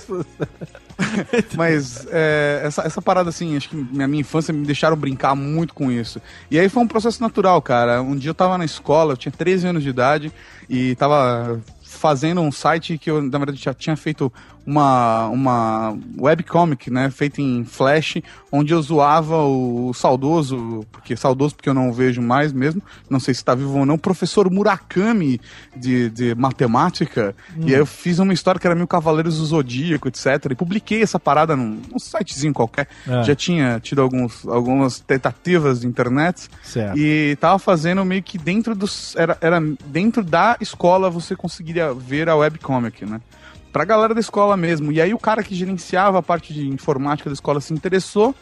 Mas 1.56 2.08
é, 2.10 2.62
essa, 2.64 2.82
essa 2.84 3.02
parada, 3.02 3.30
assim, 3.30 3.56
acho 3.56 3.70
que 3.70 3.88
na 3.92 4.08
minha 4.08 4.22
infância 4.22 4.54
me 4.54 4.66
deixaram 4.66 4.96
brincar 4.96 5.36
muito 5.36 5.74
com 5.74 5.92
isso. 5.92 6.22
E 6.50 6.60
aí 6.60 6.70
foi 6.70 6.84
um 6.84 6.88
processo 6.88 7.22
natural, 7.22 7.62
cara. 7.62 8.02
Um 8.02 8.16
dia 8.16 8.30
eu 8.30 8.36
tava 8.36 8.58
na 8.58 8.66
escola, 8.66 9.14
eu 9.14 9.18
tinha 9.18 9.32
13 9.32 9.68
anos 9.68 9.84
de 9.84 9.90
idade 9.90 10.32
e 10.70 10.96
tava 10.96 11.62
fazendo 11.82 12.42
um 12.42 12.52
site 12.52 12.98
que 12.98 13.12
eu, 13.12 13.22
na 13.22 13.38
verdade, 13.38 13.62
já 13.62 13.74
tinha 13.74 13.96
feito 13.96 14.32
uma, 14.66 15.28
uma 15.30 15.98
webcomic, 16.20 16.90
né, 16.92 17.10
feita 17.10 17.42
em 17.42 17.64
Flash, 17.66 18.18
onde 18.52 18.74
eu 18.74 18.82
zoava 18.82 19.38
o 19.44 19.94
saudoso, 19.94 20.86
porque 20.92 21.16
saudoso 21.16 21.56
porque 21.56 21.70
eu 21.70 21.74
não 21.74 21.90
o 21.90 21.94
vejo 21.94 22.22
mais 22.22 22.52
mesmo, 22.54 22.82
não 23.10 23.20
sei 23.20 23.34
se 23.34 23.40
está 23.42 23.56
vivo 23.56 23.80
ou 23.80 23.86
não, 23.86 23.98
professor 23.98 24.50
Murakami 24.52 25.40
de, 25.76 26.10
de 26.10 26.36
matemática, 26.36 27.36
Hum. 27.58 27.64
e 27.68 27.74
aí 27.74 27.80
eu 27.80 27.86
fiz 27.86 28.20
uma 28.20 28.34
história 28.34 28.60
que 28.60 28.68
era 28.68 28.76
Mil 28.76 28.88
Cavaleiros 28.88 29.38
do 29.40 29.46
Zodíaco, 29.46 30.08
etc, 30.08 30.26
e 30.52 30.56
publiquei 30.56 31.02
essa 31.02 31.20
parada 31.20 31.56
num, 31.56 31.82
num 31.92 32.00
sitezinho 32.00 32.54
qualquer, 32.54 32.88
É. 33.08 33.24
já 33.24 33.36
tinha 33.36 33.80
tido 33.80 34.02
alguns, 34.02 34.46
algumas 34.48 35.00
tentativas 35.00 35.82
de 35.82 35.88
internet, 35.88 36.48
Certo. 36.64 36.98
e 36.98 37.36
tava 37.40 37.58
fazendo 37.60 38.04
meio 38.06 38.22
que 38.24 38.38
dentro 38.38 38.76
dos. 38.76 39.16
Era, 39.16 39.38
era 39.42 39.60
dentro 39.86 40.24
da 40.24 40.58
escola 40.62 41.10
você 41.10 41.36
conseguiria 41.36 41.94
ver 41.94 42.30
a 42.30 42.36
webcomic, 42.36 43.06
né? 43.06 43.20
Pra 43.72 43.86
galera 43.86 44.14
da 44.14 44.20
escola 44.20 44.58
mesmo. 44.58 44.92
E 44.92 45.00
aí 45.02 45.14
o 45.14 45.18
cara 45.20 45.42
que 45.44 45.56
gerenciava 45.56 46.20
a 46.20 46.24
parte 46.24 46.54
de 46.54 46.68
informática 46.68 47.30
da 47.30 47.34
escola 47.34 47.62
se 47.62 47.74
interessou 47.74 48.36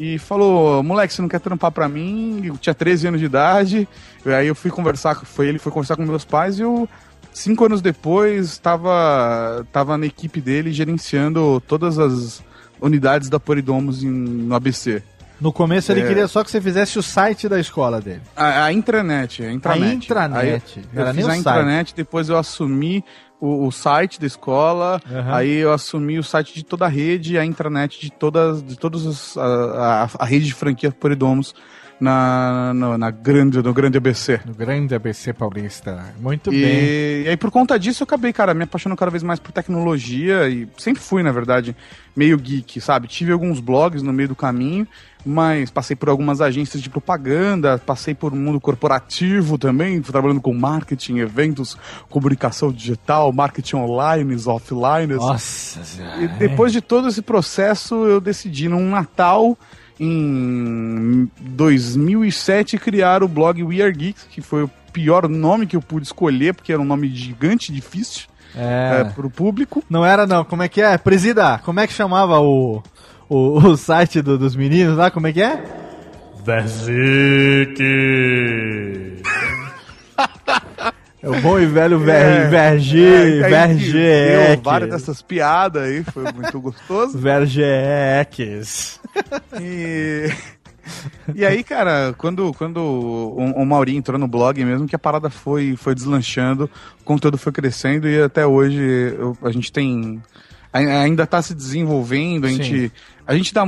e 0.00 0.18
falou: 0.18 0.82
moleque, 0.82 1.14
você 1.14 1.22
não 1.22 1.28
quer 1.28 1.40
trampar 1.40 1.70
pra 1.70 1.88
mim? 1.88 2.42
Eu 2.44 2.56
tinha 2.58 2.74
13 2.74 3.08
anos 3.08 3.20
de 3.20 3.26
idade. 3.26 3.88
E 4.26 4.30
aí 4.32 4.46
eu 4.48 4.54
fui 4.54 4.70
conversar, 4.70 5.14
foi 5.24 5.48
ele 5.48 5.58
foi 5.58 5.70
conversar 5.70 5.96
com 5.96 6.02
meus 6.04 6.24
pais 6.24 6.58
e 6.58 6.62
eu. 6.62 6.88
Cinco 7.32 7.64
anos 7.64 7.80
depois, 7.82 8.50
estava 8.52 9.66
tava 9.72 9.98
na 9.98 10.06
equipe 10.06 10.40
dele 10.40 10.72
gerenciando 10.72 11.60
todas 11.66 11.98
as 11.98 12.42
unidades 12.80 13.28
da 13.28 13.40
Poridomos 13.40 14.02
em- 14.04 14.08
no 14.10 14.54
ABC. 14.54 15.02
No 15.40 15.52
começo 15.52 15.90
ele 15.90 16.02
É. 16.02 16.06
queria 16.06 16.28
só 16.28 16.44
que 16.44 16.50
você 16.50 16.60
fizesse 16.60 16.96
o 16.96 17.02
site 17.02 17.48
da 17.48 17.58
escola 17.58 18.00
dele. 18.00 18.20
A, 18.36 18.66
a 18.66 18.72
intranet, 18.72 19.42
a 19.44 19.52
intranet. 19.52 19.84
A 19.90 19.94
intranet, 19.94 20.38
Aí 20.78 20.82
eu 20.94 21.00
era 21.02 21.12
fiz 21.12 21.26
a 21.28 21.36
intranet, 21.36 21.92
depois 21.94 22.28
eu 22.28 22.38
assumi 22.38 23.04
o, 23.40 23.66
o 23.66 23.72
site 23.72 24.20
da 24.20 24.26
escola, 24.26 25.00
Aham. 25.10 25.34
aí 25.34 25.56
eu 25.56 25.72
assumi 25.72 26.18
o 26.18 26.22
site 26.22 26.54
de 26.54 26.64
toda 26.64 26.86
a 26.86 26.88
rede, 26.88 27.38
a 27.38 27.44
intranet 27.44 28.00
de 28.00 28.10
todas, 28.10 28.62
de 28.62 28.76
todos 28.76 29.04
os, 29.06 29.36
a, 29.36 30.04
a, 30.04 30.08
a 30.20 30.24
rede 30.24 30.46
de 30.46 30.54
franquia 30.54 30.90
Poridomos 30.90 31.54
na, 32.00 32.72
na, 32.74 32.98
na 32.98 33.10
grande, 33.10 33.62
no 33.62 33.72
grande 33.72 33.98
ABC. 33.98 34.40
No 34.44 34.54
grande 34.54 34.94
ABC 34.94 35.32
Paulista. 35.32 36.12
Muito 36.20 36.52
e, 36.52 36.60
bem. 36.60 37.24
e 37.24 37.28
aí, 37.28 37.36
por 37.36 37.50
conta 37.50 37.78
disso, 37.78 38.02
eu 38.02 38.04
acabei, 38.04 38.32
cara, 38.32 38.54
me 38.54 38.64
apaixonando 38.64 38.98
cada 38.98 39.10
vez 39.10 39.22
mais 39.22 39.38
por 39.38 39.52
tecnologia 39.52 40.48
e 40.48 40.68
sempre 40.76 41.02
fui, 41.02 41.22
na 41.22 41.32
verdade, 41.32 41.76
meio 42.16 42.36
geek, 42.36 42.80
sabe? 42.80 43.06
Tive 43.08 43.32
alguns 43.32 43.60
blogs 43.60 44.02
no 44.02 44.12
meio 44.12 44.28
do 44.28 44.36
caminho, 44.36 44.86
mas 45.24 45.70
passei 45.70 45.96
por 45.96 46.08
algumas 46.08 46.40
agências 46.40 46.82
de 46.82 46.90
propaganda, 46.90 47.78
passei 47.78 48.14
por 48.14 48.32
um 48.32 48.36
mundo 48.36 48.60
corporativo 48.60 49.56
também, 49.56 50.00
trabalhando 50.02 50.40
com 50.40 50.52
marketing, 50.52 51.18
eventos, 51.18 51.76
comunicação 52.10 52.72
digital, 52.72 53.32
marketing 53.32 53.76
online, 53.76 54.36
offline. 54.46 55.14
Nossa 55.14 55.82
senhora. 55.84 56.22
E 56.22 56.28
depois 56.28 56.72
de 56.72 56.80
todo 56.80 57.08
esse 57.08 57.22
processo, 57.22 58.04
eu 58.04 58.20
decidi 58.20 58.68
num 58.68 58.90
Natal 58.90 59.56
em 60.00 61.30
2007 61.40 62.78
criar 62.78 63.22
o 63.22 63.28
blog 63.28 63.62
We 63.62 63.80
Are 63.82 63.92
Geeks, 63.92 64.26
que 64.30 64.40
foi 64.40 64.64
o 64.64 64.70
pior 64.92 65.28
nome 65.28 65.66
que 65.66 65.76
eu 65.76 65.82
pude 65.82 66.06
escolher, 66.06 66.54
porque 66.54 66.72
era 66.72 66.80
um 66.80 66.84
nome 66.84 67.08
gigante, 67.14 67.72
difícil 67.72 68.26
É. 68.56 69.00
é, 69.00 69.04
pro 69.04 69.28
público. 69.30 69.82
Não 69.90 70.04
era 70.04 70.26
não, 70.26 70.44
como 70.44 70.62
é 70.62 70.68
que 70.68 70.80
é? 70.80 70.96
Presida, 70.98 71.58
como 71.58 71.80
é 71.80 71.86
que 71.86 71.92
chamava 71.92 72.38
o, 72.40 72.82
o, 73.28 73.58
o 73.58 73.76
site 73.76 74.20
do- 74.22 74.38
dos 74.38 74.54
meninos 74.56 74.96
lá? 74.96 75.10
Como 75.10 75.26
é 75.26 75.32
que 75.32 75.42
é? 75.42 75.62
Versique. 76.44 77.82
É 81.24 81.28
o 81.30 81.40
bom 81.40 81.58
e 81.58 81.64
velho 81.66 81.98
Ver, 81.98 82.12
É, 82.12 82.48
Verge, 82.48 83.98
é, 83.98 84.54
deu 84.54 84.62
várias 84.62 84.90
dessas 84.90 85.22
piadas 85.22 85.82
aí, 85.82 86.04
foi 86.04 86.24
muito 86.32 86.60
gostoso. 86.60 87.16
Vergex. 87.18 89.00
E... 89.60 90.30
E 91.34 91.46
aí, 91.46 91.64
cara, 91.64 92.14
quando, 92.18 92.52
quando 92.52 92.76
o, 92.76 93.36
o 93.56 93.64
Mauri 93.64 93.96
entrou 93.96 94.18
no 94.18 94.28
blog 94.28 94.62
mesmo, 94.62 94.86
que 94.86 94.94
a 94.94 94.98
parada 94.98 95.30
foi, 95.30 95.76
foi 95.76 95.94
deslanchando, 95.94 96.68
o 97.00 97.04
conteúdo 97.04 97.38
foi 97.38 97.52
crescendo 97.52 98.06
e 98.06 98.20
até 98.20 98.46
hoje 98.46 99.14
eu- 99.18 99.34
a 99.42 99.50
gente 99.50 99.72
tem. 99.72 100.22
ai- 100.70 100.86
Ainda 101.04 101.26
tá 101.26 101.40
se 101.40 101.54
desenvolvendo, 101.54 102.44
a 102.44 102.50
Sim. 102.50 102.56
gente. 102.62 102.92
A 103.26 103.34
gente 103.34 103.54
dá, 103.54 103.64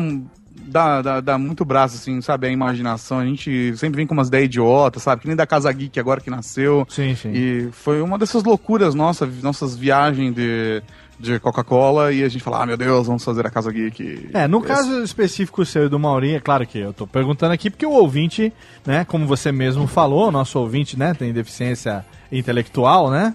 dá, 0.66 1.01
dá, 1.02 1.20
dá 1.20 1.38
muito 1.38 1.64
braço, 1.64 1.97
assim, 1.97 2.20
sabe? 2.20 2.47
A 2.47 2.51
imaginação. 2.51 3.18
A 3.18 3.24
gente 3.24 3.76
sempre 3.76 3.97
vem 3.97 4.06
com 4.06 4.14
umas 4.14 4.28
ideias 4.28 4.47
idiotas, 4.47 5.02
sabe? 5.02 5.22
Que 5.22 5.28
nem 5.28 5.36
da 5.36 5.47
Casa 5.47 5.70
Geek 5.72 5.98
agora 5.98 6.20
que 6.20 6.30
nasceu. 6.30 6.86
Sim, 6.88 7.14
sim. 7.14 7.30
E 7.32 7.68
foi 7.72 8.01
uma 8.01 8.18
dessas 8.18 8.43
loucuras 8.44 8.94
nossas, 8.94 9.43
nossas 9.43 9.76
viagens 9.76 10.34
de, 10.34 10.82
de 11.18 11.38
Coca-Cola 11.40 12.12
e 12.12 12.22
a 12.24 12.28
gente 12.28 12.43
fala, 12.43 12.62
ah, 12.62 12.66
meu 12.66 12.76
Deus, 12.76 13.06
vamos 13.06 13.24
fazer 13.24 13.47
a 13.47 13.51
Casa 13.51 13.70
Geek. 13.72 14.30
É, 14.34 14.47
no 14.47 14.59
Esse- 14.59 14.66
caso 14.66 15.02
específico 15.02 15.64
seu 15.64 15.86
e 15.86 15.88
do 15.88 15.98
Maurinho, 15.98 16.36
é 16.36 16.40
claro 16.40 16.66
que 16.66 16.78
eu 16.78 16.93
tô 16.93 17.06
perguntando 17.06 17.52
aqui 17.55 17.70
porque 17.70 17.86
o 17.86 17.93
ouvinte, 17.93 18.52
né, 18.84 19.05
como 19.05 19.26
você 19.26 19.51
mesmo 19.52 19.86
falou, 19.86 20.30
nosso 20.30 20.59
ouvinte, 20.59 20.98
né, 20.98 21.14
tem 21.14 21.32
deficiência 21.32 22.05
intelectual, 22.30 23.10
né? 23.10 23.34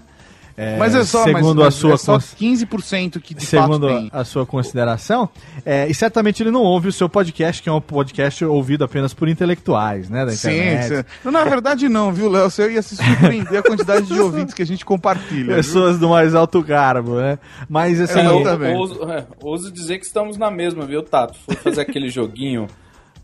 É, 0.56 0.76
Mas 0.76 0.94
é 0.94 1.02
só, 1.04 1.24
segundo 1.24 1.60
mas, 1.62 1.68
a 1.68 1.70
sua 1.70 1.94
é 1.94 1.96
só 1.96 2.12
cons- 2.14 2.34
15% 2.38 3.20
que 3.20 3.34
de 3.34 3.46
segundo 3.46 3.88
fato 3.88 3.98
tem. 4.00 4.10
a 4.12 4.24
sua 4.24 4.44
consideração, 4.44 5.28
é, 5.64 5.86
e 5.88 5.94
certamente 5.94 6.42
ele 6.42 6.50
não 6.50 6.60
ouve 6.62 6.88
o 6.88 6.92
seu 6.92 7.08
podcast, 7.08 7.62
que 7.62 7.68
é 7.68 7.72
um 7.72 7.80
podcast 7.80 8.44
ouvido 8.44 8.84
apenas 8.84 9.14
por 9.14 9.28
intelectuais, 9.28 10.10
né, 10.10 10.26
da 10.26 10.32
Sim, 10.32 10.50
internet. 10.50 10.96
sim. 10.96 11.04
Não, 11.24 11.32
na 11.32 11.44
verdade 11.44 11.88
não, 11.88 12.12
viu, 12.12 12.28
Léo? 12.30 12.50
Você 12.50 12.70
ia 12.72 12.82
se 12.82 12.96
surpreender 12.96 13.58
a 13.58 13.62
quantidade 13.62 14.06
de 14.06 14.18
ouvintes 14.20 14.54
que 14.54 14.62
a 14.62 14.66
gente 14.66 14.84
compartilha. 14.84 15.46
viu? 15.46 15.56
Pessoas 15.56 15.98
do 15.98 16.08
mais 16.08 16.34
alto 16.34 16.62
cargo, 16.62 17.16
né? 17.16 17.38
Mas 17.68 18.00
assim, 18.00 18.20
É, 18.20 18.26
eu 18.26 18.38
eu 18.38 18.42
também. 18.44 18.76
ouso, 18.76 19.02
é, 19.10 19.26
ouso 19.42 19.70
dizer 19.72 19.98
que 19.98 20.04
estamos 20.06 20.36
na 20.36 20.50
mesma, 20.50 20.84
viu, 20.84 21.02
Tato? 21.02 21.38
Foi 21.46 21.54
fazer 21.56 21.80
aquele 21.80 22.08
joguinho 22.08 22.66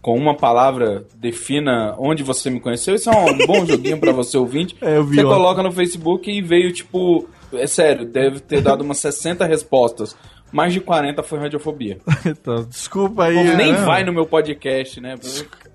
com 0.09 0.17
uma 0.17 0.35
palavra, 0.35 1.05
defina 1.17 1.95
onde 1.99 2.23
você 2.23 2.49
me 2.49 2.61
conheceu. 2.61 2.95
Isso 2.95 3.11
é 3.11 3.13
um 3.15 3.37
bom 3.47 3.67
joguinho 3.67 3.99
pra 3.99 4.11
você 4.11 4.39
ouvinte. 4.39 4.75
É, 4.81 4.97
eu 4.97 5.05
vi 5.05 5.17
você 5.17 5.21
ontem. 5.23 5.37
coloca 5.37 5.63
no 5.63 5.71
Facebook 5.71 6.31
e 6.31 6.41
veio, 6.41 6.73
tipo... 6.73 7.29
É 7.53 7.67
sério, 7.67 8.07
deve 8.07 8.41
ter 8.41 8.63
dado 8.63 8.81
umas 8.81 8.97
60 9.01 9.45
respostas. 9.45 10.17
Mais 10.51 10.73
de 10.73 10.81
40 10.81 11.23
foi 11.23 11.39
radiofobia. 11.39 11.99
então, 12.25 12.65
desculpa 12.65 13.25
aí. 13.25 13.35
povo 13.35 13.55
nem 13.55 13.73
né? 13.73 13.85
vai 13.85 14.03
no 14.03 14.11
meu 14.11 14.25
podcast, 14.25 14.99
né? 14.99 15.15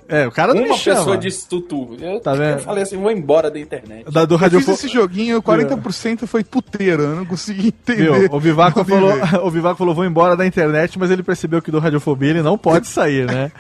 É, 0.08 0.28
o 0.28 0.32
cara 0.32 0.54
não 0.54 0.64
Uma 0.64 0.74
me 0.74 0.78
chama. 0.80 0.98
pessoa 0.98 1.18
disse 1.18 1.48
tutu. 1.48 1.96
Eu, 2.00 2.20
Tá 2.20 2.34
vendo? 2.34 2.54
eu 2.54 2.60
falei 2.60 2.84
assim, 2.84 2.98
vou 2.98 3.12
embora 3.12 3.50
da 3.50 3.60
internet. 3.60 4.06
Da, 4.12 4.26
do 4.26 4.36
Eu 4.36 4.50
fiz 4.50 4.68
esse 4.70 4.88
joguinho, 4.88 5.42
40% 5.42 6.26
foi 6.28 6.44
puteira, 6.44 7.04
eu 7.04 7.16
não 7.16 7.26
consegui 7.26 7.68
entender. 7.68 8.20
Viu? 8.28 8.30
O 8.36 8.40
Vivaco, 8.40 8.84
falou, 8.84 9.14
o 9.46 9.50
Vivaco 9.52 9.78
falou, 9.78 9.94
vou 9.96 10.06
embora 10.06 10.36
da 10.36 10.46
internet, 10.46 10.98
mas 11.00 11.10
ele 11.12 11.24
percebeu 11.24 11.62
que 11.62 11.72
do 11.72 11.80
Radiofobia 11.80 12.30
ele 12.32 12.42
não 12.42 12.58
pode 12.58 12.88
sair, 12.88 13.26
né? 13.26 13.52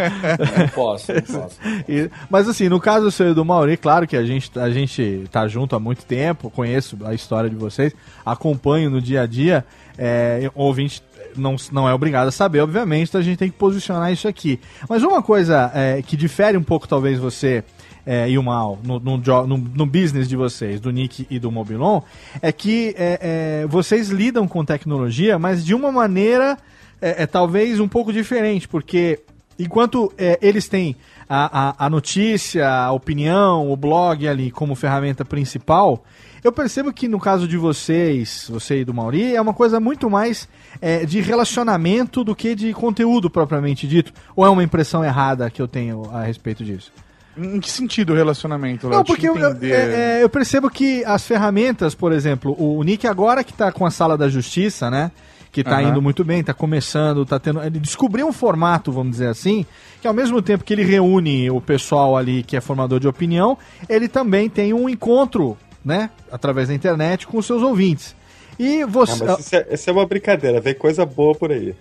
Não 0.58 0.68
posso, 0.70 1.14
não 1.14 1.22
posso. 1.22 1.58
E- 1.88 2.10
mas 2.30 2.48
assim, 2.48 2.70
no 2.70 2.80
caso 2.80 3.12
seu 3.12 3.32
e 3.32 3.34
do 3.34 3.44
Mauri, 3.46 3.78
claro 3.78 4.08
que 4.08 4.16
a 4.16 4.24
gente, 4.26 4.52
a 4.60 4.70
gente 4.70 5.26
tá 5.32 5.48
junto 5.48 5.76
há 5.76 5.80
muito 5.80 6.06
tempo, 6.06 6.50
conheço 6.50 6.98
a 7.06 7.14
história 7.14 7.50
de 7.50 7.56
vocês, 7.56 7.94
acompanho 8.26 8.90
no 8.90 9.02
dia 9.02 9.22
a 9.22 9.26
dia, 9.26 9.66
é, 9.98 10.50
ouvinte 10.56 11.02
não, 11.38 11.56
não 11.72 11.88
é 11.90 11.94
obrigado 11.94 12.28
a 12.28 12.32
saber, 12.32 12.60
obviamente, 12.62 13.10
então 13.10 13.22
a 13.22 13.24
gente 13.24 13.38
tem 13.38 13.50
que 13.50 13.58
posicionar 13.58 14.12
isso 14.12 14.28
aqui. 14.28 14.60
Mas 14.90 15.04
uma 15.04 15.22
coisa 15.22 15.72
é, 15.74 16.02
que 16.02 16.16
difere 16.18 16.58
um 16.58 16.64
pouco, 16.64 16.88
talvez, 16.88 17.20
você 17.20 17.64
é, 18.06 18.30
e 18.30 18.38
o 18.38 18.44
Mal 18.44 18.80
no, 18.84 19.00
no, 19.00 19.18
no- 19.18 19.58
no 19.58 19.86
business 19.86 20.28
de 20.28 20.36
vocês, 20.36 20.82
do 20.82 20.92
Nick 20.92 21.26
e 21.30 21.40
do 21.40 21.50
Mobilon, 21.52 22.02
é 22.42 22.52
que 22.52 22.94
é, 22.98 23.62
é, 23.64 23.68
vocês 23.68 24.10
lidam 24.10 24.48
com 24.48 24.66
tecnologia, 24.66 25.40
mas 25.40 25.64
de 25.66 25.74
uma 25.74 25.92
maneira 25.92 26.58
é, 27.02 27.24
é 27.24 27.26
talvez 27.26 27.80
um 27.80 27.88
pouco 27.88 28.12
diferente, 28.12 28.68
porque 28.68 29.22
enquanto 29.58 30.12
é, 30.18 30.38
eles 30.42 30.68
têm 30.68 30.96
a, 31.30 31.70
a, 31.70 31.86
a 31.86 31.90
notícia, 31.90 32.68
a 32.70 32.92
opinião, 32.92 33.72
o 33.72 33.78
blog 33.78 34.28
ali 34.28 34.52
como 34.52 34.76
ferramenta 34.76 35.24
principal, 35.24 36.04
eu 36.44 36.52
percebo 36.52 36.92
que 36.92 37.08
no 37.08 37.20
caso 37.22 37.48
de 37.48 37.56
vocês, 37.58 38.48
você 38.52 38.82
e 38.82 38.86
do 38.86 38.94
Mauri, 38.94 39.34
é 39.34 39.40
uma 39.42 39.54
coisa 39.54 39.80
muito 39.80 40.10
mais 40.10 40.50
é, 40.82 41.06
de 41.06 41.22
relacionamento 41.22 42.24
do 42.24 42.36
que 42.36 42.56
de 42.56 42.74
conteúdo 42.74 43.30
propriamente 43.30 43.88
dito. 43.88 44.12
Ou 44.36 44.46
é 44.46 44.50
uma 44.50 44.64
impressão 44.64 45.04
errada 45.04 45.50
que 45.50 45.62
eu 45.62 45.68
tenho 45.68 46.10
a 46.12 46.24
respeito 46.24 46.64
disso? 46.64 46.92
Em 47.38 47.60
que 47.60 47.72
sentido 47.72 48.14
o 48.14 48.16
relacionamento? 48.16 48.88
Não, 48.90 49.04
porque 49.04 49.28
eu, 49.28 49.36
eu- 49.36 49.58
é- 49.64 50.20
é, 50.20 50.24
eu 50.24 50.30
percebo 50.30 50.70
que 50.70 51.04
as 51.06 51.26
ferramentas, 51.26 51.96
por 51.96 52.12
exemplo, 52.12 52.56
o 52.60 52.82
Nick 52.84 53.08
agora 53.08 53.44
que 53.44 53.52
tá 53.54 53.72
com 53.72 53.86
a 53.86 53.92
sala 53.92 54.16
da 54.18 54.30
justiça, 54.30 54.92
né? 54.92 55.12
Que 55.52 55.64
tá 55.64 55.80
Aham. 55.80 55.90
indo 55.90 56.02
muito 56.02 56.24
bem, 56.24 56.44
tá 56.44 56.54
começando, 56.54 57.26
tá 57.26 57.40
tendo. 57.40 57.62
Ele 57.64 57.80
descobriu 57.80 58.28
um 58.28 58.34
formato, 58.34 58.92
vamos 58.92 59.12
dizer 59.14 59.28
assim, 59.28 59.66
que 60.02 60.08
ao 60.08 60.14
mesmo 60.14 60.42
tempo 60.42 60.64
que 60.64 60.74
ele 60.74 60.84
reúne 60.84 61.50
o 61.50 61.62
pessoal 61.62 62.18
ali 62.18 62.42
que 62.44 62.56
é 62.58 62.62
formador 62.62 63.00
de 63.00 63.08
opinião, 63.08 63.58
ele 63.90 64.08
também 64.08 64.50
tem 64.50 64.74
um 64.74 64.88
encontro, 64.90 65.56
né? 65.86 66.10
Através 66.32 66.68
da 66.70 66.74
internet 66.76 67.26
com 67.28 67.38
os 67.38 67.46
seus 67.46 67.62
ouvintes. 67.64 68.16
E 68.60 68.82
Ah, 68.82 68.88
você. 68.88 69.24
mas 69.24 69.40
isso 69.40 69.56
é, 69.56 69.68
isso 69.72 69.90
é 69.90 69.94
uma 69.94 70.06
brincadeira, 70.06 70.60
vem 70.62 70.74
coisa 70.74 71.06
boa 71.06 71.34
por 71.36 71.52
aí. 71.52 71.74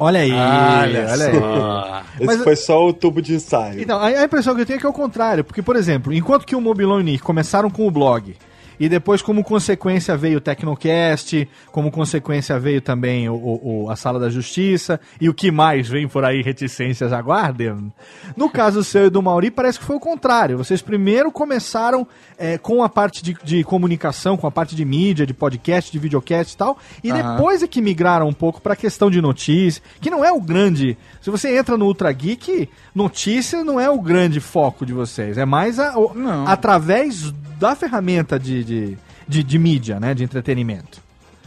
Olha 0.00 0.20
aí, 0.20 0.30
Olha 0.32 1.06
olha 1.10 1.26
aí. 1.26 2.04
Esse 2.18 2.24
Mas- 2.26 2.44
foi 2.44 2.54
só 2.54 2.86
o 2.86 2.92
tubo 2.92 3.20
de 3.20 3.34
ensaio. 3.34 3.80
Então, 3.82 3.98
a, 3.98 4.06
a 4.06 4.24
impressão 4.24 4.54
que 4.54 4.60
eu 4.60 4.66
tenho 4.66 4.76
é 4.76 4.80
que 4.80 4.86
é 4.86 4.88
o 4.88 4.92
contrário, 4.92 5.42
porque, 5.42 5.60
por 5.60 5.74
exemplo, 5.74 6.12
enquanto 6.12 6.46
que 6.46 6.54
o 6.54 6.60
Mobilon 6.60 6.98
e 6.98 7.00
o 7.00 7.04
Nick 7.04 7.22
começaram 7.24 7.68
com 7.68 7.84
o 7.86 7.90
blog, 7.90 8.36
e 8.78 8.88
depois, 8.88 9.20
como 9.22 9.42
consequência, 9.44 10.16
veio 10.16 10.38
o 10.38 10.40
Tecnocast, 10.40 11.48
como 11.72 11.90
consequência, 11.90 12.58
veio 12.58 12.80
também 12.80 13.28
o, 13.28 13.34
o- 13.34 13.84
o- 13.84 13.90
a 13.90 13.96
Sala 13.96 14.18
da 14.18 14.28
Justiça, 14.30 15.00
e 15.20 15.28
o 15.28 15.34
que 15.34 15.50
mais 15.50 15.88
vem 15.88 16.06
por 16.08 16.24
aí, 16.24 16.42
reticências, 16.42 17.12
aguardem. 17.12 17.92
No 18.36 18.48
caso 18.48 18.84
seu 18.84 19.06
e 19.06 19.10
do 19.10 19.22
Mauri, 19.22 19.50
parece 19.50 19.78
que 19.78 19.84
foi 19.84 19.96
o 19.96 20.00
contrário. 20.00 20.56
Vocês 20.58 20.80
primeiro 20.82 21.30
começaram 21.32 22.06
é, 22.38 22.56
com 22.58 22.82
a 22.82 22.88
parte 22.88 23.22
de, 23.22 23.36
de 23.42 23.64
comunicação, 23.64 24.36
com 24.36 24.46
a 24.46 24.50
parte 24.50 24.76
de 24.76 24.84
mídia, 24.84 25.26
de 25.26 25.34
podcast, 25.34 25.90
de 25.90 25.98
videocast 25.98 26.52
e 26.54 26.56
tal, 26.56 26.78
e 27.02 27.10
Aham. 27.10 27.34
depois 27.36 27.62
é 27.62 27.66
que 27.66 27.80
migraram 27.82 28.28
um 28.28 28.32
pouco 28.32 28.60
pra 28.60 28.76
questão 28.76 29.10
de 29.10 29.20
notícia, 29.20 29.82
que 30.00 30.10
não 30.10 30.24
é 30.24 30.30
o 30.32 30.40
grande. 30.40 30.96
Se 31.20 31.30
você 31.30 31.56
entra 31.58 31.76
no 31.76 31.86
Ultra 31.86 32.10
Geek, 32.12 32.68
notícia 32.94 33.64
não 33.64 33.78
é 33.80 33.90
o 33.90 34.00
grande 34.00 34.40
foco 34.40 34.86
de 34.86 34.92
vocês. 34.92 35.36
É 35.36 35.44
mais 35.44 35.78
a- 35.78 35.98
o- 35.98 36.12
através 36.46 37.32
da 37.58 37.74
ferramenta 37.74 38.38
de, 38.38 38.62
de, 38.64 38.98
de, 39.26 39.42
de 39.42 39.58
mídia, 39.58 39.98
né? 39.98 40.14
De 40.14 40.24
entretenimento. 40.24 41.00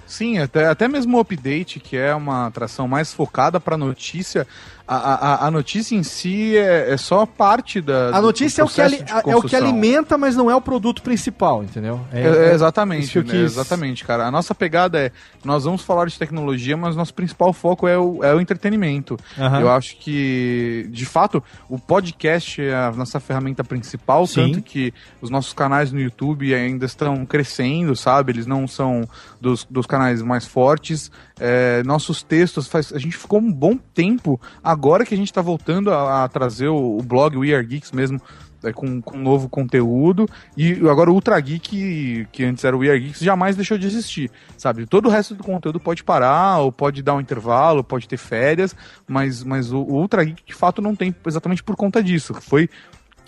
Sim, 0.05 0.39
até, 0.39 0.67
até 0.67 0.89
mesmo 0.89 1.17
o 1.17 1.21
update, 1.21 1.79
que 1.79 1.95
é 1.95 2.13
uma 2.13 2.47
atração 2.47 2.85
mais 2.85 3.13
focada 3.13 3.61
para 3.61 3.77
notícia, 3.77 4.45
a, 4.88 4.95
a, 4.95 5.48
a 5.48 5.52
notícia 5.52 5.95
em 5.95 6.03
si 6.03 6.58
é, 6.58 6.91
é 6.94 6.98
só 6.98 7.26
parte 7.26 7.80
da. 7.82 8.10
A 8.16 8.22
notícia 8.22 8.62
é 8.62 8.66
o, 8.66 8.68
que 8.68 8.82
ali- 8.82 9.03
é 9.26 9.36
o 9.36 9.41
que 9.41 9.56
alimenta, 9.56 10.18
mas 10.18 10.36
não 10.36 10.49
é 10.49 10.56
o 10.56 10.62
produto 10.62 11.02
principal, 11.02 11.64
entendeu? 11.64 11.99
É, 12.12 12.49
é, 12.49 12.53
exatamente, 12.53 13.03
isso 13.03 13.24
que 13.24 13.32
eu 13.32 13.40
né, 13.40 13.45
exatamente, 13.45 14.03
cara. 14.03 14.26
A 14.26 14.32
nossa 14.32 14.53
pegada 14.53 14.99
é, 14.99 15.12
nós 15.44 15.64
vamos 15.64 15.82
falar 15.82 16.06
de 16.08 16.18
tecnologia, 16.18 16.76
mas 16.76 16.95
nosso 16.95 17.14
principal 17.14 17.53
foco 17.53 17.88
é 17.88 17.98
o, 17.98 18.24
é 18.24 18.34
o 18.34 18.41
entretenimento. 18.41 19.18
Aham. 19.38 19.62
Eu 19.62 19.72
acho 19.72 19.95
que, 19.98 20.88
de 20.90 21.06
fato, 21.06 21.44
o 21.70 21.78
podcast 21.80 22.62
é 22.62 22.74
a 22.76 22.91
nossa 22.91 23.20
ferramenta 23.20 23.64
principal, 23.64 24.26
Sim. 24.28 24.52
tanto 24.53 24.62
que 24.62 24.94
os 25.22 25.30
nossos 25.30 25.53
canais 25.53 25.91
no 25.91 25.99
YouTube 25.99 26.53
ainda 26.53 26.86
estão 26.86 27.26
crescendo, 27.26 27.95
sabe? 27.95 28.32
Eles 28.32 28.45
não 28.45 28.68
são 28.68 29.08
dos, 29.40 29.66
dos 29.70 29.86
canais 29.86 30.22
mais 30.22 30.45
fortes. 30.45 31.12
É, 31.43 31.81
nossos 31.81 32.22
textos, 32.22 32.68
faz, 32.68 32.93
a 32.93 32.99
gente 32.99 33.18
ficou 33.18 33.39
um 33.39 33.51
bom 33.51 33.76
tempo, 33.76 34.39
agora 34.63 35.03
que 35.03 35.15
a 35.15 35.18
gente 35.18 35.31
está 35.31 35.41
voltando 35.41 35.91
a, 35.91 36.23
a 36.23 36.27
trazer 36.27 36.68
o, 36.68 36.99
o 36.99 37.01
blog 37.01 37.35
We 37.35 37.51
Are 37.51 37.65
Geeks 37.65 37.91
mesmo, 37.91 38.22
é, 38.63 38.72
com, 38.72 39.01
com 39.01 39.18
novo 39.18 39.49
conteúdo. 39.49 40.30
E 40.55 40.73
agora 40.88 41.09
o 41.09 41.15
Ultra 41.15 41.39
Geek, 41.39 42.27
que 42.31 42.43
antes 42.43 42.63
era 42.63 42.76
o 42.76 42.81
We 42.81 42.89
Are 42.91 42.99
Geeks, 42.99 43.22
jamais 43.22 43.55
deixou 43.55 43.76
de 43.76 43.88
existir, 43.88 44.30
sabe? 44.55 44.85
Todo 44.85 45.07
o 45.07 45.09
resto 45.09 45.34
do 45.34 45.43
conteúdo 45.43 45.80
pode 45.80 46.03
parar, 46.03 46.59
ou 46.59 46.72
pode 46.72 47.01
dar 47.01 47.15
um 47.15 47.19
intervalo, 47.19 47.84
pode 47.84 48.07
ter 48.07 48.18
férias, 48.18 48.76
mas, 49.07 49.43
mas 49.43 49.72
o, 49.72 49.80
o 49.80 49.95
Ultra 49.95 50.23
Geek 50.23 50.43
de 50.45 50.53
fato 50.53 50.80
não 50.80 50.95
tem 50.95 51.15
exatamente 51.26 51.63
por 51.63 51.76
conta 51.76 52.03
disso. 52.03 52.35
Foi, 52.35 52.69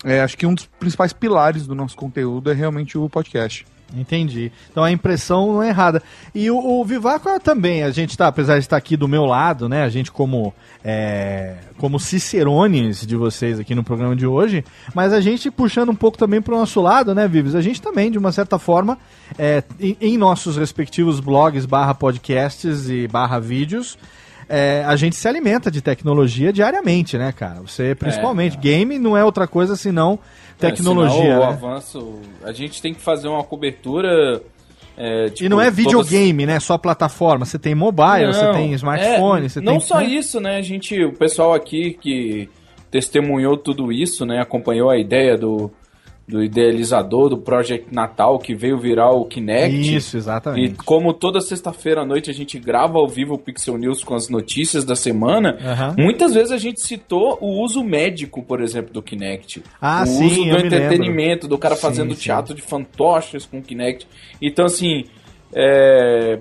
é, 0.04 0.20
acho 0.20 0.38
que 0.38 0.46
um 0.46 0.54
dos 0.54 0.66
principais 0.66 1.12
pilares 1.12 1.66
do 1.66 1.74
nosso 1.74 1.96
conteúdo 1.96 2.48
é 2.48 2.54
realmente 2.54 2.96
o 2.96 3.10
podcast. 3.10 3.66
Entendi. 3.96 4.50
Então 4.70 4.82
a 4.82 4.90
impressão 4.90 5.52
não 5.52 5.62
é 5.62 5.68
errada. 5.68 6.02
E 6.34 6.50
o, 6.50 6.58
o 6.58 6.84
Vivaco 6.84 7.28
é 7.28 7.38
também, 7.38 7.82
a 7.82 7.90
gente 7.90 8.16
tá, 8.16 8.26
apesar 8.26 8.54
de 8.54 8.60
estar 8.60 8.76
aqui 8.76 8.96
do 8.96 9.06
meu 9.06 9.24
lado, 9.24 9.68
né? 9.68 9.84
A 9.84 9.88
gente 9.88 10.10
como 10.10 10.54
é, 10.84 11.56
como 11.78 11.98
cicerones 12.00 13.06
de 13.06 13.16
vocês 13.16 13.58
aqui 13.58 13.74
no 13.74 13.84
programa 13.84 14.16
de 14.16 14.26
hoje, 14.26 14.64
mas 14.94 15.12
a 15.12 15.20
gente 15.20 15.50
puxando 15.50 15.90
um 15.90 15.94
pouco 15.94 16.18
também 16.18 16.40
pro 16.40 16.56
nosso 16.56 16.80
lado, 16.80 17.14
né, 17.14 17.28
Vives? 17.28 17.54
A 17.54 17.60
gente 17.60 17.80
também, 17.80 18.10
de 18.10 18.18
uma 18.18 18.32
certa 18.32 18.58
forma, 18.58 18.98
é, 19.38 19.62
em, 19.78 19.96
em 20.00 20.18
nossos 20.18 20.56
respectivos 20.56 21.20
blogs, 21.20 21.66
barra 21.66 21.94
podcasts 21.94 22.88
e 22.88 23.06
barra 23.06 23.38
vídeos, 23.38 23.98
é, 24.48 24.84
a 24.86 24.96
gente 24.96 25.16
se 25.16 25.26
alimenta 25.28 25.70
de 25.70 25.80
tecnologia 25.80 26.52
diariamente, 26.52 27.16
né, 27.18 27.32
cara? 27.32 27.60
Você, 27.60 27.94
principalmente, 27.94 28.56
game 28.56 28.98
não 28.98 29.16
é 29.16 29.24
outra 29.24 29.46
coisa 29.46 29.76
senão 29.76 30.18
tecnologia. 30.58 31.20
É, 31.20 31.24
senão 31.24 31.36
o 31.36 31.40
né? 31.40 31.46
avanço. 31.46 32.18
A 32.44 32.52
gente 32.52 32.80
tem 32.80 32.94
que 32.94 33.00
fazer 33.00 33.28
uma 33.28 33.42
cobertura. 33.42 34.40
é, 34.96 35.28
tipo, 35.30 35.44
e 35.44 35.48
não 35.48 35.60
é 35.60 35.64
todas- 35.64 35.76
videogame, 35.76 36.46
né? 36.46 36.60
Só 36.60 36.78
plataforma. 36.78 37.44
Você 37.44 37.58
tem 37.58 37.74
mobile, 37.74 38.32
você 38.32 38.44
Não, 38.44 38.52
tem 38.52 38.72
smartphone, 38.74 39.46
é, 39.46 39.48
você 39.48 39.60
não 39.60 39.72
tem. 39.72 39.80
só 39.80 39.98
né? 39.98 40.04
isso, 40.06 40.40
né? 40.40 40.56
A 40.56 40.62
gente, 40.62 41.02
o 41.04 41.12
pessoal 41.12 41.52
aqui 41.54 41.98
que 42.00 42.48
testemunhou 42.90 43.56
tudo 43.56 43.90
isso, 43.90 44.24
né? 44.24 44.40
Acompanhou 44.40 44.88
a 44.88 44.96
ideia 44.96 45.36
do, 45.36 45.70
do 46.26 46.42
idealizador 46.42 47.28
do 47.28 47.36
Project 47.36 47.86
Natal 47.92 48.38
que 48.38 48.54
veio 48.54 48.78
virar 48.78 49.10
o 49.10 49.26
Kinect. 49.26 49.96
Isso, 49.96 50.16
exatamente. 50.16 50.72
E 50.72 50.84
como 50.84 51.12
toda 51.12 51.40
sexta-feira 51.40 52.00
à 52.00 52.04
noite 52.04 52.30
a 52.30 52.34
gente 52.34 52.58
grava 52.58 52.98
ao 52.98 53.06
vivo 53.06 53.34
o 53.34 53.38
Pixel 53.38 53.76
News 53.76 54.02
com 54.02 54.14
as 54.14 54.28
notícias 54.28 54.84
da 54.84 54.96
semana, 54.96 55.58
Aham. 55.60 55.94
muitas 55.98 56.32
vezes 56.32 56.50
a 56.50 56.56
gente 56.56 56.80
citou 56.80 57.38
o 57.40 57.62
uso 57.62 57.84
médico, 57.84 58.42
por 58.42 58.62
exemplo, 58.62 58.92
do 58.92 59.02
Kinect. 59.02 59.62
Ah, 59.80 60.02
o 60.02 60.06
sim, 60.06 60.26
uso 60.26 60.44
do 60.44 60.56
me 60.56 60.66
entretenimento, 60.66 61.46
do 61.46 61.58
cara 61.58 61.76
fazendo 61.76 62.14
sim. 62.14 62.22
teatro 62.22 62.54
de 62.54 62.62
fantoches 62.62 63.44
com 63.44 63.58
o 63.58 63.62
Kinect. 63.62 64.06
Então, 64.40 64.64
assim, 64.64 65.04
é, 65.52 66.40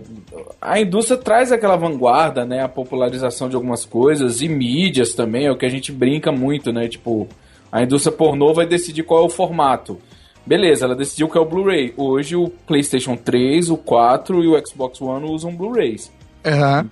a 0.62 0.80
indústria 0.80 1.18
traz 1.18 1.52
aquela 1.52 1.76
vanguarda, 1.76 2.46
né? 2.46 2.64
A 2.64 2.70
popularização 2.70 3.50
de 3.50 3.56
algumas 3.56 3.86
coisas 3.86 4.42
e 4.42 4.48
mídias 4.48 5.14
também, 5.14 5.46
é 5.46 5.52
o 5.52 5.58
que 5.58 5.66
a 5.66 5.70
gente 5.70 5.92
brinca 5.92 6.32
muito, 6.32 6.72
né? 6.72 6.88
Tipo, 6.88 7.28
a 7.74 7.82
indústria 7.82 8.16
pornô 8.16 8.54
vai 8.54 8.68
decidir 8.68 9.02
qual 9.02 9.24
é 9.24 9.26
o 9.26 9.30
formato. 9.30 9.98
Beleza, 10.46 10.86
ela 10.86 10.96
decidiu 10.96 11.28
que 11.28 11.36
é 11.36 11.42
o 11.42 11.46
Blu-ray. 11.46 11.92
Hoje 11.98 12.36
o 12.36 12.48
PlayStation 12.48 13.16
3, 13.16 13.72
o 13.72 13.78
4 13.78 14.44
e 14.44 14.48
o 14.48 14.68
Xbox 14.68 15.02
One 15.02 15.28
usam 15.28 15.56
Blu-rays. 15.56 16.12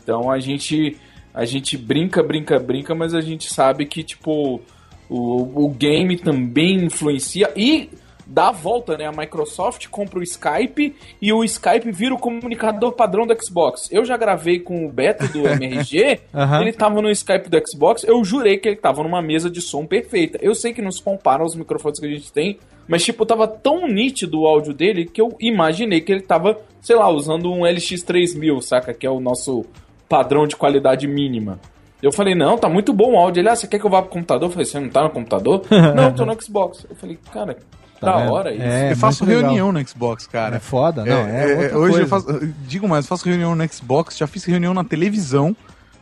Então 0.04 0.32
a 0.32 0.40
gente 0.40 0.98
a 1.32 1.46
gente 1.46 1.78
brinca, 1.78 2.24
brinca, 2.24 2.58
brinca, 2.58 2.96
mas 2.96 3.14
a 3.14 3.22
gente 3.22 3.54
sabe 3.54 3.86
que 3.86 4.02
tipo 4.02 4.60
o, 5.08 5.66
o 5.66 5.70
game 5.70 6.18
também 6.18 6.86
influencia 6.86 7.52
e 7.56 7.88
dá 8.32 8.48
a 8.48 8.52
volta, 8.52 8.98
né? 8.98 9.06
A 9.06 9.12
Microsoft 9.12 9.88
compra 9.90 10.20
o 10.20 10.24
Skype 10.24 10.96
e 11.22 11.34
o 11.34 11.44
Skype 11.44 11.92
vira 11.92 12.16
o 12.16 12.18
comunicador 12.18 12.94
padrão 12.94 13.28
do 13.28 13.36
Xbox. 13.44 13.90
Eu 13.92 14.06
já 14.06 14.16
gravei 14.16 14.60
com 14.60 14.86
o 14.86 14.90
Beto 14.90 15.28
do 15.28 15.46
MRG, 15.48 16.22
Aham. 16.34 16.62
ele 16.62 16.72
tava 16.74 17.02
no 17.02 17.10
Skype 17.12 17.50
do 17.50 17.62
Xbox, 17.68 18.04
eu 18.04 18.24
jurei 18.24 18.58
que 18.58 18.70
ele 18.70 18.78
tava 18.78 19.04
numa 19.04 19.22
mesa 19.22 19.50
de 19.50 19.62
som 19.62 19.86
perfeita. 19.86 20.40
Eu 20.42 20.56
sei 20.56 20.74
que 20.74 20.82
não 20.82 20.92
se 20.92 21.04
compara 21.04 21.44
aos 21.44 21.56
microfones 21.56 22.00
que 22.00 22.06
a 22.06 22.10
gente 22.10 22.32
tem, 22.32 22.58
mas 22.88 23.04
tipo, 23.04 23.26
tava 23.26 23.48
tão 23.48 23.88
nítido 23.88 24.42
o 24.42 24.48
áudio 24.48 24.74
dele 24.74 25.06
que 25.06 25.22
eu 25.22 25.36
imaginei 25.40 26.02
que 26.02 26.12
ele 26.12 26.22
tava, 26.22 26.58
sei 26.82 26.96
lá, 26.96 27.10
usando 27.10 27.52
um 27.52 27.62
LX3000, 27.62 28.62
saca? 28.62 28.94
Que 28.94 29.06
é 29.06 29.10
o 29.10 29.20
nosso 29.20 29.66
padrão 30.08 30.48
de 30.48 30.56
qualidade 30.56 31.08
mínima. 31.08 31.60
Eu 32.02 32.12
falei, 32.12 32.34
não, 32.34 32.58
tá 32.58 32.68
muito 32.68 32.92
bom 32.92 33.14
o 33.14 33.18
áudio. 33.18 33.42
Ele, 33.42 33.50
ah, 33.50 33.56
você 33.56 33.68
quer 33.68 33.80
que 33.80 33.86
eu 33.86 33.90
vá 33.90 34.02
pro 34.02 34.12
computador? 34.12 34.48
Eu 34.48 34.52
falei, 34.52 34.66
você 34.66 34.80
não 34.80 34.90
tá 34.90 35.04
no 35.04 35.10
computador? 35.12 35.62
não, 35.96 36.12
tô 36.14 36.26
no 36.26 36.42
Xbox. 36.42 36.86
Eu 36.90 36.96
falei, 36.96 37.18
cara, 37.32 37.58
Tá 38.02 38.12
da 38.14 38.18
vendo? 38.18 38.34
hora 38.34 38.52
isso. 38.52 38.64
É, 38.64 38.92
eu 38.92 38.98
faço 38.98 39.24
muito 39.24 39.36
legal. 39.38 39.52
reunião 39.54 39.72
no 39.72 39.88
Xbox, 39.88 40.28
cara. 40.28 40.56
É 40.58 40.60
foda? 40.60 41.06
Não, 41.06 41.14
é, 41.28 41.46
outra 41.56 41.78
hoje 41.78 41.92
coisa. 41.92 42.02
eu 42.02 42.08
faço. 42.08 42.54
Digo 42.68 42.88
mais, 42.90 43.06
eu 43.06 43.10
faço 43.10 43.26
reunião 43.30 43.56
no 43.56 43.74
Xbox, 43.74 44.18
já 44.18 44.26
fiz 44.28 44.44
reunião 44.44 44.74
na 44.74 44.84
televisão. 44.84 45.56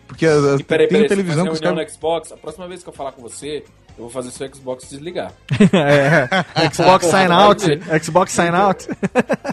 Porque 0.08 0.26
E 0.26 0.64
peraí, 0.64 0.88
tem 0.88 0.98
peraí, 0.98 1.08
televisão 1.08 1.44
você 1.44 1.50
que 1.50 1.54
os 1.56 1.60
reunião 1.60 1.76
caras. 1.76 1.92
no 1.94 2.00
Xbox, 2.00 2.32
a 2.32 2.38
próxima 2.38 2.68
vez 2.68 2.82
que 2.82 2.90
eu 2.90 2.94
falar 2.94 3.12
com 3.12 3.22
você, 3.22 3.64
eu 3.98 4.06
vou 4.06 4.10
fazer 4.10 4.32
seu 4.32 4.48
Xbox 4.56 4.90
desligar. 4.90 5.32
é, 5.72 6.70
Xbox 6.74 7.06
Sign 7.06 7.32
Out. 7.32 7.66
Xbox 8.04 8.32
Sign 8.32 8.56
Out. 8.56 8.88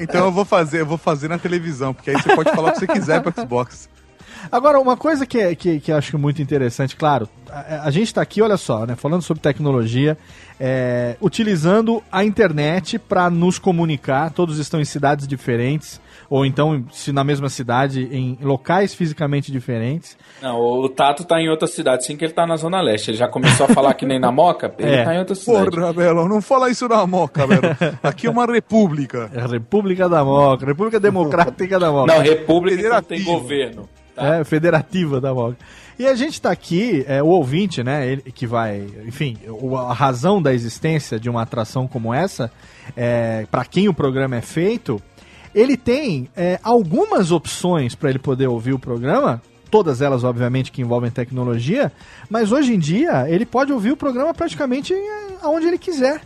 Então 0.01 0.25
eu 0.27 0.33
vou 0.33 0.45
fazer, 0.47 0.81
eu 0.81 0.87
vou 0.87 0.97
fazer 0.97 1.29
na 1.29 1.39
televisão, 1.39 1.93
porque 1.93 2.11
aí 2.11 2.17
você 2.17 2.35
pode 2.35 2.51
falar 2.53 2.71
o 2.71 2.73
que 2.73 2.79
você 2.79 2.87
quiser 2.87 3.21
pro 3.23 3.33
Xbox. 3.39 3.89
Agora, 4.51 4.79
uma 4.81 4.97
coisa 4.97 5.27
que, 5.27 5.39
é- 5.39 5.55
que, 5.55 5.81
que 5.81 5.93
eu 5.93 5.97
acho 5.97 6.19
muito 6.19 6.41
interessante, 6.43 6.97
claro, 6.97 7.29
a, 7.51 7.83
a 7.87 7.91
gente 7.91 8.07
está 8.09 8.23
aqui, 8.23 8.41
olha 8.43 8.57
só, 8.57 8.87
né, 8.87 8.95
falando 8.97 9.23
sobre 9.23 9.43
tecnologia, 9.43 10.17
é, 10.59 11.17
utilizando 11.21 12.03
a 12.11 12.25
internet 12.25 12.99
para 12.99 13.29
nos 13.31 13.59
comunicar, 13.59 14.31
todos 14.31 14.59
estão 14.59 14.81
em 14.81 14.85
cidades 14.85 15.27
diferentes, 15.27 16.01
ou 16.29 16.45
então, 16.45 16.85
se 16.91 17.13
na 17.13 17.23
mesma 17.23 17.49
cidade, 17.49 18.09
em 18.11 18.37
locais 18.43 18.93
fisicamente 18.93 19.53
diferentes. 19.53 20.19
Não, 20.43 20.59
o 20.59 20.89
Tato 20.89 21.23
tá 21.25 21.41
em 21.41 21.49
outra 21.49 21.69
cidade, 21.69 22.05
sim 22.05 22.17
que 22.17 22.25
ele 22.25 22.33
tá 22.33 22.45
na 22.45 22.57
Zona 22.57 22.81
Leste. 22.81 23.13
Ele 23.13 23.17
já 23.17 23.29
começou 23.29 23.67
a 23.67 23.69
falar 23.69 23.95
que 23.95 24.05
nem 24.05 24.19
na 24.19 24.33
Moca, 24.33 24.75
ele 24.77 24.91
É. 24.97 25.05
tá 25.05 25.15
em 25.15 25.19
outra 25.21 25.37
cidade. 25.37 25.71
Porra, 25.71 25.93
Belo, 25.93 26.29
não 26.29 26.41
fala 26.43 26.69
isso 26.69 26.89
na 26.89 27.07
moca, 27.07 27.47
Belo. 27.47 27.63
Aqui 28.03 28.27
é 28.27 28.31
uma 28.31 28.45
república. 28.45 29.31
É 29.33 29.39
a 29.43 29.47
República 29.47 30.09
da 30.09 30.25
Moca, 30.25 30.67
República 30.67 30.99
Democrática 30.99 31.79
da 31.79 31.93
Moca. 31.93 32.13
Não, 32.13 32.21
República 32.23 32.89
não 32.89 33.03
tem 33.03 33.21
Federativo. 33.21 33.89
Governo. 34.17 34.41
É, 34.41 34.45
federativa 34.45 35.21
da 35.21 35.33
Moca. 35.35 35.57
E 35.99 36.07
a 36.07 36.15
gente 36.15 36.41
tá 36.41 36.51
aqui, 36.51 37.05
é, 37.09 37.23
o 37.23 37.27
ouvinte, 37.29 37.83
né, 37.83 38.07
ele, 38.07 38.23
que 38.23 38.47
vai, 38.47 38.87
enfim, 39.07 39.39
o- 39.49 39.77
a 39.77 39.93
razão 39.95 40.43
da 40.43 40.53
existência 40.53 41.19
de 41.19 41.31
uma 41.31 41.43
atração 41.43 41.87
como 41.89 42.13
essa, 42.13 42.51
é, 42.97 43.47
para 43.51 43.65
quem 43.65 43.89
o 43.89 43.95
programa 43.95 44.37
é 44.37 44.41
feito, 44.43 45.01
ele 45.55 45.77
tem 45.77 46.29
é, 46.37 46.61
algumas 46.63 47.33
opções 47.33 47.95
para 47.95 48.11
ele 48.11 48.19
poder 48.19 48.47
ouvir 48.47 48.75
o 48.75 48.79
programa, 48.79 49.41
todas 49.71 50.03
elas, 50.03 50.23
obviamente, 50.23 50.71
que 50.71 50.83
envolvem 50.83 51.11
tecnologia, 51.11 51.91
mas 52.29 52.53
hoje 52.53 52.75
em 52.75 52.79
dia 52.79 53.25
ele 53.29 53.47
pode 53.47 53.73
ouvir 53.73 53.93
o 53.93 53.97
programa 53.97 54.35
praticamente 54.35 54.93
é, 54.93 55.29
aonde 55.43 55.67
ele 55.67 55.79
quiser, 55.79 56.21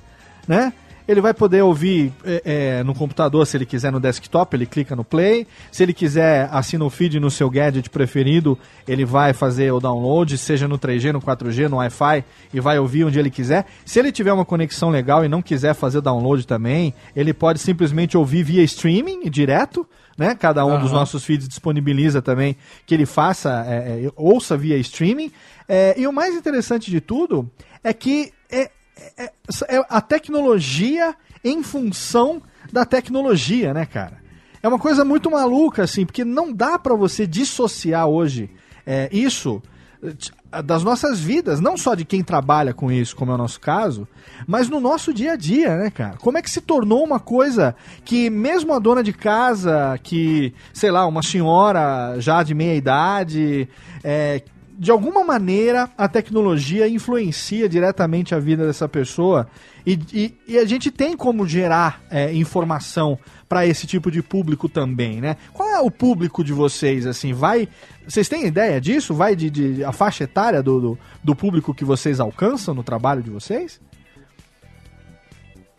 né? 0.48 0.72
Ele 1.10 1.20
vai 1.20 1.34
poder 1.34 1.60
ouvir 1.60 2.12
é, 2.24 2.42
é, 2.78 2.84
no 2.84 2.94
computador, 2.94 3.44
se 3.44 3.56
ele 3.56 3.66
quiser 3.66 3.90
no 3.90 3.98
desktop, 3.98 4.54
ele 4.54 4.64
clica 4.64 4.94
no 4.94 5.02
play. 5.02 5.44
Se 5.72 5.82
ele 5.82 5.92
quiser, 5.92 6.48
assina 6.52 6.84
o 6.84 6.88
feed 6.88 7.18
no 7.18 7.28
seu 7.32 7.50
gadget 7.50 7.90
preferido, 7.90 8.56
ele 8.86 9.04
vai 9.04 9.32
fazer 9.32 9.72
o 9.72 9.80
download, 9.80 10.38
seja 10.38 10.68
no 10.68 10.78
3G, 10.78 11.10
no 11.12 11.20
4G, 11.20 11.68
no 11.68 11.78
Wi-Fi, 11.78 12.24
e 12.54 12.60
vai 12.60 12.78
ouvir 12.78 13.02
onde 13.02 13.18
ele 13.18 13.28
quiser. 13.28 13.66
Se 13.84 13.98
ele 13.98 14.12
tiver 14.12 14.32
uma 14.32 14.44
conexão 14.44 14.88
legal 14.88 15.24
e 15.24 15.28
não 15.28 15.42
quiser 15.42 15.74
fazer 15.74 16.00
download 16.00 16.46
também, 16.46 16.94
ele 17.16 17.34
pode 17.34 17.58
simplesmente 17.58 18.16
ouvir 18.16 18.44
via 18.44 18.62
streaming 18.62 19.28
direto, 19.28 19.84
né? 20.16 20.36
Cada 20.36 20.64
um 20.64 20.78
dos 20.78 20.92
nossos 20.92 21.24
feeds 21.24 21.48
disponibiliza 21.48 22.22
também 22.22 22.56
que 22.86 22.94
ele 22.94 23.04
faça, 23.04 23.64
é, 23.66 24.04
é, 24.06 24.12
ouça 24.14 24.56
via 24.56 24.76
streaming. 24.76 25.32
É, 25.68 25.92
e 25.98 26.06
o 26.06 26.12
mais 26.12 26.36
interessante 26.36 26.88
de 26.88 27.00
tudo 27.00 27.50
é 27.82 27.92
que 27.92 28.32
é, 28.48 28.70
é- 29.16 29.32
é 29.68 29.84
a 29.88 30.00
tecnologia 30.00 31.14
em 31.44 31.62
função 31.62 32.42
da 32.72 32.84
tecnologia, 32.84 33.72
né, 33.74 33.86
cara? 33.86 34.18
É 34.62 34.68
uma 34.68 34.78
coisa 34.78 35.04
muito 35.04 35.30
maluca, 35.30 35.82
assim, 35.84 36.04
porque 36.04 36.24
não 36.24 36.52
dá 36.52 36.78
pra 36.78 36.94
você 36.94 37.26
dissociar 37.26 38.06
hoje 38.06 38.50
é, 38.86 39.08
isso 39.12 39.62
eh, 40.02 40.62
das 40.62 40.82
nossas 40.82 41.20
vidas, 41.20 41.60
não 41.60 41.76
só 41.76 41.94
de 41.94 42.04
quem 42.04 42.22
trabalha 42.22 42.74
com 42.74 42.90
isso, 42.90 43.14
como 43.14 43.30
é 43.30 43.34
o 43.34 43.38
nosso 43.38 43.60
caso, 43.60 44.06
mas 44.46 44.68
no 44.68 44.80
nosso 44.80 45.14
dia 45.14 45.32
a 45.32 45.36
dia, 45.36 45.76
né, 45.76 45.90
cara? 45.90 46.16
Como 46.18 46.36
é 46.36 46.42
que 46.42 46.50
se 46.50 46.60
tornou 46.60 47.04
uma 47.04 47.20
coisa 47.20 47.74
que 48.04 48.28
mesmo 48.30 48.72
a 48.74 48.78
dona 48.78 49.02
de 49.02 49.12
casa, 49.12 49.98
que, 50.02 50.52
sei 50.74 50.90
lá, 50.90 51.06
uma 51.06 51.22
senhora 51.22 52.16
já 52.18 52.42
de 52.42 52.54
meia 52.54 52.74
idade, 52.74 53.68
é, 54.02 54.42
de 54.82 54.90
alguma 54.90 55.22
maneira 55.22 55.90
a 55.98 56.08
tecnologia 56.08 56.88
influencia 56.88 57.68
diretamente 57.68 58.34
a 58.34 58.38
vida 58.38 58.66
dessa 58.66 58.88
pessoa 58.88 59.46
e, 59.86 59.98
e- 60.10 60.34
e 60.48 60.58
a 60.58 60.64
gente 60.64 60.90
tem 60.90 61.14
como 61.14 61.46
gerar 61.46 62.00
é, 62.10 62.32
informação 62.34 63.18
para 63.46 63.66
esse 63.66 63.86
tipo 63.86 64.10
de 64.10 64.22
público 64.22 64.70
também, 64.70 65.20
né? 65.20 65.36
Qual 65.52 65.68
é 65.68 65.78
o 65.80 65.90
público 65.90 66.42
de 66.42 66.54
vocês, 66.54 67.06
assim, 67.06 67.34
vai... 67.34 67.68
Vocês 68.08 68.26
têm 68.26 68.46
ideia 68.46 68.80
disso? 68.80 69.12
Vai 69.12 69.36
de, 69.36 69.50
de- 69.50 69.84
a 69.84 69.92
faixa 69.92 70.24
etária 70.24 70.62
do, 70.62 70.80
do, 70.80 70.98
do 71.22 71.36
público 71.36 71.74
que 71.74 71.84
vocês 71.84 72.18
alcançam 72.18 72.74
no 72.74 72.82
trabalho 72.82 73.22
de 73.22 73.28
vocês? 73.28 73.78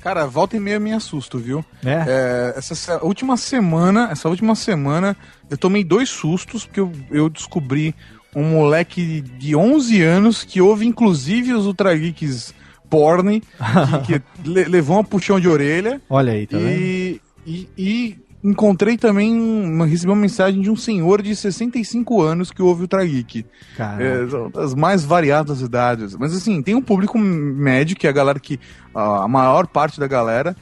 Cara, 0.03 0.25
volta 0.25 0.57
e 0.57 0.59
meia 0.59 0.79
me 0.79 0.93
assusto, 0.93 1.37
viu? 1.37 1.63
É. 1.85 2.05
É, 2.07 2.53
essa 2.57 2.73
se- 2.75 2.99
última 3.03 3.37
semana, 3.37 4.09
essa 4.11 4.29
última 4.29 4.55
semana, 4.55 5.15
eu 5.49 5.57
tomei 5.57 5.83
dois 5.83 6.09
sustos, 6.09 6.65
porque 6.65 6.79
eu, 6.79 6.91
eu 7.11 7.29
descobri 7.29 7.93
um 8.35 8.43
moleque 8.43 9.21
de 9.21 9.55
11 9.55 10.01
anos 10.01 10.43
que 10.43 10.61
ouve 10.61 10.85
inclusive 10.85 11.53
os 11.53 11.65
Ultra 11.65 11.95
Geeks 11.95 12.53
porn, 12.89 13.41
que, 14.05 14.19
que 14.19 14.21
le- 14.49 14.65
levou 14.65 14.97
uma 14.97 15.03
puxão 15.03 15.39
de 15.39 15.47
orelha. 15.47 16.01
Olha 16.09 16.33
aí, 16.33 16.45
tá 16.47 16.57
e, 16.59 17.21
e, 17.45 17.69
e 17.77 18.17
encontrei 18.43 18.97
também, 18.97 19.33
uma, 19.39 19.85
recebi 19.85 20.11
uma 20.11 20.19
mensagem 20.19 20.61
de 20.61 20.69
um 20.69 20.75
senhor 20.75 21.21
de 21.21 21.35
65 21.35 22.21
anos 22.21 22.51
que 22.51 22.61
ouve 22.61 22.81
o 22.81 22.83
Ultra 22.83 23.05
Geek. 23.05 23.45
É, 23.99 24.49
das 24.51 24.73
mais 24.73 25.05
variadas 25.05 25.61
idades. 25.61 26.15
Mas 26.17 26.35
assim, 26.35 26.61
tem 26.61 26.75
um 26.75 26.81
público 26.81 27.17
médio, 27.17 27.95
que 27.95 28.07
é 28.07 28.09
a 28.09 28.13
galera 28.13 28.39
que. 28.39 28.59
A 28.93 29.27
maior 29.27 29.67
parte 29.67 29.99
da 29.99 30.07
galera, 30.07 30.55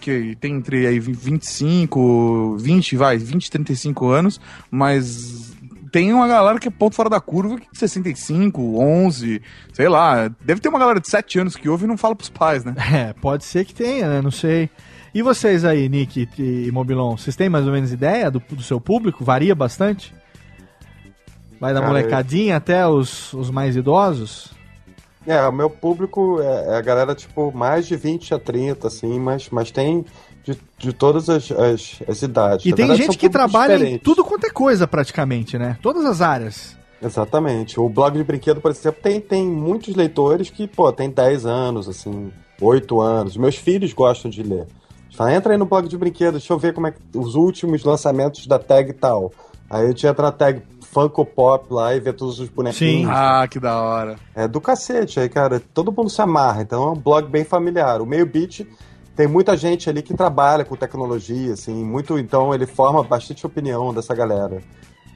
que 0.00 0.36
tem 0.40 0.54
entre 0.54 0.86
aí 0.86 0.98
25, 0.98 2.56
20, 2.58 2.96
vai, 2.96 3.16
20, 3.18 3.50
35 3.50 4.08
anos, 4.08 4.40
mas 4.70 5.53
tem 5.94 6.12
uma 6.12 6.26
galera 6.26 6.58
que 6.58 6.66
é 6.66 6.70
ponto 6.72 6.96
fora 6.96 7.08
da 7.08 7.20
curva, 7.20 7.56
que 7.56 7.68
é 7.72 7.78
65, 7.78 8.80
11, 8.80 9.40
sei 9.72 9.88
lá. 9.88 10.26
Deve 10.44 10.60
ter 10.60 10.68
uma 10.68 10.80
galera 10.80 10.98
de 10.98 11.08
7 11.08 11.38
anos 11.38 11.54
que 11.54 11.68
ouve 11.68 11.84
e 11.84 11.86
não 11.86 11.96
fala 11.96 12.16
pros 12.16 12.28
pais, 12.28 12.64
né? 12.64 12.74
É, 12.92 13.12
pode 13.12 13.44
ser 13.44 13.64
que 13.64 13.72
tenha, 13.72 14.08
né? 14.08 14.20
Não 14.20 14.32
sei. 14.32 14.68
E 15.14 15.22
vocês 15.22 15.64
aí, 15.64 15.88
Nick 15.88 16.28
e 16.36 16.68
Mobilon, 16.72 17.16
vocês 17.16 17.36
têm 17.36 17.48
mais 17.48 17.64
ou 17.64 17.72
menos 17.72 17.92
ideia 17.92 18.28
do, 18.28 18.42
do 18.50 18.60
seu 18.60 18.80
público? 18.80 19.24
Varia 19.24 19.54
bastante? 19.54 20.12
Vai 21.60 21.72
da 21.72 21.78
Cara, 21.78 21.92
molecadinha 21.92 22.56
até 22.56 22.84
os, 22.88 23.32
os 23.32 23.48
mais 23.48 23.76
idosos? 23.76 24.52
É, 25.24 25.40
o 25.46 25.52
meu 25.52 25.70
público 25.70 26.40
é, 26.42 26.74
é 26.74 26.76
a 26.76 26.80
galera, 26.80 27.14
tipo, 27.14 27.52
mais 27.52 27.86
de 27.86 27.94
20 27.94 28.34
a 28.34 28.38
30, 28.40 28.88
assim, 28.88 29.20
mas, 29.20 29.48
mas 29.48 29.70
tem 29.70 30.04
de, 30.44 30.58
de 30.78 30.92
todas 30.92 31.28
as, 31.28 31.50
as, 31.50 32.00
as 32.06 32.22
idades. 32.22 32.66
E 32.66 32.70
Na 32.70 32.76
tem 32.76 32.86
verdade, 32.86 33.06
gente 33.06 33.18
que 33.18 33.28
trabalha 33.28 33.74
em 33.74 33.78
diferentes. 33.78 34.04
tudo 34.04 34.24
quanto 34.24 34.46
é 34.46 34.50
coisa, 34.50 34.86
praticamente, 34.86 35.58
né? 35.58 35.78
Todas 35.82 36.04
as 36.04 36.20
áreas. 36.20 36.76
Exatamente. 37.02 37.80
O 37.80 37.88
blog 37.88 38.16
de 38.16 38.24
brinquedo, 38.24 38.60
por 38.60 38.70
exemplo, 38.70 39.00
tem, 39.02 39.20
tem 39.20 39.46
muitos 39.46 39.94
leitores 39.94 40.50
que, 40.50 40.66
pô, 40.66 40.92
tem 40.92 41.10
10 41.10 41.46
anos, 41.46 41.88
assim, 41.88 42.30
8 42.60 43.00
anos. 43.00 43.36
Meus 43.36 43.56
filhos 43.56 43.92
gostam 43.92 44.30
de 44.30 44.42
ler. 44.42 44.66
Fala, 45.16 45.34
entra 45.34 45.52
aí 45.52 45.58
no 45.58 45.66
blog 45.66 45.88
de 45.88 45.96
brinquedo, 45.96 46.32
deixa 46.32 46.52
eu 46.52 46.58
ver 46.58 46.74
como 46.74 46.86
é 46.88 46.90
que 46.92 46.98
os 47.14 47.34
últimos 47.34 47.84
lançamentos 47.84 48.46
da 48.46 48.58
tag 48.58 48.92
tal. 48.94 49.32
Aí 49.70 49.84
a 49.84 49.88
gente 49.88 50.06
entra 50.06 50.24
na 50.24 50.32
tag 50.32 50.62
Funko 50.80 51.24
Pop 51.24 51.72
lá 51.72 51.94
e 51.94 52.00
vê 52.00 52.12
todos 52.12 52.38
os 52.40 52.48
bonequinhos. 52.48 53.10
Ah, 53.12 53.46
que 53.48 53.58
da 53.60 53.80
hora. 53.80 54.16
É 54.34 54.46
do 54.48 54.60
cacete, 54.60 55.20
aí, 55.20 55.28
cara, 55.28 55.60
todo 55.72 55.92
mundo 55.92 56.10
se 56.10 56.20
amarra, 56.20 56.62
então 56.62 56.82
é 56.82 56.90
um 56.92 56.96
blog 56.96 57.28
bem 57.28 57.44
familiar. 57.44 58.00
O 58.00 58.06
Meio 58.06 58.26
Beat 58.26 58.66
tem 59.16 59.26
muita 59.26 59.56
gente 59.56 59.88
ali 59.88 60.02
que 60.02 60.14
trabalha 60.14 60.64
com 60.64 60.74
tecnologia, 60.76 61.52
assim, 61.52 61.72
muito, 61.84 62.18
então 62.18 62.54
ele 62.54 62.66
forma 62.66 63.02
bastante 63.02 63.44
opinião 63.46 63.92
dessa 63.94 64.14
galera. 64.14 64.60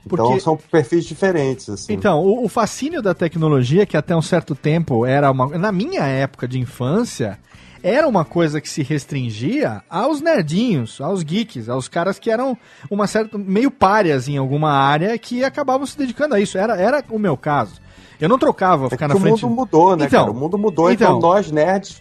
Então 0.06 0.26
Porque- 0.26 0.40
são 0.40 0.56
perfis 0.56 1.04
diferentes, 1.04 1.68
assim. 1.68 1.92
Então, 1.92 2.20
o, 2.22 2.44
o 2.44 2.48
fascínio 2.48 3.02
da 3.02 3.12
tecnologia, 3.14 3.84
que 3.84 3.96
até 3.96 4.16
um 4.16 4.22
certo 4.22 4.54
tempo 4.54 5.04
era 5.04 5.30
uma. 5.30 5.46
Na 5.58 5.70
minha 5.72 6.02
época 6.06 6.48
de 6.48 6.58
infância, 6.58 7.38
era 7.82 8.08
uma 8.08 8.24
coisa 8.24 8.58
que 8.60 8.70
se 8.70 8.82
restringia 8.82 9.82
aos 9.90 10.20
nerdinhos, 10.22 11.00
aos 11.00 11.22
geeks, 11.22 11.68
aos 11.68 11.88
caras 11.88 12.18
que 12.18 12.30
eram 12.30 12.56
uma 12.90 13.06
certa. 13.06 13.36
meio 13.36 13.70
párias 13.70 14.28
em 14.28 14.38
alguma 14.38 14.70
área 14.72 15.18
que 15.18 15.44
acabavam 15.44 15.84
se 15.86 15.98
dedicando 15.98 16.34
a 16.34 16.40
isso. 16.40 16.56
Era, 16.56 16.76
era 16.80 17.04
o 17.10 17.18
meu 17.18 17.36
caso. 17.36 17.74
Eu 18.20 18.28
não 18.28 18.38
trocava 18.38 18.86
É 18.86 18.90
ficar 18.90 19.06
que 19.08 19.12
na 19.14 19.18
o 19.18 19.20
frente. 19.20 19.44
mundo 19.44 19.54
mudou, 19.54 19.96
né, 19.96 20.06
Então, 20.06 20.20
cara? 20.20 20.30
O 20.32 20.34
mundo 20.34 20.56
mudou, 20.58 20.90
então, 20.90 21.18
então. 21.18 21.20
nós 21.30 21.50
nerds, 21.52 22.00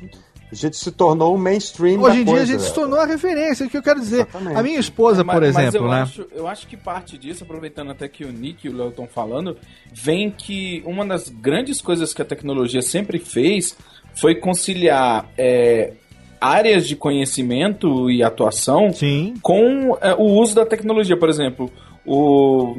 a 0.51 0.55
gente 0.55 0.77
se 0.77 0.91
tornou 0.91 1.35
o 1.35 1.37
mainstream 1.37 1.99
Hoje 1.99 2.15
da 2.15 2.21
em 2.21 2.23
dia 2.23 2.33
coisa, 2.33 2.43
a 2.43 2.45
gente 2.45 2.61
se 2.63 2.69
né? 2.69 2.75
tornou 2.75 2.99
a 2.99 3.05
referência, 3.05 3.63
é 3.63 3.67
o 3.67 3.69
que 3.69 3.77
eu 3.77 3.83
quero 3.83 3.99
dizer. 3.99 4.21
Exatamente. 4.21 4.57
A 4.57 4.63
minha 4.63 4.79
esposa, 4.79 5.23
Mas- 5.23 5.35
por 5.35 5.41
mas 5.41 5.57
exemplo, 5.57 5.87
eu 5.87 5.91
né? 5.91 6.01
Acho, 6.01 6.27
eu 6.33 6.47
acho 6.47 6.67
que 6.67 6.77
parte 6.77 7.17
disso, 7.17 7.43
aproveitando 7.43 7.91
até 7.91 8.07
que 8.07 8.23
o 8.23 8.31
Nick 8.31 8.65
e 8.65 8.69
o 8.69 8.75
Léo 8.77 8.89
estão 8.89 9.07
falando, 9.07 9.57
vem 9.93 10.31
que 10.31 10.81
uma 10.85 11.05
das 11.05 11.27
grandes 11.29 11.81
coisas 11.81 12.13
que 12.13 12.21
a 12.21 12.25
tecnologia 12.25 12.81
sempre 12.81 13.19
fez 13.19 13.75
foi 14.15 14.35
conciliar 14.35 15.29
é, 15.37 15.93
áreas 16.39 16.87
de 16.87 16.95
conhecimento 16.95 18.09
e 18.09 18.23
atuação 18.23 18.91
Sim. 18.93 19.33
com 19.41 19.97
é, 20.01 20.13
o 20.13 20.23
uso 20.39 20.55
da 20.55 20.65
tecnologia. 20.65 21.17
Por 21.17 21.29
exemplo, 21.29 21.69
o, 22.05 22.77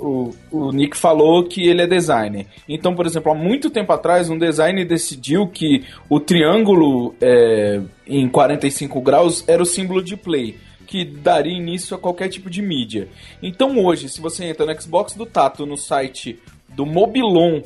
o, 0.00 0.34
o 0.50 0.72
Nick 0.72 0.96
falou 0.96 1.44
que 1.44 1.68
ele 1.68 1.82
é 1.82 1.86
designer. 1.86 2.46
Então, 2.68 2.94
por 2.94 3.06
exemplo, 3.06 3.30
há 3.30 3.34
muito 3.34 3.68
tempo 3.68 3.92
atrás, 3.92 4.30
um 4.30 4.38
designer 4.38 4.86
decidiu 4.86 5.46
que 5.46 5.84
o 6.08 6.18
triângulo 6.18 7.14
é, 7.20 7.80
em 8.06 8.28
45 8.28 9.00
graus 9.00 9.44
era 9.46 9.62
o 9.62 9.66
símbolo 9.66 10.02
de 10.02 10.16
play. 10.16 10.56
Que 10.86 11.04
daria 11.04 11.56
início 11.56 11.94
a 11.94 12.00
qualquer 12.00 12.28
tipo 12.28 12.50
de 12.50 12.60
mídia. 12.60 13.08
Então 13.40 13.78
hoje, 13.84 14.08
se 14.08 14.20
você 14.20 14.46
entra 14.46 14.66
no 14.66 14.80
Xbox 14.80 15.14
do 15.14 15.24
Tato 15.24 15.64
no 15.64 15.76
site 15.76 16.40
do 16.68 16.84
Mobilon 16.84 17.62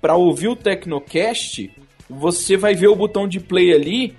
para 0.00 0.14
ouvir 0.14 0.48
o 0.48 0.56
Tecnocast, 0.56 1.70
você 2.08 2.56
vai 2.56 2.74
ver 2.74 2.88
o 2.88 2.96
botão 2.96 3.28
de 3.28 3.40
play 3.40 3.74
ali, 3.74 4.14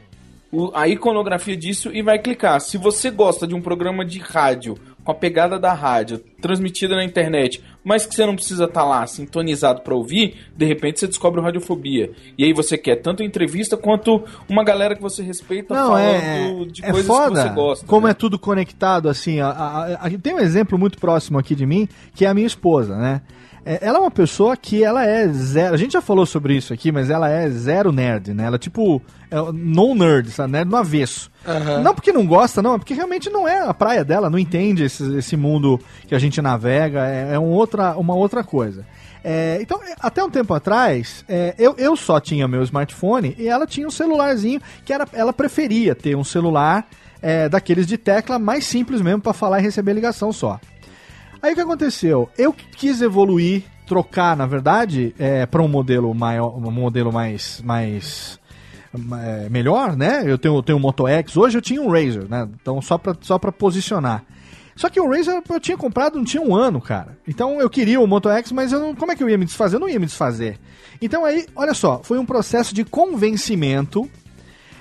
a 0.73 0.87
iconografia 0.87 1.57
disso 1.57 1.89
e 1.91 2.03
vai 2.03 2.19
clicar. 2.19 2.61
Se 2.61 2.77
você 2.77 3.09
gosta 3.09 3.47
de 3.47 3.55
um 3.55 3.61
programa 3.61 4.05
de 4.05 4.19
rádio 4.19 4.77
com 5.03 5.11
a 5.11 5.15
pegada 5.15 5.59
da 5.59 5.73
rádio 5.73 6.19
transmitida 6.41 6.95
na 6.95 7.03
internet, 7.03 7.61
mas 7.83 8.05
que 8.05 8.15
você 8.15 8.25
não 8.25 8.35
precisa 8.35 8.65
estar 8.65 8.83
lá 8.85 9.05
sintonizado 9.07 9.81
para 9.81 9.93
ouvir, 9.93 10.35
de 10.55 10.65
repente 10.65 10.99
você 10.99 11.07
descobre 11.07 11.39
o 11.39 11.43
Radiofobia. 11.43 12.11
E 12.37 12.43
aí 12.43 12.53
você 12.53 12.77
quer 12.77 12.97
tanto 12.97 13.21
entrevista 13.23 13.75
quanto 13.77 14.23
uma 14.49 14.63
galera 14.63 14.95
que 14.95 15.01
você 15.01 15.21
respeita 15.23 15.73
Não, 15.73 15.89
falando 15.89 16.03
é, 16.05 16.65
de 16.71 16.83
é 16.85 16.91
coisas 16.91 17.07
foda 17.07 17.41
que 17.43 17.49
você 17.49 17.55
gosta. 17.55 17.85
como 17.85 18.05
né? 18.07 18.11
é 18.11 18.13
tudo 18.13 18.37
conectado, 18.39 19.09
assim. 19.09 19.39
A, 19.39 19.47
a- 19.49 19.93
a- 20.07 20.09
tem 20.21 20.33
um 20.35 20.39
exemplo 20.39 20.77
muito 20.77 20.97
próximo 20.97 21.37
aqui 21.37 21.55
de 21.55 21.65
mim, 21.65 21.87
que 22.15 22.25
é 22.25 22.29
a 22.29 22.33
minha 22.33 22.47
esposa, 22.47 22.95
né? 22.97 23.21
É, 23.65 23.79
Ela 23.81 23.97
é 23.97 24.01
uma 24.01 24.11
pessoa 24.11 24.57
que 24.57 24.83
ela 24.83 25.05
é 25.05 25.27
zero. 25.27 25.73
A 25.73 25.77
gente 25.77 25.93
já 25.93 26.01
falou 26.01 26.25
sobre 26.25 26.55
isso 26.55 26.73
aqui, 26.73 26.91
mas 26.91 27.09
ela 27.09 27.29
é 27.29 27.49
zero 27.49 27.91
nerd, 27.91 28.33
né? 28.33 28.45
Ela 28.45 28.55
é 28.55 28.59
tipo. 28.59 29.01
É, 29.31 29.37
no 29.53 29.95
nerd, 29.95 30.31
sabe? 30.31 30.51
Nerd 30.51 30.69
no 30.69 30.77
avesso. 30.77 31.31
Não 31.83 31.93
porque 31.93 32.11
não 32.11 32.25
gosta, 32.25 32.61
não, 32.61 32.75
é 32.75 32.77
porque 32.77 32.93
realmente 32.93 33.29
não 33.29 33.47
é 33.47 33.59
a 33.59 33.73
praia 33.73 34.03
dela, 34.03 34.29
não 34.29 34.37
entende 34.37 34.83
esse, 34.83 35.17
esse 35.17 35.35
mundo 35.35 35.79
que 36.07 36.15
a 36.15 36.19
gente 36.19 36.41
navega, 36.41 37.05
é, 37.07 37.33
é 37.33 37.39
um 37.39 37.49
outra, 37.49 37.97
uma 37.97 38.15
outra 38.15 38.43
coisa. 38.43 38.85
É, 39.23 39.57
então, 39.61 39.81
é, 39.83 39.95
até 39.99 40.23
um 40.23 40.29
tempo 40.29 40.53
atrás, 40.53 41.23
é, 41.27 41.55
eu, 41.57 41.75
eu 41.77 41.95
só 41.95 42.19
tinha 42.19 42.47
meu 42.47 42.61
smartphone 42.63 43.35
e 43.37 43.47
ela 43.47 43.65
tinha 43.65 43.87
um 43.87 43.91
celularzinho 43.91 44.61
que 44.83 44.91
era, 44.91 45.07
ela 45.13 45.31
preferia 45.31 45.95
ter 45.95 46.15
um 46.15 46.23
celular 46.23 46.85
é, 47.21 47.47
daqueles 47.47 47.87
de 47.87 47.97
tecla 47.97 48.37
mais 48.37 48.65
simples 48.65 49.01
mesmo 49.01 49.21
para 49.21 49.31
falar 49.31 49.59
e 49.59 49.63
receber 49.63 49.93
ligação 49.93 50.33
só. 50.33 50.59
Aí 51.43 51.51
o 51.51 51.55
que 51.55 51.61
aconteceu? 51.61 52.29
Eu 52.37 52.53
quis 52.53 53.01
evoluir, 53.01 53.63
trocar, 53.85 54.37
na 54.37 54.45
verdade, 54.45 55.13
para 55.51 55.61
um 55.61 55.67
modelo 55.67 56.13
maior, 56.15 56.55
um 56.57 56.71
modelo 56.71 57.11
mais, 57.11 57.61
mais 57.65 58.39
é, 59.21 59.49
melhor, 59.49 59.97
né? 59.97 60.23
Eu 60.25 60.37
tenho, 60.37 60.63
tenho 60.63 60.77
um 60.77 60.81
Moto 60.81 61.05
X, 61.05 61.35
hoje 61.35 61.57
eu 61.57 61.61
tinha 61.61 61.81
um 61.81 61.91
Razer, 61.91 62.29
né? 62.29 62.47
Então 62.61 62.81
só 62.81 62.97
pra, 62.97 63.13
só 63.19 63.37
pra 63.37 63.51
posicionar. 63.51 64.23
Só 64.73 64.89
que 64.89 65.01
o 65.01 65.09
Razer 65.09 65.43
eu 65.49 65.59
tinha 65.59 65.75
comprado 65.75 66.15
não 66.15 66.23
tinha 66.23 66.41
um 66.41 66.55
ano, 66.55 66.79
cara. 66.79 67.17
Então 67.27 67.59
eu 67.59 67.69
queria 67.69 67.99
o 67.99 68.07
Moto 68.07 68.29
X, 68.29 68.53
mas 68.53 68.71
eu 68.71 68.79
não, 68.79 68.95
como 68.95 69.11
é 69.11 69.15
que 69.15 69.21
eu 69.21 69.29
ia 69.29 69.37
me 69.37 69.43
desfazer? 69.43 69.75
Eu 69.75 69.81
não 69.81 69.89
ia 69.89 69.99
me 69.99 70.05
desfazer. 70.05 70.57
Então 71.01 71.25
aí, 71.25 71.45
olha 71.57 71.73
só, 71.73 71.99
foi 72.03 72.17
um 72.17 72.25
processo 72.25 72.73
de 72.73 72.85
convencimento 72.85 74.09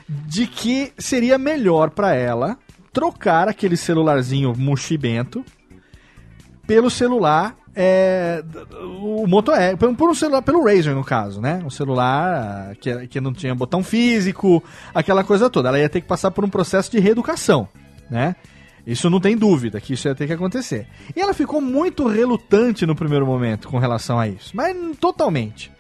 de 0.09 0.47
que 0.47 0.93
seria 0.97 1.37
melhor 1.39 1.91
pra 1.91 2.15
ela 2.15 2.57
trocar 2.93 3.49
aquele 3.49 3.77
celularzinho 3.77 4.55
mochibento 4.57 5.45
pelo 6.73 6.89
celular 6.89 7.55
é, 7.77 8.43
o 9.03 9.27
Moto 9.27 9.53
X, 9.53 9.77
por, 9.79 9.95
por 9.95 10.11
um 10.11 10.15
celular, 10.15 10.41
pelo 10.41 10.65
Razer 10.65 10.95
no 10.95 11.05
caso, 11.05 11.39
né? 11.39 11.63
Um 11.65 11.69
celular 11.69 12.71
ah, 12.71 12.75
que, 12.75 13.07
que 13.09 13.21
não 13.21 13.31
tinha 13.31 13.55
botão 13.55 13.85
físico, 13.85 14.63
aquela 14.95 15.23
coisa 15.23 15.51
toda. 15.51 15.69
Ela 15.69 15.79
ia 15.79 15.89
ter 15.89 16.01
que 16.01 16.07
passar 16.09 16.31
por 16.31 16.45
um 16.45 16.49
processo 16.49 16.91
de 16.91 16.99
reeducação, 16.99 17.69
né? 18.11 18.37
Isso 18.87 19.11
não 19.11 19.21
tem 19.21 19.37
dúvida 19.37 19.81
que 19.83 19.93
isso 19.93 20.09
ia 20.09 20.15
ter 20.15 20.27
que 20.27 20.33
acontecer. 20.33 20.87
E 21.15 21.21
ela 21.21 21.35
ficou 21.35 21.61
muito 21.61 22.09
relutante 22.09 22.87
no 22.87 22.97
primeiro 22.97 23.27
momento 23.27 23.69
com 23.69 23.79
relação 23.79 24.19
a 24.19 24.27
isso, 24.27 24.51
mas 24.55 24.75
totalmente. 24.99 25.71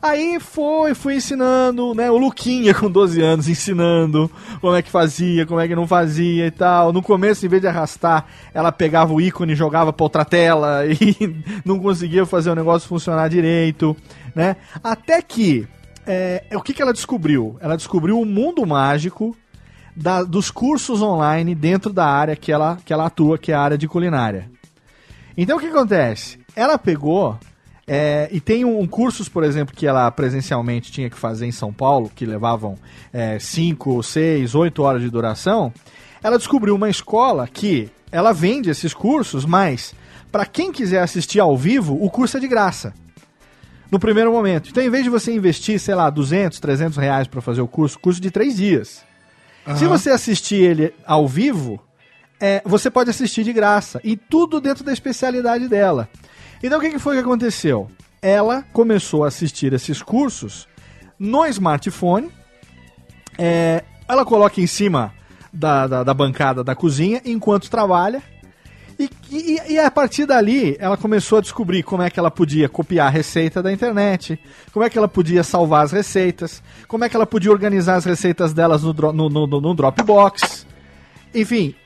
Aí 0.00 0.38
foi, 0.38 0.94
fui 0.94 1.16
ensinando, 1.16 1.92
né? 1.94 2.10
O 2.10 2.16
Luquinha 2.18 2.72
com 2.74 2.90
12 2.90 3.20
anos 3.20 3.48
ensinando 3.48 4.30
como 4.60 4.74
é 4.76 4.82
que 4.82 4.90
fazia, 4.90 5.44
como 5.44 5.58
é 5.60 5.66
que 5.66 5.74
não 5.74 5.86
fazia 5.86 6.46
e 6.46 6.50
tal. 6.50 6.92
No 6.92 7.02
começo, 7.02 7.44
em 7.44 7.48
vez 7.48 7.60
de 7.62 7.68
arrastar, 7.68 8.26
ela 8.54 8.70
pegava 8.70 9.12
o 9.12 9.20
ícone 9.20 9.52
e 9.52 9.56
jogava 9.56 9.92
pra 9.92 10.04
outra 10.04 10.24
tela 10.24 10.82
e 10.86 11.42
não 11.64 11.78
conseguia 11.80 12.24
fazer 12.24 12.50
o 12.50 12.54
negócio 12.54 12.88
funcionar 12.88 13.28
direito, 13.28 13.96
né? 14.34 14.56
Até 14.84 15.20
que, 15.20 15.66
é, 16.06 16.44
o 16.54 16.60
que, 16.62 16.72
que 16.72 16.80
ela 16.82 16.92
descobriu? 16.92 17.56
Ela 17.60 17.76
descobriu 17.76 18.20
o 18.20 18.24
mundo 18.24 18.64
mágico 18.64 19.36
da- 19.96 20.22
dos 20.22 20.48
cursos 20.50 21.02
online 21.02 21.56
dentro 21.56 21.92
da 21.92 22.06
área 22.06 22.36
que 22.36 22.52
ela, 22.52 22.78
que 22.84 22.92
ela 22.92 23.06
atua, 23.06 23.36
que 23.36 23.50
é 23.50 23.54
a 23.56 23.60
área 23.60 23.76
de 23.78 23.88
culinária. 23.88 24.48
Então 25.36 25.56
o 25.56 25.60
que 25.60 25.66
acontece? 25.66 26.38
Ela 26.54 26.78
pegou 26.78 27.36
é, 27.88 28.28
e 28.30 28.38
tem 28.40 28.64
um, 28.66 28.86
cursos, 28.86 29.28
por 29.28 29.42
exemplo, 29.42 29.74
que 29.74 29.86
ela 29.86 30.10
presencialmente 30.10 30.92
tinha 30.92 31.08
que 31.08 31.16
fazer 31.16 31.46
em 31.46 31.52
São 31.52 31.72
Paulo, 31.72 32.10
que 32.14 32.26
levavam 32.26 32.76
5, 33.40 34.02
6, 34.02 34.54
8 34.54 34.82
horas 34.82 35.02
de 35.02 35.08
duração. 35.08 35.72
Ela 36.22 36.36
descobriu 36.36 36.74
uma 36.74 36.90
escola 36.90 37.48
que 37.48 37.90
ela 38.12 38.32
vende 38.32 38.68
esses 38.68 38.92
cursos, 38.92 39.44
mas 39.46 39.94
para 40.30 40.44
quem 40.44 40.70
quiser 40.70 41.02
assistir 41.02 41.40
ao 41.40 41.56
vivo, 41.56 41.96
o 42.02 42.10
curso 42.10 42.36
é 42.36 42.40
de 42.40 42.48
graça. 42.48 42.92
No 43.90 43.98
primeiro 43.98 44.30
momento. 44.30 44.68
Então, 44.68 44.82
em 44.82 44.90
vez 44.90 45.04
de 45.04 45.08
você 45.08 45.32
investir, 45.32 45.80
sei 45.80 45.94
lá, 45.94 46.10
200, 46.10 46.60
300 46.60 46.98
reais 46.98 47.26
para 47.26 47.40
fazer 47.40 47.62
o 47.62 47.66
curso, 47.66 47.98
curso 47.98 48.20
de 48.20 48.30
três 48.30 48.54
dias. 48.54 49.02
Se 49.76 49.84
Aham. 49.84 49.88
você 49.88 50.10
assistir 50.10 50.56
ele 50.56 50.94
ao 51.06 51.26
vivo, 51.26 51.80
é, 52.38 52.60
você 52.66 52.90
pode 52.90 53.08
assistir 53.08 53.44
de 53.44 53.52
graça. 53.52 53.98
E 54.04 54.14
tudo 54.14 54.60
dentro 54.60 54.84
da 54.84 54.92
especialidade 54.92 55.68
dela. 55.68 56.06
Então 56.62 56.78
o 56.78 56.80
que, 56.80 56.90
que 56.90 56.98
foi 56.98 57.14
que 57.16 57.22
aconteceu? 57.22 57.88
Ela 58.20 58.64
começou 58.72 59.24
a 59.24 59.28
assistir 59.28 59.72
esses 59.72 60.02
cursos 60.02 60.66
no 61.18 61.44
smartphone. 61.46 62.30
é, 63.38 63.84
ela 64.08 64.24
coloca 64.24 64.60
em 64.60 64.66
cima 64.66 65.12
da, 65.52 65.86
da, 65.86 66.02
da 66.04 66.14
bancada 66.14 66.64
da 66.64 66.74
cozinha 66.74 67.20
enquanto 67.24 67.70
trabalha. 67.70 68.22
E, 68.98 69.08
e, 69.30 69.72
e 69.74 69.78
a 69.78 69.88
partir 69.92 70.26
dali, 70.26 70.76
ela 70.80 70.96
começou 70.96 71.38
a 71.38 71.40
descobrir 71.40 71.84
como 71.84 72.02
é 72.02 72.10
que 72.10 72.18
ela 72.18 72.32
podia 72.32 72.68
copiar 72.68 73.06
a 73.06 73.10
receita 73.10 73.62
da 73.62 73.72
internet, 73.72 74.40
como 74.72 74.84
é 74.84 74.90
que 74.90 74.98
ela 74.98 75.06
podia 75.06 75.44
salvar 75.44 75.84
as 75.84 75.92
receitas, 75.92 76.60
como 76.88 77.04
é 77.04 77.08
que 77.08 77.14
ela 77.14 77.26
podia 77.26 77.52
organizar 77.52 77.94
as 77.94 78.04
receitas 78.04 78.52
delas 78.52 78.82
no, 78.82 78.92
no, 78.92 79.28
no- 79.28 79.46
no 79.46 79.74
Dropbox. 79.74 80.66
Enfim, 81.32 81.76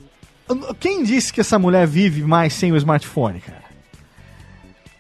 quem 0.81 1.03
disse 1.05 1.31
que 1.33 1.43
essa 1.43 1.59
mulher 1.59 1.87
vive 1.87 2.23
mais 2.23 2.55
sem 2.55 2.73
o 2.73 2.77
smartphone, 2.77 3.41
cara? 3.41 3.62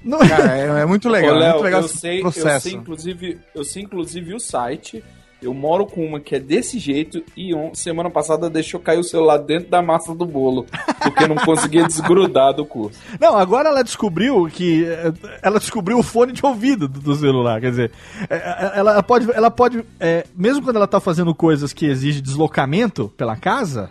Não- 0.04 0.18
Cara, 0.18 0.56
é, 0.78 0.82
é 0.82 0.86
muito 0.86 1.08
legal, 1.08 1.34
Ô, 1.34 1.36
é 1.36 1.38
Léo, 1.40 1.52
muito 1.52 1.64
legal 1.64 1.80
eu 1.82 1.88
sei, 1.88 2.18
eu 2.18 2.22
processo. 2.22 2.68
sei, 2.68 2.72
inclusive, 2.78 3.38
eu 3.54 3.64
sei 3.64 3.82
inclusive 3.82 4.34
o 4.34 4.40
site. 4.40 5.02
Eu 5.40 5.52
moro 5.52 5.84
com 5.86 6.06
uma 6.06 6.20
que 6.20 6.36
é 6.36 6.38
desse 6.38 6.78
jeito 6.78 7.20
e 7.36 7.52
on- 7.52 7.74
semana 7.74 8.08
passada 8.08 8.48
deixou 8.48 8.78
cair 8.78 9.00
o 9.00 9.02
celular 9.02 9.38
dentro 9.38 9.68
da 9.68 9.82
massa 9.82 10.14
do 10.14 10.24
bolo, 10.24 10.64
porque 11.02 11.26
não 11.26 11.34
conseguia 11.34 11.84
desgrudar 11.84 12.54
do 12.54 12.64
curso. 12.64 12.96
Não, 13.20 13.36
agora 13.36 13.68
ela 13.68 13.82
descobriu 13.82 14.46
que. 14.46 14.84
eh, 14.84 15.12
Ela 15.42 15.58
descobriu 15.58 15.98
o 15.98 16.02
fone 16.04 16.32
de 16.32 16.46
ouvido 16.46 16.86
do, 16.86 17.00
do 17.00 17.14
celular. 17.16 17.60
Quer 17.60 17.70
dizer, 17.70 17.90
eh, 18.30 18.36
eh, 18.36 18.72
ela 18.76 19.02
pode. 19.02 19.28
Ela 19.32 19.50
pode 19.50 19.84
eh, 19.98 20.24
mesmo 20.36 20.62
quando 20.62 20.76
ela 20.76 20.86
tá 20.86 21.00
fazendo 21.00 21.34
coisas 21.34 21.72
que 21.72 21.86
exigem 21.86 22.22
deslocamento 22.22 23.12
pela 23.16 23.34
casa, 23.34 23.90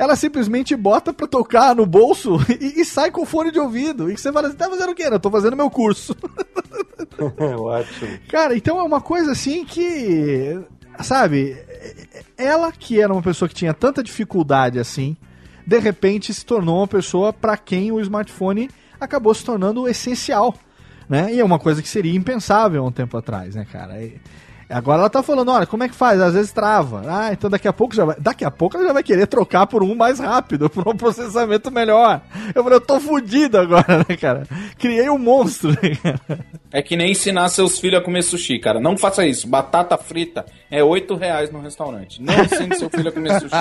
ela 0.00 0.16
simplesmente 0.16 0.74
bota 0.74 1.12
pra 1.12 1.26
tocar 1.26 1.76
no 1.76 1.84
bolso 1.84 2.38
e, 2.58 2.80
e 2.80 2.84
sai 2.86 3.10
com 3.10 3.20
o 3.20 3.26
fone 3.26 3.50
de 3.50 3.60
ouvido. 3.60 4.10
E 4.10 4.16
você 4.16 4.32
fala 4.32 4.48
assim: 4.48 4.56
tá 4.56 4.66
fazendo 4.66 4.92
o 4.92 4.94
quê? 4.94 5.02
Eu 5.04 5.20
tô 5.20 5.30
fazendo 5.30 5.54
meu 5.54 5.68
curso. 5.68 6.16
Ótimo. 7.20 8.18
Cara, 8.26 8.56
então 8.56 8.78
é 8.78 8.82
uma 8.82 9.02
coisa 9.02 9.32
assim 9.32 9.62
que. 9.62 10.58
Sabe? 11.02 11.54
Ela 12.34 12.72
que 12.72 12.98
era 12.98 13.12
uma 13.12 13.20
pessoa 13.20 13.46
que 13.46 13.54
tinha 13.54 13.74
tanta 13.74 14.02
dificuldade 14.02 14.78
assim, 14.78 15.18
de 15.66 15.78
repente 15.78 16.32
se 16.32 16.46
tornou 16.46 16.78
uma 16.78 16.88
pessoa 16.88 17.30
para 17.30 17.58
quem 17.58 17.92
o 17.92 18.00
smartphone 18.00 18.70
acabou 18.98 19.34
se 19.34 19.44
tornando 19.44 19.86
essencial. 19.86 20.54
Né? 21.10 21.34
E 21.34 21.40
é 21.40 21.44
uma 21.44 21.58
coisa 21.58 21.82
que 21.82 21.88
seria 21.88 22.16
impensável 22.16 22.82
há 22.82 22.86
um 22.86 22.92
tempo 22.92 23.18
atrás, 23.18 23.54
né, 23.54 23.66
cara? 23.70 24.02
E 24.02 24.18
agora 24.70 25.00
ela 25.00 25.10
tá 25.10 25.22
falando, 25.22 25.50
olha, 25.50 25.66
como 25.66 25.82
é 25.82 25.88
que 25.88 25.94
faz? 25.94 26.20
Às 26.20 26.34
vezes 26.34 26.52
trava. 26.52 27.02
Ah, 27.06 27.32
então 27.32 27.50
daqui 27.50 27.68
a 27.68 27.72
pouco 27.72 27.94
já 27.94 28.04
vai. 28.04 28.16
Daqui 28.18 28.44
a 28.44 28.50
pouco 28.50 28.76
ela 28.76 28.86
já 28.86 28.92
vai 28.92 29.02
querer 29.02 29.26
trocar 29.26 29.66
por 29.66 29.82
um 29.82 29.94
mais 29.94 30.18
rápido, 30.18 30.68
por 30.70 30.86
um 30.88 30.96
processamento 30.96 31.70
melhor. 31.70 32.20
Eu 32.54 32.62
falei, 32.62 32.76
eu 32.76 32.80
tô 32.80 33.00
fudido 33.00 33.58
agora, 33.58 33.98
né, 34.08 34.16
cara? 34.16 34.46
Criei 34.78 35.08
um 35.10 35.18
monstro, 35.18 35.70
né, 35.70 35.96
cara? 36.02 36.20
É 36.72 36.80
que 36.80 36.96
nem 36.96 37.10
ensinar 37.10 37.48
seus 37.48 37.78
filhos 37.78 38.00
a 38.00 38.04
comer 38.04 38.22
sushi, 38.22 38.58
cara. 38.58 38.80
Não 38.80 38.96
faça 38.96 39.26
isso. 39.26 39.48
Batata 39.48 39.98
frita 39.98 40.46
é 40.70 40.82
8 40.82 41.14
reais 41.16 41.50
no 41.50 41.60
restaurante. 41.60 42.22
Não 42.22 42.34
ensine 42.34 42.76
seu 42.76 42.88
filho 42.88 43.08
a 43.08 43.12
comer 43.12 43.40
sushi. 43.40 43.50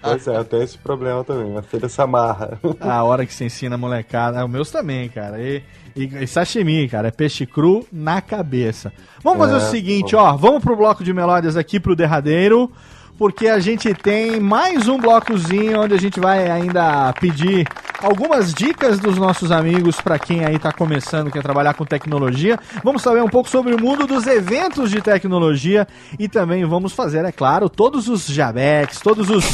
Pois 0.00 0.28
é, 0.28 0.36
eu 0.36 0.44
tenho 0.44 0.62
esse 0.62 0.78
problema 0.78 1.24
também. 1.24 1.50
Minha 1.50 1.62
filha 1.62 1.88
se 1.88 2.00
amarra. 2.00 2.58
A 2.80 3.02
hora 3.02 3.26
que 3.26 3.34
você 3.34 3.46
ensina 3.46 3.74
a 3.74 3.78
molecada. 3.78 4.44
Os 4.44 4.50
meus 4.50 4.70
também, 4.70 5.08
cara. 5.08 5.40
E, 5.40 5.62
e, 5.96 6.26
sashimi, 6.26 6.88
cara. 6.88 7.08
É 7.08 7.10
peixe 7.10 7.46
cru 7.46 7.86
na 7.92 8.20
cabeça. 8.20 8.92
Vamos 9.22 9.38
fazer 9.38 9.54
É, 9.54 9.56
o 9.56 9.70
seguinte, 9.70 10.14
ó. 10.14 10.36
Vamos 10.36 10.62
pro 10.62 10.76
bloco 10.76 11.02
de 11.02 11.12
melódias 11.12 11.56
aqui, 11.56 11.80
pro 11.80 11.96
derradeiro. 11.96 12.70
Porque 13.18 13.48
a 13.48 13.58
gente 13.58 13.94
tem 13.94 14.38
mais 14.38 14.88
um 14.88 14.98
blocozinho 14.98 15.80
onde 15.80 15.94
a 15.94 15.98
gente 15.98 16.20
vai 16.20 16.50
ainda 16.50 17.12
pedir 17.14 17.66
algumas 18.02 18.52
dicas 18.52 18.98
dos 18.98 19.16
nossos 19.16 19.50
amigos 19.50 20.00
para 20.00 20.18
quem 20.18 20.44
aí 20.44 20.58
tá 20.58 20.70
começando, 20.70 21.30
quer 21.30 21.42
trabalhar 21.42 21.72
com 21.72 21.84
tecnologia. 21.84 22.58
Vamos 22.84 23.00
saber 23.00 23.22
um 23.22 23.28
pouco 23.28 23.48
sobre 23.48 23.74
o 23.74 23.80
mundo 23.80 24.06
dos 24.06 24.26
eventos 24.26 24.90
de 24.90 25.00
tecnologia 25.00 25.88
e 26.18 26.28
também 26.28 26.64
vamos 26.66 26.92
fazer, 26.92 27.24
é 27.24 27.32
claro, 27.32 27.70
todos 27.70 28.06
os 28.06 28.26
jabecs, 28.26 29.00
todos 29.00 29.30
os 29.30 29.44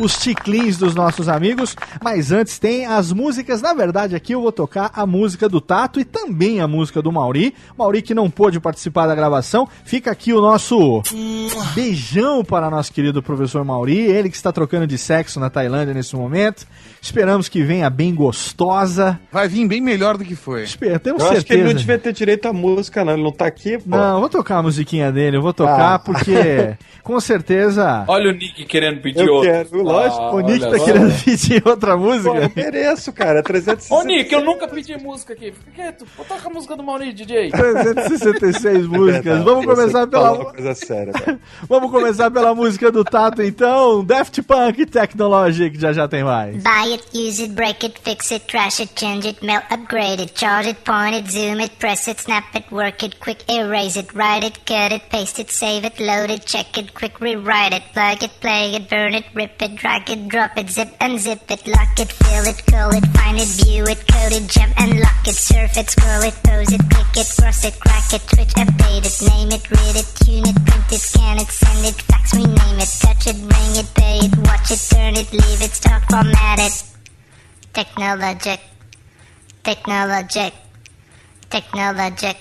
os 0.00 0.16
ticlins 0.18 0.76
dos 0.76 0.94
nossos 0.94 1.28
amigos, 1.28 1.76
mas 2.02 2.32
antes 2.32 2.58
tem 2.58 2.86
as 2.86 3.12
músicas, 3.12 3.62
na 3.62 3.72
verdade 3.74 4.16
aqui 4.16 4.34
eu 4.34 4.42
vou 4.42 4.52
tocar 4.52 4.90
a 4.94 5.06
música 5.06 5.48
do 5.48 5.60
Tato 5.60 6.00
e 6.00 6.04
também 6.04 6.60
a 6.60 6.68
música 6.68 7.00
do 7.00 7.12
Mauri. 7.12 7.54
Mauri 7.78 8.02
que 8.02 8.14
não 8.14 8.30
pôde 8.30 8.58
participar 8.60 9.06
da 9.06 9.14
gravação, 9.14 9.68
fica 9.84 10.10
aqui 10.10 10.32
o 10.32 10.40
nosso 10.40 11.02
beijão 11.74 12.44
para 12.44 12.70
nosso 12.70 12.92
querido 12.94 13.20
professor 13.22 13.64
Mauri, 13.64 13.98
ele 13.98 14.30
que 14.30 14.36
está 14.36 14.52
trocando 14.52 14.86
de 14.86 14.96
sexo 14.96 15.40
na 15.40 15.50
Tailândia 15.50 15.92
nesse 15.92 16.14
momento. 16.14 16.64
Esperamos 17.02 17.48
que 17.48 17.62
venha 17.62 17.90
bem 17.90 18.14
gostosa. 18.14 19.18
Vai 19.32 19.48
vir 19.48 19.66
bem 19.66 19.80
melhor 19.80 20.16
do 20.16 20.24
que 20.24 20.36
foi. 20.36 20.62
Espera, 20.62 20.98
temos 20.98 21.20
Eu 21.22 21.26
certeza. 21.28 21.38
acho 21.38 21.46
que 21.46 21.52
ele 21.54 21.64
não 21.64 21.74
devia 21.74 21.98
ter 21.98 22.12
direito 22.12 22.46
à 22.46 22.52
música, 22.52 23.04
não. 23.04 23.14
Ele 23.14 23.22
não 23.24 23.32
tá 23.32 23.46
aqui, 23.46 23.76
pô. 23.78 23.84
Não, 23.96 24.14
eu 24.14 24.20
vou 24.20 24.28
tocar 24.28 24.58
a 24.58 24.62
musiquinha 24.62 25.10
dele, 25.10 25.36
eu 25.36 25.42
vou 25.42 25.52
tocar 25.52 25.94
Ah. 25.94 25.98
porque 25.98 26.76
com 27.02 27.18
certeza 27.20 28.04
Olha 28.06 28.30
o 28.30 28.32
Nick 28.32 28.64
querendo 28.64 29.00
pedir 29.02 29.26
Eu 29.26 29.34
outro. 29.34 29.50
quero, 29.50 29.82
lógico. 29.82 30.22
Ah, 30.22 30.34
o 30.34 30.40
Nick 30.40 30.60
tá 30.60 30.78
só. 30.78 30.84
querendo 30.84 31.12
pedir 31.24 31.62
outra 31.66 31.96
música. 31.96 32.30
Pô, 32.30 32.36
eu 32.38 32.50
mereço, 32.54 33.12
cara. 33.12 33.42
360. 33.42 33.94
Ô, 33.94 34.04
Nick, 34.04 34.32
eu 34.32 34.44
nunca 34.44 34.68
pedi 34.68 34.96
música 34.96 35.32
aqui. 35.32 35.52
Fica 35.52 35.70
quieto. 35.74 36.06
Vou 36.16 36.24
tocar 36.24 36.48
a 36.48 36.52
música 36.52 36.76
do 36.76 36.82
Mauri, 36.84 37.12
DJ. 37.12 37.50
366 37.50 38.86
músicas. 38.86 39.24
Verdade, 39.24 39.44
Vamos 39.44 39.66
começar 39.66 40.06
pela 40.06 40.32
uma 40.32 40.44
coisa 40.52 40.74
séria. 40.74 41.12
Vamos 41.68 41.90
começar 41.90 42.30
pela 42.30 42.54
música 42.54 42.83
do 42.90 43.02
Tato 43.04 43.42
então. 43.42 44.04
Daft 44.04 44.42
Punk 44.42 44.86
Technologic, 44.86 45.80
já 45.80 45.92
já 45.92 46.06
tem 46.06 46.22
mais. 46.22 46.62
Buy 46.62 46.92
it, 46.92 47.04
use 47.14 47.42
it, 47.42 47.54
break 47.54 47.86
it, 47.86 47.98
fix 48.02 48.30
it, 48.30 48.46
trash 48.46 48.80
it, 48.80 48.92
change 48.94 49.26
it, 49.26 49.44
melt, 49.44 49.64
upgrade 49.70 50.20
it, 50.20 50.34
charge 50.34 50.68
it, 50.68 50.84
point 50.84 51.16
it, 51.16 51.30
zoom 51.30 51.60
it, 51.60 51.78
press 51.78 52.06
it, 52.06 52.20
snap 52.20 52.54
it, 52.54 52.70
work 52.70 53.02
it, 53.02 53.18
quick 53.20 53.44
erase 53.48 53.96
it, 53.96 54.12
write 54.14 54.44
it, 54.44 54.64
cut 54.66 54.92
it, 54.92 55.02
paste 55.08 55.38
it, 55.38 55.50
save 55.50 55.84
it, 55.84 55.98
load 55.98 56.30
it, 56.30 56.44
check 56.44 56.76
it, 56.76 56.92
quick 56.92 57.18
rewrite 57.20 57.72
it, 57.72 57.82
plug 57.92 58.22
it, 58.22 58.30
play 58.40 58.74
it, 58.74 58.90
burn 58.90 59.14
it, 59.14 59.24
rip 59.34 59.60
it, 59.62 59.74
drag 59.76 60.10
it, 60.10 60.28
drop 60.28 60.56
it, 60.58 60.68
zip 60.68 60.88
and 61.00 61.14
unzip 61.14 61.50
it, 61.50 61.66
lock 61.66 61.98
it, 61.98 62.10
fill 62.10 62.44
it, 62.44 62.66
call 62.66 62.90
it, 62.90 63.06
find 63.16 63.38
it, 63.38 63.48
view 63.62 63.84
it, 63.84 64.02
code 64.08 64.32
it, 64.32 64.48
jump 64.48 64.72
and 64.80 65.00
lock 65.00 65.26
it, 65.26 65.34
surf 65.34 65.76
it, 65.76 65.88
scroll 65.90 66.22
it, 66.22 66.34
pose 66.42 66.72
it, 66.72 66.82
click 66.90 67.16
it, 67.16 67.28
cross 67.38 67.64
it, 67.64 67.78
crack 67.80 68.12
it, 68.12 68.22
switch, 68.30 68.54
update 68.58 69.04
it, 69.06 69.16
name 69.30 69.50
it, 69.52 69.70
read 69.70 69.96
it, 69.96 70.08
tune 70.24 70.46
it, 70.46 70.58
print 70.66 70.92
it, 70.92 71.00
scan 71.00 71.38
it, 71.38 71.48
send 71.48 71.86
it, 71.86 71.94
fax, 72.02 72.34
rename 72.34 72.73
it, 72.80 72.88
touch 73.00 73.26
it, 73.26 73.36
bring 73.48 73.76
it, 73.76 73.88
pay 73.94 74.18
it, 74.18 74.36
watch 74.46 74.70
it, 74.70 74.80
turn 74.90 75.14
it, 75.16 75.30
leave 75.32 75.62
it, 75.62 75.72
stock, 75.72 76.02
format 76.10 76.58
it. 76.58 76.84
Technologic, 77.72 78.60
technologic, 79.62 80.54
technologic, 81.50 82.36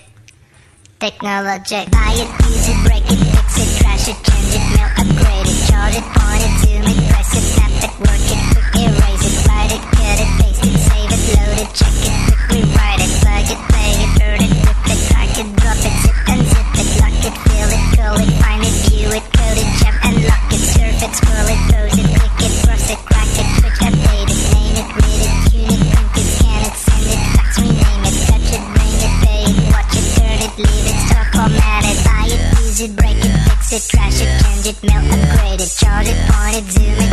technologic. 1.00 1.92
Buy 1.92 2.14
it, 2.14 2.30
use 2.46 2.70
it, 2.70 2.80
break 2.86 3.06
it, 3.10 3.20
fix 3.20 3.58
it, 3.58 3.70
trash 3.82 4.08
it, 4.08 4.18
change 4.24 4.54
it, 4.54 4.66
mail, 4.78 4.90
upgrade 5.02 5.48
it, 5.50 5.60
charge 5.68 5.96
it, 5.98 6.06
point 6.16 6.44
it, 6.46 6.54
zoom 6.62 6.86
it, 6.88 7.00
press 7.10 7.32
it, 7.36 7.46
snap 7.54 7.74
it, 7.84 7.94
work 8.00 8.28
it, 8.32 8.40
quick 8.54 8.70
erase 8.86 9.26
it, 9.28 9.48
write 9.48 9.72
it, 9.74 9.84
cut 9.98 10.18
it, 10.24 10.30
paste 10.40 10.64
it, 10.64 10.78
save 10.88 11.12
it, 11.12 11.22
load 11.36 11.58
it, 11.64 11.70
check 11.74 11.98
it, 12.06 12.16
quick 12.28 12.42
rewrite 12.54 13.02
it, 13.02 13.12
plug 13.22 13.48
it, 13.50 13.60
play 13.70 13.92
it, 13.98 14.12
burn 14.20 14.42
it, 14.46 14.53
Shorty, 35.94 36.12
party, 36.28 36.62
do 36.74 36.82
it. 36.82 37.13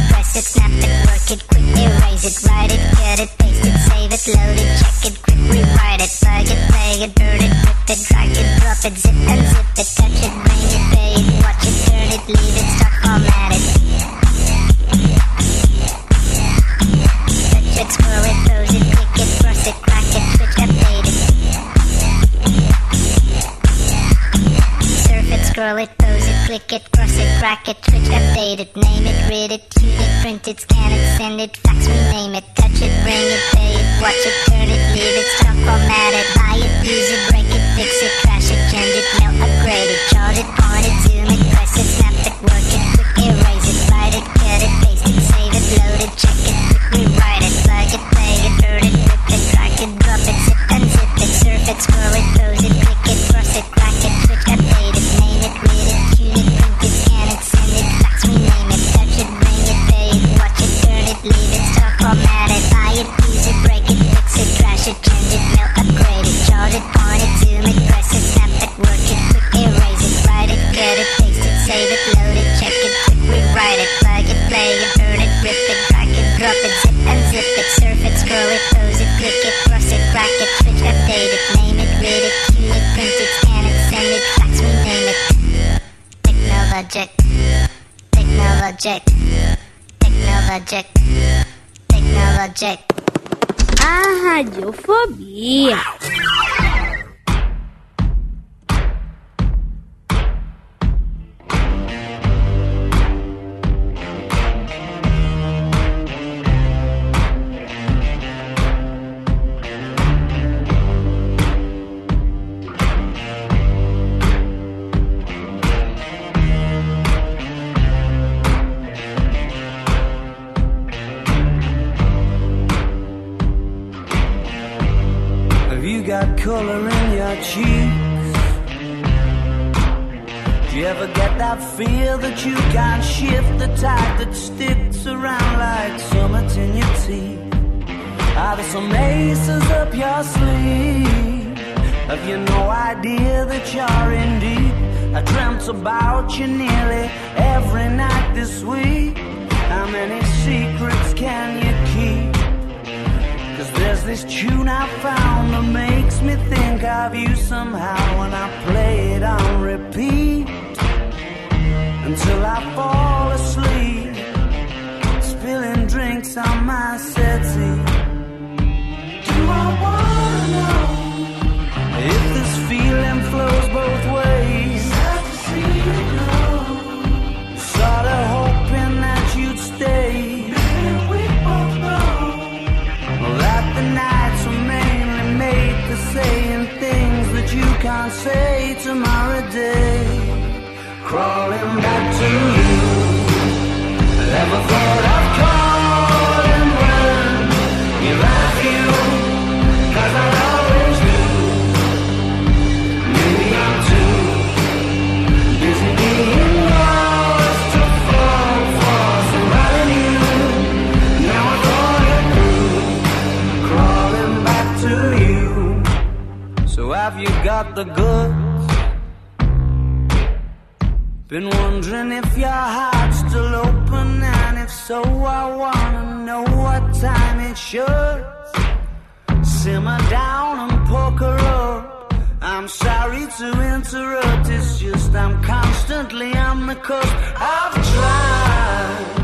Cusp. 236.74 237.14
I've 237.36 237.74
tried 237.92 239.20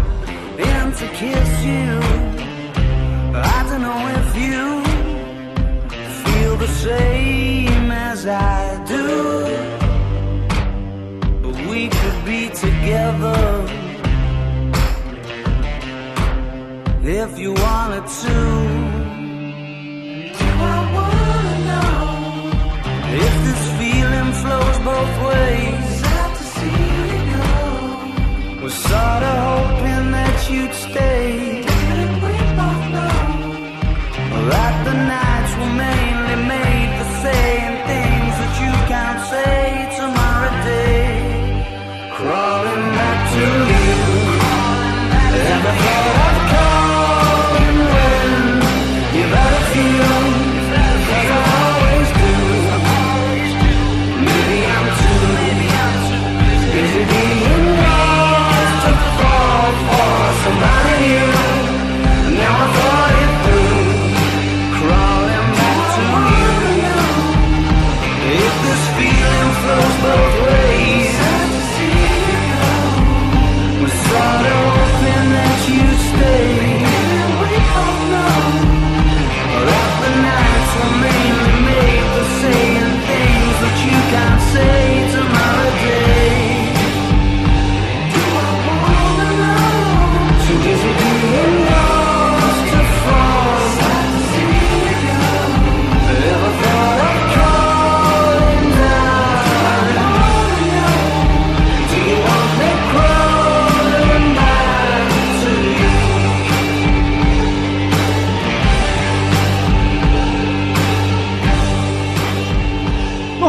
and 0.59 0.95
to 0.97 1.07
kiss 1.21 1.65
you. 1.65 2.01
I 3.35 3.59
don't 3.69 3.83
know 3.83 4.03
if 4.21 4.29
you 4.45 4.83
feel 6.25 6.57
the 6.57 6.69
same 6.69 7.91
as 7.91 8.27
I 8.27 8.85
do. 8.85 9.07
But 11.43 11.57
we 11.71 11.89
could 11.89 12.25
be 12.25 12.49
together 12.51 13.41
if 17.03 17.39
you 17.39 17.53
wanted 17.53 18.07
to. 18.23 18.56
Was 28.67 28.75
sorta 28.75 29.31
hoping 29.47 30.11
that 30.11 30.51
you'd 30.51 30.75
stay. 30.75 31.66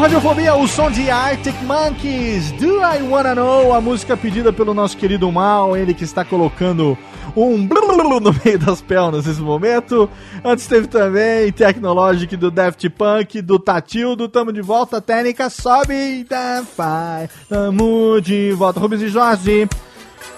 Radiofobia, 0.07 0.55
o 0.55 0.65
som 0.69 0.89
de 0.89 1.11
Arctic 1.11 1.61
Monkeys, 1.63 2.53
Do 2.53 2.77
I 2.77 3.01
Wanna 3.01 3.35
Know, 3.35 3.73
a 3.73 3.81
música 3.81 4.15
pedida 4.15 4.53
pelo 4.53 4.73
nosso 4.73 4.95
querido 4.95 5.29
Mal, 5.29 5.75
ele 5.75 5.93
que 5.93 6.05
está 6.05 6.23
colocando 6.23 6.97
um 7.35 7.57
no 7.57 8.33
meio 8.45 8.57
das 8.57 8.81
pernas 8.81 9.25
nesse 9.25 9.41
momento. 9.41 10.09
Antes 10.45 10.65
teve 10.65 10.87
também 10.87 11.51
Technologic 11.51 12.37
do 12.37 12.49
Daft 12.49 12.89
Punk, 12.91 13.41
do 13.41 13.59
Tatildo, 13.59 14.29
tamo 14.29 14.53
de 14.53 14.61
volta, 14.61 15.01
técnica 15.01 15.49
sobe, 15.49 16.23
da 16.23 16.63
vai, 16.77 17.27
tamo 17.49 18.21
de 18.21 18.53
volta. 18.53 18.79
Rubens 18.79 19.01
e 19.01 19.09
Jorge, 19.09 19.67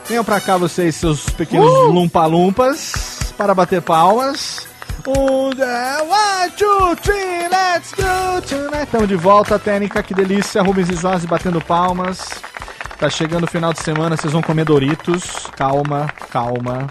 venham 0.07 0.23
pra 0.23 0.41
cá 0.41 0.57
vocês, 0.57 0.95
seus 0.95 1.29
pequenos 1.29 1.71
lumpa-lumpas, 1.93 3.33
para 3.37 3.53
bater 3.53 3.83
palmas. 3.83 4.68
Um, 5.10 6.95
three, 6.95 7.48
let's 7.49 7.94
go 7.94 8.41
tonight. 8.48 8.84
Estamos 8.84 9.07
de 9.07 9.15
volta, 9.15 9.57
técnica, 9.57 10.03
que 10.03 10.14
delícia. 10.14 10.61
Rubens 10.61 10.88
Jorge 10.99 11.26
batendo 11.26 11.60
palmas. 11.60 12.30
Tá 12.99 13.10
chegando 13.10 13.45
o 13.45 13.48
final 13.48 13.73
de 13.73 13.80
semana, 13.80 14.15
vocês 14.15 14.34
vão 14.34 14.41
comer 14.41 14.65
Doritos. 14.65 15.48
Calma, 15.56 16.07
calma. 16.30 16.88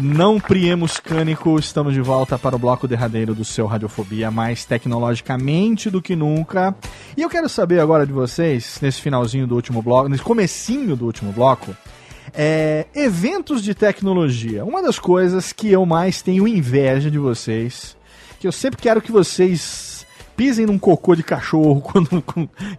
Não 0.00 0.40
priemos 0.40 0.98
cânico, 0.98 1.58
estamos 1.58 1.92
de 1.92 2.00
volta 2.00 2.38
para 2.38 2.56
o 2.56 2.58
bloco 2.58 2.88
derradeiro 2.88 3.34
do 3.34 3.44
seu 3.44 3.66
Radiofobia, 3.66 4.30
mais 4.30 4.64
tecnologicamente 4.64 5.90
do 5.90 6.00
que 6.00 6.16
nunca. 6.16 6.74
E 7.14 7.20
eu 7.20 7.28
quero 7.28 7.48
saber 7.48 7.78
agora 7.78 8.06
de 8.06 8.12
vocês, 8.12 8.78
nesse 8.80 9.02
finalzinho 9.02 9.46
do 9.46 9.54
último 9.54 9.82
bloco, 9.82 10.08
nesse 10.08 10.22
comecinho 10.22 10.96
do 10.96 11.04
último 11.04 11.30
bloco, 11.30 11.76
é, 12.34 12.86
eventos 12.94 13.62
de 13.62 13.74
tecnologia. 13.74 14.64
Uma 14.64 14.82
das 14.82 14.98
coisas 14.98 15.52
que 15.52 15.70
eu 15.70 15.84
mais 15.86 16.22
tenho 16.22 16.46
inveja 16.48 17.10
de 17.10 17.18
vocês, 17.18 17.96
que 18.40 18.46
eu 18.46 18.52
sempre 18.52 18.80
quero 18.80 19.00
que 19.02 19.12
vocês 19.12 19.90
pisem 20.34 20.64
num 20.64 20.78
cocô 20.78 21.14
de 21.14 21.22
cachorro 21.22 21.80
quando, 21.84 22.24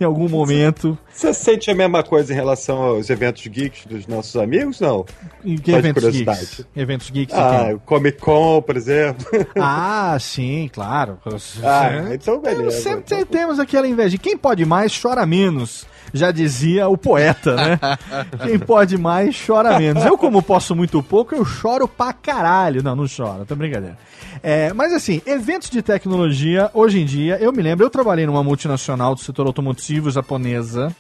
em 0.02 0.04
algum 0.04 0.28
momento. 0.28 0.98
Você 1.14 1.32
sente 1.34 1.70
a 1.70 1.76
mesma 1.76 2.02
coisa 2.04 2.34
em 2.34 2.36
relação 2.36 2.82
aos 2.82 3.10
eventos 3.12 3.46
geeks 3.46 3.86
dos 3.86 4.08
nossos 4.08 4.36
amigos? 4.36 4.80
Não. 4.80 5.06
Em 5.46 5.56
que 5.56 5.72
Só 5.72 5.78
eventos 5.78 6.10
geeks? 6.10 6.66
Eventos 6.76 7.10
geeks 7.12 7.36
Ah, 7.36 7.76
Comic 7.86 8.18
Con, 8.20 8.62
por 8.64 8.76
exemplo. 8.76 9.24
Ah, 9.56 10.18
sim, 10.20 10.68
claro. 10.74 11.20
Ah, 11.64 12.12
então 12.14 12.42
beleza. 12.42 12.82
Sempre 12.82 13.04
tem- 13.04 13.26
temos 13.26 13.60
aquela 13.60 13.88
inveja. 13.88 14.18
Quem 14.18 14.36
pode 14.36 14.66
mais, 14.66 15.00
chora 15.00 15.24
menos. 15.26 15.86
Já 16.14 16.30
dizia 16.32 16.88
o 16.88 16.96
poeta, 16.96 17.56
né? 17.56 17.80
Quem 18.46 18.60
pode 18.60 18.98
mais, 18.98 19.36
chora 19.46 19.80
menos. 19.80 20.06
Eu, 20.06 20.18
como 20.18 20.44
posso 20.44 20.76
muito 20.76 21.02
pouco, 21.02 21.34
eu 21.34 21.44
choro 21.44 21.88
pra 21.88 22.14
caralho. 22.14 22.84
Não, 22.84 22.96
não 22.96 23.08
choro, 23.08 23.46
tá 23.46 23.56
brincadeira. 23.56 23.98
É, 24.42 24.72
mas 24.74 24.94
assim, 24.94 25.22
eventos 25.26 25.70
de 25.70 25.82
tecnologia, 25.82 26.70
hoje 26.74 27.00
em 27.02 27.06
dia, 27.06 27.38
eu 27.42 27.52
me 27.52 27.64
lembro, 27.64 27.86
eu 27.86 27.90
trabalhei 27.90 28.26
numa 28.26 28.44
multinacional 28.44 29.16
do 29.16 29.22
setor 29.22 29.48
automotivo 29.48 30.12
japonesa. 30.12 30.96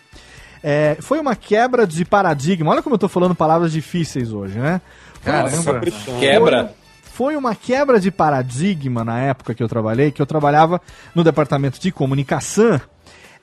É, 0.64 0.98
foi 1.02 1.20
uma 1.20 1.36
quebra 1.36 1.86
de 1.86 2.06
paradigma. 2.06 2.72
Olha 2.72 2.82
como 2.82 2.96
eu 2.96 3.00
tô 3.00 3.10
falando 3.10 3.36
palavras 3.36 3.72
difíceis 3.72 4.32
hoje, 4.32 4.58
né? 4.58 4.82
Caramba. 5.24 5.82
Quebra. 6.20 6.74
foi 7.04 7.36
uma 7.36 7.54
quebra 7.54 8.00
de 8.00 8.10
paradigma 8.10 9.04
na 9.04 9.20
época 9.20 9.54
que 9.54 9.62
eu 9.62 9.68
trabalhei, 9.68 10.12
que 10.12 10.22
eu 10.22 10.26
trabalhava 10.26 10.82
no 11.14 11.24
departamento 11.24 11.80
de 11.80 11.92
comunicação, 11.92 12.80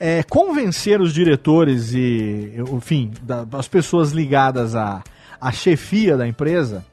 é, 0.00 0.22
convencer 0.22 1.00
os 1.00 1.12
diretores 1.12 1.92
e, 1.92 2.54
enfim, 2.72 3.12
da- 3.22 3.46
as 3.52 3.68
pessoas 3.68 4.10
ligadas 4.12 4.74
à, 4.74 5.04
à 5.40 5.52
chefia 5.52 6.16
da 6.16 6.26
empresa 6.26 6.84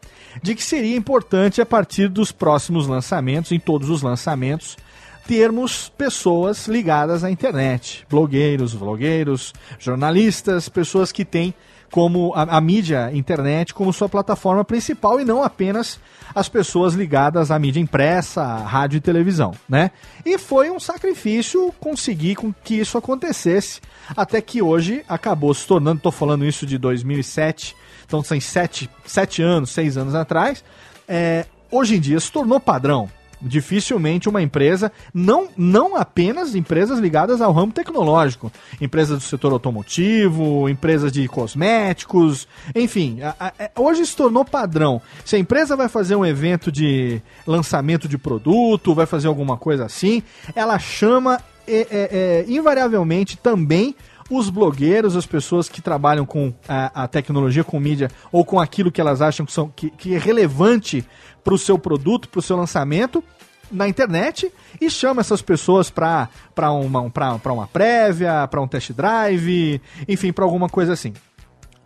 de 0.43 0.53
que 0.53 0.61
seria 0.63 0.95
importante 0.95 1.59
a 1.61 1.65
partir 1.65 2.09
dos 2.09 2.31
próximos 2.31 2.85
lançamentos, 2.85 3.51
em 3.51 3.59
todos 3.59 3.89
os 3.89 4.01
lançamentos, 4.03 4.77
termos 5.25 5.89
pessoas 5.97 6.67
ligadas 6.67 7.23
à 7.23 7.31
internet, 7.31 8.05
blogueiros, 8.09 8.73
vlogueiros, 8.73 9.51
jornalistas, 9.79 10.69
pessoas 10.69 11.11
que 11.11 11.25
têm 11.25 11.53
como 11.91 12.33
a, 12.35 12.57
a 12.57 12.61
mídia 12.61 13.09
internet 13.13 13.73
como 13.73 13.93
sua 13.93 14.09
plataforma 14.09 14.63
principal 14.63 15.19
e 15.19 15.25
não 15.25 15.43
apenas 15.43 15.99
as 16.35 16.49
pessoas 16.49 16.93
ligadas 16.93 17.51
à 17.51 17.57
mídia 17.57 17.79
impressa, 17.79 18.43
rádio 18.43 18.97
e 18.97 19.01
televisão, 19.01 19.53
né? 19.67 19.91
E 20.25 20.37
foi 20.37 20.69
um 20.69 20.79
sacrifício 20.79 21.73
conseguir 21.79 22.35
com 22.35 22.53
que 22.53 22.75
isso 22.75 22.97
acontecesse, 22.97 23.81
até 24.15 24.41
que 24.41 24.61
hoje 24.61 25.03
acabou 25.07 25.53
se 25.53 25.65
tornando, 25.65 26.01
tô 26.01 26.11
falando 26.11 26.45
isso 26.45 26.65
de 26.65 26.77
2007, 26.77 27.75
então 28.05 28.23
são 28.23 28.39
sete, 28.39 28.89
sete 29.05 29.41
anos, 29.41 29.71
seis 29.71 29.97
anos 29.97 30.15
atrás, 30.15 30.63
é, 31.07 31.45
hoje 31.71 31.95
em 31.95 31.99
dia 31.99 32.19
se 32.19 32.31
tornou 32.31 32.59
padrão. 32.59 33.09
Dificilmente 33.41 34.27
uma 34.27 34.41
empresa, 34.41 34.91
não, 35.13 35.47
não 35.55 35.95
apenas 35.95 36.55
empresas 36.55 36.97
ligadas 36.99 37.39
ao 37.41 37.53
ramo 37.53 37.71
tecnológico, 37.71 38.51
empresas 38.81 39.19
do 39.19 39.23
setor 39.23 39.51
automotivo, 39.51 40.67
empresas 40.67 41.11
de 41.11 41.27
cosméticos, 41.27 42.47
enfim, 42.75 43.19
a- 43.21 43.35
a- 43.39 43.53
é- 43.59 43.71
hoje 43.75 44.05
se 44.05 44.15
tornou 44.15 44.43
padrão. 44.43 45.01
Se 45.23 45.35
a 45.35 45.39
empresa 45.39 45.75
vai 45.75 45.87
fazer 45.87 46.15
um 46.15 46.25
evento 46.25 46.71
de 46.71 47.21
lançamento 47.45 48.07
de 48.07 48.17
produto, 48.17 48.95
vai 48.95 49.05
fazer 49.05 49.27
alguma 49.27 49.55
coisa 49.57 49.85
assim, 49.85 50.23
ela 50.55 50.79
chama 50.79 51.39
é, 51.69 51.79
é, 51.79 51.87
é, 51.91 52.45
invariavelmente 52.47 53.35
também 53.37 53.93
os 54.29 54.49
blogueiros, 54.49 55.15
as 55.15 55.25
pessoas 55.25 55.69
que 55.69 55.81
trabalham 55.81 56.25
com 56.25 56.53
a, 56.67 57.03
a 57.03 57.07
tecnologia, 57.07 57.63
com 57.63 57.79
mídia, 57.79 58.09
ou 58.31 58.43
com 58.43 58.59
aquilo 58.59 58.91
que 58.91 59.01
elas 59.01 59.21
acham 59.21 59.45
que, 59.45 59.51
são, 59.51 59.69
que, 59.69 59.89
que 59.89 60.13
é 60.13 60.17
relevante 60.17 61.05
para 61.43 61.53
o 61.53 61.57
seu 61.57 61.79
produto, 61.79 62.27
para 62.27 62.39
o 62.39 62.43
seu 62.43 62.57
lançamento, 62.57 63.23
na 63.71 63.87
internet 63.87 64.51
e 64.79 64.89
chama 64.89 65.21
essas 65.21 65.41
pessoas 65.41 65.89
para 65.89 66.29
uma, 66.71 67.01
uma 67.01 67.67
prévia, 67.67 68.47
para 68.47 68.61
um 68.61 68.67
test 68.67 68.91
drive, 68.93 69.81
enfim, 70.07 70.31
para 70.31 70.45
alguma 70.45 70.69
coisa 70.69 70.93
assim. 70.93 71.13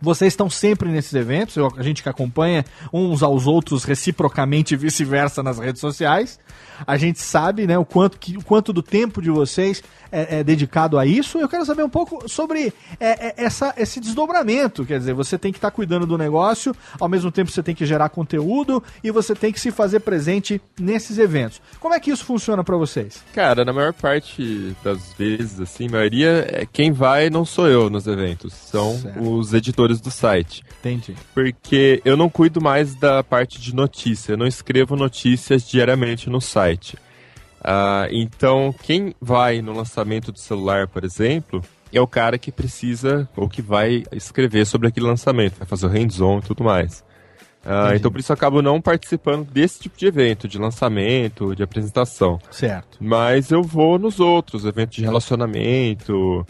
Vocês 0.02 0.32
estão 0.32 0.50
sempre 0.50 0.90
nesses 0.90 1.14
eventos, 1.14 1.56
eu- 1.56 1.72
a 1.76 1.82
gente 1.82 2.02
que 2.02 2.08
acompanha 2.08 2.64
uns 2.92 3.22
aos 3.22 3.46
outros 3.46 3.84
reciprocamente 3.84 4.74
e 4.74 4.76
vice-versa 4.76 5.42
nas 5.42 5.58
redes 5.58 5.80
sociais. 5.80 6.38
A 6.84 6.96
gente 6.96 7.20
sabe 7.20 7.66
né, 7.66 7.78
o, 7.78 7.84
quanto 7.84 8.18
que, 8.18 8.36
o 8.36 8.42
quanto 8.42 8.72
do 8.72 8.82
tempo 8.82 9.22
de 9.22 9.30
vocês 9.30 9.82
é, 10.10 10.40
é 10.40 10.44
dedicado 10.44 10.98
a 10.98 11.06
isso. 11.06 11.38
Eu 11.38 11.48
quero 11.48 11.64
saber 11.64 11.84
um 11.84 11.88
pouco 11.88 12.28
sobre 12.28 12.72
é, 12.98 13.28
é, 13.28 13.34
essa, 13.36 13.72
esse 13.76 14.00
desdobramento. 14.00 14.84
Quer 14.84 14.98
dizer, 14.98 15.14
você 15.14 15.38
tem 15.38 15.52
que 15.52 15.58
estar 15.58 15.70
cuidando 15.70 16.06
do 16.06 16.18
negócio, 16.18 16.74
ao 16.98 17.08
mesmo 17.08 17.30
tempo 17.30 17.50
você 17.52 17.62
tem 17.62 17.74
que 17.74 17.86
gerar 17.86 18.08
conteúdo 18.08 18.82
e 19.04 19.10
você 19.12 19.34
tem 19.34 19.52
que 19.52 19.60
se 19.60 19.70
fazer 19.70 20.00
presente 20.00 20.60
nesses 20.78 21.18
eventos. 21.18 21.60
Como 21.78 21.94
é 21.94 22.00
que 22.00 22.10
isso 22.10 22.24
funciona 22.24 22.64
para 22.64 22.76
vocês? 22.76 23.22
Cara, 23.32 23.64
na 23.64 23.72
maior 23.72 23.92
parte 23.92 24.74
das 24.82 25.12
vezes, 25.16 25.60
assim, 25.60 25.86
a 25.86 25.92
maioria, 25.92 26.46
é 26.50 26.66
quem 26.70 26.90
vai 26.90 27.30
não 27.30 27.44
sou 27.44 27.68
eu 27.68 27.88
nos 27.88 28.06
eventos, 28.08 28.52
são 28.54 29.00
os 29.20 29.54
editores 29.54 29.91
do 30.00 30.10
site. 30.10 30.62
Entendi. 30.80 31.14
Porque 31.34 32.00
eu 32.04 32.16
não 32.16 32.28
cuido 32.28 32.60
mais 32.60 32.94
da 32.94 33.22
parte 33.22 33.60
de 33.60 33.74
notícia, 33.74 34.32
eu 34.32 34.36
não 34.36 34.46
escrevo 34.46 34.96
notícias 34.96 35.68
diariamente 35.68 36.28
no 36.28 36.40
site. 36.40 36.96
Ah, 37.62 38.08
então, 38.10 38.74
quem 38.82 39.14
vai 39.20 39.62
no 39.62 39.72
lançamento 39.72 40.32
do 40.32 40.38
celular, 40.38 40.88
por 40.88 41.04
exemplo, 41.04 41.62
é 41.92 42.00
o 42.00 42.06
cara 42.06 42.38
que 42.38 42.50
precisa 42.50 43.28
ou 43.36 43.48
que 43.48 43.62
vai 43.62 44.02
escrever 44.12 44.66
sobre 44.66 44.88
aquele 44.88 45.06
lançamento, 45.06 45.58
vai 45.58 45.66
fazer 45.66 45.86
o 45.86 45.88
hands-on 45.88 46.38
e 46.38 46.42
tudo 46.42 46.64
mais. 46.64 47.04
Entendi. 47.64 47.96
então, 47.96 48.10
por 48.10 48.18
isso 48.18 48.32
eu 48.32 48.34
acabo 48.34 48.60
não 48.60 48.80
participando 48.80 49.48
desse 49.48 49.78
tipo 49.78 49.96
de 49.96 50.06
evento, 50.06 50.48
de 50.48 50.58
lançamento, 50.58 51.54
de 51.54 51.62
apresentação. 51.62 52.40
Certo. 52.50 52.98
Mas 53.00 53.52
eu 53.52 53.62
vou 53.62 54.00
nos 54.00 54.18
outros, 54.18 54.64
eventos 54.64 54.96
de 54.96 55.02
relacionamento, 55.02 56.44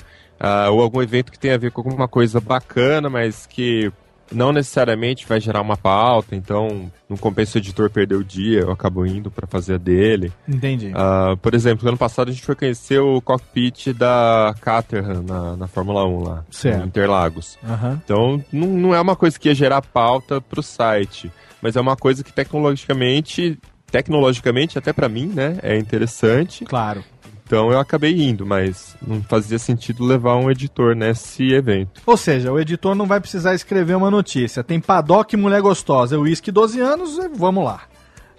ah, 0.45 0.69
ou 0.71 0.83
algum 0.83 1.01
evento 1.01 1.31
que 1.31 1.39
tenha 1.39 1.55
a 1.55 1.59
ver 1.59 1.71
com 1.71 1.81
alguma 1.81 2.09
coisa 2.09 2.41
bacana, 2.41 3.09
mas 3.09 3.47
que 3.47 3.93
não 4.33 4.53
necessariamente 4.53 5.27
vai 5.27 5.39
gerar 5.41 5.61
uma 5.61 5.77
pauta, 5.77 6.35
então 6.35 6.91
não 7.09 7.17
compensa 7.17 7.59
o 7.59 7.61
editor 7.61 7.91
perder 7.91 8.17
o 8.17 8.25
dia, 8.25 8.61
eu 8.61 8.73
acabo 8.73 9.07
indo 9.07 9.31
para 9.31 9.47
fazer 9.47 9.75
a 9.75 9.79
dele. 9.79 10.33
Entendi. 10.49 10.91
Ah, 10.95 11.37
por 11.41 11.55
exemplo, 11.55 11.87
ano 11.89 11.99
passado 11.99 12.29
a 12.29 12.33
gente 12.33 12.45
foi 12.45 12.57
conhecer 12.57 12.99
o 12.99 13.21
cockpit 13.21 13.93
da 13.93 14.53
Caterham 14.61 15.23
na, 15.23 15.57
na 15.57 15.69
Fórmula 15.69 16.05
1 16.07 16.23
lá, 16.25 16.45
Certo. 16.51 16.87
Interlagos. 16.87 17.57
Aham. 17.63 18.01
Então, 18.05 18.45
não, 18.53 18.67
não 18.67 18.95
é 18.95 19.01
uma 19.01 19.15
coisa 19.15 19.39
que 19.39 19.49
ia 19.49 19.55
gerar 19.55 19.83
pauta 19.83 20.41
pro 20.41 20.63
site, 20.63 21.31
mas 21.61 21.77
é 21.77 21.81
uma 21.81 21.95
coisa 21.95 22.25
que 22.25 22.33
tecnologicamente, 22.33 23.59
tecnologicamente 23.91 24.77
até 24.77 24.93
pra 24.93 25.09
mim, 25.09 25.27
né, 25.27 25.59
é 25.63 25.79
interessante. 25.79 26.65
Claro. 26.65 27.05
Então 27.53 27.71
eu 27.71 27.79
acabei 27.79 28.19
indo, 28.19 28.47
mas 28.47 28.97
não 29.07 29.23
fazia 29.25 29.59
sentido 29.59 30.07
levar 30.07 30.37
um 30.37 30.51
editor 30.51 30.97
nesse 30.97 31.53
evento. 31.53 32.01
Ou 32.07 32.17
seja, 32.17 32.51
o 32.51 32.59
editor 32.59 32.95
não 32.95 33.05
vai 33.05 33.21
precisar 33.21 33.55
escrever 33.55 33.95
uma 33.95 34.11
notícia. 34.11 34.65
Tem 34.65 34.81
paddock 34.81 35.37
mulher 35.37 35.61
gostosa, 35.61 36.19
uísque 36.19 36.51
12 36.51 36.81
anos, 36.81 37.19
e 37.19 37.29
vamos 37.29 37.63
lá. 37.63 37.83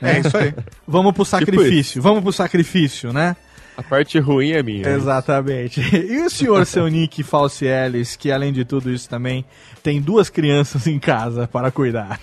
É 0.01 0.17
isso 0.17 0.35
aí. 0.35 0.55
vamos 0.87 1.13
pro 1.13 1.23
sacrifício, 1.23 2.01
vamos 2.01 2.23
pro 2.23 2.33
sacrifício, 2.33 3.13
né? 3.13 3.35
A 3.75 3.83
parte 3.83 4.19
ruim 4.19 4.51
é 4.51 4.61
minha. 4.61 4.87
Exatamente. 4.87 5.81
E 5.81 6.21
o 6.21 6.29
senhor, 6.29 6.65
seu 6.65 6.87
Nick 6.87 7.23
Falciellis, 7.23 8.15
que 8.15 8.31
além 8.31 8.53
de 8.53 8.63
tudo 8.63 8.91
isso 8.91 9.09
também 9.09 9.45
tem 9.81 10.01
duas 10.01 10.29
crianças 10.29 10.87
em 10.87 10.99
casa 10.99 11.47
para 11.47 11.71
cuidar. 11.71 12.19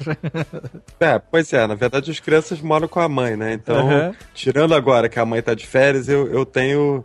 É, 0.99 1.19
pois 1.19 1.53
é, 1.53 1.67
na 1.67 1.75
verdade 1.75 2.11
as 2.11 2.21
crianças 2.21 2.61
moram 2.61 2.87
com 2.87 3.01
a 3.01 3.09
mãe, 3.09 3.37
né? 3.37 3.53
Então, 3.53 3.89
Aham. 3.89 4.15
tirando 4.35 4.75
agora 4.75 5.09
que 5.09 5.19
a 5.19 5.25
mãe 5.25 5.43
tá 5.43 5.55
de 5.55 5.67
férias, 5.67 6.09
eu, 6.09 6.27
eu 6.33 6.45
tenho 6.45 7.03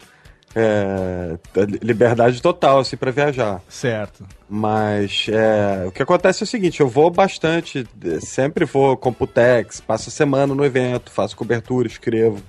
é, 0.55 1.37
liberdade 1.81 2.41
total, 2.41 2.79
assim, 2.79 2.95
pra 2.95 3.11
viajar. 3.11 3.61
Certo. 3.67 4.25
Mas 4.49 5.27
é, 5.29 5.85
o 5.85 5.91
que 5.91 6.01
acontece 6.01 6.43
é 6.43 6.45
o 6.45 6.47
seguinte, 6.47 6.79
eu 6.79 6.87
vou 6.87 7.11
bastante, 7.11 7.85
sempre 8.21 8.63
vou 8.63 8.95
com 8.95 9.11
Putex, 9.11 9.81
passo 9.81 10.09
a 10.09 10.11
semana 10.11 10.55
no 10.55 10.63
evento, 10.63 11.11
faço 11.11 11.35
cobertura, 11.35 11.87
escrevo. 11.87 12.41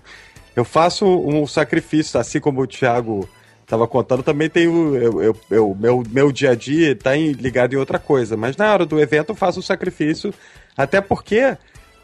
Eu 0.56 0.64
faço 0.64 1.04
um 1.06 1.46
sacrifício, 1.46 2.18
assim 2.18 2.40
como 2.40 2.62
o 2.62 2.66
Thiago 2.66 3.28
estava 3.62 3.86
contando, 3.86 4.22
também 4.22 4.48
tenho. 4.48 4.96
Eu, 4.96 5.22
eu, 5.22 5.36
eu- 5.50 5.76
meu, 5.78 6.02
meu 6.10 6.32
dia 6.32 6.52
a 6.52 6.54
dia 6.54 6.92
está 6.92 7.14
ligado 7.14 7.74
em 7.74 7.76
outra 7.76 7.98
coisa. 7.98 8.36
Mas 8.36 8.56
na 8.56 8.72
hora 8.72 8.86
do 8.86 8.98
evento 8.98 9.30
eu 9.30 9.34
faço 9.36 9.58
um 9.58 9.62
sacrifício, 9.62 10.32
até 10.76 11.00
porque, 11.00 11.56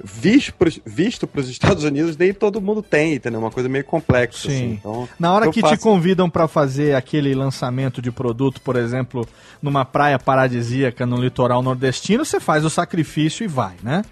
visto 0.05 1.27
para 1.27 1.41
os 1.41 1.49
Estados 1.49 1.85
Unidos, 1.85 2.17
nem 2.17 2.33
todo 2.35 2.61
mundo 2.61 2.83
tem, 2.83 3.15
entendeu? 3.15 3.39
Uma 3.41 3.51
coisa 3.51 3.69
meio 3.69 3.85
complexa. 3.85 4.49
assim. 4.49 4.59
Sim. 4.59 4.73
Então, 4.81 5.09
Na 5.19 5.33
hora 5.33 5.51
que 5.51 5.61
faço- 5.61 5.77
te 5.77 5.81
convidam 5.81 6.29
para 6.29 6.49
fazer 6.49 6.95
aquele 6.95 7.35
lançamento 7.35 8.03
de 8.03 8.11
produto, 8.11 8.61
por 8.61 8.77
exemplo, 8.77 9.27
numa 9.63 9.85
praia 9.85 10.19
paradisíaca 10.19 11.07
no 11.07 11.17
litoral 11.17 11.63
nordestino, 11.63 12.25
você 12.25 12.41
faz 12.41 12.65
o 12.65 12.71
sacrifício 12.71 13.45
e 13.45 13.47
vai, 13.47 13.75
né? 13.83 14.03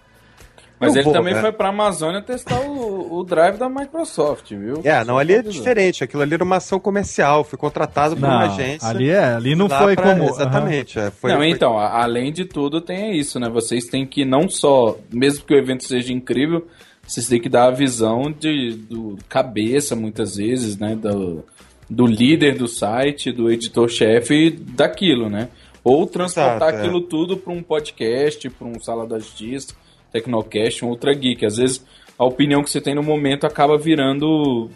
Mas 0.81 0.94
Eu 0.94 1.02
ele 1.02 1.05
vou, 1.05 1.12
também 1.12 1.35
é. 1.35 1.40
foi 1.43 1.52
pra 1.52 1.69
Amazônia 1.69 2.23
testar 2.23 2.59
o, 2.62 3.19
o 3.19 3.23
drive 3.23 3.59
da 3.59 3.69
Microsoft, 3.69 4.48
viu? 4.51 4.81
É, 4.82 5.05
não, 5.05 5.19
ali 5.19 5.35
é 5.35 5.43
diferente. 5.43 6.02
Aquilo 6.02 6.23
ali 6.23 6.32
era 6.32 6.43
uma 6.43 6.57
ação 6.57 6.81
comercial. 6.81 7.44
Fui 7.44 7.59
contratado 7.59 8.16
por 8.16 8.24
uma 8.24 8.47
Não, 8.47 8.55
agência. 8.55 8.89
ali 8.89 9.11
é, 9.11 9.35
ali 9.35 9.55
não 9.55 9.69
foi 9.69 9.94
pra- 9.94 10.15
como- 10.15 10.24
Exatamente. 10.31 10.98
é, 10.98 11.11
foi, 11.11 11.31
não, 11.32 11.36
foi- 11.39 11.51
então, 11.51 11.78
a- 11.78 12.02
além 12.02 12.32
de 12.32 12.47
tudo, 12.47 12.81
tem 12.81 13.15
isso, 13.15 13.39
né? 13.39 13.51
Vocês 13.51 13.85
têm 13.85 14.07
que 14.07 14.24
não 14.24 14.48
só, 14.48 14.97
mesmo 15.12 15.44
que 15.44 15.52
o 15.52 15.59
evento 15.59 15.85
seja 15.85 16.12
incrível, 16.15 16.66
vocês 17.07 17.28
têm 17.28 17.39
que 17.40 17.48
dar 17.51 17.66
a 17.66 17.70
visão 17.70 18.32
de 18.32 18.73
do 18.73 19.19
cabeça, 19.28 19.94
muitas 19.94 20.36
vezes, 20.36 20.78
né? 20.78 20.97
Do, 20.97 21.44
do 21.90 22.07
líder 22.07 22.57
do 22.57 22.66
site, 22.66 23.31
do 23.31 23.51
editor-chefe 23.51 24.51
daquilo, 24.51 25.28
né? 25.28 25.48
Ou 25.85 26.07
transportar 26.07 26.57
Exato, 26.57 26.77
é. 26.77 26.78
aquilo 26.78 27.01
tudo 27.02 27.36
para 27.36 27.52
um 27.52 27.62
podcast, 27.62 28.48
para 28.51 28.66
um 28.66 28.78
Sala 28.81 29.07
da 29.07 29.19
Justiça, 29.19 29.74
Tecnocast, 30.12 30.84
um 30.84 30.88
Ultra 30.88 31.12
Geek. 31.14 31.44
Às 31.46 31.56
vezes 31.56 31.84
a 32.18 32.24
opinião 32.24 32.62
que 32.62 32.70
você 32.70 32.80
tem 32.80 32.94
no 32.94 33.02
momento 33.02 33.46
acaba 33.46 33.78
virando 33.78 34.68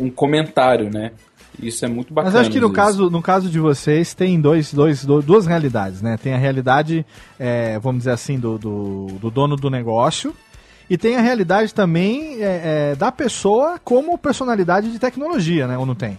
um 0.00 0.10
comentário, 0.10 0.90
né? 0.90 1.12
Isso 1.60 1.84
é 1.84 1.88
muito 1.88 2.14
bacana. 2.14 2.32
Mas 2.32 2.40
acho 2.42 2.50
que 2.52 2.60
no 2.60 2.72
caso, 2.72 3.10
no 3.10 3.20
caso 3.20 3.48
de 3.50 3.58
vocês 3.58 4.14
tem 4.14 4.40
dois, 4.40 4.72
dois, 4.72 5.04
do- 5.04 5.20
duas 5.20 5.44
realidades, 5.44 6.00
né? 6.00 6.16
Tem 6.16 6.32
a 6.32 6.38
realidade, 6.38 7.04
é, 7.38 7.78
vamos 7.80 8.00
dizer 8.00 8.12
assim, 8.12 8.38
do, 8.38 8.56
do, 8.58 9.06
do 9.20 9.28
dono 9.30 9.56
do 9.56 9.68
negócio 9.68 10.32
e 10.88 10.96
tem 10.96 11.16
a 11.16 11.20
realidade 11.20 11.74
também 11.74 12.40
é, 12.42 12.92
é, 12.92 12.94
da 12.96 13.10
pessoa 13.10 13.78
como 13.82 14.16
personalidade 14.16 14.92
de 14.92 14.98
tecnologia, 15.00 15.66
né? 15.66 15.76
Ou 15.76 15.84
não 15.84 15.96
tem? 15.96 16.16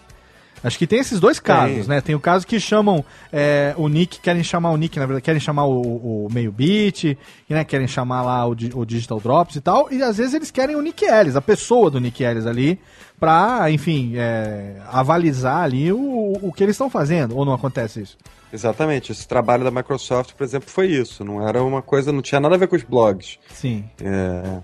Acho 0.64 0.78
que 0.78 0.88
tem 0.88 1.00
esses 1.00 1.20
dois 1.20 1.40
casos, 1.40 1.88
né? 1.88 2.02
Tem 2.02 2.16
o 2.16 2.20
caso 2.20 2.46
que 2.46 2.60
chamam 2.60 3.04
é, 3.32 3.74
o 3.78 3.88
Nick, 3.88 4.20
querem 4.20 4.44
chamar 4.44 4.72
o 4.72 4.78
Nick, 4.78 5.00
na 5.00 5.06
verdade, 5.06 5.24
querem 5.24 5.40
chamar 5.40 5.66
o, 5.66 6.26
o 6.26 6.28
meio 6.32 6.52
bit, 6.52 7.18
né? 7.50 7.64
Querem 7.64 7.88
chamar 7.88 8.22
lá 8.22 8.48
o, 8.48 8.52
o 8.52 8.86
Digital 8.86 9.20
Drops 9.20 9.56
e 9.56 9.62
tal, 9.62 9.92
e 9.92 10.02
às 10.04 10.18
vezes 10.18 10.34
eles 10.34 10.52
querem 10.52 10.76
o 10.76 10.82
Nick 10.82 11.06
Ellis, 11.06 11.36
a 11.36 11.42
pessoa 11.42 11.90
do 11.90 12.00
Nick 12.00 12.24
Ellis 12.24 12.46
ali, 12.46 12.80
pra, 13.20 13.70
enfim, 13.72 14.14
é, 14.16 14.78
avalizar 14.92 15.64
ali 15.64 15.92
o, 15.92 16.38
o 16.42 16.52
que 16.54 16.64
eles 16.64 16.76
estão 16.76 16.90
fazendo, 16.90 17.38
ou 17.38 17.46
não 17.46 17.54
acontece 17.54 18.02
isso? 18.02 18.18
Exatamente. 18.52 19.12
Esse 19.12 19.28
trabalho 19.28 19.64
da 19.64 19.72
Microsoft, 19.72 20.34
por 20.34 20.44
exemplo, 20.44 20.70
foi 20.70 20.88
isso. 20.88 21.24
Não 21.24 21.48
era 21.48 21.64
uma 21.64 21.82
coisa, 21.82 22.12
não 22.12 22.22
tinha 22.22 22.42
nada 22.42 22.56
a 22.56 22.58
ver 22.58 22.68
com 22.68 22.76
os 22.76 22.84
blogs. 22.84 23.38
Sim. 23.54 23.86
É, 24.02 24.60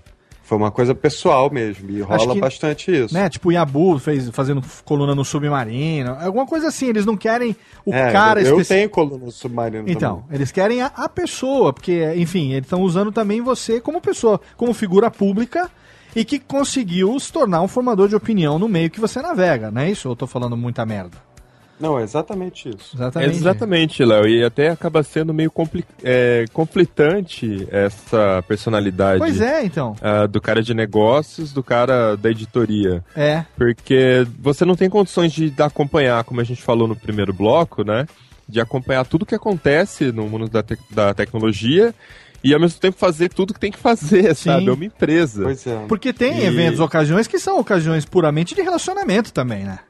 Foi 0.46 0.56
uma 0.56 0.70
coisa 0.70 0.94
pessoal 0.94 1.50
mesmo, 1.50 1.90
e 1.90 2.00
rola 2.00 2.32
que- 2.32 2.40
bastante 2.40 2.90
isso. 2.90 3.12
Né? 3.12 3.28
Tipo 3.28 3.48
o 3.48 3.52
Yabu 3.52 3.98
fez, 3.98 4.28
fazendo 4.30 4.62
coluna 4.84 5.12
no 5.12 5.24
Submarino. 5.24 6.16
Alguma 6.20 6.46
coisa 6.46 6.68
assim. 6.68 6.86
Eles 6.86 7.04
não 7.04 7.16
querem 7.16 7.56
o 7.84 7.92
É, 7.92 8.12
cara 8.12 8.40
eu, 8.40 8.46
eu 8.46 8.52
especi- 8.60 8.74
tenho 8.78 8.88
coluna 8.88 9.28
submarino 9.32 9.88
Então, 9.88 10.24
eles 10.30 10.52
querem 10.52 10.80
a, 10.82 10.86
a 10.86 11.08
pessoa, 11.08 11.72
porque, 11.72 12.12
enfim, 12.16 12.52
eles 12.52 12.64
estão 12.66 12.80
usando 12.82 13.10
também 13.10 13.40
você 13.40 13.80
como 13.80 14.00
pessoa, 14.00 14.40
como 14.56 14.72
figura 14.72 15.10
pública 15.10 15.68
e 16.14 16.24
que 16.24 16.38
conseguiu 16.38 17.18
se 17.18 17.32
tornar 17.32 17.60
um 17.60 17.68
formador 17.68 18.08
de 18.08 18.14
opinião 18.14 18.56
no 18.56 18.68
meio 18.68 18.88
que 18.88 19.00
você 19.00 19.20
navega, 19.20 19.70
não 19.72 19.82
é 19.82 19.90
isso? 19.90 20.06
Ou 20.08 20.12
eu 20.12 20.16
tô 20.16 20.28
falando 20.28 20.56
muita 20.56 20.86
merda? 20.86 21.25
Não, 21.78 21.98
é 21.98 22.02
exatamente 22.02 22.68
isso. 22.70 22.96
Exatamente. 22.96 23.36
Exatamente, 23.36 24.04
Léo. 24.04 24.26
E 24.26 24.42
até 24.44 24.68
acaba 24.70 25.02
sendo 25.02 25.34
meio 25.34 25.50
compli 25.50 25.84
é, 26.02 26.44
conflitante 26.52 27.66
essa 27.70 28.42
personalidade. 28.48 29.18
Pois 29.18 29.40
é, 29.40 29.64
então. 29.64 29.94
ah, 30.00 30.26
do 30.26 30.40
cara 30.40 30.62
de 30.62 30.72
negócios, 30.74 31.52
do 31.52 31.62
cara 31.62 32.16
da 32.16 32.30
editoria. 32.30 33.04
É. 33.14 33.44
Porque 33.56 34.26
você 34.38 34.64
não 34.64 34.74
tem 34.76 34.88
condições 34.88 35.32
de 35.32 35.52
acompanhar, 35.58 36.22
como 36.24 36.40
a 36.40 36.44
gente 36.44 36.62
falou 36.62 36.86
no 36.88 36.96
primeiro 36.96 37.32
bloco, 37.32 37.84
né? 37.84 38.06
De 38.48 38.60
acompanhar 38.60 39.04
tudo 39.04 39.26
que 39.26 39.34
acontece 39.34 40.12
no 40.12 40.28
mundo 40.28 40.48
da, 40.48 40.62
tec- 40.62 40.80
da 40.90 41.12
tecnologia 41.12 41.94
e 42.44 42.54
ao 42.54 42.60
mesmo 42.60 42.78
tempo 42.80 42.96
fazer 42.96 43.28
tudo 43.28 43.52
que 43.52 43.58
tem 43.60 43.72
que 43.72 43.78
fazer, 43.78 44.34
sabe? 44.36 44.68
É 44.68 44.72
uma 44.72 44.84
empresa. 44.84 45.42
Pois 45.44 45.66
é. 45.66 45.84
Porque 45.88 46.12
tem 46.12 46.38
E- 46.40 46.44
eventos, 46.44 46.78
ocasiões 46.80 47.26
que 47.26 47.38
são 47.38 47.58
ocasiões 47.58 48.04
puramente 48.04 48.54
de 48.54 48.62
relacionamento 48.62 49.32
também, 49.32 49.64
né? 49.64 49.80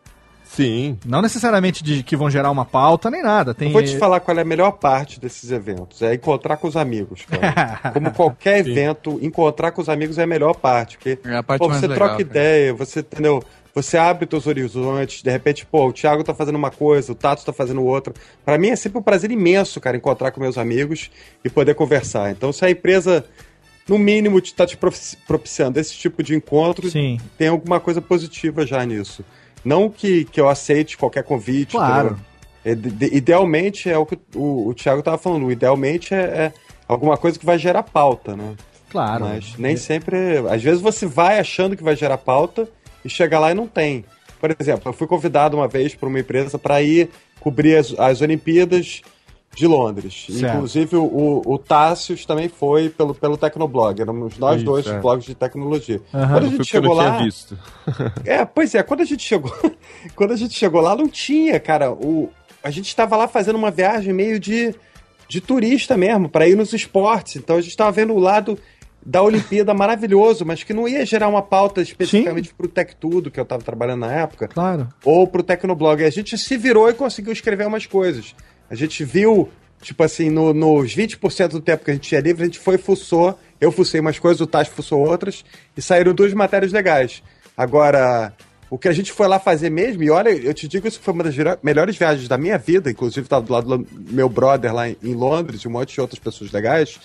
Sim. 0.57 0.99
Não 1.05 1.21
necessariamente 1.21 1.85
de 1.85 2.03
que 2.03 2.17
vão 2.17 2.31
gerar 2.31 2.51
uma 2.51 2.65
pauta 2.65 3.11
nem 3.11 3.23
nada. 3.23 3.53
Tem... 3.55 3.69
Eu 3.69 3.73
vou 3.75 3.83
te 3.83 3.97
falar 3.99 4.21
qual 4.21 4.37
é 4.39 4.41
a 4.41 4.45
melhor 4.45 4.73
parte 4.73 5.21
desses 5.21 5.51
eventos. 5.53 6.01
É 6.03 6.15
encontrar 6.15 6.57
com 6.57 6.67
os 6.67 6.77
amigos, 6.77 7.25
cara. 7.27 7.91
Como 7.93 8.11
qualquer 8.13 8.65
Sim. 8.65 8.71
evento, 8.71 9.19
encontrar 9.23 9.71
com 9.73 9.83
os 9.83 9.89
amigos 9.89 10.17
é 10.19 10.23
a 10.23 10.27
melhor 10.27 10.55
parte. 10.55 10.97
Porque 10.97 11.19
É 11.25 11.37
a 11.37 11.43
parte 11.43 11.59
pô, 11.61 11.69
mais 11.69 11.81
você 11.81 11.87
legal, 11.87 12.09
troca 12.09 12.25
cara. 12.25 12.31
ideia, 12.31 12.73
você, 12.75 13.01
entendeu? 13.01 13.43
Você 13.75 13.99
abre 13.99 14.25
teus 14.25 14.47
horizontes, 14.47 15.23
de 15.23 15.31
repente, 15.31 15.67
pô, 15.67 15.87
o 15.89 15.93
Thiago 15.93 16.25
tá 16.25 16.33
fazendo 16.35 16.57
uma 16.57 16.71
coisa, 16.71 17.13
o 17.13 17.15
Tato 17.15 17.45
tá 17.45 17.53
fazendo 17.53 17.85
outra. 17.85 18.15
Pra 18.43 18.57
mim 18.57 18.69
é 18.71 18.77
sempre 18.77 18.99
um 18.99 19.03
prazer 19.03 19.31
imenso, 19.31 19.79
cara, 19.83 19.99
encontrar 19.99 20.31
com 20.31 20.41
meus 20.41 20.57
amigos 20.57 21.11
e 21.45 21.51
poder 21.51 21.75
conversar. 21.75 22.31
Então, 22.31 22.51
se 22.55 22.65
a 22.65 22.71
empresa, 22.71 23.23
no 23.87 23.99
mínimo, 23.99 24.41
te- 24.41 24.55
tá 24.55 24.65
te 24.67 24.79
propici- 24.79 25.19
propiciando 25.27 25.79
esse 25.79 25.93
tipo 25.93 26.23
de 26.23 26.35
encontro, 26.35 26.89
Sim. 26.89 27.19
tem 27.37 27.49
alguma 27.49 27.79
coisa 27.79 28.01
positiva 28.01 28.67
já 28.67 28.83
nisso. 28.87 29.23
Não 29.67 29.91
que, 29.91 30.25
que 30.27 30.41
eu 30.41 30.49
aceite 30.49 30.97
qualquer 30.97 31.25
convite. 31.25 31.73
Claro. 31.73 32.17
É, 32.65 32.73
de- 32.73 32.89
de- 32.91 33.17
idealmente, 33.17 33.91
é 33.91 33.99
o 33.99 34.07
que 34.07 34.17
o, 34.35 34.69
o 34.69 34.75
Thiago 34.75 35.03
tava 35.03 35.19
falando, 35.19 35.51
idealmente 35.51 36.15
é, 36.15 36.19
é 36.19 36.53
alguma 36.87 37.17
coisa 37.17 37.37
que 37.37 37.45
vai 37.45 37.59
gerar 37.59 37.83
pauta, 37.83 38.37
né? 38.37 38.55
Claro. 38.91 39.25
Mas 39.25 39.57
nem 39.59 39.77
sempre. 39.77 40.17
Às 40.49 40.63
vezes 40.63 40.81
você 40.81 41.05
vai 41.05 41.41
achando 41.41 41.77
que 41.77 41.83
vai 41.83 41.97
gerar 41.97 42.19
pauta 42.19 42.69
e 43.05 43.09
chega 43.11 43.41
lá 43.41 43.51
e 43.51 43.55
não 43.55 43.67
tem. 43.67 44.05
Por 44.41 44.55
exemplo, 44.57 44.89
eu 44.89 44.93
fui 44.93 45.09
convidado 45.09 45.57
uma 45.57 45.67
vez 45.67 45.95
por 45.97 46.09
uma 46.09 46.21
empresa 46.21 46.59
para 46.59 46.81
ir 46.81 47.11
cobrir 47.41 47.77
as, 47.77 47.93
as 47.99 48.21
Olimpíadas 48.21 49.03
de 49.57 49.67
Londres. 49.67 50.27
Certo. 50.31 50.55
Inclusive, 50.55 50.97
o, 50.97 51.43
o 51.45 51.59
Tássios 51.59 52.25
também 52.27 52.49
foi 52.49 52.91
pelo, 52.91 53.15
pelo 53.15 53.37
Tecnoblog. 53.37 54.01
Éramos 54.01 54.39
nós 54.39 54.57
Isso, 54.57 54.65
dois 54.65 54.87
é. 54.87 55.01
blogs 55.01 55.25
de 55.27 55.35
tecnologia. 55.35 56.01
Aham. 56.15 56.29
Quando 56.35 56.45
a 56.45 56.47
Eu 56.47 56.51
gente 56.53 56.65
chegou 56.65 56.91
não 56.91 56.97
lá. 56.97 57.11
tinha 57.17 57.25
visto. 57.25 57.59
É, 58.25 58.45
pois 58.45 58.75
é, 58.75 58.83
quando 58.83 59.01
a 59.01 59.05
gente 59.05 59.23
chegou, 59.23 59.53
quando 60.15 60.33
a 60.33 60.37
gente 60.37 60.55
chegou 60.55 60.81
lá 60.81 60.95
não 60.95 61.09
tinha, 61.09 61.59
cara, 61.59 61.91
o 61.91 62.29
a 62.63 62.71
gente 62.71 62.89
estava 62.89 63.17
lá 63.17 63.27
fazendo 63.29 63.57
uma 63.57 63.71
viagem 63.71 64.13
meio 64.13 64.39
de, 64.41 64.75
de 65.29 65.41
turista 65.41 65.97
mesmo, 65.97 66.29
para 66.29 66.49
ir 66.49 66.57
nos 66.57 66.73
esportes. 66.73 67.37
Então 67.37 67.57
a 67.57 67.61
gente 67.61 67.71
estava 67.71 67.93
vendo 67.93 68.13
o 68.13 68.19
lado 68.19 68.59
da 69.05 69.23
Olimpíada 69.23 69.73
maravilhoso, 69.75 70.45
mas 70.45 70.65
que 70.65 70.75
não 70.75 70.89
ia 70.89 71.07
gerar 71.07 71.29
uma 71.29 71.41
pauta 71.43 71.81
especificamente 71.81 72.53
pro 72.53 72.67
Tech 72.67 72.95
Tudo, 72.97 73.31
que 73.31 73.39
eu 73.39 73.45
estava 73.45 73.63
trabalhando 73.63 74.01
na 74.01 74.13
época, 74.13 74.49
Claro. 74.49 74.89
ou 75.05 75.29
pro 75.29 75.45
Tecnoblog. 75.45 76.03
A 76.05 76.11
gente 76.11 76.37
se 76.37 76.57
virou 76.57 76.91
e 76.91 76.95
conseguiu 76.95 77.33
escrever 77.33 77.67
umas 77.69 77.87
coisas. 77.87 78.35
A 78.71 78.75
gente 78.75 79.05
viu, 79.05 79.49
tipo 79.81 80.03
assim, 80.03 80.31
no- 80.31 80.53
nos 80.53 80.93
20% 80.95 81.53
do 81.53 81.61
tempo 81.61 81.85
que 81.85 81.91
a 81.91 81.95
gente 81.95 82.09
tinha 82.09 82.21
livre, 82.21 82.43
a 82.43 82.47
gente 82.47 82.59
foi 82.59 82.77
fuçou. 82.79 83.39
Eu 83.61 83.73
fucei 83.73 84.01
umas 84.01 84.19
coisas, 84.19 84.41
o 84.41 84.47
Tati 84.47 84.71
fuçou 84.71 85.01
outras, 85.01 85.45
e 85.77 85.81
saíram 85.83 86.13
duas 86.13 86.33
matérias 86.35 86.73
legais. 86.73 87.23
Agora, 87.57 88.33
o 88.69 88.77
que 88.77 88.89
a 88.89 88.93
gente 88.93 89.13
foi 89.13 89.27
lá 89.29 89.39
fazer 89.39 89.71
mesmo, 89.71 90.03
e 90.03 90.11
olha, 90.11 90.29
eu 90.31 90.53
te 90.53 90.69
digo, 90.69 90.87
isso 90.87 91.01
foi 91.01 91.15
uma 91.15 91.25
das 91.25 91.35
melhores 91.63 91.97
viagens 91.97 92.29
da 92.29 92.37
minha 92.37 92.59
vida, 92.59 92.91
inclusive 92.91 93.25
estava 93.25 93.45
do 93.45 93.53
lado 93.53 93.79
do 93.79 94.13
meu 94.13 94.29
brother 94.29 94.75
lá 94.75 94.89
em, 94.89 94.97
em 95.03 95.15
Londres 95.15 95.63
e 95.63 95.69
um 95.69 95.71
monte 95.71 95.95
de 95.95 96.01
outras 96.01 96.19
pessoas 96.19 96.51
legais. 96.53 96.99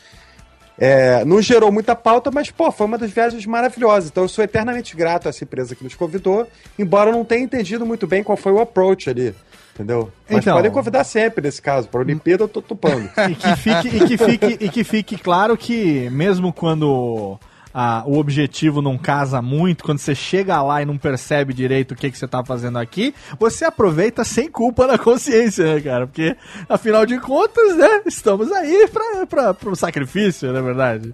É, 0.78 1.24
não 1.26 1.42
gerou 1.42 1.72
muita 1.72 1.96
pauta, 1.96 2.32
mas, 2.32 2.50
pô, 2.50 2.72
foi 2.72 2.88
uma 2.88 2.98
das 2.98 3.12
viagens 3.12 3.46
maravilhosas. 3.46 4.10
Então 4.10 4.24
eu 4.24 4.30
sou 4.30 4.44
eternamente 4.44 4.96
grato 4.96 5.28
a 5.28 5.30
essa 5.30 5.44
empresa 5.44 5.76
que 5.76 5.84
nos 5.84 5.94
convidou, 5.94 6.48
embora 6.80 7.12
eu 7.12 7.14
não 7.14 7.24
tenha 7.24 7.44
entendido 7.44 7.86
muito 7.86 8.08
bem 8.08 8.24
qual 8.24 8.36
foi 8.36 8.52
o 8.52 8.60
approach 8.60 9.10
ali. 9.10 9.36
Entendeu? 9.82 10.12
Mas 10.30 10.40
Então- 10.40 10.56
podem 10.56 10.72
convidar 10.72 11.04
sempre 11.04 11.44
nesse 11.44 11.62
caso. 11.62 11.88
Para 11.88 12.00
a 12.02 12.04
Olimpíada 12.04 12.44
eu 12.44 12.48
tô 12.48 12.62
topando. 12.62 13.10
E 13.30 13.36
que 13.36 13.56
fique, 13.56 13.88
e 13.98 14.00
que 14.08 14.18
fique, 14.18 14.58
e 14.66 14.70
que 14.70 14.84
fique 14.84 15.18
claro 15.18 15.58
que, 15.58 16.10
mesmo 16.12 16.54
quando 16.54 17.38
ah, 17.74 18.04
o 18.06 18.18
objetivo 18.18 18.82
não 18.82 18.98
casa 18.98 19.42
muito, 19.42 19.84
quando 19.84 19.98
você 20.00 20.14
chega 20.14 20.62
lá 20.62 20.82
e 20.82 20.86
não 20.86 20.98
percebe 20.98 21.54
direito 21.54 21.94
o 21.94 21.96
que, 21.96 22.12
que 22.12 22.18
você 22.18 22.28
tá 22.28 22.44
fazendo 22.44 22.78
aqui, 22.78 23.14
você 23.40 23.66
aproveita 23.66 24.24
sem 24.24 24.50
culpa 24.52 24.86
na 24.86 24.98
consciência, 24.98 25.76
né, 25.76 25.82
cara? 25.82 26.06
Porque, 26.06 26.36
afinal 26.68 27.06
de 27.06 27.18
contas, 27.20 27.78
né, 27.78 28.02
estamos 28.06 28.52
aí 28.52 28.88
pra, 29.28 29.54
pro 29.54 29.76
sacrifício, 29.76 30.52
na 30.52 30.62
verdade. 30.62 31.14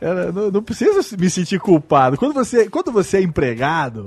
Eu 0.00 0.32
não, 0.32 0.50
não 0.50 0.62
precisa 0.62 1.00
me 1.16 1.30
sentir 1.30 1.58
culpado. 1.58 2.18
Quando 2.18 2.34
você, 2.34 2.68
quando 2.68 2.92
você 2.92 3.16
é 3.18 3.22
empregado 3.22 4.04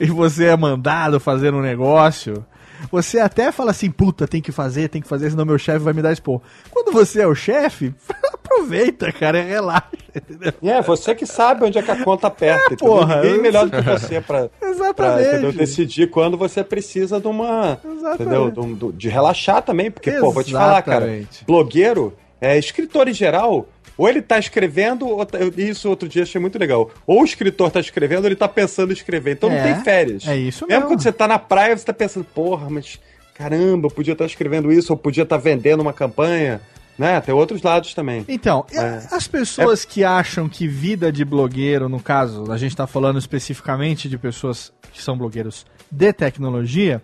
e 0.00 0.06
você 0.06 0.46
é 0.46 0.56
mandado 0.56 1.20
fazer 1.20 1.52
um 1.52 1.60
negócio, 1.60 2.44
você 2.90 3.18
até 3.18 3.50
fala 3.52 3.70
assim, 3.70 3.90
puta, 3.90 4.26
tem 4.28 4.40
que 4.40 4.52
fazer, 4.52 4.88
tem 4.88 5.00
que 5.02 5.08
fazer, 5.08 5.30
senão 5.30 5.44
meu 5.44 5.58
chefe 5.58 5.78
vai 5.80 5.92
me 5.92 6.02
dar 6.02 6.12
expor. 6.12 6.40
Quando 6.70 6.92
você 6.92 7.22
é 7.22 7.26
o 7.26 7.34
chefe, 7.34 7.94
aproveita, 8.34 9.12
cara, 9.12 9.42
relaxa, 9.42 9.86
entendeu? 10.14 10.52
É, 10.62 10.80
você 10.82 11.14
que 11.14 11.26
sabe 11.26 11.64
onde 11.64 11.78
é 11.78 11.82
que 11.82 11.90
a 11.90 12.02
conta 12.04 12.26
aperta. 12.28 12.72
entendeu? 12.72 12.94
porra, 12.94 13.16
Ninguém 13.16 13.32
eu- 13.36 13.42
melhor 13.42 13.66
do 13.68 13.70
que 13.76 13.82
você 13.90 14.20
pra, 14.20 14.48
pra 14.48 14.68
Exatamente. 14.68 15.28
entendeu? 15.28 15.52
decidir 15.52 16.10
quando 16.10 16.36
você 16.36 16.62
precisa 16.64 17.20
de 17.20 17.26
uma. 17.26 17.78
Entendeu? 18.14 18.50
De, 18.50 18.60
um- 18.60 18.74
relaxar 19.08 19.62
também, 19.62 19.90
porque, 19.90 20.12
pô, 20.12 20.30
vou 20.32 20.42
te 20.44 20.52
falar, 20.52 20.82
cara, 20.82 21.04
Exatamente. 21.06 21.44
blogueiro, 21.44 22.14
é, 22.40 22.58
escritor 22.58 23.08
em 23.08 23.14
geral. 23.14 23.66
Ou 23.98 24.08
ele 24.08 24.20
tá 24.20 24.38
escrevendo, 24.38 25.06
ou 25.08 25.24
tá- 25.24 25.38
isso 25.56 25.88
outro 25.88 26.08
dia 26.08 26.22
achei 26.22 26.40
muito 26.40 26.58
legal. 26.58 26.90
Ou 27.06 27.22
o 27.22 27.24
escritor 27.24 27.70
tá 27.70 27.80
escrevendo, 27.80 28.20
ou 28.24 28.26
ele 28.28 28.36
tá 28.36 28.46
pensando 28.48 28.90
em 28.90 28.94
escrever. 28.94 29.32
Então 29.32 29.50
É, 29.50 29.56
não 29.56 29.62
tem 29.74 29.84
férias. 29.84 30.26
é 30.26 30.36
isso 30.36 30.66
mesmo. 30.66 30.80
mesmo. 30.80 30.86
quando 30.88 31.02
você 31.02 31.12
tá 31.12 31.26
na 31.26 31.38
praia, 31.38 31.76
você 31.76 31.84
tá 31.84 31.92
pensando, 31.94 32.24
porra, 32.24 32.68
mas 32.68 32.98
caramba, 33.34 33.86
eu 33.86 33.90
podia 33.90 34.12
estar 34.12 34.24
escrevendo 34.26 34.70
isso, 34.72 34.92
ou 34.92 34.96
podia 34.96 35.22
estar 35.22 35.36
vendendo 35.38 35.80
uma 35.80 35.92
campanha. 35.92 36.60
Né? 36.98 37.20
Tem 37.20 37.34
outros 37.34 37.60
lados 37.60 37.92
também. 37.92 38.24
Então, 38.26 38.64
e 38.72 38.78
É. 38.78 39.02
as 39.12 39.28
pessoas 39.28 39.84
que 39.84 40.02
acham 40.02 40.48
que 40.48 40.66
vida 40.66 41.12
de 41.12 41.26
blogueiro, 41.26 41.90
no 41.90 42.00
caso, 42.00 42.50
a 42.50 42.56
gente 42.56 42.74
tá 42.74 42.86
falando 42.86 43.18
especificamente 43.18 44.08
de 44.08 44.16
pessoas 44.16 44.72
que 44.94 45.02
são 45.02 45.14
blogueiros 45.16 45.66
de 45.90 46.10
tecnologia, 46.14 47.02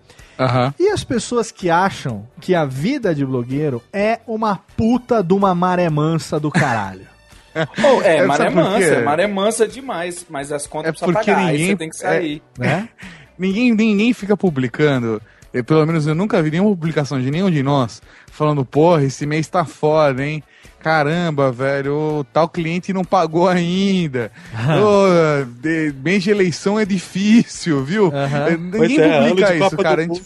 e 0.78 0.88
as 0.88 1.04
pessoas 1.04 1.50
que 1.50 1.68
acham 1.70 2.26
que 2.40 2.54
a 2.54 2.64
vida 2.64 3.14
de 3.14 3.24
blogueiro 3.24 3.82
é 3.92 4.20
uma 4.26 4.56
puta 4.76 5.22
de 5.22 5.32
uma 5.34 5.54
maré 5.54 5.88
mansa 5.90 6.38
do 6.40 6.50
caralho. 6.50 7.06
Ou, 7.84 8.02
é, 8.02 8.16
É, 8.18 8.26
maré 8.26 8.48
mansa, 8.50 8.84
é 8.84 9.02
maré 9.02 9.26
mansa 9.26 9.68
demais, 9.68 10.24
mas 10.28 10.50
as 10.50 10.66
contas 10.66 10.88
É 10.88 10.92
precisam 10.92 11.12
porque 11.14 11.30
pagar, 11.30 11.46
aí 11.46 11.52
ninguém- 11.52 11.66
você 11.70 11.76
tem 11.76 11.90
que 11.90 11.96
sair. 11.96 12.42
né? 12.58 12.88
ninguém, 13.38 13.74
ninguém 13.74 14.12
fica 14.14 14.36
publicando. 14.36 15.20
Eu, 15.52 15.62
pelo 15.64 15.84
menos 15.86 16.06
eu 16.06 16.14
nunca 16.14 16.42
vi 16.42 16.50
nenhuma 16.50 16.70
publicação 16.70 17.20
de 17.20 17.30
nenhum 17.30 17.50
de 17.50 17.62
nós 17.62 18.00
falando, 18.30 18.64
porra, 18.64 19.04
esse 19.04 19.26
mês 19.26 19.46
tá 19.48 19.64
foda, 19.64 20.24
hein? 20.24 20.42
Caramba, 20.80 21.52
velho, 21.52 21.94
o 22.20 22.24
tal 22.24 22.48
cliente 22.48 22.92
não 22.92 23.04
pagou 23.04 23.48
ainda. 23.48 24.32
Ô, 24.82 25.44
de- 25.60 25.94
mês 26.02 26.22
de 26.24 26.30
eleição 26.30 26.78
é 26.80 26.84
difícil, 26.84 27.84
viu? 27.84 28.10
É, 28.12 28.56
Ninguém 28.56 28.98
é, 29.00 29.28
publica 29.28 29.54
isso, 29.54 29.76
cara. 29.76 30.00
A 30.02 30.04
gente- 30.04 30.22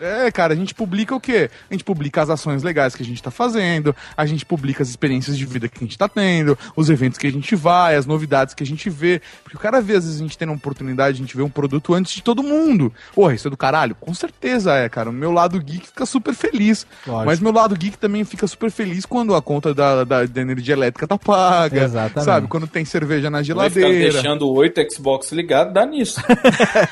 É, 0.00 0.30
cara, 0.30 0.52
a 0.52 0.56
gente 0.56 0.74
publica 0.74 1.14
o 1.14 1.20
quê? 1.20 1.50
A 1.70 1.74
gente 1.74 1.84
publica 1.84 2.22
as 2.22 2.30
ações 2.30 2.62
legais 2.62 2.94
que 2.94 3.02
a 3.02 3.06
gente 3.06 3.22
tá 3.22 3.30
fazendo, 3.30 3.94
a 4.16 4.26
gente 4.26 4.44
publica 4.44 4.82
as 4.82 4.88
experiências 4.88 5.36
de 5.36 5.44
vida 5.44 5.68
que 5.68 5.76
a 5.78 5.80
gente 5.86 5.96
tá 5.98 6.08
tendo, 6.08 6.56
os 6.76 6.90
eventos 6.90 7.18
que 7.18 7.26
a 7.26 7.32
gente 7.32 7.54
vai, 7.56 7.96
as 7.96 8.06
novidades 8.06 8.54
que 8.54 8.62
a 8.62 8.66
gente 8.66 8.88
vê. 8.90 9.20
Porque 9.42 9.56
o 9.56 9.60
cara 9.60 9.80
vê, 9.80 9.96
às 9.96 10.04
vezes, 10.04 10.20
a 10.20 10.22
gente 10.22 10.36
tendo 10.38 10.50
uma 10.50 10.56
oportunidade, 10.56 11.16
a 11.16 11.20
gente 11.20 11.36
vê 11.36 11.42
um 11.42 11.50
produto 11.50 11.94
antes 11.94 12.12
de 12.12 12.22
todo 12.22 12.42
mundo. 12.42 12.92
Porra, 13.14 13.34
isso 13.34 13.48
é 13.48 13.50
do 13.50 13.56
caralho? 13.56 13.94
Com 13.94 14.12
certeza 14.14 14.74
é, 14.74 14.88
cara. 14.88 15.10
O 15.10 15.12
meu 15.12 15.32
lado 15.32 15.58
geek 15.60 15.86
fica 15.86 16.06
super 16.06 16.34
feliz. 16.34 16.86
Lógico. 17.06 17.26
Mas 17.26 17.40
meu 17.40 17.52
lado 17.52 17.74
geek 17.76 17.96
também 17.98 18.24
fica 18.24 18.46
super 18.46 18.70
feliz 18.70 19.04
quando 19.06 19.34
a 19.34 19.42
conta 19.42 19.74
da, 19.74 20.04
da, 20.04 20.24
da 20.26 20.40
energia 20.40 20.74
elétrica 20.74 21.06
tá 21.06 21.18
paga. 21.18 21.84
Exatamente. 21.84 22.24
Sabe? 22.24 22.46
Quando 22.48 22.66
tem 22.66 22.84
cerveja 22.84 23.30
na 23.30 23.38
Vai 23.42 23.70
ficar 23.70 23.80
geladeira. 23.86 24.12
deixando 24.12 24.48
oito 24.52 24.80
Xbox 24.92 25.32
ligados, 25.32 25.72
dá 25.72 25.86
nisso. 25.86 26.20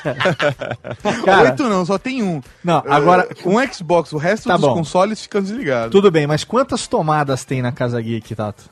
Cara- 1.25 1.43
Oito 1.49 1.63
não, 1.63 1.85
só 1.85 1.97
tem 1.97 2.23
um. 2.23 2.41
Não, 2.63 2.72
agora- 2.87 3.27
Uh, 3.45 3.49
um 3.59 3.73
Xbox, 3.73 4.11
o 4.13 4.17
resto 4.17 4.47
Tá 4.47 4.55
dos 4.57 4.65
bom. 4.67 4.73
consoles 4.75 5.21
ficam 5.21 5.41
desligados. 5.41 5.91
Tudo 5.91 6.09
bem, 6.09 6.25
mas 6.27 6.43
quantas 6.43 6.87
tomadas 6.87 7.43
tem 7.45 7.61
na 7.61 7.71
Casa 7.71 8.01
Geek, 8.01 8.33
Tato? 8.35 8.63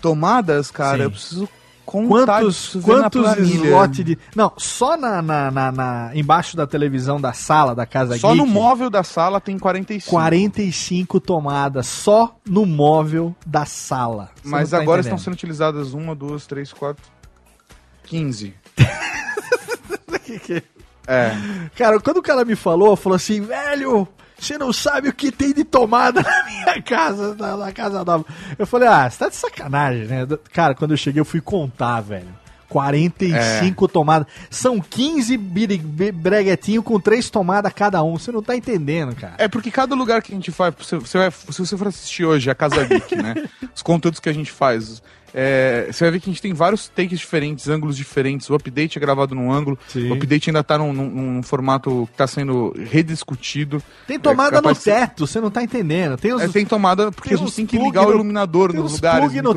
Tomadas, 0.00 0.70
cara, 0.70 0.98
Sim. 0.98 1.02
eu 1.04 1.10
preciso 1.10 1.48
contar 1.84 2.40
Quantos, 2.42 2.76
quantos 2.84 3.38
slots 3.38 4.04
de. 4.04 4.18
Não, 4.36 4.52
só 4.58 4.96
na, 4.96 5.20
na, 5.22 5.50
na- 5.50 5.72
na- 5.72 6.10
embaixo 6.14 6.56
da 6.56 6.66
televisão 6.66 7.18
da 7.20 7.32
sala 7.32 7.74
da 7.74 7.86
casa 7.86 8.16
Só 8.18 8.34
no 8.34 8.44
Geek, 8.44 8.54
móvel 8.54 8.90
da 8.90 9.02
sala 9.02 9.40
tem 9.40 9.58
45. 9.58 10.10
45 10.10 11.18
tomadas 11.18 11.86
só 11.86 12.36
no 12.46 12.64
móvel 12.66 13.34
da 13.46 13.64
sala. 13.64 14.30
Você 14.42 14.48
Mas 14.50 14.70
não 14.70 14.78
tá 14.78 14.82
agora 14.82 15.00
entendendo. 15.00 15.18
estão 15.18 15.18
sendo 15.32 15.34
utilizadas 15.34 15.94
uma, 15.94 16.14
duas, 16.14 16.46
três, 16.46 16.72
quatro, 16.72 17.02
15. 18.04 18.54
É. 20.50 20.62
Cara, 21.76 21.98
quando 22.00 22.18
o 22.18 22.22
cara 22.22 22.44
me 22.44 22.54
falou, 22.56 22.96
falou 22.96 23.16
assim, 23.16 23.40
velho, 23.40 24.06
você 24.38 24.56
não 24.58 24.72
sabe 24.72 25.08
o 25.08 25.12
que 25.12 25.32
tem 25.32 25.52
de 25.52 25.64
tomada 25.64 26.22
na 26.22 26.44
minha 26.44 26.82
casa, 26.82 27.34
na, 27.34 27.56
na 27.56 27.72
casa 27.72 28.04
nova. 28.04 28.24
Eu 28.58 28.66
falei, 28.66 28.88
ah, 28.88 29.08
você 29.08 29.18
tá 29.18 29.28
de 29.28 29.36
sacanagem, 29.36 30.04
né? 30.06 30.26
Cara, 30.52 30.74
quando 30.74 30.92
eu 30.92 30.96
cheguei, 30.96 31.20
eu 31.20 31.24
fui 31.24 31.40
contar, 31.40 32.00
velho. 32.00 32.28
45 32.68 33.84
É. 33.84 33.88
tomadas. 33.88 34.28
São 34.50 34.78
15 34.78 35.36
biri- 35.38 35.78
be- 35.78 36.12
breguetinho 36.12 36.82
com 36.82 37.00
três 37.00 37.30
tomadas 37.30 37.72
cada 37.72 38.02
um. 38.02 38.18
Você 38.18 38.30
não 38.30 38.42
tá 38.42 38.54
entendendo, 38.54 39.16
cara. 39.16 39.34
É 39.38 39.48
porque 39.48 39.70
cada 39.70 39.94
lugar 39.94 40.20
que 40.22 40.32
a 40.32 40.34
gente 40.34 40.52
faz, 40.52 40.74
você, 40.78 40.96
você 40.98 41.16
vai, 41.18 41.30
se 41.30 41.58
você 41.58 41.76
for 41.78 41.88
assistir 41.88 42.26
hoje 42.26 42.50
a 42.50 42.54
Casa 42.54 42.84
Geek, 42.84 43.16
né? 43.16 43.34
Os 43.74 43.82
conteúdos 43.82 44.20
que 44.20 44.28
a 44.28 44.32
gente 44.34 44.52
faz, 44.52 45.02
é, 45.34 45.88
você 45.90 46.04
vai 46.04 46.12
ver 46.12 46.20
que 46.20 46.30
a 46.30 46.32
gente 46.32 46.42
tem 46.42 46.52
vários 46.52 46.88
takes 46.88 47.18
diferentes, 47.18 47.68
ângulos 47.68 47.96
diferentes. 47.96 48.48
O 48.50 48.54
update 48.54 48.98
é 48.98 49.00
gravado 49.00 49.34
num 49.34 49.52
ângulo, 49.52 49.78
Sim. 49.88 50.10
o 50.10 50.14
update 50.14 50.50
ainda 50.50 50.62
tá 50.64 50.78
num, 50.78 50.92
num- 50.92 51.10
num 51.10 51.42
formato 51.42 52.08
que 52.10 52.16
tá 52.16 52.26
sendo 52.26 52.74
rediscutido. 52.90 53.82
Tem 54.06 54.18
tomada 54.18 54.58
É 54.58 54.60
no 54.60 54.72
de 54.72 54.80
teto, 54.80 55.26
você 55.26 55.40
não 55.40 55.50
tá 55.50 55.62
entendendo. 55.62 56.16
Tem 56.16 56.32
os, 56.32 56.42
É, 56.42 56.48
tem 56.48 56.64
tomada, 56.64 57.10
porque 57.12 57.30
tem 57.30 57.38
a 57.38 57.40
gente 57.40 57.54
tem 57.54 57.66
que 57.66 57.78
ligar 57.78 58.02
o 58.02 58.06
no- 58.10 58.14
iluminador 58.14 58.70
tem 58.72 58.80
no 58.80 58.88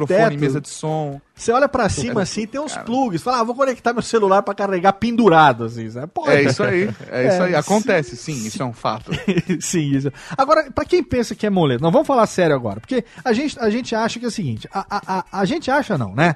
microfone, 0.05 0.29
teto. 0.29 0.39
mesa 0.39 0.61
de 0.61 0.69
som. 0.69 1.19
Você 1.33 1.51
olha 1.51 1.67
pra 1.67 1.89
cima 1.89 2.21
assim, 2.21 2.45
tem 2.45 2.61
uns 2.61 2.75
plugs. 2.77 3.23
Fala, 3.23 3.39
ah, 3.39 3.43
vou 3.43 3.55
conectar 3.55 3.93
meu 3.93 4.01
celular 4.03 4.43
pra 4.43 4.53
carregar 4.53 4.93
pendurado, 4.93 5.63
assim. 5.63 5.89
Sabe? 5.89 6.07
Pô, 6.13 6.29
É 6.29 6.43
isso 6.43 6.61
aí, 6.61 6.89
é 7.09 7.27
isso 7.33 7.41
aí. 7.43 7.53
É, 7.53 7.57
Acontece, 7.57 8.15
sim, 8.15 8.33
isso 8.45 8.61
é 8.61 8.65
um 8.65 8.73
fato. 8.73 9.11
Sim, 9.59 9.95
isso. 9.95 10.11
Agora, 10.37 10.69
pra 10.71 10.85
quem 10.85 11.01
pensa 11.03 11.33
que 11.33 11.47
é 11.47 11.49
moleza, 11.49 11.79
não, 11.81 11.89
vamos 11.91 12.05
falar 12.05 12.25
sério 12.27 12.55
agora, 12.55 12.79
porque 12.79 13.03
a 13.25 13.33
gente, 13.33 13.57
a 13.59 13.69
gente 13.71 13.95
acha 13.95 14.19
que 14.19 14.25
é 14.25 14.27
o 14.27 14.31
seguinte, 14.31 14.67
a, 14.73 14.85
a, 14.89 15.17
a, 15.19 15.25
a 15.41 15.45
gente 15.45 15.71
acha 15.71 15.97
não, 15.97 16.13
né? 16.13 16.35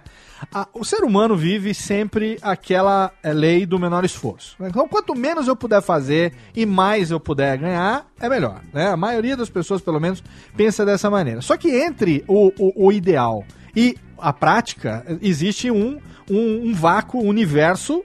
A- 0.54 0.68
o 0.74 0.84
ser 0.84 1.04
humano 1.04 1.36
vive 1.36 1.74
sempre 1.74 2.40
aquela 2.42 3.12
é, 3.22 3.32
lei 3.32 3.66
do 3.66 3.78
menor 3.78 4.04
esforço. 4.06 4.56
né? 4.60 4.70
Então, 4.70 4.88
quanto 4.88 5.14
menos 5.14 5.48
eu 5.48 5.56
puder 5.56 5.82
fazer 5.82 6.34
e 6.56 6.66
mais 6.66 7.12
eu 7.12 7.20
puder 7.20 7.58
ganhar, 7.58 8.08
é 8.20 8.28
melhor, 8.28 8.62
né? 8.74 8.88
A 8.90 8.98
maioria 8.98 9.38
das 9.38 9.50
pessoas, 9.50 9.82
pelo 9.82 10.00
menos, 10.00 10.24
pensa 10.58 10.84
dessa 10.86 11.10
maneira. 11.12 11.42
Só 11.42 11.56
que 11.58 11.70
entre 11.70 12.24
o, 12.28 12.52
o, 12.60 12.88
o 12.88 12.92
ideal 12.92 13.44
e 13.76 13.96
a 14.18 14.32
prática, 14.34 15.06
existe 15.22 15.70
um, 15.72 16.00
um, 16.30 16.70
um 16.70 16.74
vácuo, 16.74 17.22
um 17.24 17.28
universo 17.28 18.04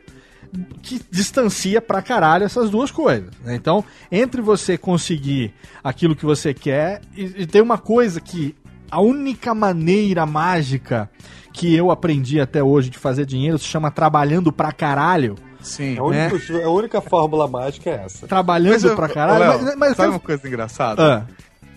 que 0.82 1.00
distancia 1.10 1.80
pra 1.80 2.02
caralho 2.02 2.44
essas 2.44 2.70
duas 2.70 2.90
coisas. 2.90 3.30
né? 3.44 3.54
Então, 3.54 3.84
entre 4.10 4.40
você 4.40 4.76
conseguir 4.76 5.54
aquilo 5.82 6.16
que 6.16 6.24
você 6.24 6.52
quer, 6.52 7.00
e, 7.16 7.42
e 7.42 7.46
tem 7.46 7.62
uma 7.62 7.78
coisa 7.78 8.20
que 8.20 8.56
a 8.90 9.00
única 9.00 9.54
maneira 9.54 10.26
mágica 10.26 11.08
que 11.52 11.74
eu 11.74 11.90
aprendi 11.90 12.40
até 12.40 12.62
hoje 12.62 12.90
de 12.90 12.98
fazer 12.98 13.24
dinheiro 13.26 13.58
se 13.58 13.64
chama 13.64 13.90
trabalhando 13.90 14.52
pra 14.52 14.72
caralho. 14.72 15.36
Sim. 15.60 15.96
A 15.98 16.02
única, 16.02 16.64
a 16.64 16.70
única 16.70 17.00
fórmula 17.00 17.46
mágica 17.46 17.90
é 17.90 18.02
essa. 18.06 18.26
Trabalhando 18.26 18.88
eu- 18.88 18.96
pra 18.96 19.08
caralho. 19.08 19.40
Léo, 19.40 19.62
mas, 19.62 19.76
mas- 19.76 19.96
sabe 19.96 20.08
uma 20.10 20.18
coisa 20.20 20.48
engraçada? 20.48 21.16
Ah. 21.18 21.26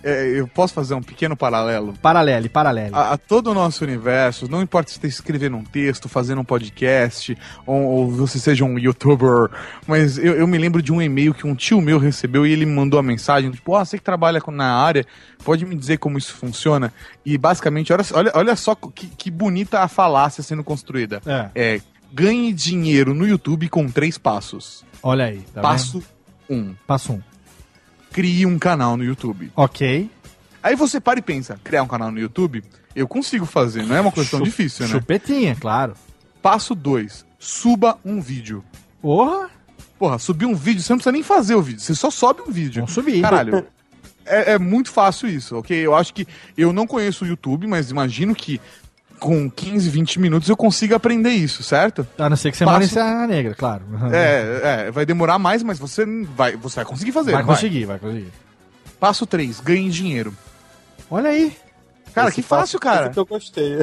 É, 0.04 0.26
eu 0.38 0.46
posso 0.46 0.74
fazer 0.74 0.94
um 0.94 1.02
pequeno 1.02 1.34
paralelo? 1.34 1.94
Paralelo, 2.02 2.50
paralelo. 2.50 2.94
A, 2.94 3.12
a 3.12 3.16
todo 3.16 3.50
o 3.50 3.54
nosso 3.54 3.82
universo, 3.82 4.46
não 4.50 4.60
importa 4.60 4.90
se 4.90 4.98
você 4.98 5.06
está 5.06 5.08
escrevendo 5.08 5.56
um 5.56 5.64
texto, 5.64 6.10
fazendo 6.10 6.42
um 6.42 6.44
podcast, 6.44 7.36
ou, 7.66 7.82
ou 7.82 8.10
você 8.10 8.38
seja 8.38 8.64
um 8.64 8.78
youtuber, 8.78 9.48
mas 9.86 10.18
eu, 10.18 10.34
eu 10.34 10.46
me 10.46 10.58
lembro 10.58 10.82
de 10.82 10.92
um 10.92 11.00
e-mail 11.00 11.32
que 11.32 11.46
um 11.46 11.54
tio 11.54 11.80
meu 11.80 11.98
recebeu 11.98 12.46
e 12.46 12.52
ele 12.52 12.66
me 12.66 12.72
mandou 12.72 13.00
a 13.00 13.02
mensagem, 13.02 13.50
tipo, 13.50 13.74
ah, 13.74 13.82
você 13.82 13.96
que 13.96 14.04
trabalha 14.04 14.42
na 14.52 14.74
área, 14.74 15.06
pode 15.42 15.64
me 15.64 15.74
dizer 15.74 15.96
como 15.96 16.18
isso 16.18 16.34
funciona? 16.34 16.92
E 17.24 17.38
basicamente, 17.38 17.90
olha, 17.90 18.04
olha, 18.12 18.32
olha 18.34 18.56
só 18.56 18.74
que, 18.74 19.06
que 19.06 19.30
bonita 19.30 19.80
a 19.80 19.88
falácia 19.88 20.42
sendo 20.42 20.62
construída. 20.62 21.22
É. 21.24 21.50
É, 21.54 21.80
ganhe 22.12 22.52
dinheiro 22.52 23.14
no 23.14 23.26
YouTube 23.26 23.68
com 23.70 23.88
três 23.88 24.18
passos. 24.18 24.84
Olha 25.02 25.24
aí. 25.24 25.40
Tá 25.52 25.62
Passo 25.62 26.04
vendo? 26.48 26.60
um, 26.60 26.74
Passo 26.86 27.14
um. 27.14 27.33
Crie 28.14 28.46
um 28.46 28.60
canal 28.60 28.96
no 28.96 29.02
YouTube. 29.02 29.50
Ok. 29.56 30.08
Aí 30.62 30.76
você 30.76 31.00
para 31.00 31.18
e 31.18 31.22
pensa, 31.22 31.58
criar 31.64 31.82
um 31.82 31.88
canal 31.88 32.12
no 32.12 32.18
YouTube, 32.20 32.62
eu 32.94 33.08
consigo 33.08 33.44
fazer, 33.44 33.82
não 33.82 33.96
é 33.96 34.00
uma 34.00 34.12
coisa 34.12 34.30
tão 34.30 34.40
difícil, 34.40 34.86
né? 34.86 34.92
Chupetinha, 34.92 35.56
claro. 35.56 35.94
Passo 36.40 36.76
2, 36.76 37.26
suba 37.40 37.98
um 38.04 38.20
vídeo. 38.20 38.64
Porra! 39.02 39.50
Porra, 39.98 40.18
subir 40.18 40.46
um 40.46 40.54
vídeo, 40.54 40.80
você 40.80 40.92
não 40.92 40.98
precisa 40.98 41.12
nem 41.12 41.22
fazer 41.24 41.56
o 41.56 41.62
vídeo, 41.62 41.80
você 41.80 41.94
só 41.94 42.08
sobe 42.08 42.40
um 42.42 42.52
vídeo. 42.52 42.82
Vamos 42.82 42.92
subir. 42.92 43.20
Caralho, 43.20 43.66
é, 44.24 44.52
é 44.52 44.58
muito 44.58 44.92
fácil 44.92 45.28
isso, 45.28 45.56
ok? 45.56 45.76
Eu 45.76 45.94
acho 45.94 46.14
que 46.14 46.26
eu 46.56 46.72
não 46.72 46.86
conheço 46.86 47.24
o 47.24 47.28
YouTube, 47.28 47.66
mas 47.66 47.90
imagino 47.90 48.34
que 48.34 48.60
com 49.18 49.50
15, 49.50 49.88
20 49.88 50.20
minutos 50.20 50.48
eu 50.48 50.56
consiga 50.56 50.96
aprender 50.96 51.30
isso, 51.30 51.62
certo? 51.62 52.06
A 52.18 52.28
não 52.28 52.36
ser 52.36 52.50
que 52.50 52.56
você 52.56 52.64
Passo- 52.64 52.74
mora 52.74 52.84
em 52.84 52.88
Serra 52.88 53.26
Negra, 53.26 53.54
claro. 53.54 53.82
É, 54.12 54.86
é, 54.86 54.90
vai 54.90 55.06
demorar 55.06 55.38
mais, 55.38 55.62
mas 55.62 55.78
você 55.78 56.04
vai, 56.36 56.56
você 56.56 56.76
vai 56.76 56.84
conseguir 56.84 57.12
fazer. 57.12 57.32
Vai 57.32 57.42
não 57.42 57.48
conseguir, 57.48 57.84
vai 57.84 57.98
conseguir. 57.98 58.32
Passo 59.00 59.26
3, 59.26 59.60
ganhe 59.60 59.90
dinheiro. 59.90 60.34
Olha 61.10 61.30
aí. 61.30 61.56
Cara, 62.14 62.28
Esse 62.28 62.36
que 62.36 62.42
fácil, 62.42 62.78
cara. 62.78 63.10
que 63.10 63.18
eu 63.18 63.26
gostei. 63.26 63.78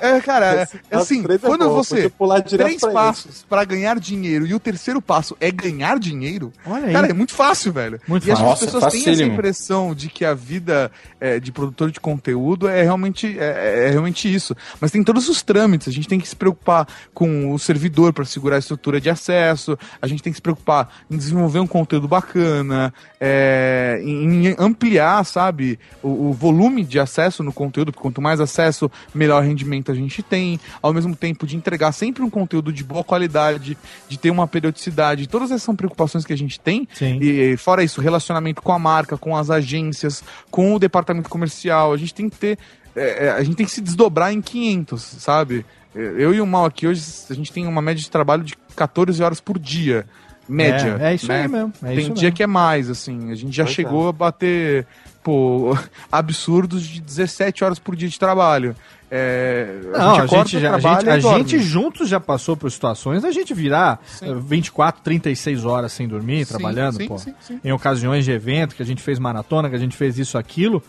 É, 0.00 0.20
cara, 0.20 0.54
é, 0.54 0.62
Esse 0.64 0.80
é 0.90 0.96
assim, 0.96 1.24
é 1.28 1.38
quando 1.38 1.66
bom, 1.66 1.74
você 1.74 2.08
pular 2.08 2.42
três 2.42 2.80
pra 2.80 2.90
passos 2.90 3.44
pra 3.48 3.64
ganhar 3.64 3.98
dinheiro 4.00 4.46
e 4.46 4.54
o 4.54 4.60
terceiro 4.60 5.00
passo 5.00 5.36
é 5.40 5.50
ganhar 5.50 5.98
dinheiro, 5.98 6.52
Olha 6.66 6.86
aí. 6.86 6.92
cara, 6.92 7.06
é 7.08 7.12
muito 7.12 7.32
fácil, 7.32 7.72
velho. 7.72 8.00
Muito 8.06 8.24
e 8.24 8.30
fácil. 8.30 8.46
as 8.46 8.58
pessoas 8.60 8.82
Nossa, 8.82 8.96
têm 8.96 9.12
essa 9.12 9.22
impressão 9.22 9.94
de 9.94 10.08
que 10.08 10.24
a 10.24 10.34
vida 10.34 10.90
é, 11.20 11.38
de 11.38 11.52
produtor 11.52 11.90
de 11.90 12.00
conteúdo 12.00 12.68
é 12.68 12.82
realmente, 12.82 13.38
é, 13.38 13.86
é 13.86 13.90
realmente 13.90 14.32
isso. 14.32 14.56
Mas 14.80 14.90
tem 14.90 15.04
todos 15.04 15.28
os 15.28 15.42
trâmites, 15.42 15.88
a 15.88 15.92
gente 15.92 16.08
tem 16.08 16.18
que 16.18 16.28
se 16.28 16.36
preocupar 16.36 16.86
com 17.14 17.52
o 17.52 17.58
servidor 17.58 18.12
para 18.12 18.24
segurar 18.24 18.56
a 18.56 18.58
estrutura 18.58 19.00
de 19.00 19.08
acesso, 19.08 19.78
a 20.02 20.06
gente 20.06 20.22
tem 20.22 20.32
que 20.32 20.38
se 20.38 20.42
preocupar 20.42 20.88
em 21.10 21.16
desenvolver 21.16 21.60
um 21.60 21.66
conteúdo 21.66 22.08
bacana, 22.08 22.92
é, 23.20 24.00
em 24.02 24.54
ampliar, 24.58 25.24
sabe, 25.24 25.78
o, 26.02 26.30
o 26.30 26.32
volume 26.32 26.84
de 26.84 26.98
acesso 26.98 27.42
no 27.42 27.52
conteúdo, 27.52 27.75
porque 27.84 28.00
quanto 28.00 28.20
mais 28.22 28.40
acesso, 28.40 28.90
melhor 29.14 29.42
rendimento 29.42 29.92
a 29.92 29.94
gente 29.94 30.22
tem, 30.22 30.58
ao 30.80 30.92
mesmo 30.92 31.14
tempo 31.14 31.46
de 31.46 31.56
entregar 31.56 31.92
sempre 31.92 32.22
um 32.22 32.30
conteúdo 32.30 32.72
de 32.72 32.82
boa 32.82 33.04
qualidade, 33.04 33.76
de 34.08 34.18
ter 34.18 34.30
uma 34.30 34.46
periodicidade, 34.46 35.26
todas 35.26 35.50
essas 35.50 35.62
são 35.62 35.76
preocupações 35.76 36.24
que 36.24 36.32
a 36.32 36.38
gente 36.38 36.58
tem, 36.58 36.88
Sim. 36.94 37.18
e 37.20 37.56
fora 37.56 37.82
isso, 37.82 38.00
relacionamento 38.00 38.62
com 38.62 38.72
a 38.72 38.78
marca, 38.78 39.18
com 39.18 39.36
as 39.36 39.50
agências, 39.50 40.22
com 40.50 40.74
o 40.74 40.78
departamento 40.78 41.28
comercial, 41.28 41.92
a 41.92 41.96
gente 41.96 42.14
tem 42.14 42.28
que 42.28 42.36
ter, 42.36 42.58
é, 42.94 43.26
é, 43.26 43.30
a 43.30 43.42
gente 43.42 43.56
tem 43.56 43.66
que 43.66 43.72
se 43.72 43.80
desdobrar 43.80 44.32
em 44.32 44.40
500, 44.40 45.02
sabe? 45.02 45.64
Eu 45.94 46.34
e 46.34 46.42
o 46.42 46.46
Mal 46.46 46.66
aqui 46.66 46.86
hoje, 46.86 47.02
a 47.30 47.32
gente 47.32 47.50
tem 47.50 47.66
uma 47.66 47.80
média 47.80 48.02
de 48.02 48.10
trabalho 48.10 48.44
de 48.44 48.54
14 48.74 49.22
horas 49.22 49.40
por 49.40 49.58
dia. 49.58 50.04
Média. 50.48 50.96
É, 51.00 51.10
é 51.10 51.14
isso 51.14 51.28
né? 51.28 51.42
aí 51.42 51.48
mesmo. 51.48 51.72
É 51.82 51.86
Tem 51.86 51.98
isso 51.98 52.10
dia 52.12 52.22
mesmo. 52.24 52.36
que 52.36 52.42
é 52.42 52.46
mais, 52.46 52.90
assim. 52.90 53.30
A 53.30 53.34
gente 53.34 53.56
já 53.56 53.64
Pois 53.64 53.74
chegou 53.74 54.08
a 54.08 54.12
bater, 54.12 54.86
pô, 55.26 55.76
absurdos 56.10 56.84
de 56.84 57.00
17 57.00 57.64
horas 57.64 57.80
por 57.80 57.96
dia 57.96 58.08
de 58.08 58.16
trabalho. 58.16 58.76
É, 59.10 59.80
Não, 59.92 60.20
a 60.20 60.26
gente, 60.26 60.58
já, 60.60 60.74
a 60.76 60.78
gente, 60.78 61.08
a 61.08 61.16
dorme. 61.18 61.38
gente 61.40 61.58
juntos 61.58 62.08
já 62.08 62.20
passou 62.20 62.56
por 62.56 62.70
situações 62.70 63.22
da 63.22 63.30
gente 63.32 63.52
virar 63.54 64.00
eh, 64.22 64.34
24, 64.34 65.02
36 65.02 65.64
horas 65.64 65.92
sem 65.92 66.06
dormir, 66.08 66.44
Sim, 66.44 66.50
trabalhando, 66.52 66.96
sim, 66.96 67.06
pô. 67.08 67.18
sim, 67.18 67.34
sim. 67.40 67.60
Em 67.64 67.72
ocasiões 67.72 68.24
de 68.24 68.30
evento, 68.32 68.74
que 68.76 68.82
a 68.82 68.86
gente 68.86 69.02
fez 69.02 69.18
maratona, 69.18 69.68
que 69.68 69.74
a 69.76 69.78
gente 69.78 69.96
fez 69.96 70.16
isso, 70.18 70.38
aquilo. 70.38 70.82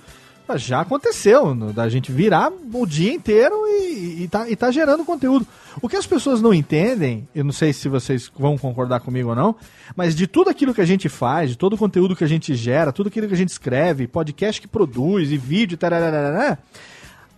Já 0.55 0.81
aconteceu, 0.81 1.53
no- 1.53 1.73
da 1.73 1.89
gente 1.89 2.11
virar 2.11 2.51
o 2.73 2.85
dia 2.85 3.11
inteiro 3.13 3.53
e, 3.67 4.23
e, 4.23 4.27
tá, 4.29 4.49
e 4.49 4.55
tá 4.55 4.71
gerando 4.71 5.03
conteúdo. 5.03 5.45
O 5.81 5.89
que 5.89 5.95
as 5.97 6.07
pessoas 6.07 6.41
não 6.41 6.53
entendem, 6.53 7.27
eu 7.35 7.43
não 7.43 7.51
sei 7.51 7.73
se 7.73 7.89
vocês 7.89 8.31
vão 8.37 8.57
concordar 8.57 8.99
comigo 9.01 9.29
ou 9.29 9.35
não, 9.35 9.55
mas 9.95 10.15
de 10.15 10.25
tudo 10.27 10.49
aquilo 10.49 10.73
que 10.73 10.81
a 10.81 10.85
gente 10.85 11.09
faz, 11.09 11.49
de 11.51 11.57
todo 11.57 11.73
o 11.73 11.77
conteúdo 11.77 12.15
que 12.15 12.23
a 12.23 12.27
gente 12.27 12.55
gera, 12.55 12.91
tudo 12.93 13.07
aquilo 13.07 13.27
que 13.27 13.33
a 13.33 13.37
gente 13.37 13.49
escreve, 13.49 14.07
podcast 14.07 14.61
que 14.61 14.67
produz 14.67 15.31
e 15.31 15.37
vídeo, 15.37 15.77
tarararará, 15.77 16.57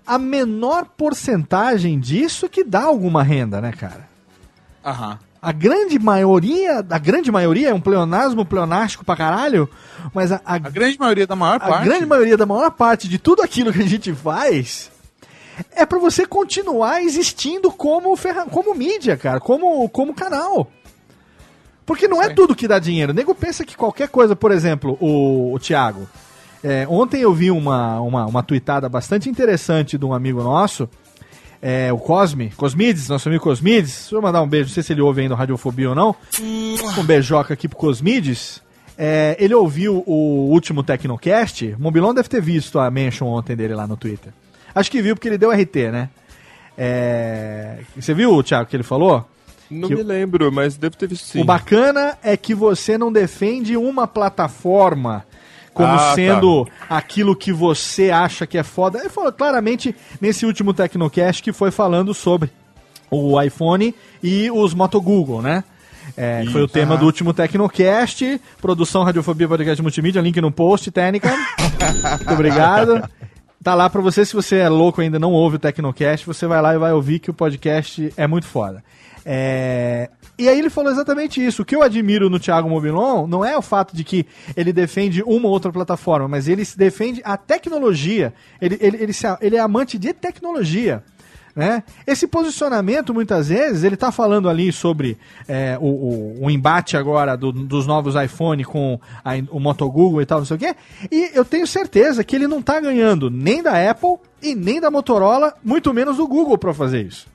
a 0.05 0.17
menor 0.17 0.85
porcentagem 0.85 1.99
disso 1.99 2.47
que 2.47 2.63
dá 2.63 2.83
alguma 2.83 3.23
renda, 3.23 3.59
né, 3.61 3.71
cara? 3.71 4.07
Aham. 4.85 5.19
A 5.41 5.51
grande 5.53 5.97
maioria, 5.97 6.85
a 6.89 6.97
grande 6.97 7.31
maioria 7.31 7.69
é 7.69 7.73
um 7.73 7.79
pleonasmo 7.79 8.45
pleonástico 8.45 9.05
pra 9.05 9.15
caralho, 9.15 9.69
mas 10.13 10.31
a, 10.31 10.41
a, 10.45 10.55
A 10.55 10.59
grande 10.59 10.99
maioria 10.99 11.25
da 11.25 11.35
maior 11.35 11.55
a 11.55 11.59
parte. 11.59 11.85
grande 11.85 12.05
maioria 12.05 12.35
da 12.35 12.45
maior 12.45 12.69
parte 12.71 13.07
de 13.07 13.17
tudo 13.17 13.41
aquilo 13.41 13.71
que 13.71 13.81
a 13.81 13.87
gente 13.87 14.13
faz 14.13 14.91
é 15.75 15.85
pra 15.85 15.97
você 15.97 16.25
continuar 16.25 17.01
existindo 17.03 17.71
como, 17.71 18.15
ferra, 18.15 18.45
como 18.45 18.75
mídia, 18.75 19.15
cara, 19.15 19.39
como, 19.39 19.87
como 19.89 20.13
canal. 20.13 20.69
Porque 21.85 22.07
não 22.07 22.21
é 22.21 22.29
tudo 22.29 22.55
que 22.55 22.67
dá 22.67 22.77
dinheiro. 22.77 23.11
O 23.11 23.15
nego 23.15 23.33
pensa 23.33 23.65
que 23.65 23.75
qualquer 23.75 24.09
coisa, 24.09 24.35
por 24.35 24.51
exemplo, 24.51 24.97
o, 25.01 25.53
o 25.53 25.59
Thiago. 25.59 26.07
é, 26.63 26.85
ontem 26.87 27.21
eu 27.21 27.33
vi 27.33 27.49
uma, 27.49 27.99
uma, 27.99 28.25
uma 28.25 28.43
tweetada 28.43 28.87
bastante 28.87 29.29
interessante 29.29 29.97
de 29.97 30.05
um 30.05 30.13
amigo 30.13 30.43
nosso. 30.43 30.87
É, 31.61 31.91
o 31.91 31.97
Cosme, 31.97 32.51
Cosmides, 32.55 33.09
nosso 33.09 33.27
amigo 33.27 33.43
Cosmides. 33.43 34.11
Eu 34.11 34.21
mandar 34.21 34.41
um 34.41 34.47
beijo, 34.47 34.69
não 34.69 34.73
sei 34.73 34.83
se 34.83 34.93
ele 34.93 35.01
ouve 35.01 35.21
ainda 35.21 35.33
o 35.33 35.37
Radiofobia 35.37 35.89
ou 35.89 35.95
não. 35.95 36.15
Um 36.41 37.03
beijoca 37.03 37.53
aqui 37.53 37.67
pro 37.67 37.77
Cosmides. 37.77 38.61
É, 38.97 39.35
ele 39.39 39.53
ouviu 39.53 40.03
o 40.05 40.49
último 40.51 40.83
Tecnocast. 40.83 41.75
O 41.77 41.81
Mobilon 41.81 42.13
deve 42.13 42.29
ter 42.29 42.41
visto 42.41 42.79
a 42.79 42.89
mention 42.89 43.27
ontem 43.27 43.55
dele 43.55 43.73
lá 43.73 43.87
no 43.87 43.95
Twitter. 43.95 44.33
Acho 44.73 44.91
que 44.91 45.01
viu 45.01 45.15
porque 45.15 45.27
ele 45.27 45.37
deu 45.37 45.51
RT, 45.51 45.91
né? 45.91 46.09
É, 46.77 47.79
você 47.95 48.13
viu, 48.13 48.41
Thiago, 48.41 48.69
que 48.69 48.75
ele 48.75 48.83
falou? 48.83 49.25
Não 49.69 49.87
Que 49.87 49.95
me 49.95 50.03
lembro, 50.03 50.51
mas 50.51 50.77
devo 50.77 50.95
ter 50.95 51.07
visto 51.07 51.25
sim. 51.25 51.41
O 51.41 51.45
bacana 51.45 52.17
é 52.23 52.35
que 52.35 52.55
você 52.55 52.97
não 52.97 53.11
defende 53.11 53.77
uma 53.77 54.07
plataforma 54.07 55.25
como 55.79 55.93
Ah, 55.93 55.97
tá. 56.09 56.15
sendo 56.15 56.67
aquilo 56.89 57.33
que 57.33 57.53
você 57.53 58.11
acha 58.11 58.45
que 58.45 58.57
é 58.57 58.63
foda. 58.63 58.99
Ele 58.99 59.07
falou 59.07 59.31
claramente 59.31 59.95
nesse 60.19 60.45
último 60.45 60.73
Tecnocast 60.73 61.41
que 61.41 61.53
foi 61.53 61.71
falando 61.71 62.13
sobre 62.13 62.51
o 63.09 63.41
iPhone 63.41 63.95
e 64.21 64.51
os 64.51 64.73
Moto 64.73 64.99
Google, 64.99 65.41
né? 65.41 65.63
É, 66.17 66.43
foi 66.51 66.61
o 66.63 66.67
tema 66.67 66.97
do 66.97 67.05
último 67.05 67.33
Tecnocast. 67.33 68.41
Produção 68.61 69.03
Radiofobia 69.03 69.47
Podcast 69.47 69.81
Multimídia, 69.81 70.19
link 70.21 70.41
no 70.41 70.51
post, 70.51 70.91
técnica. 70.91 71.29
Muito 71.29 72.33
obrigado. 72.33 73.01
Tá 73.63 73.73
lá 73.73 73.89
pra 73.89 74.01
você, 74.01 74.25
se 74.25 74.33
você 74.33 74.57
é 74.57 74.67
louco 74.69 75.01
e 75.01 75.05
ainda 75.05 75.17
não 75.19 75.31
ouve 75.31 75.55
o 75.55 75.59
Tecnocast, 75.59 76.25
você 76.25 76.45
vai 76.45 76.61
lá 76.61 76.75
e 76.75 76.77
vai 76.77 76.91
ouvir 76.91 77.19
que 77.19 77.29
o 77.29 77.33
podcast 77.33 78.11
é 78.17 78.27
muito 78.27 78.47
foda. 78.47 78.83
É, 79.25 80.09
E 80.39 80.47
aí 80.47 80.57
ele 80.57 80.69
falou 80.69 80.91
exatamente 80.91 81.45
isso. 81.45 81.61
O 81.61 81.65
que 81.65 81.75
eu 81.75 81.83
admiro 81.83 82.29
no 82.29 82.39
Thiago 82.39 82.69
Mobilon 82.69 83.27
não 83.27 83.43
é 83.43 83.57
o 83.57 83.61
fato 83.61 83.95
de 83.95 84.03
que 84.03 84.25
ele 84.55 84.71
defende 84.71 85.21
uma 85.23 85.47
ou 85.47 85.51
outra 85.53 85.71
plataforma, 85.71 86.27
mas 86.29 86.47
ele 86.47 86.65
defende 86.77 87.21
a 87.25 87.35
tecnologia. 87.35 88.33
Ele, 88.61 88.77
ele, 88.79 88.97
ele, 89.03 89.13
se- 89.13 89.27
ele 89.41 89.57
é 89.57 89.59
amante 89.59 89.97
de 89.97 90.13
tecnologia. 90.13 91.03
Né? 91.55 91.83
Esse 92.07 92.25
posicionamento, 92.25 93.13
muitas 93.13 93.49
vezes, 93.49 93.83
ele 93.83 93.95
está 93.95 94.11
falando 94.13 94.47
ali 94.47 94.71
sobre 94.71 95.17
é, 95.47 95.77
o, 95.81 95.87
o- 95.87 96.45
o 96.45 96.49
embate 96.49 96.95
agora 96.95 97.35
do- 97.35 97.51
dos 97.51 97.85
novos 97.85 98.15
iPhone 98.15 98.63
com 98.63 98.97
a- 99.25 99.31
o 99.51 99.59
Moto 99.59 99.89
Google 99.89 100.21
e 100.21 100.25
tal, 100.25 100.37
não 100.39 100.45
sei 100.45 100.55
o 100.55 100.59
quê. 100.59 100.73
E 101.11 101.31
eu 101.33 101.43
tenho 101.43 101.67
certeza 101.67 102.23
que 102.23 102.33
ele 102.35 102.47
não 102.47 102.59
está 102.59 102.79
ganhando 102.79 103.29
nem 103.29 103.61
da 103.61 103.89
Apple 103.91 104.15
e 104.41 104.55
nem 104.55 104.79
da 104.79 104.89
Motorola, 104.89 105.53
muito 105.61 105.93
menos 105.93 106.15
do 106.15 106.25
Google 106.27 106.57
para 106.57 106.73
fazer 106.73 107.01
isso. 107.05 107.27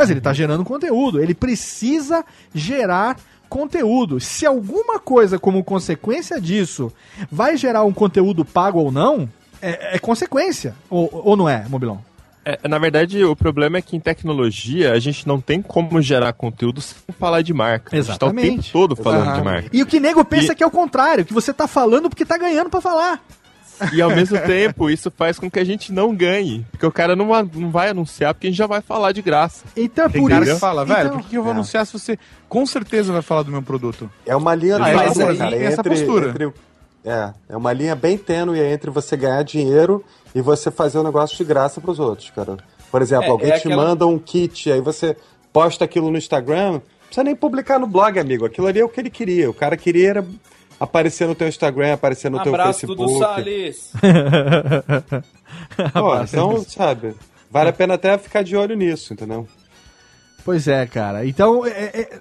Mas 0.00 0.10
ele 0.10 0.18
está 0.20 0.32
gerando 0.32 0.64
conteúdo, 0.64 1.20
ele 1.22 1.34
precisa 1.34 2.24
gerar 2.54 3.16
conteúdo. 3.48 4.18
Se 4.20 4.46
alguma 4.46 4.98
coisa 4.98 5.38
como 5.38 5.62
consequência 5.62 6.40
disso 6.40 6.92
vai 7.30 7.56
gerar 7.56 7.84
um 7.84 7.92
conteúdo 7.92 8.44
pago 8.44 8.78
ou 8.80 8.90
não, 8.90 9.28
é, 9.60 9.96
é 9.96 9.98
consequência. 9.98 10.74
Ou, 10.88 11.10
ou 11.12 11.36
não 11.36 11.48
é, 11.48 11.66
Mobilon? 11.68 11.98
É, 12.42 12.66
na 12.66 12.78
verdade, 12.78 13.22
o 13.22 13.36
problema 13.36 13.76
é 13.76 13.82
que 13.82 13.94
em 13.94 14.00
tecnologia 14.00 14.92
a 14.92 14.98
gente 14.98 15.28
não 15.28 15.38
tem 15.38 15.60
como 15.60 16.00
gerar 16.00 16.32
conteúdo 16.32 16.80
sem 16.80 16.96
falar 17.18 17.42
de 17.42 17.52
marca. 17.52 17.94
A 17.94 18.00
gente 18.00 18.18
tá 18.18 18.26
o 18.26 18.30
tempo 18.30 18.40
Exatamente. 18.40 18.72
todo 18.72 18.96
falando 18.96 19.28
Aham. 19.28 19.36
de 19.38 19.44
marca. 19.44 19.68
E 19.70 19.82
o 19.82 19.86
que 19.86 20.00
nego 20.00 20.24
pensa 20.24 20.52
E- 20.52 20.56
que 20.56 20.62
é 20.64 20.66
o 20.66 20.70
contrário, 20.70 21.24
que 21.26 21.34
você 21.34 21.52
tá 21.52 21.68
falando 21.68 22.08
porque 22.08 22.24
tá 22.24 22.38
ganhando 22.38 22.70
pra 22.70 22.80
falar. 22.80 23.22
E 23.92 24.00
ao 24.02 24.10
mesmo 24.10 24.38
tempo, 24.40 24.88
isso 24.90 25.10
faz 25.10 25.38
com 25.38 25.50
que 25.50 25.58
a 25.58 25.64
gente 25.64 25.92
não 25.92 26.14
ganhe. 26.14 26.66
Porque 26.70 26.86
o 26.86 26.92
cara 26.92 27.14
não, 27.16 27.26
não 27.54 27.70
vai 27.70 27.90
anunciar, 27.90 28.34
porque 28.34 28.46
a 28.46 28.50
gente 28.50 28.58
já 28.58 28.66
vai 28.66 28.80
falar 28.80 29.12
de 29.12 29.22
graça. 29.22 29.64
Então 29.76 30.06
é 30.06 30.08
Tem 30.08 30.26
cara 30.26 30.44
que 30.44 30.54
fala, 30.56 30.84
velho, 30.84 31.10
por 31.10 31.22
que 31.22 31.36
eu 31.36 31.42
vou 31.42 31.52
É. 31.52 31.54
anunciar 31.54 31.86
se 31.86 31.92
você 31.92 32.18
com 32.48 32.64
certeza 32.66 33.12
vai 33.12 33.22
falar 33.22 33.42
do 33.42 33.50
meu 33.50 33.62
produto? 33.62 34.10
É 34.26 34.34
uma 34.36 34.54
linha 34.54 34.76
Ah, 34.76 34.84
tênue, 34.84 35.04
essa- 35.04 35.36
cara, 35.36 35.56
e 35.56 35.62
essa 35.62 35.80
entre- 35.80 35.90
postura. 35.90 36.28
entre- 36.30 36.52
é, 37.04 37.30
é 37.48 37.56
uma 37.56 37.72
linha 37.72 37.94
bem 37.94 38.18
tênue 38.18 38.58
entre 38.60 38.90
você 38.90 39.16
ganhar 39.16 39.42
dinheiro 39.42 40.04
e 40.34 40.40
você 40.40 40.70
fazer 40.70 40.98
um 40.98 41.02
negócio 41.02 41.36
de 41.36 41.44
graça 41.44 41.80
pros 41.80 41.98
outros, 41.98 42.30
cara. 42.30 42.56
Por 42.90 43.02
exemplo, 43.02 43.24
É, 43.26 43.28
alguém 43.30 43.50
é 43.50 43.58
te 43.58 43.66
aquela- 43.68 43.84
manda 43.84 44.06
um 44.06 44.18
kit, 44.18 44.70
aí 44.70 44.80
você 44.80 45.16
posta 45.52 45.84
aquilo 45.84 46.10
no 46.10 46.18
Instagram, 46.18 46.72
não 46.72 46.82
precisa 47.06 47.24
nem 47.24 47.34
publicar 47.34 47.78
no 47.78 47.86
blog, 47.86 48.18
amigo. 48.18 48.44
Aquilo 48.44 48.66
ali 48.66 48.80
é 48.80 48.84
o 48.84 48.88
que 48.88 49.00
ele 49.00 49.10
queria. 49.10 49.48
O 49.50 49.54
cara 49.54 49.76
queria 49.76 50.10
era 50.10 50.24
aparecer 50.80 51.28
no 51.28 51.34
teu 51.34 51.46
Instagram, 51.46 51.92
aparecer 51.92 52.30
no 52.30 52.42
teu 52.42 52.52
Abraço, 52.54 52.80
Facebook. 52.80 53.04
Dudu 53.06 53.18
Salles. 53.18 53.92
Pô, 55.92 56.16
então, 56.22 56.64
sabe, 56.64 57.14
vale 57.50 57.68
a 57.70 57.72
pena 57.72 57.94
até 57.94 58.16
ficar 58.18 58.42
de 58.42 58.56
olho 58.56 58.74
nisso, 58.74 59.12
entendeu? 59.12 59.46
Pois 60.44 60.66
é, 60.66 60.86
cara. 60.86 61.26
Então, 61.26 61.66
é- 61.66 61.90
é- 62.00 62.20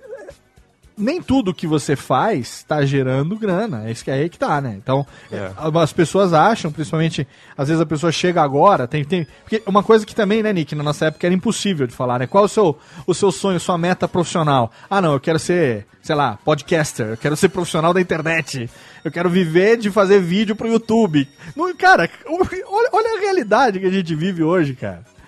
nem 0.99 1.21
tudo 1.21 1.53
que 1.53 1.65
você 1.65 1.95
faz 1.95 2.63
tá 2.63 2.83
gerando 2.85 3.35
grana. 3.37 3.87
É 3.87 3.91
isso 3.91 4.03
que 4.03 4.11
é 4.11 4.15
aí 4.15 4.29
que 4.29 4.37
tá, 4.37 4.59
né? 4.59 4.75
Então, 4.77 5.07
é, 5.31 5.51
as 5.81 5.93
pessoas 5.93 6.33
acham, 6.33 6.71
principalmente, 6.71 7.27
às 7.57 7.69
vezes 7.69 7.81
a 7.81 7.85
pessoa 7.85 8.11
chega 8.11 8.41
agora, 8.41 8.87
tem, 8.87 9.03
tem. 9.05 9.25
Porque 9.41 9.63
uma 9.65 9.81
coisa 9.81 10.05
que 10.05 10.13
também, 10.13 10.43
né, 10.43 10.51
Nick, 10.51 10.75
na 10.75 10.83
nossa 10.83 11.05
época 11.05 11.25
era 11.25 11.33
impossível 11.33 11.87
de 11.87 11.95
falar, 11.95 12.19
né? 12.19 12.27
Qual 12.27 12.43
o 12.43 12.49
seu, 12.49 12.77
o 13.07 13.13
seu 13.13 13.31
sonho, 13.31 13.59
sua 13.59 13.77
meta 13.77 14.07
profissional? 14.07 14.71
Ah, 14.89 15.01
não, 15.01 15.13
eu 15.13 15.19
quero 15.19 15.39
ser, 15.39 15.87
sei 16.01 16.15
lá, 16.15 16.37
podcaster, 16.43 17.07
eu 17.07 17.17
quero 17.17 17.35
ser 17.35 17.49
profissional 17.49 17.93
da 17.93 18.01
internet, 18.01 18.69
eu 19.03 19.11
quero 19.11 19.29
viver 19.29 19.77
de 19.77 19.89
fazer 19.89 20.19
vídeo 20.19 20.55
pro 20.55 20.67
YouTube. 20.67 21.27
Não, 21.55 21.73
cara, 21.75 22.09
olha, 22.27 22.89
olha 22.91 23.17
a 23.17 23.21
realidade 23.21 23.79
que 23.79 23.85
a 23.85 23.91
gente 23.91 24.13
vive 24.13 24.43
hoje, 24.43 24.75
cara 24.75 25.18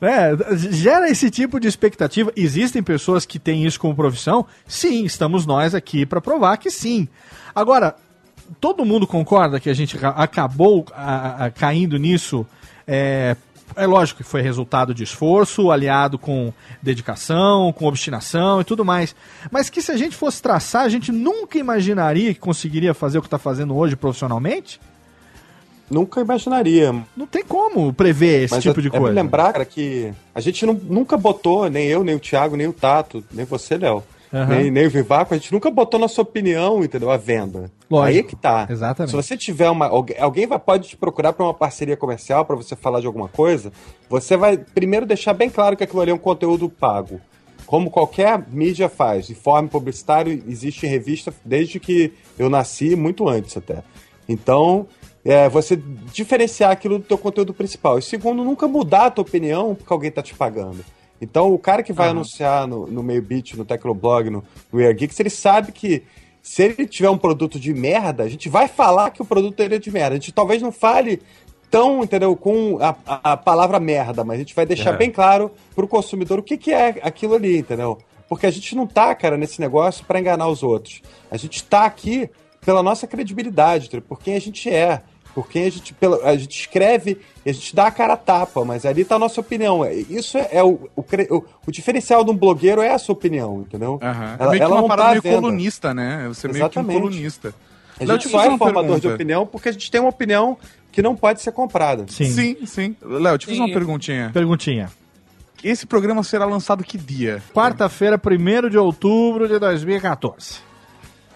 né, 0.00 0.30
gera 0.70 1.08
esse 1.10 1.30
tipo 1.30 1.58
de 1.58 1.66
expectativa. 1.68 2.32
Existem 2.36 2.82
pessoas 2.82 3.26
que 3.26 3.38
têm 3.38 3.64
isso 3.66 3.80
como 3.80 3.94
profissão? 3.94 4.46
Sim, 4.66 5.04
estamos 5.04 5.44
nós 5.46 5.74
aqui 5.74 6.06
para 6.06 6.20
provar 6.20 6.56
que 6.56 6.70
sim. 6.70 7.08
Agora, 7.54 7.96
todo 8.60 8.84
mundo 8.84 9.06
concorda 9.06 9.58
que 9.60 9.68
a 9.68 9.74
gente 9.74 9.98
acabou 10.02 10.86
a- 10.94 11.46
a- 11.46 11.50
caindo 11.50 11.98
nisso? 11.98 12.46
É, 12.86 13.36
é 13.76 13.86
lógico 13.86 14.22
que 14.22 14.28
foi 14.28 14.40
resultado 14.40 14.94
de 14.94 15.02
esforço, 15.04 15.70
aliado 15.70 16.18
com 16.18 16.52
dedicação, 16.82 17.72
com 17.72 17.86
obstinação 17.86 18.60
e 18.60 18.64
tudo 18.64 18.84
mais. 18.84 19.14
Mas 19.50 19.68
que 19.68 19.82
se 19.82 19.92
a 19.92 19.96
gente 19.96 20.16
fosse 20.16 20.40
traçar, 20.40 20.82
a 20.84 20.88
gente 20.88 21.12
nunca 21.12 21.58
imaginaria 21.58 22.32
que 22.32 22.40
conseguiria 22.40 22.94
fazer 22.94 23.18
o 23.18 23.20
que 23.20 23.26
está 23.26 23.38
fazendo 23.38 23.76
hoje 23.76 23.96
profissionalmente? 23.96 24.80
Nunca 25.90 26.20
imaginaria. 26.20 26.94
Não 27.16 27.26
tem 27.26 27.42
como 27.44 27.92
prever 27.92 28.44
esse 28.44 28.54
Mas 28.54 28.62
tipo 28.62 28.78
é, 28.78 28.82
de 28.82 28.88
é 28.88 28.98
coisa. 28.98 29.14
lembrar, 29.14 29.52
cara, 29.52 29.64
que 29.64 30.12
a 30.34 30.40
gente 30.40 30.64
não- 30.66 30.74
nunca 30.74 31.16
botou, 31.16 31.68
nem 31.70 31.86
eu, 31.86 32.04
nem 32.04 32.14
o 32.14 32.20
Thiago, 32.20 32.56
nem 32.56 32.66
o 32.66 32.72
Tato, 32.72 33.24
nem 33.32 33.44
você, 33.46 33.78
Léo, 33.78 34.02
Aham. 34.32 34.46
nem, 34.56 34.70
nem 34.70 34.86
o 34.86 34.90
Vivaco, 34.90 35.32
a 35.32 35.38
gente 35.38 35.50
nunca 35.52 35.70
botou 35.70 35.98
nossa 35.98 36.20
opinião, 36.20 36.84
entendeu? 36.84 37.10
À 37.10 37.16
venda. 37.16 37.70
Lógico. 37.90 38.06
Aí 38.08 38.18
é 38.18 38.22
que 38.22 38.36
tá. 38.36 38.66
Exatamente. 38.68 39.10
Se 39.10 39.16
você 39.16 39.34
tiver 39.36 39.70
uma. 39.70 39.86
Alguém, 39.86 40.18
alguém 40.18 40.46
vai, 40.46 40.58
pode 40.58 40.88
te 40.88 40.96
procurar 40.96 41.32
para 41.32 41.44
uma 41.46 41.54
parceria 41.54 41.96
comercial, 41.96 42.44
para 42.44 42.54
você 42.54 42.76
falar 42.76 43.00
de 43.00 43.06
alguma 43.06 43.28
coisa, 43.28 43.72
você 44.10 44.36
vai 44.36 44.58
primeiro 44.58 45.06
deixar 45.06 45.32
bem 45.32 45.48
claro 45.48 45.74
que 45.74 45.84
aquilo 45.84 46.02
ali 46.02 46.10
é 46.10 46.14
um 46.14 46.18
conteúdo 46.18 46.68
pago. 46.68 47.18
Como 47.64 47.90
qualquer 47.90 48.42
mídia 48.50 48.88
faz, 48.90 49.28
informe 49.30 49.68
publicitário 49.68 50.42
existe 50.46 50.86
em 50.86 50.88
revista 50.90 51.32
desde 51.44 51.78
que 51.80 52.12
eu 52.38 52.48
nasci, 52.50 52.94
muito 52.96 53.26
antes 53.28 53.56
até. 53.56 53.82
Então, 54.28 54.86
é, 55.24 55.48
você 55.48 55.76
diferenciar 56.12 56.70
aquilo 56.70 56.98
do 56.98 57.04
teu 57.04 57.18
conteúdo 57.18 57.52
principal. 57.52 57.98
E 57.98 58.02
segundo, 58.02 58.44
nunca 58.44 58.66
mudar 58.68 59.06
a 59.06 59.10
tua 59.10 59.22
opinião 59.22 59.74
porque 59.74 59.92
alguém 59.92 60.10
tá 60.10 60.22
te 60.22 60.34
pagando. 60.34 60.84
Então, 61.20 61.52
o 61.52 61.58
cara 61.58 61.82
que 61.82 61.92
vai 61.92 62.06
Aham. 62.06 62.16
anunciar 62.18 62.66
no, 62.66 62.86
no 62.86 63.02
Meio 63.02 63.20
Beat, 63.20 63.54
no 63.54 63.64
Tecnoblog, 63.64 64.30
no, 64.30 64.44
no 64.72 64.78
Air 64.80 64.94
Geeks, 64.96 65.18
ele 65.18 65.30
sabe 65.30 65.72
que 65.72 66.02
se 66.40 66.62
ele 66.62 66.86
tiver 66.86 67.10
um 67.10 67.18
produto 67.18 67.58
de 67.58 67.74
merda, 67.74 68.22
a 68.22 68.28
gente 68.28 68.48
vai 68.48 68.68
falar 68.68 69.10
que 69.10 69.20
o 69.20 69.24
produto 69.24 69.56
dele 69.56 69.74
é 69.74 69.78
de 69.78 69.90
merda. 69.90 70.12
A 70.14 70.18
gente 70.18 70.30
talvez 70.32 70.62
não 70.62 70.70
fale 70.70 71.20
tão, 71.70 72.02
entendeu, 72.04 72.34
com 72.36 72.78
a, 72.80 72.94
a- 73.06 73.32
a 73.32 73.36
palavra 73.36 73.78
merda, 73.80 74.24
mas 74.24 74.36
a 74.36 74.38
gente 74.38 74.54
vai 74.54 74.64
deixar 74.64 74.94
É. 74.94 74.96
bem 74.96 75.10
claro 75.10 75.50
pro 75.74 75.88
consumidor 75.88 76.38
o 76.38 76.42
que, 76.42 76.56
que 76.56 76.72
é 76.72 77.00
aquilo 77.02 77.34
ali, 77.34 77.58
entendeu? 77.58 77.98
Porque 78.28 78.46
a 78.46 78.50
gente 78.50 78.74
não 78.76 78.86
tá, 78.86 79.14
cara, 79.14 79.36
nesse 79.36 79.60
negócio 79.60 80.04
para 80.06 80.20
enganar 80.20 80.48
os 80.48 80.62
outros. 80.62 81.02
A 81.30 81.36
gente 81.36 81.64
tá 81.64 81.84
aqui 81.84 82.30
pela 82.64 82.82
nossa 82.82 83.06
credibilidade, 83.06 83.88
por 84.02 84.18
quem 84.20 84.34
a 84.36 84.40
gente 84.40 84.68
é, 84.68 85.02
por 85.34 85.48
quem 85.48 85.66
a 85.66 85.70
gente, 85.70 85.94
pela, 85.94 86.16
a 86.28 86.36
gente 86.36 86.58
escreve 86.58 87.18
e 87.46 87.50
a 87.50 87.52
gente 87.52 87.74
dá 87.76 87.86
a 87.86 87.90
cara 87.90 88.14
a 88.14 88.16
tapa, 88.16 88.64
mas 88.64 88.84
ali 88.84 89.04
tá 89.04 89.14
a 89.14 89.18
nossa 89.18 89.40
opinião. 89.40 89.84
É- 89.84 89.94
Isso 89.94 90.36
é, 90.36 90.48
é 90.52 90.64
o, 90.64 90.88
o, 90.96 91.00
o- 91.30 91.44
o 91.66 91.70
diferencial 91.70 92.24
de 92.24 92.30
um 92.30 92.36
blogueiro 92.36 92.80
é 92.82 92.92
a 92.92 92.98
sua 92.98 93.12
opinião, 93.12 93.60
entendeu? 93.60 94.00
É 94.02 94.48
meio 94.48 94.60
que 94.62 94.66
uma 94.66 94.80
não 94.80 94.88
parada 94.88 95.04
tá 95.08 95.10
meio 95.12 95.22
venda. 95.22 95.36
colunista, 95.40 95.94
né? 95.94 96.24
Você 96.28 96.46
é 96.48 96.52
meio 96.52 96.68
que 96.68 96.78
um 96.78 96.84
colunista. 96.84 97.54
A 98.00 98.04
Léo, 98.04 98.20
gente 98.20 98.34
é 98.34 98.38
uma 98.48 98.58
formador 98.58 98.98
de 99.00 99.08
opinião 99.08 99.46
porque 99.46 99.68
a 99.68 99.72
gente 99.72 99.90
tem 99.90 100.00
uma 100.00 100.10
opinião 100.10 100.56
que 100.90 101.02
não 101.02 101.14
pode 101.14 101.40
ser 101.42 101.52
comprada. 101.52 102.04
Sim, 102.08 102.56
sim. 102.66 102.96
Léo, 103.02 103.38
te 103.38 103.46
fiz 103.46 103.56
Sim. 103.56 103.62
uma 103.64 103.72
perguntinha. 103.72 104.30
Perguntinha. 104.32 104.90
Esse 105.62 105.86
programa 105.86 106.22
será 106.22 106.44
lançado 106.46 106.84
que 106.84 106.96
dia? 106.96 107.42
Quarta-feira, 107.52 108.20
1 108.24 108.68
de 108.70 108.78
outubro 108.78 109.48
de 109.48 109.58
2014. 109.58 110.60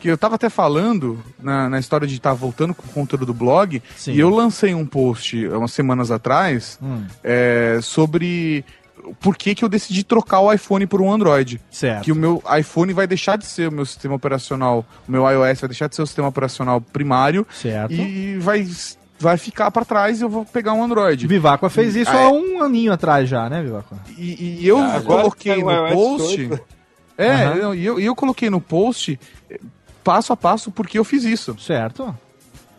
Que 0.03 0.09
eu 0.09 0.19
tava 0.19 0.35
até 0.35 0.49
falando 0.51 1.23
na, 1.41 1.69
na 1.71 1.79
história 1.79 2.07
de 2.09 2.15
estar 2.17 2.33
voltando 2.35 2.75
com 2.75 2.85
o 2.85 2.91
conteúdo 2.91 3.25
do 3.25 3.33
blog, 3.33 3.81
Sim. 3.97 4.13
e 4.15 4.19
eu 4.21 4.29
lancei 4.29 4.75
um 4.75 4.85
post 4.85 5.47
umas 5.47 5.73
semanas 5.73 6.11
atrás 6.11 6.77
Hum. 6.83 7.05
é, 7.23 7.79
sobre 7.81 8.65
por 9.21 9.37
que, 9.37 9.55
que 9.55 9.65
eu 9.65 9.69
decidi 9.69 10.03
trocar 10.05 10.41
o 10.41 10.53
iPhone 10.53 10.87
por 10.87 11.01
um 11.01 11.13
Android. 11.13 11.61
Certo. 11.71 12.03
Que 12.05 12.11
o 12.13 12.17
meu 12.17 12.43
iPhone 12.59 12.93
vai 12.93 13.07
deixar 13.07 13.37
de 13.39 13.47
ser 13.47 13.69
o 13.69 13.73
meu 13.73 13.87
sistema 13.87 14.15
operacional, 14.17 14.85
o 15.09 15.13
meu 15.13 15.23
iOS 15.29 15.61
vai 15.61 15.69
deixar 15.69 15.89
de 15.89 15.95
ser 15.97 16.03
o 16.03 16.07
sistema 16.07 16.29
operacional 16.29 16.81
primário 16.81 17.47
Certo. 17.53 17.93
e 17.93 18.39
vai 18.39 18.67
vai 19.21 19.37
ficar 19.37 19.71
pra 19.71 19.85
trás 19.85 20.21
e 20.21 20.25
eu 20.25 20.29
vou 20.29 20.45
pegar 20.45 20.73
um 20.73 20.83
Android. 20.83 21.29
Viváqua 21.29 21.71
fez 21.71 21.95
isso 21.95 22.11
Ah, 22.11 22.23
há 22.25 22.29
um 22.33 22.61
aninho 22.61 22.93
atrás 22.93 23.29
já, 23.29 23.49
né, 23.49 23.63
Viváqua? 23.63 23.97
E, 24.19 24.59
e 24.63 24.67
eu 24.67 24.79
Ah, 24.79 25.01
coloquei 25.01 25.55
que 25.55 25.63
no 25.63 25.89
post. 25.93 26.51
É, 27.19 27.75
e 27.77 27.85
eu, 27.85 28.01
eu 28.01 28.17
coloquei 28.17 28.49
no 28.51 28.61
post 28.61 29.21
passo 30.03 30.33
a 30.33 30.37
passo 30.37 30.71
porque 30.71 30.99
eu 30.99 31.05
fiz 31.05 31.25
isso. 31.25 31.57
Certo. 31.59 32.15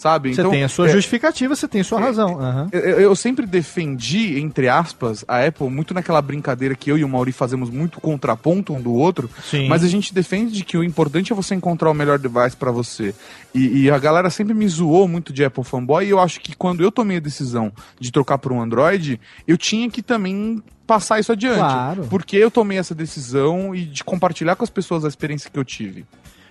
Sabe? 0.04 0.36
Você 0.36 0.44
tem 0.50 0.66
a 0.66 0.68
sua 0.68 0.90
é, 0.90 0.92
justificativa, 0.92 1.56
você 1.56 1.66
tem 1.66 1.80
a 1.80 1.84
sua 1.86 1.98
razão. 1.98 2.38
Aham. 2.38 2.68
Eu, 2.74 3.00
eu 3.00 3.16
sempre 3.16 3.46
defendi, 3.46 4.38
entre 4.38 4.68
aspas, 4.68 5.24
a 5.26 5.46
Apple 5.46 5.70
muito 5.70 5.94
naquela 5.94 6.22
brincadeira 6.22 6.76
que 6.76 6.92
eu 6.92 6.98
e 6.98 7.06
o 7.06 7.08
Mauri 7.08 7.32
fazemos 7.32 7.70
muito 7.70 8.02
contraponto 8.02 8.74
um 8.74 8.82
do 8.82 8.92
outro, 8.94 9.30
Sim. 9.50 9.70
mas 9.70 9.82
a 9.82 9.88
gente 9.88 10.14
defende 10.14 10.52
de 10.52 10.66
que 10.66 10.78
o 10.78 10.84
importante 10.84 11.32
é 11.32 11.36
você 11.36 11.56
encontrar 11.56 11.90
o 11.90 11.94
melhor 11.94 12.20
device 12.20 12.54
pra 12.58 12.70
você. 12.70 13.16
E, 13.56 13.84
e 13.84 13.90
a 13.90 13.98
galera 13.98 14.30
sempre 14.30 14.54
me 14.54 14.68
zoou 14.68 15.08
muito 15.08 15.32
de 15.32 15.46
Apple 15.46 15.64
fanboy 15.64 16.06
e 16.06 16.10
eu 16.10 16.20
acho 16.20 16.42
que 16.42 16.54
quando 16.54 16.84
eu 16.84 16.92
tomei 16.92 17.16
a 17.16 17.22
decisão 17.22 17.72
de 17.98 18.12
trocar 18.12 18.40
por 18.40 18.52
um 18.52 18.62
Android, 18.62 19.22
eu 19.48 19.58
tinha 19.58 19.90
que 19.90 20.02
também 20.02 20.62
passar 20.86 21.22
isso 21.22 21.32
adiante. 21.32 21.60
Claro. 21.60 22.08
Porque 22.10 22.36
eu 22.36 22.52
tomei 22.52 22.78
essa 22.78 22.94
decisão 22.94 23.74
e 23.74 23.86
de 23.86 24.04
compartilhar 24.04 24.58
com 24.58 24.66
as 24.66 24.70
pessoas 24.70 25.06
a 25.06 25.08
experiência 25.08 25.50
que 25.50 25.58
eu 25.58 25.64
tive. 25.64 26.06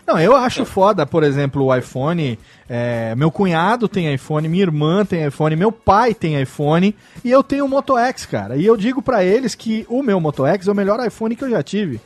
Não, 0.06 0.18
eu 0.18 0.34
acho 0.34 0.64
foda, 0.64 1.06
por 1.06 1.22
exemplo, 1.22 1.64
o 1.64 1.74
iPhone. 1.74 2.38
é, 2.68 3.14
meu 3.14 3.30
cunhado 3.30 3.86
tem 3.88 4.12
iPhone, 4.12 4.48
minha 4.48 4.62
irmã 4.62 5.04
tem 5.04 5.26
iPhone, 5.26 5.54
meu 5.56 5.70
pai 5.70 6.14
tem 6.14 6.40
iPhone 6.40 6.94
e 7.24 7.30
eu 7.30 7.42
tenho 7.42 7.64
o 7.64 7.68
Moto 7.68 7.96
X, 7.96 8.26
cara. 8.26 8.56
E 8.56 8.66
eu 8.66 8.76
digo 8.76 9.00
pra 9.00 9.24
eles 9.24 9.54
que 9.54 9.86
o 9.88 10.02
meu 10.02 10.20
Moto 10.20 10.44
X 10.46 10.66
é 10.66 10.72
o 10.72 10.74
melhor 10.74 11.04
iPhone 11.06 11.36
que 11.36 11.44
eu 11.44 11.50
já 11.50 11.62
tive. 11.62 12.00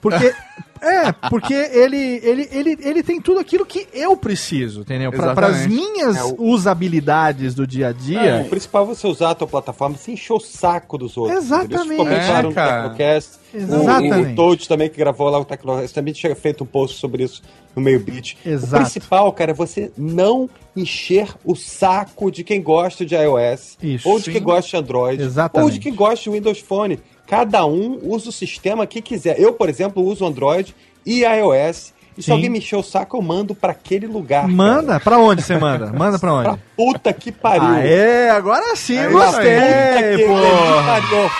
Porque. 0.00 0.32
é, 0.80 1.12
porque 1.28 1.52
ele, 1.52 2.20
ele, 2.22 2.48
ele, 2.50 2.78
ele 2.80 3.02
tem 3.02 3.20
tudo 3.20 3.38
aquilo 3.38 3.66
que 3.66 3.86
eu 3.92 4.16
preciso, 4.16 4.80
entendeu? 4.80 5.12
Para 5.12 5.46
as 5.48 5.66
minhas 5.66 6.16
É, 6.16 6.24
o- 6.24 6.36
usabilidades 6.44 7.54
do 7.54 7.66
dia 7.66 7.88
a 7.88 7.90
É, 7.90 7.92
dia. 7.92 8.42
o 8.46 8.48
principal 8.48 8.84
é 8.84 8.86
você 8.86 9.06
usar 9.06 9.30
a 9.30 9.34
tua 9.34 9.46
plataforma 9.46 9.96
sem 9.98 10.14
encher 10.14 10.32
o 10.32 10.40
saco 10.40 10.96
dos 10.96 11.16
outros. 11.16 11.36
Exatamente. 11.44 11.88
bem 11.88 11.96
claro 12.06 12.14
É, 12.38 12.42
no 12.42 12.52
cara. 12.54 12.82
Tecnocast. 12.90 13.38
O- 13.52 13.56
Exatamente. 13.56 14.32
O, 14.32 14.36
Toad 14.36 14.68
também, 14.68 14.88
que 14.88 14.96
gravou 14.96 15.28
lá 15.28 15.38
o 15.38 15.44
Tecnocast, 15.44 15.92
também 15.94 16.14
tinha 16.14 16.34
feito 16.34 16.64
um 16.64 16.66
post 16.66 16.98
sobre 16.98 17.24
isso 17.24 17.42
no 17.76 17.82
meio 17.82 18.00
beat. 18.00 18.36
Exato. 18.46 18.76
O 18.76 18.78
principal, 18.86 19.32
cara, 19.32 19.50
é 19.50 19.54
você 19.54 19.92
não 19.98 20.48
encher 20.76 21.28
o 21.44 21.54
saco 21.54 22.30
de 22.30 22.42
quem 22.44 22.62
gosta 22.62 23.04
de 23.04 23.14
iOS, 23.14 23.76
Isso. 23.82 24.08
ou 24.08 24.18
de 24.18 24.26
Sim. 24.26 24.32
quem 24.32 24.42
gosta 24.42 24.70
de 24.70 24.76
Android, 24.76 25.22
Exatamente. 25.22 25.64
ou 25.66 25.70
de 25.70 25.78
quem 25.80 25.94
gosta 25.94 26.22
de 26.24 26.30
Windows 26.30 26.60
Phone. 26.60 26.98
Cada 27.30 27.64
um 27.64 28.00
usa 28.02 28.30
o 28.30 28.32
sistema 28.32 28.88
que 28.88 29.00
quiser. 29.00 29.38
Eu, 29.38 29.52
por 29.52 29.68
exemplo, 29.68 30.02
uso 30.02 30.26
Android 30.26 30.74
e 31.06 31.22
iOS. 31.22 31.94
E 32.18 32.22
se 32.24 32.32
alguém 32.32 32.50
me 32.50 32.58
encher 32.58 32.74
o 32.74 32.82
saco, 32.82 33.16
eu 33.16 33.22
mando 33.22 33.54
pra 33.54 33.70
aquele 33.70 34.08
lugar. 34.08 34.48
Manda, 34.48 34.98
pra 34.98 35.16
onde 35.16 35.40
você 35.40 35.56
manda? 35.56 35.86
Manda 35.96 36.18
pra 36.18 36.34
onde? 36.34 36.48
Pra 36.48 36.58
puta 36.76 37.12
que 37.12 37.30
pariu. 37.30 37.62
Ah, 37.62 37.86
é, 37.86 38.30
agora 38.30 38.74
sim, 38.74 38.98
gostei, 39.10 39.58
puta 39.58 40.16
que 40.16 40.26
porra. 40.26 40.82
pariu. 40.84 41.30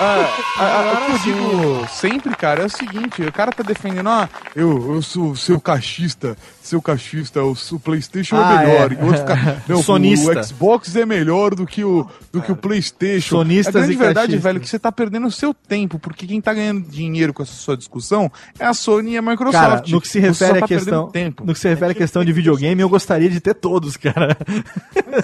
Ah, 0.00 0.28
ah, 0.56 0.60
ah, 0.60 0.92
o 0.92 1.06
que 1.06 1.12
eu 1.12 1.34
digo 1.34 1.88
sempre, 1.88 2.36
cara, 2.36 2.62
é 2.62 2.66
o 2.66 2.70
seguinte, 2.70 3.20
o 3.22 3.32
cara 3.32 3.50
tá 3.50 3.62
defendendo, 3.64 4.08
ah, 4.08 4.28
eu, 4.54 4.94
eu 4.94 5.02
sou 5.02 5.34
seu 5.34 5.60
cachista, 5.60 6.36
seu 6.62 6.80
cachista, 6.80 7.42
o, 7.42 7.52
o 7.72 7.80
Playstation 7.80 8.36
Ah, 8.36 8.62
é 8.62 8.66
melhor, 8.66 8.92
é. 8.92 8.94
e 8.94 8.96
o 8.98 9.04
outro 9.06 9.18
fica, 9.20 9.62
não, 9.68 9.82
Sonista. 9.82 10.40
o 10.40 10.44
Xbox 10.44 10.94
é 10.94 11.04
melhor 11.04 11.54
do 11.54 11.66
que 11.66 11.82
o, 11.82 12.06
do 12.32 12.40
que 12.40 12.52
o 12.52 12.56
Playstation. 12.56 13.38
Sonistas 13.38 13.74
a 13.74 13.78
grande 13.80 13.92
e 13.92 13.96
verdade, 13.96 14.14
cachistas. 14.28 14.42
velho, 14.42 14.56
é 14.58 14.60
que 14.60 14.68
você 14.68 14.78
tá 14.78 14.92
perdendo 14.92 15.26
o 15.26 15.32
seu 15.32 15.52
tempo, 15.52 15.98
porque 15.98 16.26
quem 16.26 16.40
tá 16.40 16.54
ganhando 16.54 16.82
dinheiro 16.88 17.32
com 17.34 17.42
essa 17.42 17.54
sua 17.54 17.76
discussão 17.76 18.30
é 18.58 18.66
a 18.66 18.74
Sony 18.74 19.12
e 19.12 19.16
a 19.18 19.22
Microsoft. 19.22 19.52
Cara, 19.52 19.82
no 19.88 20.00
que 20.00 20.06
se 20.08 20.20
refere 20.20 20.60
tá 20.60 20.64
à 20.64 20.68
questão, 20.68 21.06
perdendo 21.08 21.12
tempo. 21.12 21.44
no 21.44 21.52
que 21.52 21.58
se 21.58 21.68
refere 21.68 21.92
à 21.92 21.94
questão 21.94 22.24
de 22.24 22.32
videogame, 22.32 22.80
eu 22.80 22.88
gostaria 22.88 23.28
de 23.28 23.40
ter 23.40 23.54
todos, 23.54 23.96
cara. 23.96 24.36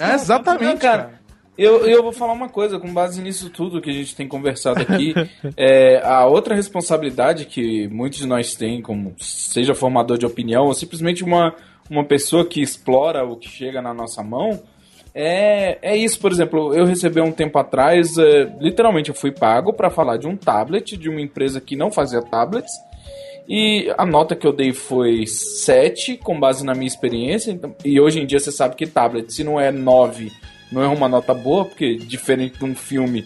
É, 0.01 0.15
exatamente, 0.15 0.65
Não, 0.73 0.77
cara. 0.77 1.24
Eu, 1.57 1.87
eu 1.87 2.03
vou 2.03 2.11
falar 2.11 2.33
uma 2.33 2.49
coisa, 2.49 2.79
com 2.79 2.93
base 2.93 3.21
nisso 3.21 3.49
tudo 3.49 3.81
que 3.81 3.89
a 3.89 3.93
gente 3.93 4.15
tem 4.15 4.27
conversado 4.27 4.81
aqui, 4.81 5.13
é, 5.55 6.01
a 6.03 6.25
outra 6.25 6.53
responsabilidade 6.53 7.45
que 7.45 7.87
muitos 7.87 8.19
de 8.19 8.27
nós 8.27 8.55
têm, 8.55 8.81
como 8.81 9.15
seja 9.19 9.73
formador 9.73 10.17
de 10.17 10.25
opinião, 10.25 10.65
ou 10.65 10.73
simplesmente 10.73 11.23
uma, 11.23 11.55
uma 11.89 12.03
pessoa 12.03 12.45
que 12.45 12.61
explora 12.61 13.23
o 13.23 13.37
que 13.37 13.47
chega 13.47 13.81
na 13.81 13.93
nossa 13.93 14.21
mão, 14.21 14.61
é, 15.13 15.77
é 15.81 15.95
isso, 15.95 16.19
por 16.19 16.29
exemplo, 16.29 16.73
eu 16.73 16.83
recebi 16.83 17.21
um 17.21 17.31
tempo 17.31 17.57
atrás, 17.57 18.17
é, 18.17 18.51
literalmente 18.59 19.09
eu 19.09 19.15
fui 19.15 19.31
pago 19.31 19.71
para 19.71 19.89
falar 19.89 20.17
de 20.17 20.27
um 20.27 20.35
tablet 20.35 20.97
de 20.97 21.09
uma 21.09 21.21
empresa 21.21 21.61
que 21.61 21.77
não 21.77 21.89
fazia 21.89 22.21
tablets, 22.21 22.73
e 23.47 23.93
a 23.97 24.05
nota 24.05 24.35
que 24.35 24.45
eu 24.45 24.51
dei 24.51 24.73
foi 24.73 25.25
7, 25.27 26.17
com 26.17 26.39
base 26.39 26.65
na 26.65 26.73
minha 26.73 26.87
experiência. 26.87 27.51
Então, 27.51 27.75
e 27.85 27.99
hoje 27.99 28.19
em 28.19 28.25
dia 28.25 28.39
você 28.39 28.51
sabe 28.51 28.75
que 28.75 28.87
tablet, 28.87 29.31
se 29.31 29.43
não 29.43 29.59
é 29.59 29.71
9, 29.71 30.31
não 30.71 30.81
é 30.81 30.87
uma 30.87 31.07
nota 31.07 31.33
boa, 31.33 31.65
porque 31.65 31.95
diferente 31.95 32.57
de 32.57 32.65
um 32.65 32.75
filme, 32.75 33.25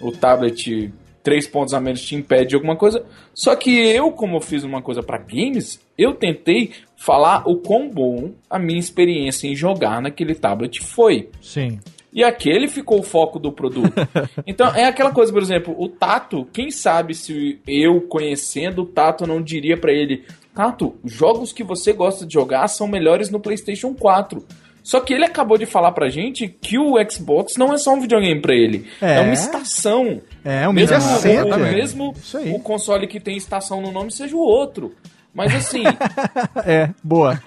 o 0.00 0.12
tablet, 0.12 0.92
3 1.22 1.46
pontos 1.48 1.74
a 1.74 1.80
menos 1.80 2.02
te 2.02 2.14
impede 2.14 2.50
de 2.50 2.54
alguma 2.54 2.76
coisa. 2.76 3.04
Só 3.34 3.54
que 3.54 3.70
eu, 3.70 4.10
como 4.12 4.36
eu 4.36 4.40
fiz 4.40 4.64
uma 4.64 4.82
coisa 4.82 5.02
para 5.02 5.18
games, 5.18 5.80
eu 5.96 6.14
tentei 6.14 6.72
falar 6.96 7.46
o 7.46 7.56
quão 7.56 7.88
bom 7.88 8.32
a 8.48 8.58
minha 8.58 8.78
experiência 8.78 9.46
em 9.46 9.54
jogar 9.54 10.00
naquele 10.00 10.34
tablet 10.34 10.80
foi. 10.80 11.28
Sim. 11.40 11.78
E 12.12 12.24
aquele 12.24 12.66
ficou 12.66 12.98
o 12.98 13.04
foco 13.04 13.38
do 13.38 13.52
produto. 13.52 13.92
Então, 14.46 14.74
é 14.74 14.84
aquela 14.84 15.12
coisa, 15.12 15.32
por 15.32 15.42
exemplo, 15.42 15.74
o 15.78 15.88
Tato, 15.88 16.46
quem 16.52 16.70
sabe 16.70 17.14
se 17.14 17.60
eu 17.66 18.00
conhecendo 18.00 18.82
o 18.82 18.86
Tato 18.86 19.26
não 19.26 19.40
diria 19.40 19.76
pra 19.76 19.92
ele: 19.92 20.24
Tato, 20.54 20.96
jogos 21.04 21.52
que 21.52 21.62
você 21.62 21.92
gosta 21.92 22.26
de 22.26 22.34
jogar 22.34 22.66
são 22.68 22.88
melhores 22.88 23.30
no 23.30 23.38
PlayStation 23.38 23.94
4. 23.94 24.44
Só 24.82 25.00
que 25.00 25.12
ele 25.14 25.24
acabou 25.24 25.58
de 25.58 25.66
falar 25.66 25.92
pra 25.92 26.08
gente 26.08 26.48
que 26.48 26.78
o 26.78 26.94
Xbox 27.10 27.56
não 27.56 27.72
é 27.72 27.78
só 27.78 27.92
um 27.94 28.00
videogame 28.00 28.40
pra 28.40 28.54
ele. 28.54 28.86
É, 29.00 29.16
É. 29.18 29.20
uma 29.20 29.32
estação. 29.32 30.20
É, 30.44 30.68
um 30.68 30.72
mesmo, 30.72 31.00
center. 31.00 31.46
o, 31.54 31.58
mesmo 31.58 32.14
Isso 32.16 32.38
aí. 32.38 32.52
o 32.52 32.58
console 32.60 33.06
que 33.06 33.20
tem 33.20 33.36
estação 33.36 33.80
no 33.80 33.92
nome 33.92 34.10
seja 34.10 34.34
o 34.34 34.40
outro. 34.40 34.94
Mas 35.32 35.54
assim, 35.54 35.84
É, 36.66 36.90
boa. 37.04 37.40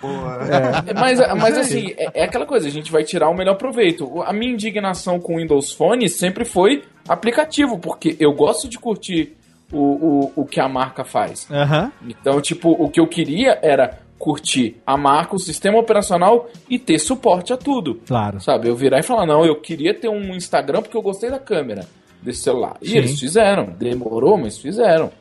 é, 0.87 0.93
mas, 0.93 1.19
mas 1.37 1.57
assim, 1.57 1.93
é, 1.97 2.21
é 2.21 2.23
aquela 2.23 2.45
coisa, 2.45 2.67
a 2.67 2.71
gente 2.71 2.91
vai 2.91 3.03
tirar 3.03 3.29
o 3.29 3.33
melhor 3.35 3.55
proveito. 3.55 4.21
A 4.23 4.31
minha 4.31 4.53
indignação 4.53 5.19
com 5.19 5.35
o 5.35 5.37
Windows 5.37 5.71
Phone 5.73 6.07
sempre 6.07 6.45
foi 6.45 6.83
aplicativo, 7.07 7.77
porque 7.77 8.15
eu 8.19 8.31
gosto 8.33 8.69
de 8.69 8.77
curtir 8.79 9.35
o, 9.71 9.77
o, 9.79 10.31
o 10.37 10.45
que 10.45 10.59
a 10.59 10.69
marca 10.69 11.03
faz. 11.03 11.47
Aham. 11.51 11.91
Então, 12.07 12.39
tipo, 12.39 12.69
o 12.71 12.89
que 12.89 12.99
eu 12.99 13.07
queria 13.07 13.59
era 13.61 13.99
curtir 14.23 14.77
a 14.87 14.95
marca, 14.95 15.35
o 15.35 15.39
sistema 15.39 15.77
operacional 15.77 16.47
e 16.69 16.79
ter 16.79 16.97
suporte 16.97 17.51
a 17.51 17.57
tudo. 17.57 17.99
Claro. 18.07 18.39
Sabe? 18.39 18.69
Eu 18.69 18.75
virar 18.75 18.99
e 18.99 19.03
falar, 19.03 19.25
não, 19.25 19.45
eu 19.45 19.59
queria 19.59 19.93
ter 19.93 20.07
um 20.07 20.33
Instagram 20.33 20.81
porque 20.81 20.95
eu 20.95 21.01
gostei 21.01 21.29
da 21.29 21.39
câmera 21.39 21.85
desse 22.21 22.39
celular. 22.43 22.77
E 22.81 22.87
Sim. 22.87 22.97
eles 22.99 23.19
fizeram. 23.19 23.65
Demorou, 23.77 24.37
mas 24.37 24.57
fizeram. 24.57 25.11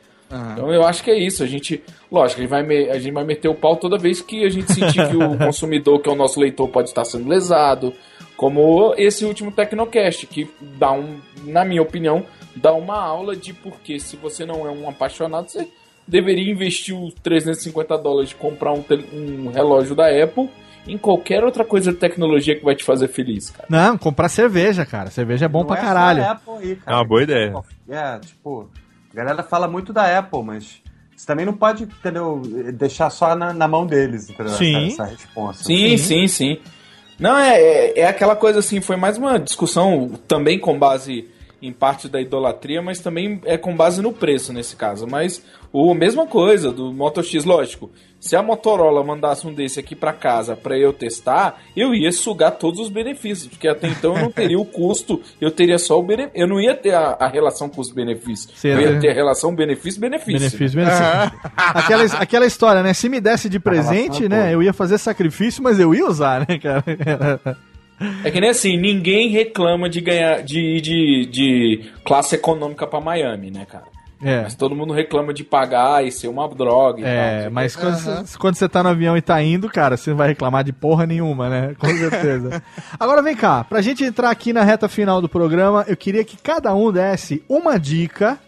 Então 0.53 0.73
eu 0.73 0.85
acho 0.85 1.03
que 1.03 1.11
é 1.11 1.19
isso. 1.19 1.43
A 1.43 1.45
gente, 1.45 1.83
lógico, 2.09 2.39
a 2.39 2.43
gente, 2.43 2.49
vai 2.49 2.63
me- 2.63 2.89
a 2.89 2.97
gente 2.97 3.11
vai 3.13 3.25
meter 3.25 3.49
o 3.49 3.53
pau 3.55 3.75
toda 3.75 3.97
vez 3.97 4.21
que 4.21 4.45
a 4.45 4.49
gente 4.49 4.71
sentir 4.71 5.05
que 5.09 5.17
o 5.17 5.37
consumidor, 5.45 5.99
que 6.01 6.07
é 6.09 6.11
o 6.13 6.15
nosso 6.15 6.39
leitor, 6.39 6.69
pode 6.69 6.87
estar 6.87 7.03
sendo 7.03 7.27
lesado. 7.27 7.93
Como 8.37 8.93
esse 8.97 9.25
último 9.25 9.51
Tecnocast, 9.51 10.25
que 10.27 10.49
dá 10.79 10.91
um, 10.93 11.19
na 11.43 11.65
minha 11.65 11.81
opinião, 11.81 12.25
dá 12.55 12.73
uma 12.73 12.97
aula 12.99 13.35
de 13.35 13.53
porque 13.53 13.99
se 13.99 14.15
você 14.15 14.45
não 14.45 14.65
é 14.65 14.71
um 14.71 14.87
apaixonado, 14.89 15.49
você 15.49 15.67
deveria 16.07 16.51
investir 16.51 16.95
os 16.95 17.13
350 17.15 17.97
dólares 17.97 18.29
de 18.29 18.35
comprar 18.35 18.73
um, 18.73 18.83
um 19.13 19.49
relógio 19.51 19.95
da 19.95 20.07
Apple 20.07 20.49
em 20.87 20.97
qualquer 20.97 21.43
outra 21.43 21.63
coisa 21.63 21.91
de 21.91 21.97
tecnologia 21.97 22.57
que 22.57 22.63
vai 22.63 22.75
te 22.75 22.83
fazer 22.83 23.07
feliz, 23.07 23.49
cara. 23.49 23.67
Não, 23.69 23.97
comprar 23.97 24.27
cerveja, 24.29 24.85
cara. 24.85 25.09
Cerveja 25.09 25.45
é 25.45 25.47
bom 25.47 25.59
Não 25.59 25.67
pra 25.67 25.77
é 25.77 25.81
caralho. 25.81 26.23
a 26.23 26.31
Apple 26.31 26.53
aí, 26.59 26.75
cara. 26.75 26.97
É 26.97 26.99
uma 26.99 27.07
boa 27.07 27.23
ideia. 27.23 27.53
É, 27.89 28.19
tipo, 28.19 28.69
a 29.11 29.15
galera 29.15 29.43
fala 29.43 29.67
muito 29.67 29.93
da 29.93 30.17
Apple, 30.19 30.43
mas 30.43 30.81
você 31.15 31.25
também 31.25 31.45
não 31.45 31.53
pode, 31.53 31.83
entendeu, 31.83 32.41
deixar 32.73 33.09
só 33.09 33.33
na, 33.35 33.53
na 33.53 33.67
mão 33.67 33.85
deles, 33.85 34.29
entendeu? 34.29 34.53
Sim. 34.53 34.87
Essa, 34.87 35.03
essa 35.03 35.05
resposta. 35.05 35.63
Sim, 35.63 35.97
sim, 35.97 36.27
sim. 36.27 36.59
Não, 37.17 37.37
é, 37.37 37.57
é, 37.57 37.99
é 38.01 38.07
aquela 38.07 38.35
coisa 38.35 38.59
assim, 38.59 38.81
foi 38.81 38.97
mais 38.97 39.17
uma 39.17 39.39
discussão 39.39 40.11
também 40.27 40.59
com 40.59 40.77
base 40.77 41.29
em 41.63 41.71
parte 41.71 42.09
da 42.09 42.19
idolatria, 42.19 42.81
mas 42.81 42.99
também 42.99 43.41
é 43.45 43.57
com 43.57 43.73
base 43.75 44.01
no 44.01 44.11
preço 44.11 44.51
nesse 44.51 44.75
caso. 44.75 45.07
Mas 45.07 45.41
o 45.71 45.93
mesma 45.93 46.27
coisa 46.27 46.71
do 46.71 46.93
Moto 46.93 47.23
X, 47.23 47.45
lógico. 47.45 47.89
Se 48.19 48.35
a 48.35 48.43
Motorola 48.43 49.03
mandasse 49.03 49.47
um 49.47 49.53
desse 49.53 49.79
aqui 49.79 49.95
pra 49.95 50.13
casa 50.13 50.55
pra 50.55 50.77
eu 50.77 50.93
testar, 50.93 51.61
eu 51.75 51.93
ia 51.93 52.11
sugar 52.11 52.51
todos 52.51 52.79
os 52.79 52.89
benefícios, 52.89 53.47
porque 53.47 53.67
até 53.67 53.87
então 53.87 54.15
eu 54.15 54.23
não 54.23 54.31
teria 54.31 54.59
o 54.59 54.65
custo, 54.65 55.21
eu 55.41 55.51
teria 55.51 55.77
só 55.77 55.99
o 55.99 56.03
benefício. 56.03 56.41
Eu 56.41 56.47
não 56.47 56.59
ia 56.59 56.75
ter 56.75 56.93
a, 56.93 57.17
a 57.19 57.27
relação 57.27 57.67
custo-benefício. 57.69 58.49
Eu 58.63 58.81
ia 58.81 58.89
é. 58.89 58.99
ter 58.99 59.09
a 59.09 59.13
relação 59.13 59.55
benefício-benefício. 59.55 60.39
Benefício, 60.39 60.77
benefício. 60.77 61.39
aquela, 61.57 62.03
aquela 62.19 62.45
história, 62.45 62.83
né? 62.83 62.93
Se 62.93 63.09
me 63.09 63.19
desse 63.19 63.49
de 63.49 63.59
presente, 63.59 64.27
relação 64.27 64.29
né? 64.29 64.53
Eu 64.53 64.61
ia 64.61 64.73
fazer 64.73 64.97
sacrifício, 64.97 65.63
mas 65.63 65.79
eu 65.79 65.95
ia 65.95 66.05
usar, 66.05 66.45
né, 66.47 66.59
cara? 66.59 66.83
É 68.23 68.31
que 68.31 68.39
nem 68.41 68.49
assim, 68.49 68.77
ninguém 68.77 69.29
reclama 69.29 69.89
de 69.89 70.01
ganhar 70.01 70.41
de 70.43 70.59
ir 70.59 70.81
de, 70.81 71.25
de 71.25 71.85
classe 72.03 72.35
econômica 72.35 72.85
pra 72.87 72.99
Miami, 73.01 73.51
né, 73.51 73.65
cara? 73.69 73.85
É. 74.25 74.43
Mas 74.43 74.55
todo 74.55 74.73
mundo 74.73 74.93
reclama 74.93 75.33
de 75.33 75.43
pagar 75.43 76.05
e 76.05 76.09
ser 76.09 76.29
uma 76.29 76.47
droga 76.47 77.01
e 77.01 77.03
É, 77.03 77.41
tal. 77.43 77.51
mas 77.51 77.75
quando, 77.75 77.95
você, 77.95 78.37
quando 78.37 78.55
você 78.55 78.69
tá 78.69 78.81
no 78.81 78.87
avião 78.87 79.17
e 79.17 79.21
tá 79.21 79.41
indo, 79.43 79.67
cara, 79.69 79.97
você 79.97 80.11
não 80.11 80.17
vai 80.17 80.29
reclamar 80.29 80.63
de 80.63 80.71
porra 80.71 81.05
nenhuma, 81.05 81.49
né? 81.49 81.75
Com 81.77 81.87
certeza. 81.89 82.63
Agora 82.97 83.21
vem 83.21 83.35
cá, 83.35 83.65
pra 83.65 83.81
gente 83.81 84.01
entrar 84.01 84.29
aqui 84.29 84.53
na 84.53 84.63
reta 84.63 84.87
final 84.87 85.21
do 85.21 85.27
programa, 85.27 85.83
eu 85.89 85.97
queria 85.97 86.23
que 86.23 86.37
cada 86.37 86.73
um 86.73 86.89
desse 86.89 87.43
uma 87.49 87.77
dica. 87.77 88.39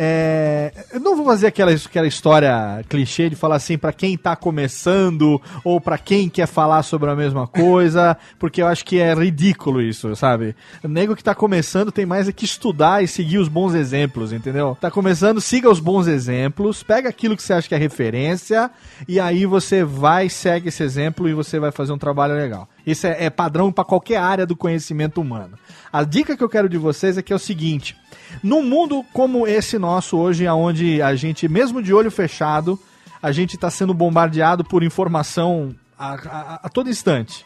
É, 0.00 0.72
eu 0.92 1.00
não 1.00 1.16
vou 1.16 1.26
fazer 1.26 1.48
aquela, 1.48 1.72
aquela 1.72 2.06
história 2.06 2.84
clichê 2.88 3.28
de 3.28 3.34
falar 3.34 3.56
assim 3.56 3.76
pra 3.76 3.92
quem 3.92 4.16
tá 4.16 4.36
começando 4.36 5.42
ou 5.64 5.80
pra 5.80 5.98
quem 5.98 6.28
quer 6.28 6.46
falar 6.46 6.84
sobre 6.84 7.10
a 7.10 7.16
mesma 7.16 7.48
coisa, 7.48 8.16
porque 8.38 8.62
eu 8.62 8.68
acho 8.68 8.84
que 8.84 9.00
é 9.00 9.12
ridículo 9.12 9.82
isso, 9.82 10.14
sabe? 10.14 10.54
O 10.84 10.88
nego 10.88 11.16
que 11.16 11.24
tá 11.24 11.34
começando 11.34 11.90
tem 11.90 12.06
mais 12.06 12.28
é 12.28 12.32
que 12.32 12.44
estudar 12.44 13.02
e 13.02 13.08
seguir 13.08 13.38
os 13.38 13.48
bons 13.48 13.74
exemplos, 13.74 14.32
entendeu? 14.32 14.78
Tá 14.80 14.88
começando, 14.88 15.40
siga 15.40 15.68
os 15.68 15.80
bons 15.80 16.06
exemplos, 16.06 16.84
pega 16.84 17.08
aquilo 17.08 17.36
que 17.36 17.42
você 17.42 17.54
acha 17.54 17.66
que 17.66 17.74
é 17.74 17.78
referência 17.78 18.70
e 19.08 19.18
aí 19.18 19.46
você 19.46 19.82
vai, 19.82 20.28
segue 20.28 20.68
esse 20.68 20.84
exemplo 20.84 21.28
e 21.28 21.34
você 21.34 21.58
vai 21.58 21.72
fazer 21.72 21.92
um 21.92 21.98
trabalho 21.98 22.36
legal. 22.36 22.68
Isso 22.90 23.06
é, 23.06 23.24
é 23.26 23.30
padrão 23.30 23.70
pra 23.72 23.84
qualquer 23.84 24.16
área 24.18 24.46
do 24.46 24.56
conhecimento 24.56 25.20
humano. 25.20 25.58
A 25.92 26.04
dica 26.04 26.36
que 26.36 26.42
eu 26.44 26.48
quero 26.48 26.68
de 26.68 26.78
vocês 26.78 27.18
é 27.18 27.22
que 27.22 27.32
é 27.32 27.36
o 27.36 27.38
seguinte: 27.38 27.96
num 28.42 28.62
mundo 28.62 29.04
como 29.12 29.46
esse 29.46 29.78
nosso 29.78 30.16
hoje, 30.16 30.46
onde 30.48 31.00
a 31.02 31.14
gente, 31.14 31.48
mesmo 31.48 31.82
de 31.82 31.92
olho 31.92 32.10
fechado, 32.10 32.78
a 33.22 33.32
gente 33.32 33.54
está 33.56 33.70
sendo 33.70 33.92
bombardeado 33.92 34.64
por 34.64 34.82
informação 34.82 35.74
a, 35.98 36.14
a- 36.14 36.60
a 36.64 36.68
todo 36.68 36.88
instante. 36.88 37.44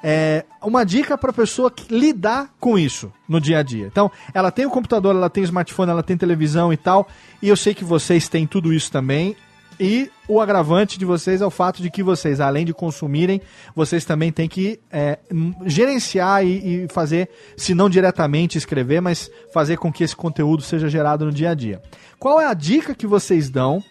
É, 0.00 0.44
uma 0.62 0.84
dica 0.84 1.18
para 1.18 1.32
pessoa 1.32 1.70
que 1.72 1.92
lidar 1.92 2.50
com 2.60 2.78
isso 2.78 3.12
no 3.28 3.40
dia 3.40 3.58
a 3.58 3.62
dia. 3.64 3.86
Então, 3.86 4.08
ela 4.32 4.52
tem 4.52 4.64
o 4.64 4.70
computador, 4.70 5.12
ela 5.14 5.28
tem 5.28 5.42
o 5.42 5.44
smartphone, 5.46 5.90
ela 5.90 6.04
tem 6.04 6.16
televisão 6.16 6.72
e 6.72 6.76
tal, 6.76 7.08
e 7.42 7.48
eu 7.48 7.56
sei 7.56 7.74
que 7.74 7.84
vocês 7.84 8.28
têm 8.28 8.46
tudo 8.46 8.72
isso 8.72 8.92
também. 8.92 9.34
E 9.80 10.10
o 10.26 10.40
agravante 10.40 10.98
de 10.98 11.04
vocês 11.04 11.40
é 11.40 11.46
o 11.46 11.50
fato 11.50 11.80
de 11.80 11.90
que 11.90 12.02
vocês, 12.02 12.40
além 12.40 12.64
de 12.64 12.74
consumirem, 12.74 13.40
vocês 13.74 14.04
também 14.04 14.32
têm 14.32 14.48
que 14.48 14.80
é, 14.90 15.18
gerenciar 15.64 16.44
e, 16.44 16.84
e 16.84 16.88
fazer, 16.88 17.28
se 17.56 17.74
não 17.74 17.88
diretamente 17.88 18.58
escrever, 18.58 19.00
mas 19.00 19.30
fazer 19.52 19.76
com 19.76 19.92
que 19.92 20.02
esse 20.02 20.16
conteúdo 20.16 20.62
seja 20.62 20.88
gerado 20.88 21.24
no 21.24 21.32
dia 21.32 21.50
a 21.50 21.54
dia. 21.54 21.80
Qual 22.18 22.40
é 22.40 22.46
a 22.46 22.54
dica 22.54 22.94
que 22.94 23.06
vocês 23.06 23.48
dão 23.48 23.82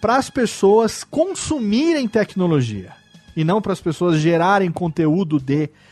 para 0.00 0.16
as 0.16 0.30
pessoas 0.30 1.04
consumirem 1.04 2.08
tecnologia 2.08 2.92
e 3.36 3.44
não 3.44 3.62
para 3.62 3.72
as 3.72 3.80
pessoas 3.80 4.18
gerarem 4.18 4.70
conteúdo 4.70 5.38
de 5.38 5.44
tecnologia. 5.66 5.91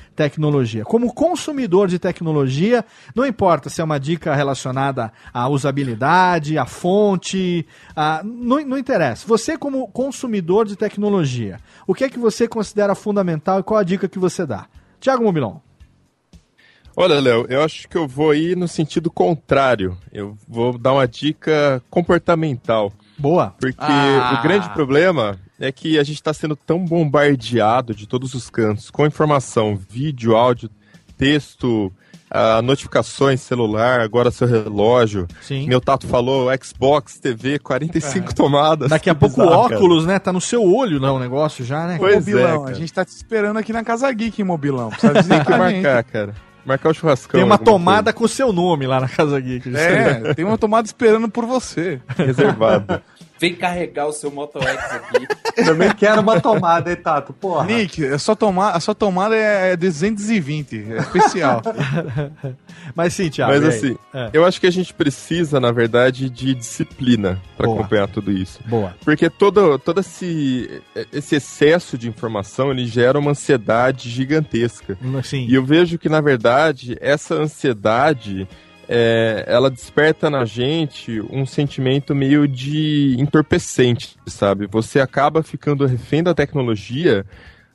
Como 0.84 1.12
consumidor 1.14 1.88
de 1.88 1.98
tecnologia, 1.98 2.84
não 3.14 3.24
importa 3.26 3.68
se 3.70 3.80
é 3.80 3.84
uma 3.84 3.98
dica 3.98 4.34
relacionada 4.34 5.12
à 5.32 5.48
usabilidade, 5.48 6.58
à 6.58 6.66
fonte, 6.66 7.66
a- 7.96 8.20
não, 8.24 8.64
não 8.66 8.78
interessa. 8.78 9.26
Você, 9.26 9.56
como 9.56 9.88
consumidor 9.88 10.66
de 10.66 10.76
tecnologia, 10.76 11.58
o 11.86 11.94
que 11.94 12.04
é 12.04 12.08
que 12.08 12.18
você 12.18 12.46
considera 12.48 12.94
fundamental 12.94 13.60
e 13.60 13.62
qual 13.62 13.78
a 13.80 13.84
dica 13.84 14.08
que 14.08 14.18
você 14.18 14.44
dá? 14.46 14.66
Tiago 15.00 15.22
Mobilon. 15.24 15.56
Olha, 16.96 17.20
Léo, 17.20 17.46
eu 17.48 17.62
acho 17.62 17.88
que 17.88 17.96
eu 17.96 18.06
vou 18.06 18.34
ir 18.34 18.56
no 18.56 18.66
sentido 18.68 19.10
contrário. 19.10 19.96
Eu 20.12 20.36
vou 20.48 20.76
dar 20.76 20.92
uma 20.92 21.06
dica 21.06 21.82
comportamental. 21.88 22.92
Boa. 23.16 23.54
Porque 23.60 23.76
Ah. 23.78 24.38
o 24.38 24.42
grande 24.42 24.68
problema 24.70 25.38
é 25.60 25.70
que 25.70 25.98
a 25.98 26.02
gente 26.02 26.16
está 26.16 26.32
sendo 26.32 26.56
tão 26.56 26.84
bombardeado 26.84 27.94
de 27.94 28.08
todos 28.08 28.34
os 28.34 28.48
cantos 28.48 28.90
com 28.90 29.06
informação, 29.06 29.76
vídeo, 29.76 30.34
áudio, 30.34 30.70
texto, 31.18 31.92
ah, 32.30 32.62
notificações, 32.62 33.42
celular, 33.42 34.00
agora 34.00 34.30
seu 34.30 34.46
relógio. 34.46 35.28
Sim. 35.42 35.68
Meu 35.68 35.80
tato 35.80 36.06
falou 36.06 36.48
Xbox, 36.62 37.18
TV, 37.18 37.58
45 37.58 38.34
tomadas. 38.34 38.88
Daqui 38.88 39.10
a 39.10 39.14
pouco 39.14 39.40
o 39.40 39.44
bizarro, 39.44 39.62
cara. 39.64 39.76
óculos, 39.76 40.06
né? 40.06 40.18
Tá 40.18 40.32
no 40.32 40.40
seu 40.40 40.64
olho, 40.64 40.98
não, 40.98 41.16
o 41.16 41.18
negócio 41.18 41.62
já, 41.62 41.86
né? 41.86 41.96
Pois 41.98 42.14
Mobilão, 42.14 42.54
é, 42.54 42.58
cara. 42.60 42.70
a 42.70 42.74
gente 42.74 42.92
tá 42.92 43.04
te 43.04 43.10
esperando 43.10 43.58
aqui 43.58 43.72
na 43.72 43.84
Casa 43.84 44.10
Geek, 44.10 44.40
hein, 44.40 44.46
Mobilão. 44.46 44.88
Precisa 44.88 45.12
dizer 45.12 45.34
Tem 45.34 45.44
que 45.44 45.50
marcar, 45.50 46.04
cara. 46.04 46.34
Marcar 46.64 46.90
o 46.90 46.94
churrascão. 46.94 47.38
Tem 47.38 47.44
uma 47.44 47.58
tomada 47.58 48.12
com 48.12 48.24
o 48.24 48.28
seu 48.28 48.52
nome 48.52 48.86
lá 48.86 49.00
na 49.00 49.08
Casa 49.08 49.38
Geek. 49.40 49.74
É, 49.74 50.34
tem 50.34 50.44
uma 50.44 50.58
tomada 50.58 50.86
esperando 50.86 51.28
por 51.28 51.44
você. 51.44 52.00
coisa 52.16 52.24
reservada. 52.24 53.02
Vem 53.40 53.54
carregar 53.54 54.06
o 54.06 54.12
seu 54.12 54.30
Moto 54.30 54.60
X 54.62 54.84
aqui. 54.92 55.26
Também 55.64 55.90
quero 55.94 56.20
uma 56.20 56.38
tomada, 56.38 56.90
hein, 56.90 56.96
Tato? 56.96 57.32
Porra. 57.32 57.64
Nick, 57.64 58.04
a 58.06 58.18
sua, 58.18 58.36
toma 58.36 58.70
a 58.70 58.78
sua 58.80 58.94
tomada 58.94 59.34
é 59.34 59.72
é 59.72 59.76
220, 59.76 60.76
é 60.92 60.98
especial. 60.98 61.62
Mas 62.94 63.14
sim, 63.14 63.30
Thiago. 63.30 63.52
Mas 63.52 63.64
assim, 63.64 63.96
É. 64.12 64.28
eu 64.32 64.44
acho 64.44 64.60
que 64.60 64.66
a 64.66 64.70
gente 64.70 64.92
precisa, 64.92 65.58
na 65.58 65.72
verdade, 65.72 66.28
de 66.28 66.54
disciplina 66.54 67.40
para 67.56 67.66
acompanhar 67.66 68.08
tudo 68.08 68.30
isso. 68.30 68.60
Boa. 68.66 68.94
Porque 69.04 69.30
todo, 69.30 69.78
todo 69.78 70.00
esse, 70.00 70.82
esse 71.12 71.36
excesso 71.36 71.96
de 71.96 72.08
informação, 72.08 72.70
ele 72.70 72.86
gera 72.86 73.18
uma 73.18 73.30
ansiedade 73.30 74.10
gigantesca. 74.10 74.98
Sim. 75.24 75.46
E 75.48 75.54
eu 75.54 75.64
vejo 75.64 75.98
que, 75.98 76.08
na 76.08 76.20
verdade, 76.20 76.96
essa 77.00 77.34
ansiedade, 77.34 78.46
é, 78.92 79.44
ela 79.46 79.70
desperta 79.70 80.28
na 80.28 80.44
gente 80.44 81.20
um 81.30 81.46
sentimento 81.46 82.12
meio 82.12 82.48
de 82.48 83.14
entorpecente, 83.20 84.16
sabe? 84.26 84.66
Você 84.66 84.98
acaba 84.98 85.44
ficando 85.44 85.86
refém 85.86 86.24
da 86.24 86.34
tecnologia, 86.34 87.24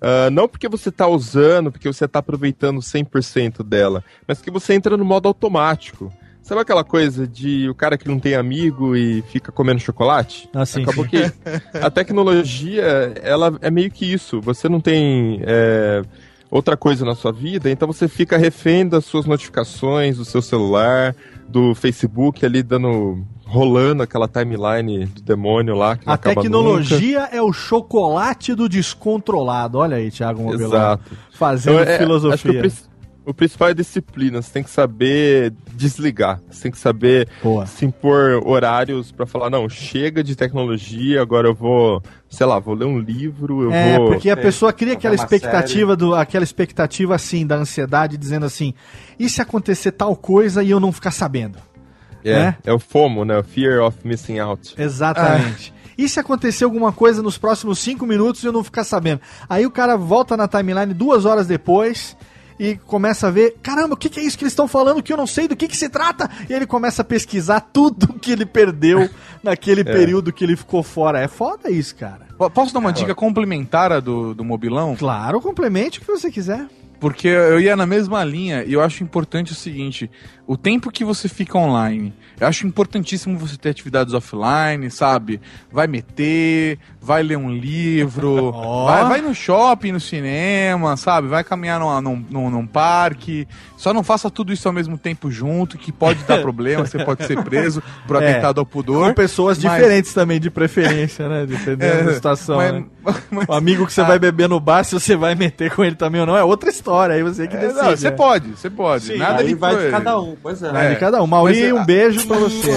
ah, 0.02 0.30
não 0.30 0.48
porque 0.48 0.68
você 0.68 0.90
está 0.90 1.08
usando, 1.08 1.72
porque 1.72 1.88
você 1.88 2.06
está 2.06 2.20
aproveitando 2.20 2.80
100% 2.80 3.64
dela, 3.64 4.04
mas 4.28 4.42
que 4.42 4.52
você 4.52 4.74
entra 4.74 4.98
no 4.98 5.06
modo 5.06 5.28
automático. 5.28 6.14
Sabe 6.44 6.62
aquela 6.62 6.84
coisa 6.84 7.26
de 7.26 7.68
o 7.68 7.74
cara 7.74 7.98
que 7.98 8.08
não 8.08 8.20
tem 8.20 8.36
amigo 8.36 8.96
e 8.96 9.24
fica 9.24 9.52
comendo 9.52 9.80
chocolate? 9.80 10.48
Ah, 10.54 10.64
sim, 10.64 10.84
Acabou 10.84 11.06
sim. 11.06 11.10
que 11.10 11.18
a 11.82 11.90
tecnologia, 11.90 12.84
ela 13.24 13.58
é 13.62 13.72
meio 13.72 13.90
que 13.90 14.06
isso. 14.06 14.40
Você 14.42 14.70
não 14.70 14.80
tem 14.80 15.42
é, 15.44 16.04
outra 16.56 16.78
coisa 16.78 17.04
na 17.04 17.16
sua 17.16 17.34
vida, 17.34 17.70
então 17.70 17.86
você 17.86 18.08
fica 18.08 18.38
refém 18.38 18.88
das 18.88 19.04
suas 19.04 19.26
notificações, 19.26 20.18
do 20.18 20.24
seu 20.24 20.42
celular, 20.42 21.14
do 21.50 21.76
Facebook 21.76 22.46
ali 22.46 22.64
dando 22.64 23.26
rolando 23.46 24.02
aquela 24.02 24.28
timeline 24.28 25.06
do 25.06 25.22
demônio 25.22 25.76
lá 25.76 26.00
A 26.06 26.18
tecnologia 26.18 27.30
é 27.32 27.42
o 27.42 27.52
chocolate 27.52 28.56
do 28.56 28.68
descontrolado. 28.70 29.78
Olha 29.78 29.98
aí, 29.98 30.10
Thiago 30.10 30.40
nunca. 30.40 30.54
Mobilão. 30.54 30.78
Exato. 30.78 31.18
Fazendo 31.32 31.82
Então, 31.82 31.94
é, 31.94 31.98
filosofia. 31.98 32.72
O, 33.26 33.32
prin- 33.32 33.32
o 33.32 33.34
principal 33.34 33.70
é 33.70 33.74
disciplina. 33.74 34.42
Você 34.42 34.52
tem 34.52 34.64
que 34.64 34.70
saber 34.70 35.54
desligar. 35.74 36.40
Você 36.50 36.64
tem 36.64 36.72
que 36.72 36.78
saber 36.78 37.28
Boa. 37.44 37.66
se 37.66 37.86
impor 37.86 38.42
horários 38.46 39.12
pra 39.12 39.26
falar, 39.26 39.50
não, 39.50 39.68
chega 39.70 40.24
de 40.24 40.36
tecnologia, 40.36 41.22
agora 41.22 41.48
eu 41.48 41.54
vou, 41.56 42.02
sei 42.30 42.46
lá, 42.46 42.60
vou 42.60 42.74
ler 42.76 42.86
um 42.86 43.00
livro, 43.00 43.64
eu 43.64 43.72
É, 43.72 43.98
vou. 43.98 44.08
porque 44.12 44.30
a 44.30 44.38
pessoa 44.38 44.72
cria 44.74 44.94
aquela 44.94 45.16
expectativa 45.16 45.96
do, 45.96 46.14
aquela 46.16 46.44
expectativa 46.44 47.16
assim 47.16 47.46
da 47.46 47.56
ansiedade, 47.56 48.18
dizendo 48.18 48.46
assim: 48.46 48.74
e 49.20 49.30
se 49.30 49.42
acontecer 49.42 49.92
tal 49.92 50.16
coisa 50.16 50.64
e 50.64 50.70
eu 50.72 50.80
não 50.80 50.92
ficar 50.92 51.12
sabendo? 51.12 51.58
É, 52.24 52.34
né? 52.40 52.58
é 52.66 52.74
o 52.74 52.80
FOMO, 52.80 53.24
né? 53.24 53.38
O 53.38 53.44
Fear 53.44 53.84
of 53.86 53.98
Missing 54.04 54.40
Out. 54.40 54.74
Exatamente. 54.78 55.74
E 55.98 56.10
se 56.10 56.20
acontecer 56.20 56.64
alguma 56.66 56.92
coisa 56.92 57.22
nos 57.22 57.38
próximos 57.38 57.80
cinco 57.80 58.06
minutos 58.06 58.44
e 58.44 58.48
eu 58.48 58.52
não 58.52 58.64
ficar 58.64 58.84
sabendo? 58.84 59.22
Aí 59.48 59.66
o 59.66 59.72
cara 59.72 59.96
volta 59.96 60.36
na 60.36 60.48
timeline 60.48 60.94
duas 60.94 61.24
horas 61.24 61.48
depois 61.48 62.18
e 62.60 62.76
começa 62.76 63.28
a 63.28 63.32
ver, 63.32 63.58
caramba, 63.62 63.96
o 63.96 63.98
que, 63.98 64.10
que 64.10 64.20
é 64.20 64.24
isso 64.24 64.38
que 64.38 64.44
eles 64.44 64.54
estão 64.54 64.68
falando 64.68 65.04
que 65.04 65.12
eu 65.12 65.18
não 65.18 65.28
sei 65.28 65.48
do 65.48 65.56
que, 65.56 65.68
que 65.68 65.76
se 65.76 65.90
trata? 65.90 66.30
E 66.50 66.54
ele 66.54 66.66
começa 66.66 67.02
a 67.02 67.06
pesquisar 67.06 67.60
tudo 67.60 68.14
que 68.14 68.32
ele 68.32 68.46
perdeu 68.46 69.10
naquele 69.44 69.84
período 69.84 70.32
que 70.32 70.44
ele 70.44 70.56
ficou 70.56 70.82
fora. 70.82 71.20
É 71.20 71.28
foda 71.28 71.70
isso, 71.70 71.96
cara. 71.96 72.28
Po- 72.38 72.50
Posso 72.50 72.74
dar 72.74 72.80
uma 72.80 72.94
dica 72.94 73.14
complementar 73.16 73.92
à 73.92 74.00
do, 74.00 74.34
do 74.34 74.44
Mobilão? 74.44 74.96
Claro, 74.96 75.42
complemente 75.42 76.00
o 76.00 76.02
que 76.02 76.08
você 76.08 76.32
quiser. 76.32 76.66
Porque 76.98 77.28
eu 77.28 77.60
ia 77.60 77.76
na 77.76 77.86
mesma 77.86 78.24
linha 78.24 78.64
e 78.64 78.72
eu 78.72 78.82
acho 78.82 79.04
importante 79.04 79.52
o 79.52 79.56
seguinte: 79.56 80.10
o 80.48 80.56
tempo 80.56 80.90
que 80.90 81.04
você 81.04 81.28
fica 81.28 81.58
online. 81.58 82.14
Eu 82.40 82.48
acho 82.48 82.68
importantíssimo 82.68 83.38
você 83.38 83.58
ter 83.58 83.70
atividades 83.70 84.14
offline, 84.14 84.90
sabe? 84.92 85.40
Vai 85.72 85.88
meter, 85.88 86.78
vai 87.02 87.24
ler 87.24 87.38
um 87.38 87.50
livro, 87.52 88.52
Ó. 88.54 88.86
vai, 88.86 89.06
vai 89.06 89.22
no 89.22 89.34
shopping, 89.34 89.92
no 89.92 90.00
cinema, 90.00 90.98
sabe? 90.98 91.28
Vai 91.28 91.44
caminhar 91.44 91.80
numa- 91.80 92.02
num, 92.02 92.26
num, 92.30 92.50
num 92.50 92.68
parque. 92.68 93.48
Só 93.78 93.94
não 93.94 94.04
faça 94.04 94.30
tudo 94.30 94.52
isso 94.54 94.68
ao 94.68 94.74
mesmo 94.74 94.98
tempo 94.98 95.30
junto, 95.30 95.78
que 95.78 95.92
pode 95.92 96.24
dar 96.24 96.42
problema, 96.42 96.86
você 96.86 97.04
pode 97.04 97.26
ser 97.26 97.42
preso 97.44 97.82
por 98.08 98.16
É. 98.24 98.30
atentado 98.32 98.60
ao 98.60 98.66
pudor. 98.66 99.08
Com 99.10 99.14
pessoas 99.14 99.58
mas- 99.64 99.74
diferentes 99.74 100.14
também, 100.14 100.40
de 100.40 100.50
preferência, 100.50 101.28
né? 101.30 101.46
Dependendo 101.46 101.86
É, 102.02 102.04
da 102.04 102.14
situação. 102.14 102.58
mas- 102.58 102.74
né? 102.74 102.84
mas- 103.32 103.46
O 103.48 103.54
amigo 103.54 103.86
que 103.86 103.94
você 103.94 104.04
vai 104.04 104.18
beber 104.20 104.50
no 104.50 104.60
bar, 104.60 104.84
se 104.84 104.94
você 104.94 105.16
vai 105.16 105.36
meter 105.36 105.74
com 105.74 105.84
ele 105.84 105.96
também 105.96 106.22
ou 106.22 106.28
não, 106.28 106.36
é 106.36 106.44
outra 106.44 106.70
história. 106.70 107.16
Aí 107.16 107.24
você 107.24 107.48
que 107.48 107.56
É, 107.56 107.60
decide. 107.60 107.82
não, 107.82 107.92
você 107.92 108.12
pode, 108.12 108.48
você 108.50 108.70
pode. 108.70 109.04
Sim, 109.06 109.18
Nada 109.18 109.42
Aí 109.42 109.48
de 109.50 109.56
vai 109.56 109.76
de 109.86 109.92
cada 109.92 110.20
um, 110.20 110.36
pois 110.42 110.62
é. 110.64 110.72
Vai 110.72 110.88
É. 110.88 110.90
de 110.94 111.00
cada 111.00 111.22
um. 111.22 111.28
Mauri, 111.28 111.72
Mas, 111.72 111.82
um 111.82 111.86
beijo 111.86 112.25
pra 112.26 112.38
você. 112.38 112.72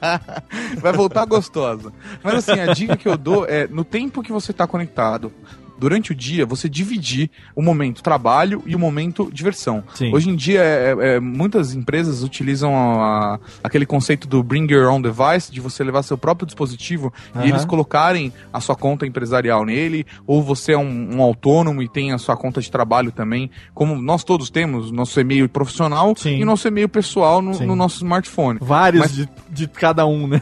Vai 0.80 0.92
voltar 0.92 1.24
gostosa. 1.24 1.92
Mas 2.22 2.34
assim, 2.34 2.60
a 2.60 2.72
dica 2.72 2.96
que 2.96 3.08
eu 3.08 3.16
dou 3.16 3.46
é 3.46 3.66
no 3.66 3.84
tempo 3.84 4.22
que 4.22 4.32
você 4.32 4.52
tá 4.52 4.66
conectado, 4.66 5.32
durante 5.78 6.12
o 6.12 6.14
dia, 6.14 6.44
você 6.46 6.68
dividir 6.68 7.30
o 7.54 7.62
momento 7.62 8.02
trabalho 8.02 8.62
e 8.66 8.74
o 8.74 8.78
momento 8.78 9.30
diversão. 9.32 9.82
Sim. 9.94 10.12
Hoje 10.14 10.30
em 10.30 10.36
dia, 10.36 10.60
é- 10.62 10.96
é- 11.16 11.20
muitas 11.20 11.74
empresas 11.74 12.22
utilizam 12.22 12.74
a- 12.74 13.38
aquele 13.62 13.86
conceito 13.86 14.26
do 14.26 14.42
bring 14.42 14.66
your 14.72 14.90
own 14.90 15.00
device, 15.00 15.50
de 15.52 15.60
você 15.60 15.82
levar 15.84 16.02
seu 16.02 16.16
próprio 16.18 16.46
dispositivo 16.46 17.12
Aham. 17.34 17.44
e 17.44 17.48
eles 17.50 17.64
colocarem 17.64 18.32
a 18.52 18.60
sua 18.60 18.74
conta 18.76 19.06
empresarial 19.06 19.64
nele, 19.64 20.06
ou 20.26 20.42
você 20.42 20.72
é 20.72 20.78
um, 20.78 21.16
um 21.16 21.22
autônomo 21.22 21.82
e 21.82 21.88
tem 21.88 22.12
a 22.12 22.18
sua 22.18 22.36
conta 22.36 22.60
de 22.60 22.70
trabalho 22.70 23.10
também, 23.12 23.50
como 23.74 23.94
nós 24.00 24.24
todos 24.24 24.50
temos, 24.50 24.90
nosso 24.90 25.18
e-mail 25.20 25.48
profissional 25.48 26.14
e 26.24 26.44
nosso 26.44 26.66
e-mail 26.68 26.88
pessoal 26.88 27.40
no, 27.42 27.54
Sim. 27.54 27.66
no 27.66 27.76
nosso 27.76 27.96
smartphone. 27.96 28.58
Vários 28.62 29.00
Mas- 29.02 29.12
de, 29.14 29.28
de 29.50 29.68
cada 29.68 30.06
um, 30.06 30.26
né? 30.26 30.40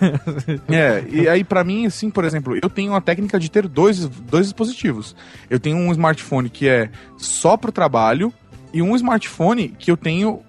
é, 0.68 1.04
e 1.10 1.28
aí 1.28 1.44
pra 1.44 1.64
mim, 1.64 1.86
assim, 1.86 2.10
por 2.10 2.24
exemplo, 2.24 2.56
eu 2.62 2.68
tenho 2.70 2.94
a 2.94 3.00
técnica 3.00 3.38
de 3.38 3.50
ter 3.50 3.66
dois, 3.68 4.06
dois 4.08 4.46
dispositivos. 4.46 5.14
Eu 5.48 5.58
tenho 5.60 5.76
um 5.76 5.90
smartphone 5.92 6.48
que 6.48 6.68
é 6.68 6.90
só 7.16 7.56
pro 7.56 7.70
trabalho 7.72 8.32
e 8.72 8.82
um 8.82 8.94
smartphone 8.96 9.68
que 9.68 9.90
eu 9.90 9.96
tenho 9.96 10.40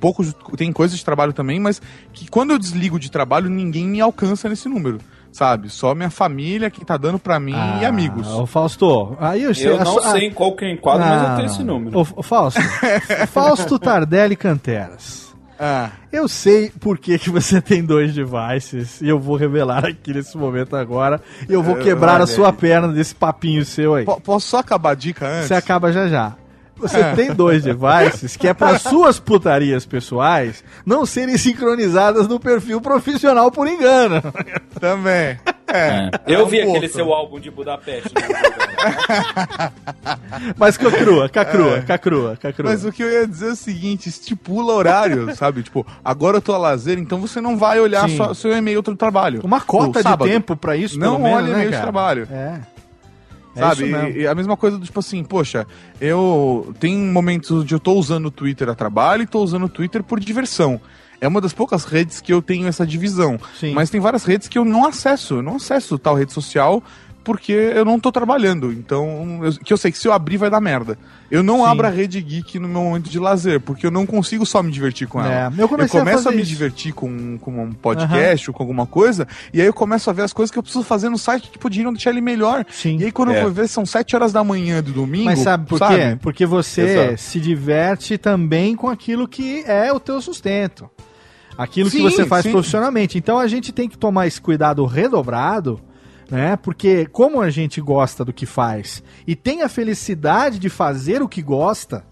pouco 0.00 0.24
tem 0.56 0.72
coisas 0.72 0.98
de 0.98 1.04
trabalho 1.04 1.32
também, 1.32 1.60
mas 1.60 1.80
que 2.12 2.28
quando 2.28 2.50
eu 2.52 2.58
desligo 2.58 2.98
de 2.98 3.10
trabalho 3.10 3.48
ninguém 3.48 3.86
me 3.86 4.00
alcança 4.00 4.48
nesse 4.48 4.68
número, 4.68 4.98
sabe? 5.30 5.68
Só 5.70 5.94
minha 5.94 6.10
família 6.10 6.70
que 6.70 6.84
tá 6.84 6.96
dando 6.96 7.20
pra 7.20 7.38
mim 7.38 7.54
e 7.80 7.84
amigos. 7.84 8.26
Ô, 8.26 8.46
Fausto, 8.46 9.16
aí 9.20 9.44
eu, 9.44 9.52
Eu 9.52 9.80
a 9.80 9.84
não 9.84 9.92
sua- 9.92 10.10
sei 10.10 10.26
em 10.26 10.32
qual 10.32 10.56
que 10.56 10.64
eu 10.64 10.70
enquadro, 10.70 11.06
mas 11.06 11.20
eu 11.22 11.26
tenho 11.28 11.38
não. 11.38 11.44
esse 11.54 11.62
número. 11.62 11.98
Ô, 12.16 12.22
Fausto, 12.22 12.60
Fausto 13.28 13.78
Tardelli 13.78 14.34
Canteras. 14.34 15.27
Ah. 15.58 15.90
Eu 16.12 16.28
sei 16.28 16.70
por 16.80 16.98
que, 16.98 17.18
que 17.18 17.30
você 17.30 17.60
tem 17.62 17.82
dois 17.84 18.14
devices 18.14 19.00
e 19.00 19.08
eu 19.08 19.18
vou 19.18 19.36
revelar 19.36 19.84
aqui 19.84 20.14
nesse 20.14 20.36
momento 20.36 20.76
agora. 20.76 21.20
E 21.48 21.52
eu 21.52 21.62
vou 21.62 21.78
É, 21.78 21.82
quebrar 21.82 22.20
a 22.20 22.26
sua 22.26 22.52
perna 22.52 22.88
desse 22.88 23.14
papinho 23.14 23.64
seu 23.64 23.94
aí. 23.94 24.04
Po- 24.04 24.20
Posso 24.20 24.46
só 24.48 24.58
acabar 24.58 24.90
a 24.90 24.94
dica 24.94 25.26
antes? 25.26 25.48
Você 25.48 25.54
acaba 25.54 25.92
já 25.92 26.06
já. 26.08 26.34
Você 26.76 26.96
É. 26.98 27.12
tem 27.14 27.34
dois 27.34 27.64
devices 27.64 28.36
que 28.36 28.46
é 28.46 28.54
para 28.54 28.78
suas 28.78 29.18
putarias 29.18 29.84
pessoais 29.84 30.62
não 30.86 31.04
serem 31.04 31.36
sincronizadas 31.36 32.28
no 32.28 32.38
perfil 32.38 32.80
profissional 32.80 33.50
por 33.50 33.66
engano. 33.66 34.22
Também. 34.78 35.38
É. 35.72 36.10
Eu 36.26 36.46
é 36.46 36.48
vi 36.48 36.58
um 36.58 36.70
aquele 36.70 36.88
pouco. 36.88 36.88
seu 36.88 37.12
álbum 37.12 37.38
de 37.38 37.50
Budapeste. 37.50 38.12
né? 38.14 38.28
Mas 40.56 40.76
cacrua, 40.76 41.28
cacrua, 41.28 41.82
cacrua, 41.82 42.36
cacrua. 42.36 42.70
Mas 42.70 42.84
o 42.84 42.92
que 42.92 43.02
eu 43.02 43.10
ia 43.10 43.26
dizer 43.26 43.50
é 43.50 43.52
o 43.52 43.56
seguinte, 43.56 44.08
estipula 44.08 44.72
horário, 44.72 45.32
sabe? 45.36 45.62
Tipo, 45.62 45.86
agora 46.04 46.38
eu 46.38 46.42
tô 46.42 46.54
a 46.54 46.58
lazer, 46.58 46.98
então 46.98 47.20
você 47.20 47.40
não 47.40 47.56
vai 47.56 47.80
olhar 47.80 48.08
seu 48.34 48.56
e-mail 48.56 48.82
do 48.82 48.96
trabalho. 48.96 49.40
Uma 49.44 49.60
cota 49.60 50.02
de 50.02 50.16
tempo 50.18 50.56
pra 50.56 50.76
isso, 50.76 50.98
Não 50.98 51.16
pelo 51.16 51.24
menos, 51.24 51.38
olha 51.38 51.48
né, 51.48 51.54
e-mail 51.54 51.70
de 51.70 51.80
trabalho. 51.80 52.28
É. 52.30 52.60
É 53.56 53.60
Sabe? 53.60 53.86
mesmo. 53.86 54.08
E, 54.08 54.20
e 54.20 54.26
a 54.26 54.34
mesma 54.34 54.56
coisa 54.56 54.78
do 54.78 54.84
tipo 54.84 55.00
assim, 55.00 55.24
poxa, 55.24 55.66
eu 56.00 56.74
tem 56.78 56.96
momentos 56.96 57.50
onde 57.50 57.74
eu 57.74 57.80
tô 57.80 57.94
usando 57.94 58.26
o 58.26 58.30
Twitter 58.30 58.68
a 58.68 58.74
trabalho 58.74 59.22
e 59.22 59.26
tô 59.26 59.42
usando 59.42 59.64
o 59.64 59.68
Twitter 59.68 60.02
por 60.02 60.20
diversão. 60.20 60.80
É 61.20 61.26
uma 61.28 61.40
das 61.40 61.52
poucas 61.52 61.84
redes 61.84 62.20
que 62.20 62.32
eu 62.32 62.40
tenho 62.40 62.66
essa 62.68 62.86
divisão. 62.86 63.38
Sim. 63.58 63.72
Mas 63.74 63.90
tem 63.90 64.00
várias 64.00 64.24
redes 64.24 64.46
que 64.48 64.58
eu 64.58 64.64
não 64.64 64.84
acesso. 64.86 65.36
Eu 65.36 65.42
não 65.42 65.56
acesso 65.56 65.98
tal 65.98 66.14
rede 66.14 66.32
social 66.32 66.82
porque 67.24 67.52
eu 67.52 67.84
não 67.84 68.00
tô 68.00 68.10
trabalhando. 68.10 68.72
Então, 68.72 69.40
eu- 69.42 69.52
que 69.62 69.70
eu 69.70 69.76
sei 69.76 69.92
que 69.92 69.98
se 69.98 70.08
eu 70.08 70.12
abrir 70.14 70.38
vai 70.38 70.48
dar 70.48 70.60
merda. 70.62 70.96
Eu 71.30 71.42
não 71.42 71.58
Sim. 71.58 71.64
abro 71.66 71.86
a 71.86 71.90
rede 71.90 72.18
geek 72.22 72.58
no 72.58 72.66
meu 72.66 72.80
momento 72.80 73.10
de 73.10 73.18
lazer, 73.18 73.60
porque 73.60 73.84
eu 73.84 73.90
não 73.90 74.06
consigo 74.06 74.46
só 74.46 74.62
me 74.62 74.72
divertir 74.72 75.06
com 75.06 75.20
ela. 75.20 75.30
É, 75.54 75.60
eu 75.60 75.66
a 75.66 75.68
começo 75.68 75.98
a, 75.98 76.06
fazer 76.06 76.30
me 76.30 76.40
isso. 76.40 76.48
divertir 76.48 76.94
com, 76.94 77.36
com 77.36 77.62
um 77.64 77.72
podcast 77.72 78.48
ou 78.48 78.54
com 78.56 78.62
alguma 78.62 78.86
coisa, 78.86 79.28
e 79.52 79.60
aí 79.60 79.66
eu 79.66 79.74
começo 79.74 80.08
a 80.08 80.12
ver 80.14 80.22
as 80.22 80.32
coisas 80.32 80.50
que 80.50 80.58
eu 80.58 80.62
preciso 80.62 80.82
fazer 80.82 81.10
no 81.10 81.18
site 81.18 81.50
que 81.50 81.58
poderiam 81.58 81.92
deixar 81.92 82.10
ele 82.12 82.22
melhor. 82.22 82.64
E 82.82 83.04
aí 83.04 83.12
quando 83.12 83.32
É. 83.32 83.38
eu 83.40 83.42
vou 83.42 83.50
ver, 83.50 83.68
são 83.68 83.84
7 83.84 84.16
horas 84.16 84.32
da 84.32 84.42
manhã 84.42 84.82
do 84.82 84.90
domingo. 84.92 85.26
Mas 85.26 85.40
sabe 85.40 85.66
por 85.66 85.80
quê? 85.80 86.16
Porque 86.22 86.46
você 86.46 86.80
Exato. 86.80 87.18
se 87.20 87.38
diverte 87.40 88.16
também 88.16 88.74
com 88.74 88.88
aquilo 88.88 89.28
que 89.28 89.64
é 89.66 89.92
o 89.92 90.00
teu 90.00 90.22
sustento. 90.22 90.88
Aquilo 91.58 91.90
que 91.90 91.96
Sim, 91.96 92.02
você 92.04 92.24
faz 92.24 92.44
sim. 92.44 92.52
profissionalmente. 92.52 93.18
Então 93.18 93.36
a 93.38 93.48
gente 93.48 93.72
tem 93.72 93.88
que 93.88 93.98
tomar 93.98 94.28
esse 94.28 94.40
cuidado 94.40 94.86
redobrado, 94.86 95.80
né? 96.30 96.56
Porque 96.56 97.04
como 97.06 97.40
a 97.40 97.50
gente 97.50 97.80
gosta 97.80 98.24
do 98.24 98.32
que 98.32 98.46
faz 98.46 99.02
e 99.26 99.34
tem 99.34 99.62
a 99.62 99.68
felicidade 99.68 100.58
de 100.60 100.68
fazer 100.68 101.20
o 101.20 101.28
que 101.28 101.42
gosta, 101.42 102.04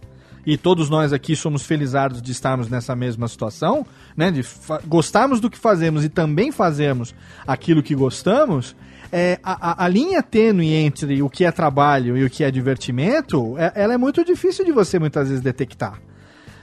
e 0.45 0.57
todos 0.57 0.89
nós 0.91 1.13
aqui 1.13 1.35
somos 1.37 1.63
felizardos 1.63 2.21
de 2.23 2.31
estarmos 2.33 2.69
nessa 2.69 2.95
mesma 2.97 3.27
situação, 3.29 3.87
né? 4.17 4.31
De 4.31 4.45
gostarmos 4.87 5.39
do 5.41 5.49
que 5.51 5.59
fazemos 5.59 6.05
e 6.05 6.09
também 6.09 6.51
fazermos 6.53 7.15
aquilo 7.47 7.83
que 7.83 7.95
gostamos. 7.95 8.75
é, 9.13 9.39
a, 9.45 9.71
a- 9.71 9.85
a 9.85 9.89
linha 9.89 10.21
tênue 10.21 10.73
entre 10.73 11.23
o 11.23 11.31
que 11.31 11.45
é 11.45 11.53
trabalho 11.53 12.17
e 12.19 12.25
o 12.25 12.29
que 12.29 12.43
é 12.43 12.51
divertimento, 12.51 13.55
é- 13.57 13.71
ela 13.77 13.95
é 13.95 13.97
muito 13.97 14.25
difícil 14.25 14.65
de 14.65 14.73
você 14.73 14.99
muitas 14.99 15.29
vezes 15.29 15.41
detectar. 15.43 16.01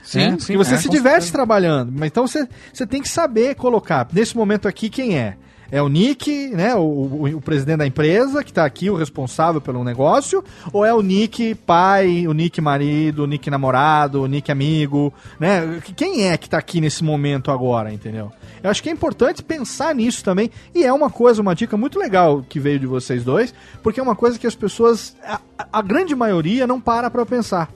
Sim, 0.04 0.18
né? 0.18 0.30
sim, 0.32 0.36
Porque 0.38 0.56
você 0.58 0.74
é, 0.74 0.78
se 0.78 0.88
diverte 0.88 1.32
trabalhando, 1.32 1.90
mas 1.92 2.08
então 2.08 2.26
você, 2.26 2.46
você 2.72 2.86
tem 2.86 3.00
que 3.02 3.08
saber 3.08 3.54
colocar. 3.56 4.06
Nesse 4.12 4.36
momento 4.36 4.68
aqui, 4.68 4.88
quem 4.88 5.18
é? 5.18 5.36
É 5.72 5.82
o 5.82 5.88
Nick, 5.88 6.50
né? 6.50 6.74
O, 6.76 6.80
o- 6.82 7.36
o 7.36 7.40
presidente 7.40 7.78
da 7.78 7.86
empresa, 7.86 8.44
que 8.44 8.52
tá 8.52 8.64
aqui, 8.64 8.90
o 8.90 8.94
responsável 8.94 9.60
pelo 9.60 9.82
negócio, 9.82 10.44
ou 10.72 10.84
é 10.84 10.92
o 10.94 11.00
Nick 11.02 11.54
pai, 11.54 12.28
o 12.28 12.32
Nick 12.34 12.60
marido, 12.60 13.24
o 13.24 13.26
Nick 13.26 13.50
namorado, 13.50 14.22
o 14.22 14.26
Nick 14.26 14.52
amigo, 14.52 15.12
né? 15.40 15.80
Quem 15.96 16.28
é 16.28 16.36
que 16.36 16.48
tá 16.50 16.58
aqui 16.58 16.80
nesse 16.82 17.02
momento 17.02 17.50
agora, 17.50 17.92
entendeu? 17.92 18.30
Eu 18.62 18.70
acho 18.70 18.82
que 18.82 18.88
é 18.90 18.92
importante 18.92 19.42
pensar 19.42 19.94
nisso 19.94 20.22
também. 20.22 20.50
E 20.74 20.84
é 20.84 20.92
uma 20.92 21.10
coisa, 21.10 21.40
uma 21.42 21.54
dica 21.54 21.76
muito 21.76 21.98
legal 21.98 22.44
que 22.48 22.60
veio 22.60 22.78
de 22.78 22.86
vocês 22.86 23.24
dois, 23.24 23.52
porque 23.82 23.98
é 23.98 24.02
uma 24.02 24.14
coisa 24.14 24.38
que 24.38 24.46
as 24.46 24.54
pessoas, 24.54 25.16
a, 25.26 25.40
a 25.72 25.82
grande 25.82 26.14
maioria, 26.14 26.66
não 26.66 26.80
para 26.80 27.10
pra 27.10 27.24
pensar. 27.26 27.70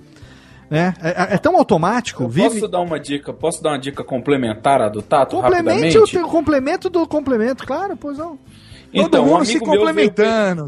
Né? 0.71 0.95
É, 1.03 1.35
é 1.35 1.39
tão 1.39 1.57
automático, 1.57 2.25
Eu 2.25 2.29
vive. 2.29 2.49
Posso 2.61 2.69
dar 2.69 2.81
uma 2.81 3.01
dica? 3.01 3.33
Posso 3.33 3.63
dar 3.63 3.71
uma 3.71 3.79
dica 3.79 4.05
complementar 4.05 4.83
à 4.83 4.89
do 4.89 5.01
Tato 5.01 5.37
Complemente 5.37 5.97
rapidamente? 5.99 6.19
o 6.19 6.29
complemento 6.29 6.91
do 6.91 7.07
complemento, 7.07 7.67
claro, 7.67 7.97
pois 7.97 8.19
não. 8.19 8.39
Então, 8.93 9.27
um 9.27 9.37
amigo 9.37 9.71
meu 9.71 9.93
veio- 9.93 10.11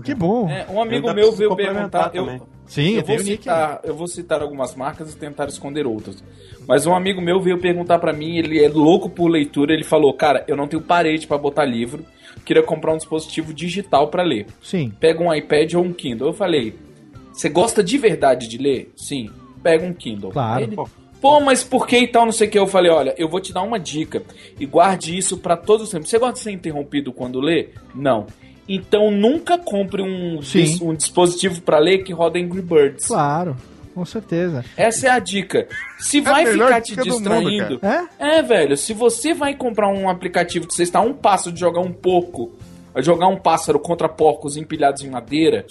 Que 0.02 0.14
bom. 0.14 0.48
É, 0.48 0.66
um 0.70 0.80
amigo 0.80 1.12
meu 1.12 1.32
veio 1.32 1.54
perguntar. 1.56 2.10
Eu. 2.14 2.40
Sim, 2.66 2.96
eu 2.96 3.02
tem 3.02 3.16
vou, 3.16 3.24
citar, 3.26 3.80
eu 3.82 3.94
vou 3.96 4.06
citar 4.06 4.42
algumas 4.42 4.76
marcas 4.76 5.12
e 5.12 5.16
tentar 5.16 5.48
esconder 5.48 5.86
outras. 5.86 6.22
Mas 6.68 6.86
um 6.86 6.94
amigo 6.94 7.20
meu 7.20 7.40
veio 7.40 7.58
perguntar 7.58 7.98
pra 7.98 8.12
mim, 8.12 8.36
ele 8.36 8.62
é 8.64 8.68
louco 8.68 9.10
por 9.10 9.26
leitura, 9.28 9.72
ele 9.74 9.82
falou: 9.82 10.14
"Cara, 10.14 10.44
eu 10.46 10.56
não 10.56 10.68
tenho 10.68 10.80
parede 10.80 11.26
pra 11.26 11.36
botar 11.36 11.64
livro, 11.64 12.04
queria 12.44 12.62
comprar 12.62 12.92
um 12.92 12.96
dispositivo 12.96 13.52
digital 13.52 14.06
pra 14.08 14.22
ler. 14.22 14.46
Sim. 14.62 14.92
Pega 15.00 15.20
um 15.22 15.34
iPad 15.34 15.74
ou 15.74 15.82
um 15.84 15.92
Kindle". 15.92 16.28
Eu 16.28 16.32
falei: 16.32 16.78
"Você 17.32 17.48
gosta 17.48 17.82
de 17.82 17.98
verdade 17.98 18.46
de 18.46 18.56
ler?" 18.56 18.92
Sim. 18.96 19.30
Pega 19.62 19.84
um 19.86 19.92
Kindle. 19.92 20.30
Claro. 20.30 20.62
Ele, 20.62 20.76
Pô, 21.20 21.38
mas 21.38 21.62
por 21.62 21.86
que 21.86 21.98
e 21.98 22.06
tal, 22.08 22.24
não 22.24 22.32
sei 22.32 22.48
o 22.48 22.50
que? 22.50 22.58
Eu 22.58 22.66
falei, 22.66 22.90
olha, 22.90 23.14
eu 23.18 23.28
vou 23.28 23.40
te 23.40 23.52
dar 23.52 23.60
uma 23.62 23.78
dica 23.78 24.22
e 24.58 24.64
guarde 24.64 25.16
isso 25.18 25.36
pra 25.36 25.54
todos 25.56 25.84
os 25.84 25.90
tempos. 25.90 26.08
Você 26.08 26.18
gosta 26.18 26.34
de 26.34 26.40
ser 26.40 26.50
interrompido 26.50 27.12
quando 27.12 27.40
lê? 27.40 27.68
Não. 27.94 28.26
Então 28.66 29.10
nunca 29.10 29.58
compre 29.58 30.00
um, 30.00 30.40
Sim. 30.40 30.62
dis- 30.64 30.80
um 30.80 30.94
dispositivo 30.94 31.60
pra 31.60 31.78
ler 31.78 32.04
que 32.04 32.12
roda 32.12 32.38
Angry 32.38 32.62
Birds. 32.62 33.06
Claro, 33.06 33.54
com 33.94 34.02
certeza. 34.06 34.64
Essa 34.76 35.08
é 35.08 35.10
a 35.10 35.18
dica. 35.18 35.68
Se 35.98 36.18
É 36.18 36.20
vai 36.22 36.46
ficar 36.46 36.80
te 36.80 36.90
dica 36.92 37.02
do 37.04 37.10
mundo, 37.20 37.50
distraindo. 37.50 37.78
cara. 37.80 38.08
é, 38.18 38.40
velho, 38.42 38.76
se 38.76 38.94
você 38.94 39.34
vai 39.34 39.54
comprar 39.54 39.88
um 39.88 40.08
aplicativo 40.08 40.66
que 40.66 40.72
você 40.74 40.84
está 40.84 41.00
a 41.00 41.02
um 41.02 41.12
passo 41.12 41.52
de 41.52 41.60
jogar 41.60 41.80
um 41.80 41.92
porco, 41.92 42.52
a 42.52 42.69
jogar 42.98 43.28
um 43.28 43.36
pássaro 43.36 43.78
contra 43.78 44.08
porcos 44.08 44.56
empilhados 44.56 45.02
em 45.02 45.10
madeira, 45.10 45.64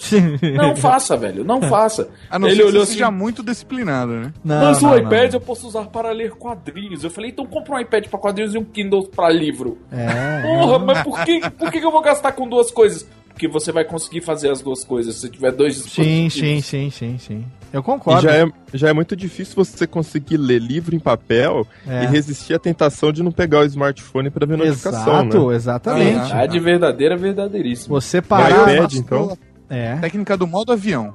não 0.56 0.74
faça, 0.74 1.16
velho, 1.16 1.44
não 1.44 1.60
faça. 1.68 2.08
A 2.30 2.38
não 2.38 2.48
Ele 2.48 2.56
ser 2.56 2.62
que 2.62 2.68
olhou 2.68 2.80
você 2.80 2.90
assim, 2.90 2.98
seja 2.98 3.10
muito 3.10 3.42
disciplinado, 3.42 4.12
né? 4.12 4.32
mas 4.44 4.82
o 4.82 4.96
iPad 4.96 5.34
eu 5.34 5.40
posso 5.40 5.66
usar 5.66 5.84
para 5.86 6.10
ler 6.10 6.32
quadrinhos. 6.32 7.04
Eu 7.04 7.10
falei, 7.10 7.30
então 7.30 7.46
compra 7.46 7.74
um 7.74 7.80
iPad 7.80 8.06
para 8.08 8.18
quadrinhos 8.18 8.54
e 8.54 8.58
um 8.58 8.64
Kindle 8.64 9.08
para 9.08 9.28
livro. 9.30 9.78
É. 9.92 10.42
Porra, 10.42 10.78
mas 10.78 11.02
por 11.02 11.24
que, 11.24 11.50
por 11.50 11.70
que 11.70 11.80
que 11.80 11.86
eu 11.86 11.92
vou 11.92 12.02
gastar 12.02 12.32
com 12.32 12.48
duas 12.48 12.70
coisas? 12.70 13.06
Porque 13.40 13.48
você 13.48 13.72
vai 13.72 13.84
conseguir 13.86 14.20
fazer 14.20 14.50
as 14.50 14.60
duas 14.60 14.84
coisas 14.84 15.16
se 15.16 15.30
tiver 15.30 15.50
dois 15.50 15.74
Sim, 15.76 16.28
dispositivos. 16.28 16.34
sim, 16.34 16.60
sim, 16.60 16.90
sim, 16.90 17.18
sim. 17.18 17.44
Eu 17.72 17.80
E 17.80 17.82
concordo. 17.82 18.20
já 18.20 18.34
é, 18.36 18.44
já 18.74 18.90
é 18.90 18.92
muito 18.92 19.16
difícil 19.16 19.54
você 19.56 19.86
conseguir 19.86 20.36
ler 20.36 20.60
livro 20.60 20.94
em 20.94 20.98
papel 20.98 21.66
É. 21.86 22.04
e 22.04 22.06
resistir 22.06 22.52
à 22.52 22.58
tentação 22.58 23.10
de 23.10 23.22
não 23.22 23.32
pegar 23.32 23.60
o 23.60 23.64
smartphone 23.64 24.28
para 24.28 24.44
ver 24.44 24.58
notificação, 24.58 25.20
Exato, 25.22 25.48
né? 25.48 25.56
exatamente. 25.56 26.32
A 26.34 26.44
de 26.44 26.60
verdadeira, 26.60 27.16
verdadeíssima. 27.16 27.98
Você 27.98 28.20
Parar- 28.20 28.54
parar. 28.54 28.74
iPad, 28.74 28.92
então? 28.96 29.38
É. 29.70 29.96
Técnica 29.96 30.36
do 30.36 30.46
modo 30.46 30.70
avião. 30.72 31.14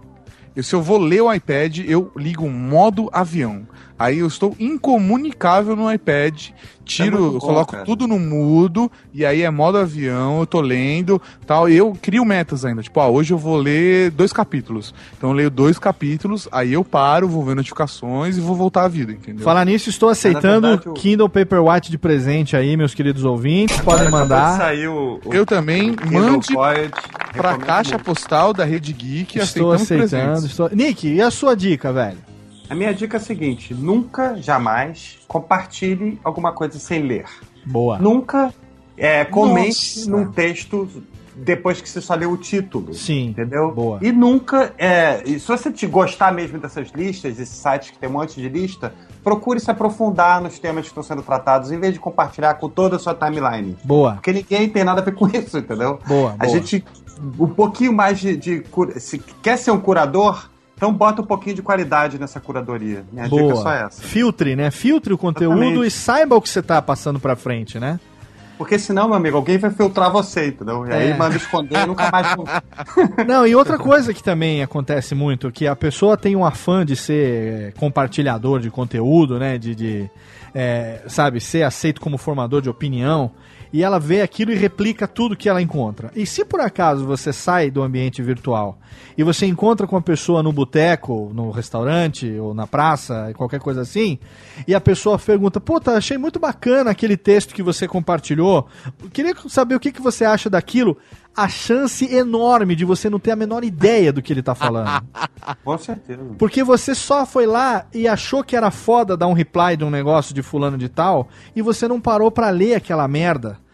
E 0.56 0.64
se 0.64 0.74
eu 0.74 0.82
vou 0.82 0.98
ler 0.98 1.22
o 1.22 1.32
iPad, 1.32 1.78
eu 1.88 2.12
ligo 2.18 2.44
o 2.46 2.50
modo 2.50 3.08
avião. 3.14 3.68
Aí 3.98 4.20
eu 4.20 4.28
estou 4.28 4.54
incomunicável 4.60 5.76
no 5.76 5.92
iPad. 5.92 6.50
Tiro, 6.84 7.16
É 7.18 7.20
eu 7.20 7.32
bom, 7.32 7.40
coloco 7.40 7.72
cara. 7.72 7.84
tudo 7.84 8.08
no 8.08 8.20
mudo, 8.20 8.92
e 9.12 9.26
aí 9.26 9.42
é 9.42 9.50
modo 9.50 9.78
avião, 9.80 10.40
eu 10.42 10.46
tô 10.46 10.62
lendo 10.62 11.20
tal. 11.48 11.68
E 11.68 11.76
eu 11.76 11.98
crio 12.00 12.24
metas 12.24 12.64
ainda. 12.64 12.84
Tipo, 12.84 13.00
ah, 13.00 13.08
hoje 13.08 13.34
eu 13.34 13.38
vou 13.40 13.58
ler 13.58 14.12
dois 14.12 14.32
capítulos. 14.32 14.94
Então 15.18 15.32
eu 15.32 15.36
leio 15.36 15.50
dois 15.50 15.80
capítulos, 15.80 16.48
aí 16.52 16.74
eu 16.74 16.84
paro, 16.84 17.28
vou 17.28 17.44
ver 17.44 17.56
notificações 17.56 18.38
e 18.38 18.42
vou 18.42 18.56
voltar 18.56 18.84
à 18.84 18.88
vida, 18.88 19.12
entendeu? 19.14 19.44
Falar 19.44 19.66
nisso, 19.66 19.90
estou 19.90 20.10
aceitando 20.10 20.68
verdade, 20.68 20.90
o- 20.90 20.94
Kindle 20.94 21.28
Paperwhite 21.30 21.90
de 21.90 21.98
presente 21.98 22.56
aí, 22.56 22.78
meus 22.78 22.94
queridos 22.94 23.24
ouvintes. 23.24 23.80
Podem 23.82 24.08
Acabou 24.08 24.22
de 24.22 24.30
mandar. 24.30 24.58
sair 24.58 24.88
o, 24.88 25.20
o 25.26 25.34
Eu 25.34 25.44
também 25.46 25.96
Kindle 25.96 26.22
mande 26.22 26.54
pra 26.54 26.74
recomendo 27.52 27.66
caixa 27.66 27.92
muito. 27.96 28.06
postal 28.06 28.54
da 28.54 28.64
Rede 28.64 28.94
Geek, 28.94 29.40
Estou 29.40 29.72
aceitando. 29.72 30.10
presentes. 30.10 30.44
Estou... 30.44 30.70
Nick, 30.72 31.08
e 31.08 31.20
a 31.22 31.32
sua 31.32 31.56
dica, 31.56 31.92
velho? 31.92 32.18
A 32.70 32.76
minha 32.76 32.94
dica 32.94 33.18
é 33.18 33.20
a 33.20 33.24
seguinte: 33.24 33.74
nunca, 33.74 34.36
jamais 34.42 35.20
compartilhe 35.28 36.20
alguma 36.24 36.52
coisa 36.52 36.80
sem 36.80 37.02
ler. 37.04 37.26
Boa. 37.66 37.98
Nunca 38.00 38.54
é, 38.98 39.24
comente 39.26 40.00
Nossa. 40.00 40.10
num 40.12 40.32
texto 40.32 40.88
depois 41.38 41.82
que 41.82 41.90
você 41.90 42.00
só 42.00 42.16
leu 42.16 42.32
o 42.32 42.38
título. 42.38 42.94
Sim. 42.94 43.28
Entendeu? 43.30 43.72
Boa. 43.72 44.00
E 44.02 44.12
nunca. 44.12 44.74
É, 44.78 45.22
e 45.26 45.40
se 45.40 45.48
você 45.48 45.72
te 45.72 45.86
gostar 45.86 46.32
mesmo 46.34 46.58
dessas 46.60 46.90
listas, 46.92 47.40
esses 47.40 47.56
sites 47.58 47.92
que 47.92 47.98
tem 48.00 48.08
um 48.10 48.14
monte 48.14 48.40
de 48.40 48.48
lista, 48.48 48.94
procure 49.24 49.60
se 49.60 49.70
aprofundar 49.70 50.42
nos 50.42 50.58
temas 50.60 50.84
que 50.84 50.88
estão 50.90 51.04
sendo 51.04 51.22
tratados, 51.22 51.72
em 51.72 51.80
vez 51.80 51.94
de 51.94 52.00
compartilhar 52.00 52.54
com 52.56 52.70
toda 52.70 52.96
a 52.96 53.00
sua 53.00 53.14
timeline. 53.14 53.76
Boa. 53.84 54.14
Porque 54.14 54.32
ninguém 54.32 54.70
tem 54.70 54.84
nada 54.84 55.02
a 55.02 55.04
ver 55.04 55.14
com 55.14 55.28
isso, 55.36 55.58
entendeu? 55.58 56.00
Boa, 56.08 56.36
A 56.40 56.46
boa. 56.46 56.50
gente. 56.58 56.84
Um 57.40 57.48
pouquinho 57.48 57.94
mais 57.94 58.20
de. 58.20 58.36
de 58.38 58.60
cura- 58.62 59.00
se 59.00 59.20
quer 59.20 59.58
ser 59.58 59.72
um 59.72 59.80
curador, 59.80 60.50
então 60.76 60.94
bota 60.94 61.22
um 61.22 61.26
pouquinho 61.26 61.56
de 61.56 61.62
qualidade 61.62 62.20
nessa 62.20 62.40
curadoria. 62.40 63.04
Minha 63.12 63.30
dica 63.30 63.42
é 63.44 63.56
só 63.56 63.64
Boa. 63.64 63.76
essa. 63.78 64.02
Filtre, 64.02 64.56
né? 64.56 64.70
Filtre 64.72 65.14
o 65.14 65.18
conteúdo 65.18 65.62
Exatamente. 65.64 65.88
e 65.88 65.92
saiba 65.92 66.36
o 66.36 66.42
que 66.42 66.50
você 66.50 66.62
tá 66.62 66.82
passando 66.82 67.20
pra 67.20 67.36
frente, 67.36 67.80
né? 67.80 68.00
Porque 68.58 68.80
senão, 68.80 69.08
meu 69.08 69.16
amigo, 69.18 69.36
alguém 69.36 69.58
vai 69.58 69.70
filtrar 69.70 70.10
você, 70.10 70.48
entendeu? 70.48 70.86
E 70.88 70.92
aí 70.94 71.10
É. 71.12 71.18
manda 71.18 71.36
esconder 71.36 71.84
e 71.84 71.86
nunca 71.88 72.10
mais. 72.10 72.28
Não, 73.28 73.46
e 73.46 73.54
outra 73.54 73.78
coisa 73.78 74.14
que 74.14 74.24
também 74.24 74.64
acontece 74.64 75.14
muito, 75.14 75.52
que 75.52 75.68
a 75.68 75.76
pessoa 75.76 76.16
tem 76.16 76.38
um 76.38 76.46
afã 76.46 76.86
de 76.86 76.96
ser 76.96 77.74
compartilhador 77.74 78.62
de 78.62 78.70
conteúdo, 78.70 79.38
né? 79.38 79.58
De, 79.58 79.76
de, 79.76 80.10
é, 80.54 81.02
sabe, 81.08 81.42
ser 81.42 81.64
aceito 81.64 82.00
como 82.00 82.18
formador 82.18 82.62
de 82.62 82.70
opinião. 82.70 83.32
E 83.76 83.84
ela 83.84 84.00
vê 84.00 84.22
aquilo 84.22 84.54
e 84.54 84.56
replica 84.56 85.06
tudo 85.06 85.36
que 85.36 85.50
ela 85.50 85.62
encontra. 85.62 86.10
E 86.16 86.26
se 86.26 86.46
por 86.46 86.62
acaso 86.62 87.06
você 87.06 87.34
sai 87.34 87.70
do 87.70 87.84
ambiente 87.84 88.22
virtual 88.22 88.80
e 89.18 89.22
você 89.22 89.46
encontra 89.46 89.86
com 89.86 89.98
a 89.98 90.02
pessoa 90.02 90.42
no 90.42 90.54
boteco, 90.54 91.30
no 91.34 91.52
restaurante 91.52 92.40
ou 92.40 92.54
na 92.54 92.66
praça, 92.66 93.34
qualquer 93.36 93.60
coisa 93.60 93.82
assim, 93.82 94.18
e 94.66 94.74
a 94.74 94.80
pessoa 94.80 95.20
pergunta: 95.20 95.60
Puta, 95.60 95.92
achei 95.92 96.18
muito 96.18 96.40
bacana 96.40 96.90
aquele 96.90 97.18
texto 97.18 97.54
que 97.54 97.62
você 97.62 97.86
compartilhou. 97.86 98.66
Queria 99.12 99.36
saber 99.50 99.76
o 99.76 99.80
que, 99.82 99.92
que 99.92 100.02
você 100.02 100.24
acha 100.24 100.50
daquilo. 100.50 100.98
A 101.36 101.50
chance 101.50 102.06
enorme 102.16 102.78
de 102.78 102.86
você 102.86 103.10
não 103.10 103.20
ter 103.20 103.32
a 103.32 103.36
menor 103.36 103.66
ideia 103.66 104.14
do 104.14 104.22
que 104.22 104.32
ele 104.32 104.42
tá 104.42 104.56
falando. 104.56 105.06
Com 105.66 105.78
certeza. 105.78 106.24
Porque 106.38 106.64
você 106.64 106.96
só 106.96 107.26
foi 107.26 107.46
lá 107.46 107.88
e 107.94 108.08
achou 108.08 108.42
que 108.42 108.56
era 108.56 108.72
foda 108.72 109.18
dar 109.18 109.28
um 109.28 109.34
reply 109.34 109.76
de 109.76 109.84
um 109.84 109.90
negócio 109.90 110.34
de 110.34 110.42
fulano 110.42 110.78
de 110.78 110.88
tal 110.88 111.28
e 111.54 111.62
você 111.62 111.90
não 111.90 112.00
parou 112.00 112.32
pra 112.32 112.50
ler 112.52 112.76
aquela 112.76 113.06
merda. 113.06 113.65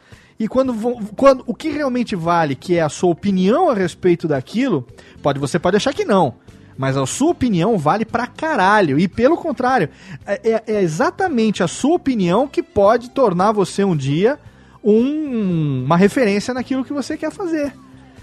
E 0.44 0.48
quando, 0.48 0.74
quando 1.16 1.44
o 1.46 1.54
que 1.54 1.70
realmente 1.70 2.16
vale, 2.16 2.56
que 2.56 2.76
é 2.76 2.82
a 2.82 2.90
sua 2.90 3.12
opinião 3.12 3.70
a 3.70 3.76
respeito 3.76 4.28
daquilo, 4.28 4.88
pode 5.22 5.38
você 5.40 5.60
pode 5.60 5.78
achar 5.78 5.94
que 5.94 6.04
não. 6.04 6.34
Mas 6.76 6.98
a 6.98 7.06
sua 7.06 7.30
opinião 7.30 7.78
vale 7.78 8.06
pra 8.06 8.26
caralho. 8.26 8.98
E 8.98 9.08
pelo 9.08 9.38
contrário, 9.38 9.88
é, 10.26 10.42
é- 10.50 10.64
é 10.78 10.82
exatamente 10.82 11.62
a 11.62 11.68
sua 11.68 11.96
opinião 11.96 12.48
que 12.48 12.64
pode 12.64 13.12
tornar 13.12 13.52
você 13.52 13.84
um 13.84 13.96
dia 13.96 14.40
um- 14.84 15.84
uma 15.86 15.96
referência 15.96 16.56
naquilo 16.56 16.84
que 16.84 16.92
você 16.92 17.16
quer 17.16 17.32
fazer. 17.32 17.72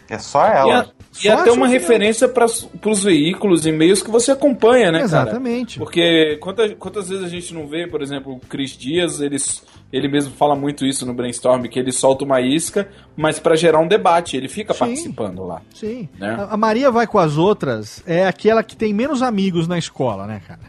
É 0.09 0.19
só 0.19 0.47
E, 0.47 0.51
ela. 0.57 0.81
a- 0.81 0.87
e 1.21 1.27
Só 1.27 1.31
a 1.31 1.35
até 1.35 1.45
sua 1.47 1.53
uma 1.55 1.67
referência 1.69 2.29
para 2.29 2.45
os 2.47 3.03
veículos 3.03 3.67
e 3.67 3.73
meios 3.73 4.03
que 4.03 4.11
você 4.11 4.31
acompanha, 4.31 4.87
né, 4.93 4.99
cara? 5.01 5.05
Exatamente. 5.05 5.79
Porque 5.79 6.37
quantas, 6.41 6.75
quantas 6.79 7.09
vezes 7.09 7.25
a 7.25 7.29
gente 7.29 7.53
não 7.53 7.67
vê, 7.67 7.87
por 7.87 8.01
exemplo, 8.03 8.35
o 8.35 8.41
Cris 8.41 8.71
Dias, 8.77 9.21
eles, 9.21 9.63
ele 9.93 10.07
mesmo 10.09 10.33
fala 10.35 10.55
muito 10.55 10.87
isso 10.87 11.05
no 11.05 11.13
brainstorm, 11.15 11.63
que 11.65 11.79
ele 11.79 11.93
solta 11.93 12.25
uma 12.25 12.41
isca, 12.41 12.89
mas 13.17 13.39
para 13.39 13.57
gerar 13.57 13.81
um 13.81 13.89
debate, 13.89 14.37
ele 14.37 14.49
fica 14.49 14.73
Sim. 14.73 14.79
participando 14.81 15.45
lá. 15.45 15.61
Sim. 15.75 16.09
Né? 16.19 16.37
A, 16.39 16.55
a 16.55 16.57
Maria 16.57 16.91
vai 16.91 17.07
com 17.07 17.19
as 17.19 17.37
outras, 17.37 18.03
é 18.07 18.27
aquela 18.27 18.63
que 18.63 18.77
tem 18.77 18.93
menos 18.95 19.21
amigos 19.23 19.67
na 19.67 19.77
escola, 19.79 20.27
né, 20.27 20.41
cara? 20.47 20.61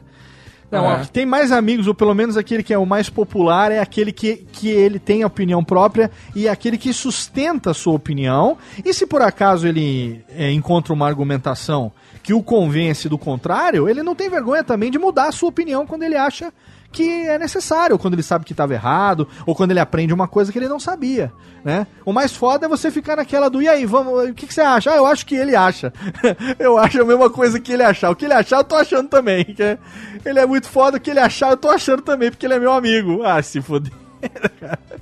Não, 0.72 0.92
É. 0.92 1.06
tem 1.12 1.26
mais 1.26 1.52
amigos, 1.52 1.88
ou 1.88 1.94
pelo 1.96 2.14
menos 2.14 2.38
aquele 2.38 2.62
que 2.62 2.74
é 2.74 2.78
o 2.78 2.86
mais 2.86 3.10
popular, 3.10 3.72
é 3.72 3.80
aquele 3.80 4.12
que, 4.12 4.38
que 4.52 4.70
ele 4.70 5.00
tem 5.00 5.24
a 5.24 5.28
opinião 5.28 5.64
própria 5.64 6.12
e 6.36 6.48
é 6.48 6.50
aquele 6.52 6.78
que 6.78 6.94
sustenta 6.94 7.72
a 7.72 7.74
sua 7.74 7.94
opinião. 7.94 8.58
E 8.86 8.94
se 8.94 9.08
por 9.08 9.22
acaso 9.22 9.68
ele 9.68 10.24
é, 10.30 10.52
encontra 10.52 10.94
uma 10.94 11.08
argumentação 11.08 11.92
que 12.22 12.34
o 12.34 12.44
convence 12.44 13.10
do 13.10 13.18
contrário, 13.18 13.90
ele 13.90 14.04
não 14.04 14.14
tem 14.14 14.30
vergonha 14.30 14.64
também 14.64 14.92
de 14.92 15.00
mudar 15.00 15.28
a 15.30 15.32
sua 15.32 15.50
opinião 15.50 15.88
quando 15.88 16.04
ele 16.04 16.16
acha 16.16 16.54
que 16.92 17.28
é 17.28 17.38
necessário, 17.38 17.98
quando 18.00 18.14
ele 18.16 18.24
sabe 18.24 18.46
que 18.46 18.54
estava 18.54 18.74
errado, 18.74 19.28
ou 19.46 19.56
quando 19.56 19.72
ele 19.72 19.80
aprende 19.80 20.14
uma 20.14 20.28
coisa 20.28 20.52
que 20.52 20.58
ele 20.58 20.68
não 20.68 20.80
sabia, 20.80 21.32
né? 21.64 21.86
O 22.06 22.12
mais 22.12 22.36
foda 22.36 22.66
é 22.66 22.70
você 22.70 22.90
ficar 22.90 23.16
naquela 23.16 23.50
do, 23.50 23.62
e 23.62 23.68
aí, 23.68 23.86
vamos, 23.86 24.30
o 24.30 24.34
que, 24.34 24.48
que 24.48 24.54
você 24.54 24.62
acha? 24.62 24.92
Ah, 24.92 24.98
eu 24.98 25.06
acho 25.06 25.26
que 25.26 25.36
ele 25.36 25.56
acha. 25.56 25.94
eu 26.58 26.78
acho 26.78 27.02
a 27.02 27.06
mesma 27.06 27.30
coisa 27.30 27.60
que 27.60 27.72
ele 27.72 27.84
achar. 27.84 28.10
O 28.10 28.16
que 28.16 28.26
ele 28.26 28.34
achar, 28.34 28.58
eu 28.58 28.64
tô 28.64 28.76
achando 28.76 29.08
também. 29.08 29.46
ele 30.26 30.40
é 30.40 30.46
muito 30.46 30.68
foda, 30.68 30.98
o 30.98 31.00
que 31.00 31.12
ele 31.12 31.20
achar, 31.20 31.52
eu 31.52 31.58
tô 31.58 31.70
achando 31.70 32.02
também, 32.02 32.30
porque 32.32 32.46
ele 32.46 32.56
é 32.56 32.60
meu 32.60 32.74
amigo. 32.74 33.24
Ah, 33.24 33.42
se 33.42 33.62
foder. 33.62 33.92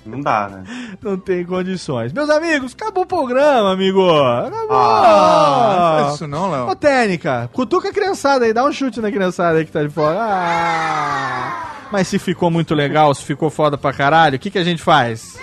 Não 0.05 0.21
dá, 0.21 0.47
né? 0.49 0.63
Não 1.01 1.17
tem 1.17 1.45
condições. 1.45 2.13
Meus 2.13 2.29
amigos, 2.29 2.73
acabou 2.73 3.03
o 3.03 3.07
programa, 3.07 3.73
amigo. 3.73 4.01
Acabou. 4.09 4.77
Ah, 4.77 5.97
não 5.97 6.03
faz 6.03 6.15
isso 6.15 6.27
não, 6.27 6.49
Léo. 6.49 6.69
Ô, 6.69 6.75
Técnica, 6.75 7.49
cutuca 7.51 7.89
a 7.89 7.93
criançada 7.93 8.45
aí, 8.45 8.53
dá 8.53 8.63
um 8.63 8.71
chute 8.71 9.01
na 9.01 9.11
criançada 9.11 9.57
aí 9.57 9.65
que 9.65 9.71
tá 9.71 9.83
de 9.83 9.89
fora. 9.89 10.17
Ah, 10.19 11.71
mas 11.91 12.07
se 12.07 12.17
ficou 12.17 12.49
muito 12.49 12.73
legal, 12.73 13.13
se 13.13 13.23
ficou 13.23 13.49
foda 13.49 13.77
pra 13.77 13.91
caralho, 13.91 14.37
o 14.37 14.39
que, 14.39 14.49
que 14.49 14.59
a 14.59 14.63
gente 14.63 14.81
faz? 14.81 15.37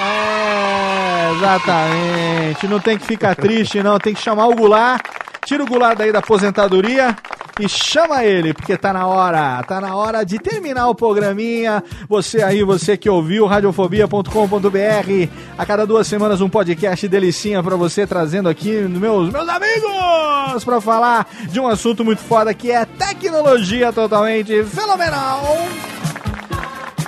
É, 0.00 1.32
exatamente. 1.36 2.68
Não 2.68 2.78
tem 2.78 2.96
que 2.96 3.06
ficar 3.06 3.34
triste, 3.34 3.82
não. 3.82 3.98
Tem 3.98 4.14
que 4.14 4.20
chamar 4.20 4.46
o 4.46 4.54
Goulart. 4.54 5.04
Tira 5.44 5.64
o 5.64 5.66
Goulart 5.66 5.98
daí 5.98 6.12
da 6.12 6.20
aposentadoria 6.20 7.16
e 7.62 7.68
chama 7.68 8.24
ele, 8.24 8.54
porque 8.54 8.76
tá 8.76 8.92
na 8.92 9.06
hora. 9.06 9.62
Tá 9.62 9.80
na 9.80 9.94
hora 9.94 10.24
de 10.24 10.38
terminar 10.38 10.88
o 10.88 10.94
programinha. 10.94 11.82
Você 12.08 12.42
aí, 12.42 12.62
você 12.62 12.96
que 12.96 13.08
ouviu, 13.08 13.46
radiofobia.com.br. 13.46 15.28
A 15.58 15.66
cada 15.66 15.86
duas 15.86 16.06
semanas 16.06 16.40
um 16.40 16.48
podcast 16.48 17.06
delicinha 17.06 17.62
pra 17.62 17.76
você, 17.76 18.06
trazendo 18.06 18.48
aqui 18.48 18.70
meus, 18.70 19.30
meus 19.30 19.48
amigos 19.48 20.64
pra 20.64 20.80
falar 20.80 21.28
de 21.48 21.60
um 21.60 21.66
assunto 21.66 22.04
muito 22.04 22.22
foda 22.22 22.52
que 22.52 22.70
é 22.70 22.84
tecnologia 22.84 23.92
totalmente 23.92 24.64
fenomenal. 24.64 25.42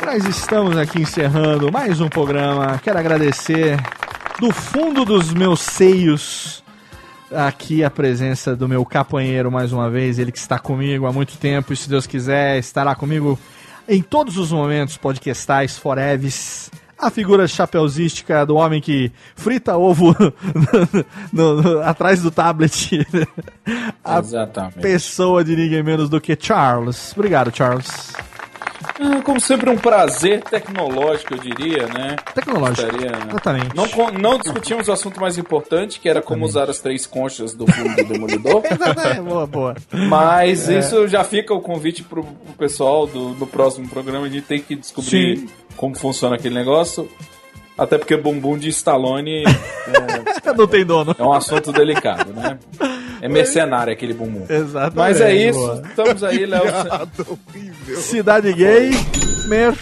Nós 0.04 0.24
estamos 0.24 0.76
aqui 0.76 1.02
encerrando 1.02 1.70
mais 1.70 2.00
um 2.00 2.08
programa. 2.08 2.80
Quero 2.82 2.98
agradecer 2.98 3.78
do 4.40 4.50
fundo 4.52 5.04
dos 5.04 5.32
meus 5.32 5.60
seios 5.60 6.61
aqui 7.36 7.82
a 7.84 7.90
presença 7.90 8.54
do 8.56 8.68
meu 8.68 8.84
capanheiro 8.84 9.50
mais 9.50 9.72
uma 9.72 9.88
vez, 9.90 10.18
ele 10.18 10.32
que 10.32 10.38
está 10.38 10.58
comigo 10.58 11.06
há 11.06 11.12
muito 11.12 11.36
tempo 11.36 11.72
e 11.72 11.76
se 11.76 11.88
Deus 11.88 12.06
quiser 12.06 12.58
estará 12.58 12.94
comigo 12.94 13.38
em 13.88 14.00
todos 14.02 14.36
os 14.36 14.50
momentos 14.52 14.96
podcastais 14.96 15.76
foreves. 15.78 16.70
A 16.98 17.10
figura 17.10 17.48
chapeuzística 17.48 18.46
do 18.46 18.54
homem 18.54 18.80
que 18.80 19.10
frita 19.34 19.76
ovo 19.76 20.14
no- 21.32 21.60
no- 21.60 21.80
atrás 21.82 22.22
do 22.22 22.30
tablet. 22.30 23.04
A 24.04 24.18
Exatamente. 24.20 24.78
pessoa 24.80 25.42
de 25.42 25.56
ninguém 25.56 25.82
menos 25.82 26.08
do 26.08 26.20
que 26.20 26.36
Charles. 26.40 27.12
Obrigado, 27.16 27.54
Charles. 27.54 28.12
Ah, 29.00 29.22
como 29.22 29.40
sempre, 29.40 29.70
um 29.70 29.76
prazer 29.76 30.42
tecnológico, 30.42 31.34
eu 31.34 31.38
diria, 31.38 31.86
né? 31.86 32.16
Tecnológico. 32.34 32.82
Gostaria, 32.88 33.10
né? 33.10 33.26
Exatamente. 33.30 33.76
Não, 33.76 33.86
não 34.12 34.38
discutimos 34.38 34.88
o 34.88 34.92
assunto 34.92 35.20
mais 35.20 35.38
importante, 35.38 35.98
que 36.00 36.08
era 36.08 36.20
como 36.22 36.44
usar 36.44 36.68
as 36.70 36.78
três 36.80 37.06
conchas 37.06 37.54
do 37.54 37.66
filme 37.66 37.94
do 37.96 38.04
Demolidor. 38.04 38.62
boa, 39.24 39.46
boa. 39.46 39.74
Mas 40.08 40.68
É. 40.68 40.78
isso 40.78 41.06
já 41.08 41.24
fica 41.24 41.52
o 41.54 41.60
convite 41.60 42.02
pro, 42.02 42.22
pro 42.24 42.54
pessoal 42.58 43.06
do, 43.06 43.30
no 43.30 43.46
próximo 43.46 43.88
programa. 43.88 44.28
Gente 44.28 44.46
tem 44.46 44.60
que 44.60 44.76
descobrir 44.76 45.38
Sim. 45.38 45.48
como 45.76 45.94
funciona 45.96 46.36
aquele 46.36 46.54
negócio. 46.54 47.08
Até 47.76 47.98
porque 47.98 48.16
bumbum 48.16 48.58
de 48.58 48.68
Stallone 48.68 49.44
Não 50.56 50.66
tem 50.66 50.84
dono. 50.84 51.14
é 51.18 51.22
um 51.22 51.32
assunto 51.32 51.72
delicado, 51.72 52.32
né? 52.32 52.58
É 53.20 53.28
mercenário 53.28 53.92
aquele 53.92 54.12
bumbum. 54.12 54.44
Exatamente. 54.48 54.96
Mas 54.96 55.20
é 55.20 55.32
isso. 55.32 55.58
boa. 55.58 55.82
Estamos 55.88 56.24
aí, 56.24 56.44
Léo. 56.44 56.64
Cidade 57.96 58.52
gay, 58.52 58.90
mer... 59.46 59.74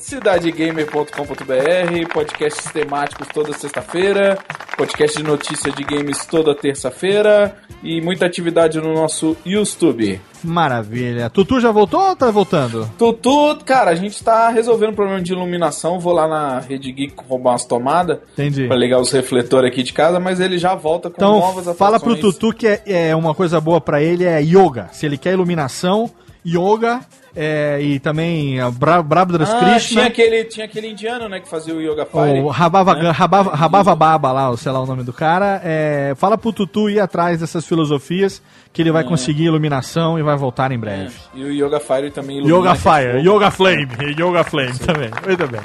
cidadegamer.com.br, 0.00 2.12
podcasts 2.12 2.72
temáticos 2.72 3.28
toda 3.28 3.52
sexta-feira, 3.52 4.38
podcast 4.76 5.18
de 5.18 5.22
notícias 5.22 5.74
de 5.74 5.84
games 5.84 6.24
toda 6.24 6.54
terça-feira 6.54 7.54
e 7.82 8.00
muita 8.00 8.26
atividade 8.26 8.80
no 8.80 8.94
nosso 8.94 9.36
YouTube. 9.44 10.20
Maravilha. 10.42 11.28
Tutu 11.28 11.60
já 11.60 11.70
voltou 11.70 12.00
ou 12.00 12.16
tá 12.16 12.30
voltando? 12.30 12.90
Tutu, 12.96 13.58
cara, 13.64 13.90
a 13.90 13.94
gente 13.94 14.22
tá 14.24 14.48
resolvendo 14.48 14.92
o 14.92 14.96
problema 14.96 15.20
de 15.20 15.32
iluminação. 15.32 16.00
Vou 16.00 16.14
lá 16.14 16.26
na 16.26 16.60
Rede 16.60 16.90
Geek 16.90 17.14
roubar 17.28 17.50
umas 17.50 17.66
tomadas 17.66 18.18
Entendi. 18.32 18.66
pra 18.66 18.76
ligar 18.76 19.00
os 19.00 19.12
refletores 19.12 19.70
aqui 19.70 19.82
de 19.82 19.92
casa, 19.92 20.18
mas 20.18 20.40
ele 20.40 20.58
já 20.58 20.74
volta 20.74 21.10
com 21.10 21.16
Então, 21.16 21.38
novas 21.38 21.64
fala 21.76 22.00
pro 22.00 22.12
atrações. 22.12 22.34
Tutu 22.36 22.54
que 22.54 22.66
é, 22.66 22.82
é 22.86 23.16
uma 23.16 23.34
coisa 23.34 23.60
boa 23.60 23.80
pra 23.80 24.02
ele 24.02 24.24
é 24.24 24.40
yoga. 24.40 24.88
Se 24.92 25.04
ele 25.04 25.18
quer 25.18 25.34
iluminação, 25.34 26.10
yoga 26.44 27.00
é, 27.34 27.78
e 27.80 27.98
também 28.00 28.60
a 28.60 28.70
Bra 28.70 29.02
Brabdras 29.02 29.50
Ah, 29.50 29.58
Krishna. 29.58 29.80
tinha 30.02 30.06
aquele, 30.06 30.44
tinha 30.44 30.66
aquele 30.66 30.88
indiano, 30.90 31.28
né, 31.28 31.40
que 31.40 31.48
fazia 31.48 31.74
o 31.74 31.80
Yoga 31.80 32.04
Fire. 32.06 32.40
O 32.40 32.48
Rabava, 32.48 32.94
né? 32.94 33.10
Rabava, 33.10 33.54
Rabava 33.54 33.94
Baba 33.94 34.32
lá, 34.32 34.56
sei 34.56 34.72
lá 34.72 34.80
o 34.80 34.86
nome 34.86 35.02
do 35.04 35.12
cara. 35.12 35.60
É, 35.64 36.14
fala 36.16 36.36
pro 36.36 36.52
Tutu 36.52 36.88
ir 36.90 37.00
atrás 37.00 37.40
dessas 37.40 37.64
filosofias 37.66 38.42
que 38.72 38.82
ele 38.82 38.92
vai 38.92 39.02
É. 39.02 39.06
conseguir 39.06 39.44
iluminação 39.44 40.18
e 40.18 40.22
vai 40.22 40.36
voltar 40.36 40.70
em 40.72 40.78
breve. 40.78 41.14
E 41.34 41.42
o 41.44 41.52
Yoga 41.52 41.80
Fire 41.80 42.10
também 42.10 42.38
ilumina 42.38 42.58
Yoga 42.58 42.74
Fire. 42.74 43.18
Yoga 43.28 43.50
Flame, 43.50 43.88
Yoga 44.18 44.44
Flame 44.44 44.78
também. 44.78 45.10
Muito 45.26 45.46
bem. 45.48 45.60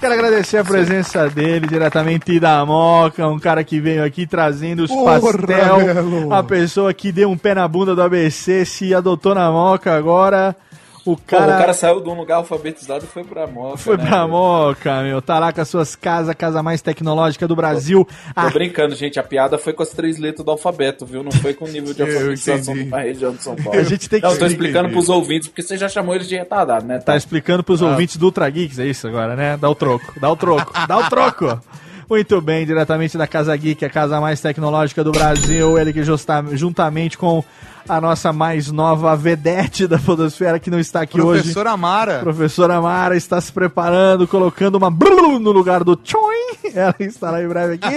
Quero 0.00 0.12
agradecer 0.14 0.58
a 0.58 0.64
presença 0.64 1.30
dele 1.30 1.66
diretamente 1.66 2.38
da 2.38 2.64
Moca, 2.66 3.26
um 3.26 3.38
cara 3.38 3.64
que 3.64 3.80
veio 3.80 4.04
aqui 4.04 4.26
trazendo 4.26 4.82
os 4.84 4.90
Porra, 4.90 5.18
pastel, 5.18 5.78
Melo. 5.78 6.34
a 6.34 6.42
pessoa 6.42 6.92
que 6.92 7.10
deu 7.10 7.30
um 7.30 7.38
pé 7.38 7.54
na 7.54 7.66
bunda 7.66 7.94
do 7.94 8.02
ABC, 8.02 8.66
se 8.66 8.94
adotou 8.94 9.34
na 9.34 9.50
Moca 9.50 9.96
agora. 9.96 10.54
O 11.06 11.16
Pô, 11.16 11.22
cara, 11.26 11.54
o 11.56 11.58
cara 11.58 11.74
saiu 11.74 12.00
de 12.00 12.08
um 12.08 12.14
lugar 12.14 12.36
alfabetizado 12.36 13.04
e 13.04 13.06
foi 13.06 13.22
pra 13.24 13.46
Moca. 13.46 13.76
foi 13.76 13.96
né, 13.98 14.06
pra? 14.06 14.26
Moca, 14.26 15.02
meu. 15.02 15.20
Tá 15.20 15.38
lá 15.38 15.52
com 15.52 15.60
as 15.60 15.68
suas 15.68 15.94
casas, 15.94 16.30
a 16.30 16.34
casa 16.34 16.62
mais 16.62 16.80
tecnológica 16.80 17.46
do 17.46 17.54
Brasil. 17.54 18.06
Tô 18.06 18.14
Ah, 18.34 18.48
brincando, 18.48 18.94
gente. 18.94 19.20
A 19.20 19.22
piada 19.22 19.58
foi 19.58 19.74
com 19.74 19.82
as 19.82 19.90
três 19.90 20.18
letras 20.18 20.44
do 20.44 20.50
alfabeto, 20.50 21.04
viu? 21.04 21.22
Não 21.22 21.30
foi 21.30 21.52
com 21.52 21.66
o 21.66 21.68
nível 21.68 21.92
de 21.92 22.00
alfabetização 22.02 22.88
da 22.88 22.98
região 23.00 23.32
de 23.32 23.42
São 23.42 23.54
Paulo. 23.54 23.78
A 23.78 23.82
gente 23.82 24.08
tem 24.08 24.18
que 24.18 24.26
Não, 24.26 24.32
eu 24.32 24.38
tô 24.38 24.46
explicando 24.46 24.88
pros 24.88 25.08
ouvintes, 25.10 25.48
porque 25.48 25.62
você 25.62 25.76
já 25.76 25.88
chamou 25.90 26.14
eles 26.14 26.26
de 26.26 26.36
retardado, 26.36 26.86
né? 26.86 26.98
Tá 26.98 27.16
explicando 27.16 27.62
pros 27.62 27.82
ouvintes 27.82 28.16
do 28.16 28.24
Ultra 28.26 28.48
Geeks, 28.48 28.78
é 28.78 28.86
isso 28.86 29.06
agora, 29.06 29.36
né? 29.36 29.58
Dá 29.58 29.68
o 29.68 29.74
troco, 29.74 30.18
dá 30.18 30.30
o 30.30 30.36
troco, 30.36 30.72
dá 30.88 30.98
o 30.98 31.08
troco. 31.10 31.60
Muito 32.08 32.40
bem, 32.40 32.64
diretamente 32.66 33.16
da 33.18 33.26
Casa 33.26 33.56
Geek, 33.56 33.84
a 33.84 33.90
casa 33.90 34.20
mais 34.20 34.40
tecnológica 34.40 35.02
do 35.02 35.12
Brasil, 35.12 35.78
ele 35.78 35.92
que 35.92 36.02
justa- 36.02 36.44
juntamente 36.52 37.16
com 37.18 37.42
a 37.88 38.00
nossa 38.00 38.32
mais 38.32 38.70
nova 38.70 39.14
vedete 39.14 39.86
da 39.86 39.98
podosfera 39.98 40.58
que 40.58 40.70
não 40.70 40.78
está 40.80 41.02
aqui 41.02 41.20
hoje. 41.20 41.42
Professora 41.42 41.70
Amara. 41.70 42.18
Professora 42.20 42.80
Mara 42.80 43.16
está 43.16 43.38
se 43.40 43.52
preparando, 43.52 44.26
colocando 44.26 44.76
uma 44.76 44.90
blu 44.90 45.38
no 45.38 45.50
lugar 45.52 45.84
do 45.84 45.98
Choin. 46.02 46.34
Ela 46.74 46.94
estará 47.00 47.42
em 47.42 47.46
breve 47.48 47.74
aqui. 47.74 47.94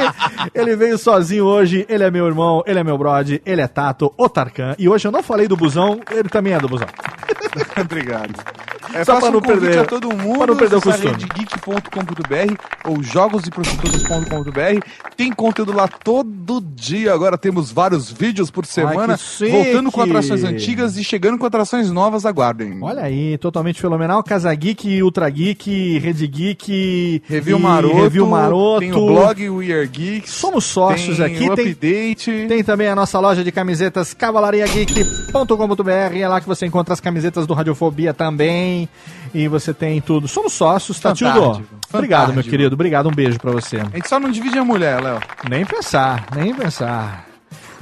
Ele 0.53 0.75
veio 0.75 0.97
sozinho 0.97 1.45
hoje. 1.45 1.85
Ele 1.87 2.03
é 2.03 2.11
meu 2.11 2.27
irmão, 2.27 2.61
ele 2.67 2.79
é 2.79 2.83
meu 2.83 2.97
brode, 2.97 3.41
ele 3.45 3.61
é 3.61 3.67
Tato, 3.67 4.13
o 4.17 4.27
Tarkan. 4.27 4.75
E 4.77 4.89
hoje 4.89 5.07
eu 5.07 5.11
não 5.11 5.23
falei 5.23 5.47
do 5.47 5.55
busão, 5.55 5.99
ele 6.11 6.27
também 6.29 6.53
é 6.53 6.59
do 6.59 6.67
busão. 6.67 6.87
Obrigado. 7.79 8.33
É, 8.93 9.03
Só 9.03 9.19
pra 9.19 9.31
não 9.31 9.41
perder- 9.41 9.79
a 9.79 9.85
todo 9.85 10.09
mundo, 10.15 10.37
pra 10.37 10.47
não 10.47 10.55
perder 10.55 10.75
o 10.77 10.81
costume. 10.81 11.11
redegeek.com.br 11.11 12.55
ou 12.85 13.01
jogosdeprostitutas.com.br. 13.03 14.85
Tem 15.15 15.31
conteúdo 15.31 15.73
lá 15.73 15.87
todo 15.87 16.61
dia. 16.61 17.13
Agora 17.13 17.37
temos 17.37 17.71
vários 17.71 18.11
vídeos 18.11 18.49
por 18.51 18.65
semana, 18.65 19.17
chique. 19.17 19.51
voltando 19.51 19.91
com 19.91 20.01
atrações 20.01 20.43
antigas 20.43 20.97
e 20.97 21.03
chegando 21.03 21.37
com 21.37 21.45
atrações 21.45 21.91
novas. 21.91 22.25
Aguardem. 22.25 22.77
Olha 22.81 23.03
aí, 23.03 23.37
totalmente 23.37 23.81
fenomenal. 23.81 24.23
Casa 24.23 24.53
Geek, 24.53 25.01
Ultra 25.01 25.29
Geek, 25.29 25.97
Rede 25.99 26.27
Geek. 26.27 27.23
Review 27.27 27.59
Maroto, 27.59 27.95
Review 27.95 28.27
Maroto. 28.27 28.79
tem 28.79 28.91
o 28.93 29.07
blog 29.07 29.49
We 29.49 29.73
Are 29.73 29.87
Geeks. 29.87 30.31
Somos 30.31 30.65
sócios 30.65 31.17
tem 31.17 31.25
aqui. 31.25 31.49
o 31.49 31.55
Tem, 31.55 31.71
update. 31.71 32.45
tem 32.47 32.63
também 32.63 32.87
a 32.87 32.95
nossa 32.95 33.19
loja 33.19 33.43
de 33.43 33.51
camisetas 33.51 34.13
cavalariageek.com.br. 34.13 36.15
É 36.17 36.27
lá 36.27 36.39
que 36.41 36.47
você 36.47 36.65
encontra 36.65 36.93
as 36.93 36.99
camisetas 36.99 37.45
do 37.47 37.53
Radiofobia 37.53 38.13
também. 38.13 38.76
E 39.33 39.47
você 39.47 39.73
tem 39.73 40.01
tudo. 40.01 40.27
Somos 40.27 40.53
sócios, 40.53 40.99
tá, 40.99 41.13
Tildo? 41.13 41.33
Fantástico. 41.41 41.67
Obrigado, 41.93 42.33
meu 42.33 42.43
querido. 42.43 42.73
Obrigado, 42.73 43.07
um 43.07 43.13
beijo 43.13 43.39
pra 43.39 43.51
você. 43.51 43.77
A 43.77 43.83
gente 43.85 44.09
só 44.09 44.19
não 44.19 44.29
divide 44.31 44.57
a 44.59 44.65
mulher, 44.65 45.01
Léo. 45.01 45.19
Nem 45.49 45.65
pensar, 45.65 46.25
nem 46.35 46.53
pensar. 46.53 47.25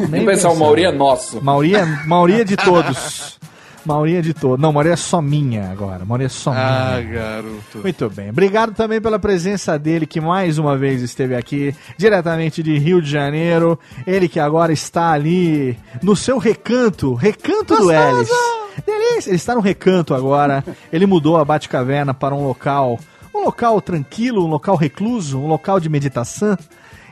Nem 0.09 0.25
pensar, 0.25 0.49
o 0.51 0.57
Mauri 0.59 0.83
é 0.85 0.91
nosso. 0.91 1.41
Mauri 1.43 1.75
é, 1.75 1.85
Mauri 2.05 2.41
é 2.41 2.43
de 2.43 2.55
todos. 2.57 3.39
Mauri 3.85 4.15
é 4.17 4.21
de 4.21 4.33
todos. 4.33 4.59
Não, 4.59 4.73
Mauri 4.73 4.89
é 4.89 4.95
só 4.95 5.21
minha 5.21 5.69
agora. 5.71 6.03
Mauri 6.03 6.25
é 6.25 6.29
só 6.29 6.51
Ah, 6.51 6.97
minha. 6.99 7.13
garoto. 7.13 7.77
Muito 7.83 8.09
bem. 8.09 8.29
Obrigado 8.31 8.73
também 8.73 8.99
pela 8.99 9.19
presença 9.19 9.77
dele, 9.77 10.07
que 10.07 10.19
mais 10.19 10.57
uma 10.57 10.75
vez 10.75 11.01
esteve 11.03 11.35
aqui, 11.35 11.73
diretamente 11.97 12.63
de 12.63 12.77
Rio 12.79 12.99
de 13.01 13.09
Janeiro. 13.09 13.79
Ele 14.07 14.27
que 14.27 14.39
agora 14.39 14.73
está 14.73 15.11
ali 15.11 15.77
no 16.01 16.15
seu 16.15 16.39
recanto, 16.39 17.13
recanto 17.13 17.75
do 17.77 17.91
Elis. 17.91 18.29
Ele 19.25 19.35
está 19.35 19.55
no 19.55 19.61
recanto 19.61 20.13
agora. 20.13 20.63
Ele 20.91 21.05
mudou 21.05 21.37
a 21.37 21.45
Batcaverna 21.45 22.13
para 22.13 22.35
um 22.35 22.45
local, 22.45 22.99
um 23.33 23.43
local 23.43 23.81
tranquilo, 23.81 24.45
um 24.45 24.49
local 24.49 24.75
recluso, 24.75 25.39
um 25.39 25.47
local 25.47 25.79
de 25.79 25.89
meditação. 25.89 26.57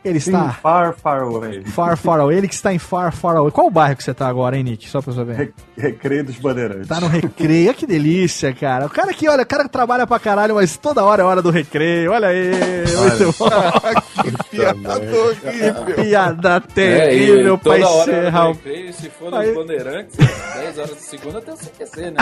Ele 0.03 0.17
está 0.17 0.49
Far, 0.49 0.93
far 0.95 1.21
away. 1.21 1.63
far, 1.63 1.95
far 1.97 2.19
away. 2.19 2.37
Ele 2.37 2.47
que 2.47 2.53
está 2.53 2.73
em 2.73 2.77
far, 2.79 3.13
far 3.13 3.37
away. 3.37 3.51
Qual 3.51 3.67
o 3.67 3.71
bairro 3.71 3.95
que 3.95 4.03
você 4.03 4.11
está 4.11 4.27
agora, 4.27 4.57
hein, 4.57 4.63
Nick? 4.63 4.89
Só 4.89 5.01
pra 5.01 5.11
eu 5.11 5.15
saber. 5.15 5.35
Re- 5.35 5.53
Recreio 5.77 6.23
dos 6.25 6.35
Bandeirantes. 6.37 6.87
Tá 6.87 6.99
no 6.99 7.07
recreio, 7.07 7.67
Olha 7.67 7.73
que 7.73 7.87
delícia, 7.87 8.53
cara. 8.53 8.85
O 8.85 8.89
cara 8.89 9.13
que, 9.13 9.27
olha, 9.29 9.43
o 9.43 9.45
cara 9.45 9.63
que 9.63 9.69
trabalha 9.69 10.05
pra 10.05 10.19
caralho, 10.19 10.55
mas 10.55 10.75
toda 10.77 11.03
hora 11.03 11.21
é 11.21 11.25
hora 11.25 11.41
do 11.41 11.49
recreio. 11.49 12.11
Olha 12.11 12.27
aí, 12.27 12.51
muito 12.51 13.37
bom. 13.39 13.49
Piada 14.51 14.93
horrível. 14.93 15.95
Piada 15.95 16.55
É, 16.57 16.59
terrível 16.59 17.55
e 17.55 17.57
pra 17.57 17.73
toda 17.73 17.87
hora 17.89 18.11
encerrar 18.11 18.39
eu 18.39 18.45
o... 18.45 18.53
lembrei, 18.53 18.93
se 18.93 19.09
for 19.09 19.31
nos 19.31 19.39
Aí- 19.39 19.53
Bandeirantes, 19.55 20.17
10 20.17 20.77
horas 20.79 20.95
de 20.95 21.01
segunda 21.01 21.37
até 21.39 21.53
o 21.53 21.55
CQC, 21.57 22.11
né? 22.11 22.17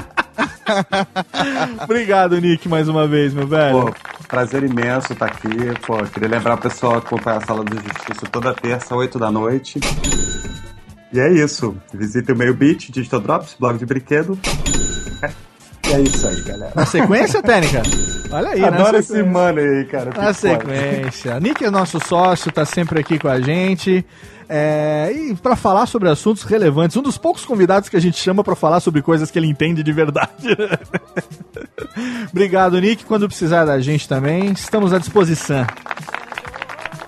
Obrigado, 1.84 2.40
Nick, 2.40 2.68
mais 2.70 2.88
uma 2.88 3.08
vez, 3.08 3.34
meu 3.34 3.48
velho. 3.48 3.86
Pô, 3.86 3.94
prazer 4.28 4.64
imenso 4.64 5.14
estar 5.14 5.26
aqui. 5.26 5.50
Pô, 5.86 5.98
queria 6.06 6.30
lembrar 6.30 6.56
o 6.56 6.58
pessoal 6.58 7.02
que 7.02 7.08
acompanha 7.08 7.38
a 7.38 7.42
Sala 7.42 7.64
da 7.76 7.82
Justiça 7.82 8.26
toda 8.32 8.54
terça, 8.54 8.96
8 8.96 9.18
da 9.18 9.32
noite. 9.32 9.80
E 11.14 11.20
é 11.20 11.32
isso. 11.32 11.76
Visite 11.94 12.32
o 12.32 12.36
Meio 12.36 12.54
Beat, 12.54 12.90
Digital 12.90 13.20
Drops, 13.20 13.56
blog 13.60 13.78
de 13.78 13.86
brinquedo. 13.86 14.38
É, 15.22 15.92
é 15.92 16.02
isso 16.02 16.28
aí, 16.28 16.42
galera. 16.42 16.72
Na 16.76 16.86
sequência, 16.86 17.42
Técnica? 17.42 17.82
Olha 18.32 18.50
aí, 18.50 18.64
Adoro 18.64 18.94
na 18.94 19.00
esse 19.00 19.24
mano 19.24 19.60
aí, 19.60 19.86
cara. 19.86 20.12
Na 20.16 20.34
sequência. 20.34 21.40
Nick 21.40 21.64
é 21.64 21.70
nosso 21.70 22.00
sócio, 22.00 22.52
tá 22.52 22.66
sempre 22.66 23.00
aqui 23.00 23.20
com 23.20 23.28
a 23.28 23.42
gente. 23.42 24.06
É, 24.48 25.12
e 25.14 25.36
para 25.36 25.56
falar 25.56 25.86
sobre 25.86 26.10
assuntos 26.10 26.44
relevantes, 26.44 26.98
um 26.98 27.02
dos 27.02 27.18
poucos 27.18 27.46
convidados 27.46 27.88
que 27.88 27.96
a 27.96 28.02
gente 28.02 28.18
chama 28.18 28.44
para 28.44 28.56
falar 28.56 28.80
sobre 28.82 29.02
coisas 29.02 29.32
que 29.32 29.40
ele 29.40 29.48
entende 29.48 29.82
de 29.82 29.92
verdade. 29.94 30.30
Obrigado, 32.32 32.80
Nick. 32.80 33.06
Quando 33.06 33.28
precisar 33.28 33.66
da 33.66 33.80
gente 33.80 34.08
também, 34.08 34.52
estamos 34.52 34.94
à 34.94 34.98
disposição. 34.98 35.66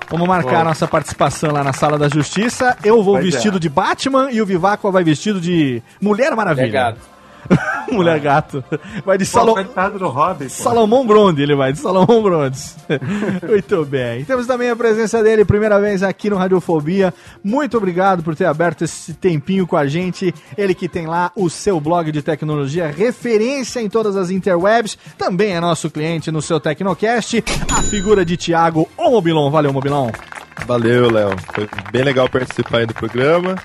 Vamos 0.10 0.28
marcar 0.28 0.62
a 0.62 0.64
nossa 0.64 0.88
participação 0.88 1.52
lá 1.52 1.64
na 1.64 1.74
Sala 1.74 1.98
da 1.98 2.08
Justiça. 2.08 2.78
Eu 2.84 3.02
vou 3.04 3.16
Pois 3.16 3.28
é. 3.28 3.32
vestido 3.32 3.60
de 3.60 3.68
Batman 3.70 4.30
e 4.32 4.42
o 4.42 4.46
Viváqua 4.46 4.92
vai 4.92 5.04
vestido 5.04 5.42
de 5.42 5.82
Mulher 6.02 6.36
Maravilha. 6.36 6.66
É 6.66 6.70
gato. 6.70 7.00
Mulher 7.92 8.20
Gato. 8.20 8.64
Vai 9.06 9.18
de 9.18 9.26
Salom... 9.26 9.54
coitado 9.54 10.00
do. 10.00 10.50
Salomão 10.50 11.06
Bronde, 11.06 11.42
ele 11.42 11.56
vai, 11.56 11.74
de 11.74 11.80
Salomão 11.80 12.22
Brondes. 12.22 12.76
Muito 13.48 13.86
bem. 13.86 14.24
Temos 14.26 14.48
também 14.48 14.70
a 14.70 14.76
presença 14.76 15.22
dele, 15.24 15.46
primeira 15.46 15.80
vez 15.80 16.04
aqui 16.04 16.30
no 16.30 16.36
Radiofobia. 16.36 17.14
Muito 17.44 17.78
obrigado 17.78 18.24
por 18.24 18.36
ter 18.36 18.46
aberto 18.46 18.84
esse 18.84 19.14
tempinho 19.14 19.68
com 19.68 19.78
a 19.78 19.86
gente. 19.86 20.34
Ele 20.58 20.74
que 20.74 20.88
tem 20.88 21.06
lá 21.06 21.32
o 21.36 21.50
seu 21.50 21.80
blog 21.80 22.12
de 22.12 22.22
tecnologia, 22.22 22.88
referência 22.88 23.80
em 23.80 23.90
todas 23.90 24.16
as 24.16 24.30
interwebs. 24.30 24.98
Também 25.18 25.56
é 25.56 25.60
nosso 25.60 25.90
cliente 25.90 26.32
no 26.32 26.42
seu 26.42 26.60
Tecnocast. 26.60 27.44
A 27.72 27.82
figura 27.82 28.26
de 28.26 28.38
Thiago, 28.38 28.90
o 28.98 29.10
Mobilon. 29.10 29.50
Valeu, 29.52 29.74
Mobilon. 29.74 30.10
Valeu, 30.66 31.12
Léo. 31.12 31.36
Foi 31.54 31.68
bem 31.92 32.04
legal 32.04 32.30
participar 32.30 32.80
aí 32.80 32.86
do 32.86 32.94
programa. 32.94 33.56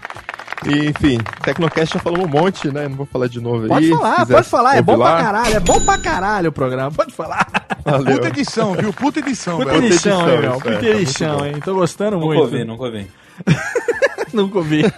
E, 0.67 0.87
enfim, 0.89 1.19
Tecnocast 1.45 1.95
já 1.95 2.01
falou 2.01 2.25
um 2.25 2.29
monte, 2.29 2.69
né? 2.73 2.89
Não 2.89 2.97
vou 2.97 3.07
falar 3.07 3.29
de 3.29 3.41
novo 3.41 3.69
Pode 3.69 3.85
aí. 3.87 3.91
falar, 3.93 4.15
Se 4.17 4.21
quiser 4.23 4.35
pode 4.35 4.49
falar. 4.49 4.77
É 4.77 4.83
bom 4.83 4.97
pra 4.97 5.05
lá. 5.15 5.23
caralho, 5.23 5.55
é 5.57 5.61
bom 5.61 5.81
pra 5.81 5.99
caralho 5.99 6.49
o 6.49 6.53
programa. 6.53 6.91
Pode 6.91 7.13
falar. 7.15 7.47
Valeu. 7.85 8.15
Puta 8.17 8.29
edição, 8.29 8.73
viu? 8.75 8.93
Puta 8.93 9.19
edição, 9.21 9.59
Puta 9.59 9.71
velho. 9.71 9.85
edição, 9.87 10.21
hein, 10.21 10.27
edição, 10.35 10.41
meu? 10.51 10.61
Puta 10.61 10.77
tá 10.79 10.87
edição, 10.87 11.47
hein? 11.47 11.55
Tô 11.65 11.75
gostando 11.75 12.13
Nunca 12.17 12.27
muito. 12.27 12.41
ouvi, 12.43 12.65
nunca 12.65 12.85
ouvi. 12.85 13.07
Nunca 14.39 14.59
ouvi. 14.59 14.85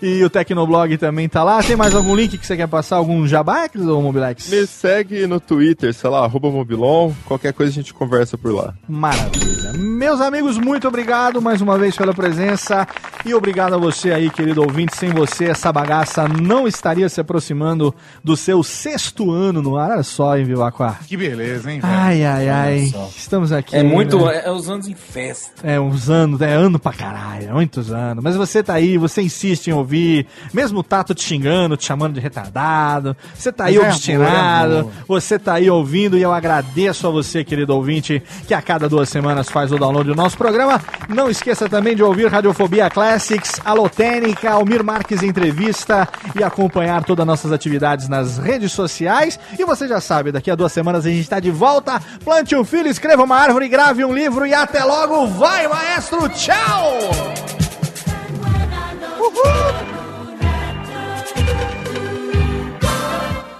e 0.00 0.22
o 0.22 0.30
Tecnoblog 0.30 0.96
também 0.98 1.28
tá 1.28 1.42
lá. 1.42 1.60
Tem 1.62 1.74
mais 1.74 1.94
algum 1.94 2.14
link 2.14 2.38
que 2.38 2.46
você 2.46 2.56
quer 2.56 2.68
passar? 2.68 2.96
Algum 2.96 3.26
jabax 3.26 3.80
ou 3.80 4.00
Mobilex? 4.02 4.48
Me 4.48 4.66
segue 4.66 5.26
no 5.26 5.40
Twitter, 5.40 5.92
sei 5.92 6.10
lá, 6.10 6.24
arroba 6.24 6.50
Mobilon. 6.50 7.12
Qualquer 7.24 7.52
coisa 7.52 7.72
a 7.72 7.74
gente 7.74 7.92
conversa 7.92 8.38
por 8.38 8.54
lá. 8.54 8.74
Maravilha. 8.88 9.72
Meus 9.72 10.20
amigos, 10.20 10.58
muito 10.58 10.86
obrigado 10.86 11.42
mais 11.42 11.60
uma 11.60 11.76
vez 11.78 11.96
pela 11.96 12.14
presença 12.14 12.86
e 13.24 13.34
obrigado 13.34 13.74
a 13.74 13.78
você 13.78 14.12
aí, 14.12 14.30
querido 14.30 14.62
ouvinte. 14.62 14.96
Sem 14.96 15.10
você, 15.10 15.46
essa 15.46 15.72
bagaça 15.72 16.28
não 16.28 16.68
estaria 16.68 17.08
se 17.08 17.20
aproximando 17.20 17.92
do 18.22 18.36
seu 18.36 18.62
sexto 18.62 19.32
ano 19.32 19.60
no 19.60 19.76
ar. 19.76 19.94
Olha 19.94 20.02
só, 20.02 20.36
hein, 20.36 20.44
Vivaquá? 20.44 20.98
Que 21.06 21.16
beleza, 21.16 21.70
hein, 21.70 21.80
velho? 21.80 21.92
Ai, 21.92 22.24
ai, 22.24 22.48
ai. 22.48 22.92
Estamos 23.16 23.52
aqui. 23.52 23.76
É 23.76 23.82
muito. 23.82 24.18
né? 24.24 24.38
É, 24.38 24.48
é 24.48 24.50
os 24.50 24.68
anos 24.68 24.88
em 24.88 24.94
festa. 24.94 25.52
É, 25.62 25.78
uns 25.78 26.10
anos, 26.10 26.40
é 26.44 26.52
ano 26.52 26.78
pra 26.78 26.92
caralho, 26.92 27.52
muitos 27.52 27.92
anos. 27.92 28.22
Mas 28.22 28.36
você 28.36 28.62
tá 28.62 28.74
aí, 28.74 28.96
você 28.98 29.22
insiste 29.22 29.68
em 29.68 29.72
ouvir, 29.72 30.26
mesmo 30.52 30.80
o 30.80 30.82
Tato 30.82 31.14
te 31.14 31.22
xingando, 31.22 31.76
te 31.76 31.84
chamando 31.84 32.14
de 32.14 32.20
retardado, 32.20 33.16
você 33.34 33.52
tá 33.52 33.64
aí 33.64 33.76
é 33.76 33.80
obstinado, 33.80 34.74
é 34.74 34.80
amor. 34.80 34.92
você 35.06 35.38
tá 35.38 35.54
aí 35.54 35.70
ouvindo 35.70 36.16
e 36.16 36.22
eu 36.22 36.32
agradeço 36.32 37.06
a 37.06 37.10
você, 37.10 37.44
querido 37.44 37.74
ouvinte, 37.74 38.22
que 38.46 38.54
a 38.54 38.62
cada 38.62 38.88
duas 38.88 39.08
semanas 39.08 39.48
faz 39.48 39.72
o 39.72 39.78
download 39.78 40.08
do 40.08 40.14
nosso 40.14 40.36
programa. 40.36 40.80
Não 41.08 41.30
esqueça 41.30 41.68
também 41.68 41.96
de 41.96 42.02
ouvir 42.02 42.28
Radiofobia 42.28 42.88
Classics, 42.90 43.60
Alotênica, 43.64 44.50
Almir 44.50 44.84
Marques 44.84 45.22
Entrevista 45.22 46.08
e 46.38 46.42
acompanhar 46.42 47.04
todas 47.04 47.22
as 47.22 47.26
nossas 47.26 47.52
atividades 47.52 48.08
nas 48.08 48.38
redes 48.38 48.72
sociais. 48.72 49.38
E 49.58 49.64
você 49.64 49.86
já 49.88 50.00
sabe, 50.00 50.32
daqui 50.32 50.50
a 50.50 50.54
duas 50.54 50.72
semanas 50.72 51.06
a 51.06 51.10
gente 51.10 51.28
tá 51.28 51.40
de 51.40 51.50
volta. 51.50 52.00
Plante 52.24 52.54
um 52.56 52.64
filho, 52.64 52.88
escreva 52.88 53.22
uma 53.24 53.36
árvore, 53.36 53.68
grave 53.68 54.04
um 54.04 54.14
livro 54.14 54.46
e 54.46 54.54
até 54.54 54.84
logo. 54.84 55.26
Vai, 55.26 55.68
maestro! 55.68 56.23
Tchau! 56.30 56.98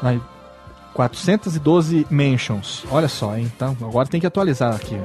Vai. 0.02 0.20
412 0.92 2.06
mentions. 2.10 2.84
Olha 2.90 3.08
só, 3.08 3.36
hein? 3.36 3.50
Então, 3.54 3.76
agora 3.80 4.06
tem 4.06 4.20
que 4.20 4.26
atualizar 4.26 4.74
aqui. 4.74 4.96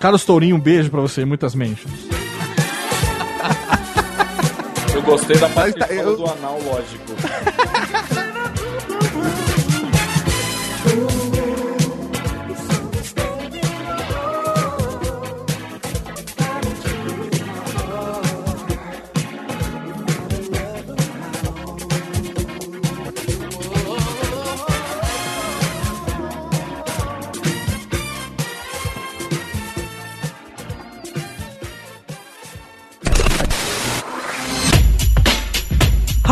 Carlos 0.00 0.24
Tourinho, 0.24 0.56
um 0.56 0.60
beijo 0.60 0.90
pra 0.90 1.00
você. 1.00 1.24
Muitas 1.24 1.54
mentions. 1.54 1.92
Eu 4.94 5.02
gostei 5.02 5.36
da 5.38 5.48
parte 5.48 5.78
tá- 5.78 5.86
que 5.86 5.92
ele 5.94 6.02
falou 6.02 6.36